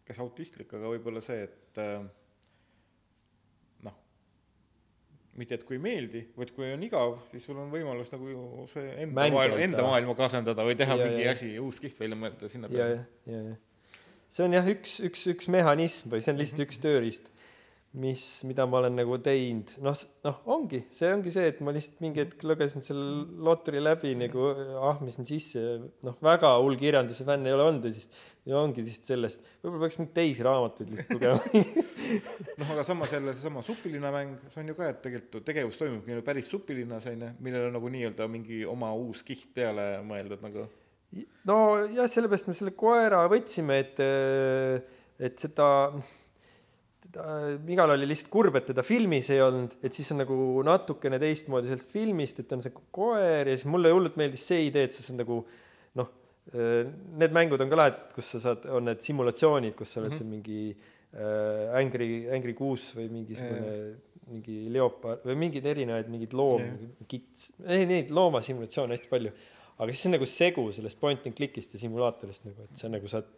kes 0.05 0.19
autistlik, 0.21 0.69
aga 0.77 0.89
võib-olla 0.91 1.21
see, 1.25 1.47
et 1.47 1.79
äh, 1.81 2.03
noh, 3.87 3.95
mitte 5.39 5.55
et 5.55 5.63
kui 5.67 5.77
ei 5.77 5.83
meeldi, 5.83 6.25
vaid 6.35 6.51
kui 6.55 6.67
on 6.73 6.81
igav, 6.83 7.15
siis 7.29 7.45
sul 7.47 7.59
on 7.61 7.69
võimalus 7.71 8.11
nagu 8.11 8.27
ju 8.27 8.65
see 8.71 8.87
enda 9.05 9.27
maailma, 9.31 9.59
enda 9.63 9.85
maailma 9.85 10.15
kasendada 10.19 10.65
või 10.67 10.75
teha 10.79 10.97
ja, 10.99 11.07
mingi 11.07 11.23
ja. 11.23 11.35
asi, 11.35 11.51
uus 11.63 11.79
kiht 11.83 11.99
välja 12.01 12.19
mõelda 12.19 12.49
sinna 12.51 12.71
peale. 12.71 13.05
see 14.31 14.45
on 14.47 14.57
jah, 14.57 14.67
üks, 14.73 14.97
üks, 15.07 15.23
üks 15.31 15.47
mehhanism 15.53 16.11
või 16.11 16.23
see 16.23 16.33
on 16.35 16.41
lihtsalt 16.41 16.59
mm 16.59 16.65
-hmm. 16.65 16.75
üks 16.75 16.83
tööriist 16.83 17.31
mis, 17.91 18.21
mida 18.47 18.63
ma 18.69 18.79
olen 18.79 18.95
nagu 18.95 19.17
teinud, 19.19 19.73
noh, 19.83 19.95
noh, 20.23 20.37
ongi, 20.55 20.85
see 20.95 21.09
ongi 21.11 21.33
see, 21.33 21.49
et 21.51 21.57
ma 21.65 21.73
lihtsalt 21.75 21.97
mingi 22.03 22.21
hetk 22.23 22.45
lugesin 22.47 22.83
selle 22.85 23.25
lotri 23.43 23.81
läbi 23.83 24.13
nagu 24.15 24.45
ahmisin 24.91 25.27
sisse, 25.27 25.63
noh, 26.07 26.15
väga 26.23 26.53
hull 26.61 26.79
kirjanduse 26.79 27.27
fänn 27.27 27.49
ei 27.49 27.55
ole 27.57 27.65
olnud 27.67 27.89
ja 27.89 27.91
siis 27.97 28.07
ja 28.47 28.61
ongi 28.61 28.85
lihtsalt 28.85 29.11
sellest, 29.11 29.51
võib-olla 29.59 29.83
peaks 29.83 29.99
mingeid 29.99 30.15
teisi 30.15 30.45
raamatuid 30.47 30.93
lihtsalt 30.93 31.17
lugema. 31.17 31.65
Noh, 32.61 32.71
aga 32.73 32.85
samas 32.87 33.11
jälle 33.13 33.35
seesama 33.35 33.65
supilinna 33.65 34.13
mäng, 34.15 34.39
see 34.53 34.63
on 34.63 34.71
ju 34.71 34.77
ka, 34.79 34.87
et 34.93 35.03
tegelikult 35.03 35.45
tegevus 35.47 35.77
toimubki 35.79 36.15
ju 36.15 36.25
päris 36.25 36.49
supilinnas 36.51 37.11
onju, 37.11 37.33
millel 37.43 37.67
on 37.67 37.77
nagu 37.77 37.91
nii-öelda 37.91 38.27
mingi 38.31 38.63
oma 38.71 38.93
uus 38.97 39.25
kiht 39.27 39.51
peale 39.55 39.91
mõeldud 40.07 40.47
nagu. 40.47 40.65
nojah, 41.47 42.07
sellepärast 42.07 42.47
me 42.47 42.55
selle 42.55 42.71
koera 42.71 43.25
võtsime, 43.31 43.81
et, 43.83 43.99
et 45.19 45.43
seda 45.43 45.67
Migal 47.67 47.91
oli 47.91 48.07
lihtsalt 48.07 48.29
kurb, 48.31 48.55
et 48.55 48.69
teda 48.69 48.83
filmis 48.85 49.27
ei 49.33 49.41
olnud, 49.43 49.73
et 49.83 49.95
siis 49.95 50.07
on 50.13 50.21
nagu 50.21 50.35
natukene 50.63 51.19
teistmoodi 51.19 51.71
sellest 51.71 51.91
filmist, 51.91 52.39
et 52.39 52.53
on 52.55 52.63
see 52.63 52.71
koer 52.95 53.49
ja 53.49 53.55
siis 53.57 53.67
mulle 53.71 53.91
hullult 53.91 54.15
meeldis 54.19 54.45
see 54.47 54.67
idee, 54.69 54.87
et 54.87 54.95
see 54.95 55.11
on 55.11 55.19
nagu 55.19 55.39
noh, 55.99 56.13
need 57.21 57.35
mängud 57.35 57.61
on 57.63 57.71
ka 57.71 57.79
lahedad, 57.81 58.05
kus 58.15 58.31
sa 58.35 58.43
saad, 58.47 58.69
on 58.71 58.87
need 58.87 59.03
simulatsioonid, 59.03 59.75
kus 59.77 59.91
sa 59.91 60.01
oled 60.01 60.13
mm 60.13 60.15
-hmm. 60.15 60.21
seal 60.21 60.31
mingi 60.31 60.61
äh, 60.71 61.77
Angry, 61.81 62.29
Angry 62.31 62.53
Goose 62.53 62.95
või 62.97 63.09
mingisugune 63.11 63.73
yeah. 63.75 63.97
mingi 64.31 64.57
leopard 64.71 65.25
või 65.27 65.35
mingeid 65.35 65.65
erinevaid 65.65 66.07
mingeid 66.07 66.33
loomi 66.33 66.69
yeah., 66.69 67.07
kits, 67.07 67.51
ei 67.67 67.85
neid 67.85 68.11
loomasimulatsioone 68.15 68.95
hästi 68.95 69.11
palju 69.11 69.31
aga 69.77 69.93
siis 69.93 70.07
on 70.09 70.15
nagu 70.17 70.27
segu 70.29 70.65
sellest 70.75 70.99
point 71.01 71.25
and 71.27 71.37
click'ist 71.37 71.73
ja 71.75 71.81
simulaatorist 71.81 72.45
nagu, 72.47 72.67
et 72.67 72.77
see 72.79 72.87
on 72.89 72.95
nagu 72.97 73.09
saad 73.11 73.29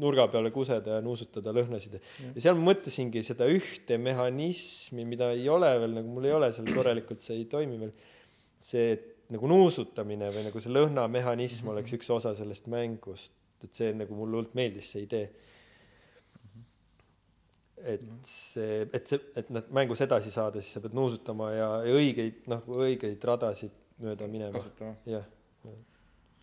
nurga 0.00 0.26
peale 0.32 0.50
kuseda 0.54 0.98
ja 0.98 1.04
nuusutada 1.04 1.52
lõhnasid 1.54 1.98
ja, 1.98 2.02
ja 2.34 2.44
seal 2.46 2.58
mõtlesingi 2.60 3.22
seda 3.26 3.48
ühte 3.50 3.98
mehhanismi, 4.00 5.04
mida 5.08 5.32
ei 5.36 5.48
ole 5.52 5.70
veel 5.82 5.98
nagu 5.98 6.14
mul 6.14 6.28
ei 6.28 6.34
ole 6.36 6.50
seal 6.54 6.70
korralikult, 6.74 7.24
see 7.24 7.38
ei 7.40 7.46
toimi 7.50 7.80
veel. 7.82 7.92
see 8.58 8.96
nagu 9.34 9.50
nuusutamine 9.50 10.30
või 10.34 10.46
nagu 10.48 10.62
see 10.62 10.72
lõhnamehhanism 10.72 11.62
mm 11.62 11.68
-hmm. 11.68 11.74
oleks 11.76 11.94
üks 11.98 12.10
osa 12.14 12.34
sellest 12.34 12.66
mängust, 12.72 13.32
et 13.64 13.74
see 13.74 13.92
nagu 13.92 14.14
mulle 14.14 14.38
hullult 14.38 14.54
meeldis, 14.54 14.90
see 14.92 15.04
idee. 15.04 15.30
et 17.78 18.02
see, 18.26 18.88
et 18.92 19.06
see, 19.06 19.20
et 19.36 19.50
noh, 19.54 19.62
mängus 19.70 20.00
edasi 20.02 20.30
saada, 20.34 20.60
siis 20.60 20.72
sa 20.74 20.80
pead 20.82 20.96
nuusutama 20.98 21.52
ja, 21.52 21.68
ja 21.86 21.94
õigeid 21.94 22.48
noh, 22.50 22.64
õigeid 22.66 23.22
radasid 23.24 23.74
mööda 24.02 24.26
minema. 24.26 24.64
jah 25.06 25.26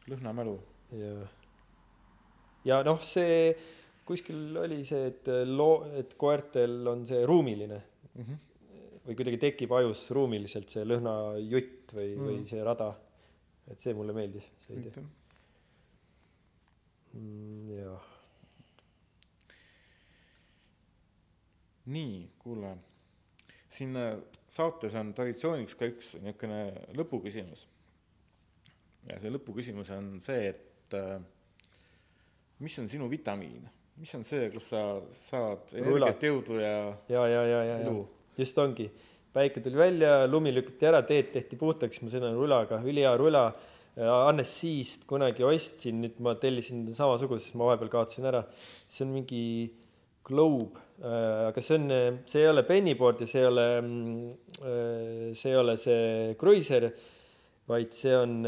lõhnamälu. 0.09 0.55
jah. 0.99 1.29
ja 2.65 2.81
noh, 2.85 3.01
see 3.01 3.53
kuskil 4.05 4.57
oli 4.61 4.83
see, 4.85 5.09
et 5.09 5.29
loo, 5.49 5.85
et 5.97 6.13
koertel 6.19 6.85
on 6.91 7.05
see 7.07 7.23
ruumiline 7.25 7.79
mm. 8.13 8.23
-hmm. 8.23 8.41
või 9.07 9.17
kuidagi 9.17 9.41
tekib 9.41 9.73
ajus 9.73 10.05
ruumiliselt 10.17 10.69
see 10.69 10.85
lõhnajutt 10.85 11.95
või 11.97 12.09
mm, 12.11 12.17
-hmm. 12.17 12.25
või 12.27 12.49
see 12.49 12.63
rada. 12.63 12.93
et 13.67 13.79
see 13.81 13.93
mulle 13.97 14.13
meeldis, 14.13 14.45
see 14.67 14.75
idee. 14.77 15.05
Mm, 17.13 17.69
jah. 17.79 18.11
nii, 21.85 22.29
kuule, 22.39 22.75
siin 23.69 23.97
saates 24.47 24.93
on 24.93 25.13
traditsiooniks 25.13 25.75
ka 25.77 25.85
üks 25.89 26.15
niisugune 26.21 26.59
lõpuküsimus 26.97 27.67
ja 29.09 29.19
see 29.21 29.31
lõpuküsimus 29.33 29.91
on 29.95 30.15
see, 30.23 30.51
et 30.51 30.97
äh, 30.97 31.17
mis 32.63 32.75
on 32.81 32.89
sinu 32.91 33.09
vitamiin, 33.11 33.67
mis 33.99 34.13
on 34.17 34.25
see, 34.27 34.49
kus 34.53 34.71
sa 34.73 34.81
saad 35.27 35.75
energiat, 35.77 36.25
jõudu 36.29 36.59
ja 36.59 36.75
ja, 37.11 37.27
ja, 37.29 37.43
ja, 37.45 37.61
ja, 37.69 37.77
ja 37.85 37.93
just 38.39 38.57
ongi. 38.61 38.89
päike 39.35 39.59
tuli 39.59 39.75
välja, 39.75 40.25
lumi 40.31 40.53
lükati 40.55 40.87
ära, 40.87 41.01
teed 41.03 41.33
tehti 41.33 41.57
puhtaks, 41.59 41.99
ma 42.01 42.11
sõidan 42.11 42.37
rulaga, 42.37 42.79
ülihea 42.87 43.15
rula. 43.19 43.49
Hannes 43.95 44.49
Siist 44.51 45.05
kunagi 45.07 45.43
ostsin, 45.47 46.01
nüüd 46.03 46.17
ma 46.23 46.33
tellisin 46.39 46.81
samasuguse, 46.95 47.45
sest 47.45 47.55
ma 47.55 47.69
vahepeal 47.69 47.91
kaotasin 47.93 48.27
ära. 48.27 48.41
see 48.91 49.05
on 49.05 49.11
mingi 49.13 49.43
Globe, 50.25 50.79
aga 50.99 51.61
see 51.63 51.77
on, 51.77 51.93
see 52.27 52.41
ei 52.41 52.49
ole 52.49 52.63
pennyboard 52.67 53.21
ja 53.23 53.27
see 53.27 53.43
ei 53.43 53.47
ole, 53.47 53.67
see 55.35 55.51
ei 55.51 55.59
ole 55.59 55.75
see 55.79 56.35
Cruiser, 56.39 56.89
vaid 57.67 57.95
see 57.95 58.15
on 58.15 58.41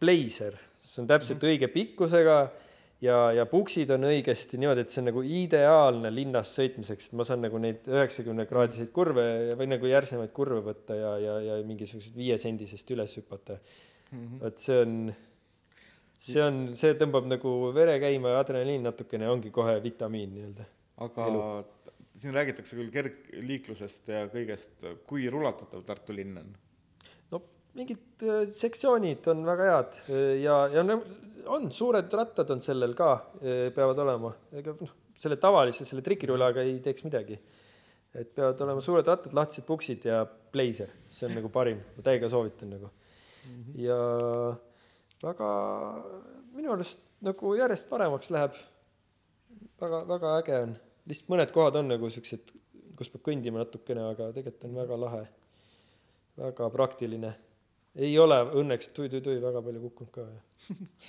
Blazer, 0.00 0.56
see 0.84 1.02
on 1.02 1.10
täpselt 1.10 1.44
õige 1.46 1.68
pikkusega 1.72 2.38
ja, 3.04 3.16
ja 3.36 3.44
puksid 3.48 3.90
on 3.94 4.06
õigesti 4.08 4.60
niimoodi, 4.60 4.84
et 4.84 4.92
see 4.92 5.02
on 5.02 5.08
nagu 5.10 5.22
ideaalne 5.24 6.10
linnas 6.12 6.52
sõitmiseks, 6.56 7.10
et 7.10 7.18
ma 7.18 7.26
saan 7.28 7.42
nagu 7.44 7.60
neid 7.62 7.86
üheksakümne 7.90 8.46
kraadiseid 8.48 8.90
kurve 8.94 9.26
või 9.58 9.70
nagu 9.70 9.90
järsemaid 9.90 10.32
kurve 10.36 10.62
võtta 10.66 10.98
ja, 10.98 11.12
ja, 11.22 11.36
ja 11.50 11.60
mingisugused 11.66 12.16
viiesendisest 12.16 12.92
üles 12.96 13.16
hüpata. 13.20 13.58
vot 14.40 14.60
see 14.62 14.80
on, 14.82 14.98
see 16.18 16.42
on, 16.42 16.60
see 16.78 16.96
tõmbab 17.00 17.28
nagu 17.30 17.56
vere 17.76 17.98
käima 18.02 18.34
ja 18.34 18.44
adrenaliin 18.44 18.86
natukene 18.86 19.28
ongi 19.30 19.52
kohe 19.54 19.78
vitamiin 19.82 20.36
nii-öelda. 20.36 20.68
aga 21.06 21.26
Elu. 21.30 21.42
siin 22.16 22.36
räägitakse 22.36 22.78
küll 22.78 22.92
kergliiklusest 22.92 24.08
ja 24.08 24.24
kõigest, 24.32 24.78
kui 25.06 25.28
rulatatav 25.32 25.84
Tartu 25.88 26.16
linn 26.16 26.38
on? 26.40 26.54
Mingid 27.76 28.24
äh, 28.24 28.46
sektsioonid 28.54 29.26
on 29.32 29.44
väga 29.46 29.68
head 29.70 29.98
äh, 30.08 30.32
ja, 30.42 30.58
ja 30.72 30.84
on 31.52 31.68
suured 31.72 32.12
rattad 32.18 32.50
on 32.50 32.62
sellel 32.64 32.96
ka, 32.98 33.10
peavad 33.74 34.00
olema, 34.02 34.32
ega 34.58 34.72
noh, 34.80 34.94
selle 35.16 35.36
tavalise, 35.38 35.84
selle 35.86 36.02
trikirulaga 36.02 36.64
ei 36.66 36.80
teeks 36.82 37.04
midagi. 37.06 37.36
et 38.16 38.32
peavad 38.34 38.60
olema 38.64 38.82
suured 38.82 39.06
rattad, 39.06 39.34
lahtised 39.36 39.66
puksid 39.68 40.08
ja 40.08 40.24
pleiser, 40.26 40.90
see 41.06 41.28
on 41.28 41.36
nagu 41.38 41.50
parim, 41.52 41.78
ma 41.94 42.02
täiega 42.02 42.30
soovitan 42.32 42.72
nagu. 42.74 42.90
ja 43.78 44.00
väga 45.22 45.52
minu 46.56 46.74
arust 46.74 46.98
nagu 47.22 47.54
järjest 47.54 47.86
paremaks 47.92 48.34
läheb. 48.34 48.58
väga, 49.80 50.02
väga 50.08 50.36
äge 50.40 50.60
on, 50.64 50.76
lihtsalt 51.06 51.32
mõned 51.36 51.54
kohad 51.54 51.78
on 51.78 51.94
nagu 51.94 52.10
siuksed, 52.10 52.54
kus 52.98 53.12
peab 53.12 53.28
kõndima 53.30 53.62
natukene, 53.62 54.10
aga 54.10 54.32
tegelikult 54.34 54.66
on 54.66 54.78
väga 54.82 55.02
lahe 55.06 55.26
väga 56.36 56.70
praktiline. 56.70 57.32
Ei 57.96 58.12
ole 58.20 58.38
õnneks 58.60 58.90
tui-tui-tui 58.96 59.38
väga 59.42 59.62
palju 59.64 59.88
kukkunud 59.88 60.12
ka. 60.12 60.26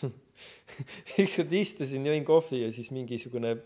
ükskord 1.23 1.53
istusin, 1.57 2.05
jõin 2.07 2.25
kohvi 2.27 2.63
ja 2.63 2.71
siis 2.75 2.91
mingisugune 2.95 3.57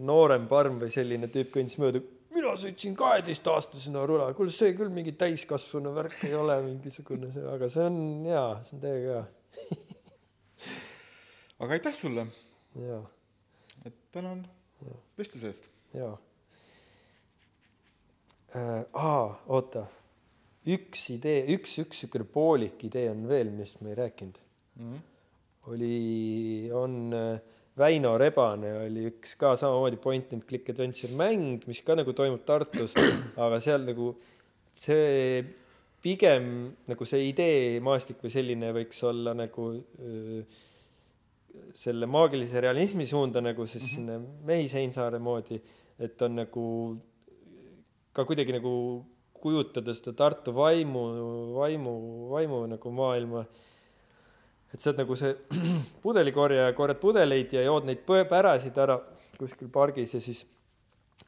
noorem 0.00 0.46
parm 0.48 0.78
või 0.80 0.92
selline 0.92 1.28
tüüp 1.32 1.52
kõndis 1.54 1.76
mööda. 1.82 2.00
mina 2.34 2.54
sõitsin 2.58 2.96
kaheteistaastasena 2.98 4.04
rula, 4.08 4.32
kuule 4.34 4.52
see 4.54 4.72
küll 4.76 4.92
mingi 4.92 5.12
täiskasvanu 5.18 5.92
värk 5.94 6.24
ei 6.26 6.34
ole 6.34 6.56
mingisugune 6.64 7.30
aga 7.52 7.68
see 7.70 7.84
on 7.84 7.98
hea, 8.26 8.46
see 8.64 8.76
on 8.76 8.84
täiega 8.84 9.18
aga 11.60 11.76
aitäh 11.76 11.94
sulle, 11.94 12.26
hea, 12.78 13.00
et 13.84 13.98
tänan 14.12 14.46
vestluse 15.18 15.52
eest. 15.52 15.68
hea 15.94 16.10
äh,. 18.56 18.84
aa, 18.92 19.28
oota, 19.46 19.86
üks 20.64 21.08
idee, 21.12 21.42
üks, 21.54 21.76
üks 21.82 22.04
siukene 22.04 22.26
poolik 22.28 22.86
idee 22.88 23.10
on 23.12 23.26
veel, 23.28 23.50
millest 23.52 23.82
me 23.84 23.92
ei 23.92 23.98
rääkinud. 23.98 24.38
oli, 25.72 26.70
on 26.72 27.12
äh, 27.14 27.40
Väino 27.78 28.12
Rebane 28.18 28.70
oli 28.84 29.08
üks 29.08 29.34
ka 29.38 29.54
samamoodi 29.58 29.98
point 29.98 30.32
and 30.32 30.44
click 30.46 30.68
adventure 30.70 31.10
mäng, 31.18 31.64
mis 31.66 31.80
ka 31.82 31.96
nagu 31.98 32.12
toimub 32.14 32.44
Tartus, 32.46 32.94
aga 33.44 33.58
seal 33.62 33.82
nagu 33.86 34.12
see 34.74 35.42
pigem 36.04 36.46
nagu 36.90 37.08
see 37.08 37.30
ideemaastik 37.30 38.20
või 38.22 38.30
selline 38.34 38.70
võiks 38.76 39.00
olla 39.08 39.32
nagu 39.34 39.70
öö, 39.74 40.42
selle 41.74 42.06
maagilise 42.10 42.60
realismi 42.62 43.06
suunda 43.08 43.42
nagu 43.42 43.66
siis 43.66 43.88
sinna 43.94 44.18
Mehis 44.46 44.74
Heinsaare 44.76 45.18
moodi, 45.22 45.58
et 45.98 46.22
on 46.26 46.38
nagu 46.42 46.66
ka 48.14 48.22
kuidagi 48.28 48.54
nagu 48.54 48.74
kujutada 49.44 49.92
seda 49.96 50.16
Tartu 50.16 50.56
vaimu, 50.56 51.04
vaimu, 51.58 51.94
vaimu 52.32 52.64
nagu 52.72 52.96
maailma 52.96 53.44
et 54.74 54.82
sa 54.82 54.90
oled 54.90 55.04
nagu 55.04 55.16
see 55.18 55.30
pudelikorjaja, 56.04 56.74
korjad 56.74 57.00
pudeleid 57.02 57.54
ja 57.54 57.62
jood 57.68 57.86
neid 57.88 58.02
pärasid 58.08 58.78
ära 58.82 58.98
kuskil 59.38 59.70
pargis 59.72 60.16
ja 60.16 60.22
siis 60.22 60.42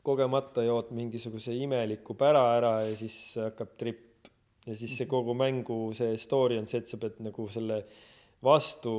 kogemata 0.06 0.64
jood 0.66 0.90
mingisuguse 0.94 1.55
imeliku 1.55 2.16
pära 2.18 2.43
ära 2.56 2.74
ja 2.86 2.94
siis 2.98 3.16
hakkab 3.43 3.76
tripp. 3.78 4.02
ja 4.66 4.74
siis 4.74 4.97
see 4.98 5.06
kogu 5.06 5.34
mängu 5.38 5.93
see 5.94 6.16
story 6.18 6.59
on 6.59 6.66
see, 6.66 6.82
et 6.82 6.90
sa 6.90 6.98
pead 6.98 7.20
nagu 7.22 7.47
selle 7.51 7.84
vastu, 8.43 8.94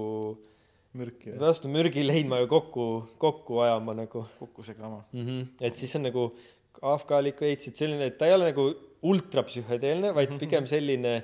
mürki 0.95 1.35
vastu 1.39 1.71
mürgi 1.71 2.05
leidma 2.07 2.39
ja 2.39 2.47
kokku, 2.47 2.85
kokku 3.19 3.59
ajama 3.65 3.97
nagu 3.97 4.25
kukkuse 4.39 4.73
kama. 4.73 5.03
mm. 5.11 5.25
-hmm. 5.25 5.47
et 5.61 5.75
siis 5.75 5.95
on 5.95 6.07
nagu 6.07 6.29
afgaalik 6.81 7.41
veits, 7.41 7.67
et 7.67 7.75
selline, 7.75 8.05
et 8.05 8.17
ta 8.17 8.27
ei 8.27 8.33
ole 8.33 8.51
nagu 8.53 8.69
ultrapsühhedeelne, 9.05 10.13
vaid 10.15 10.33
pigem 10.41 10.65
selline 10.69 11.19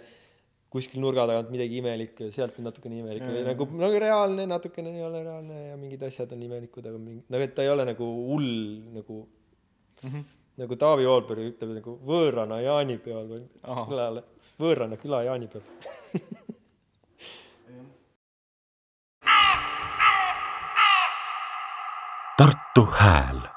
kuskil 0.73 1.01
nurga 1.03 1.27
tagant 1.29 1.51
midagi 1.53 1.77
imelikku 1.81 2.27
ja 2.27 2.33
sealt 2.33 2.57
on 2.57 2.65
natukene 2.69 2.97
imelik 2.97 3.21
Ja, 3.21 3.29
või 3.29 3.43
nagu, 3.45 3.67
nagu 3.77 3.99
reaalne, 4.01 4.47
natukene 4.49 4.93
ei 4.95 5.03
ole 5.05 5.21
reaalne 5.25 5.59
ja 5.69 5.75
mingid 5.77 6.01
asjad 6.07 6.33
on 6.33 6.41
imelikud, 6.47 6.85
aga 6.89 6.97
mingi, 6.97 7.21
nagu 7.33 7.45
et 7.45 7.53
ta 7.53 7.65
ei 7.65 7.69
ole 7.73 7.85
nagu 7.85 8.07
hull 8.31 8.49
nagu 8.95 9.19
nagu 10.57 10.75
Taavi 10.77 11.05
Oolberg 11.09 11.53
ütleb 11.53 11.77
nagu 11.79 11.95
võõrana 12.05 12.59
jaanipeol 12.61 13.29
või 13.29 13.45
külale, 13.63 14.25
võõrana 14.61 14.99
küla 15.01 15.23
jaanipeol. 15.29 15.65
Tartu 22.37 22.83
Hääl 22.97 23.52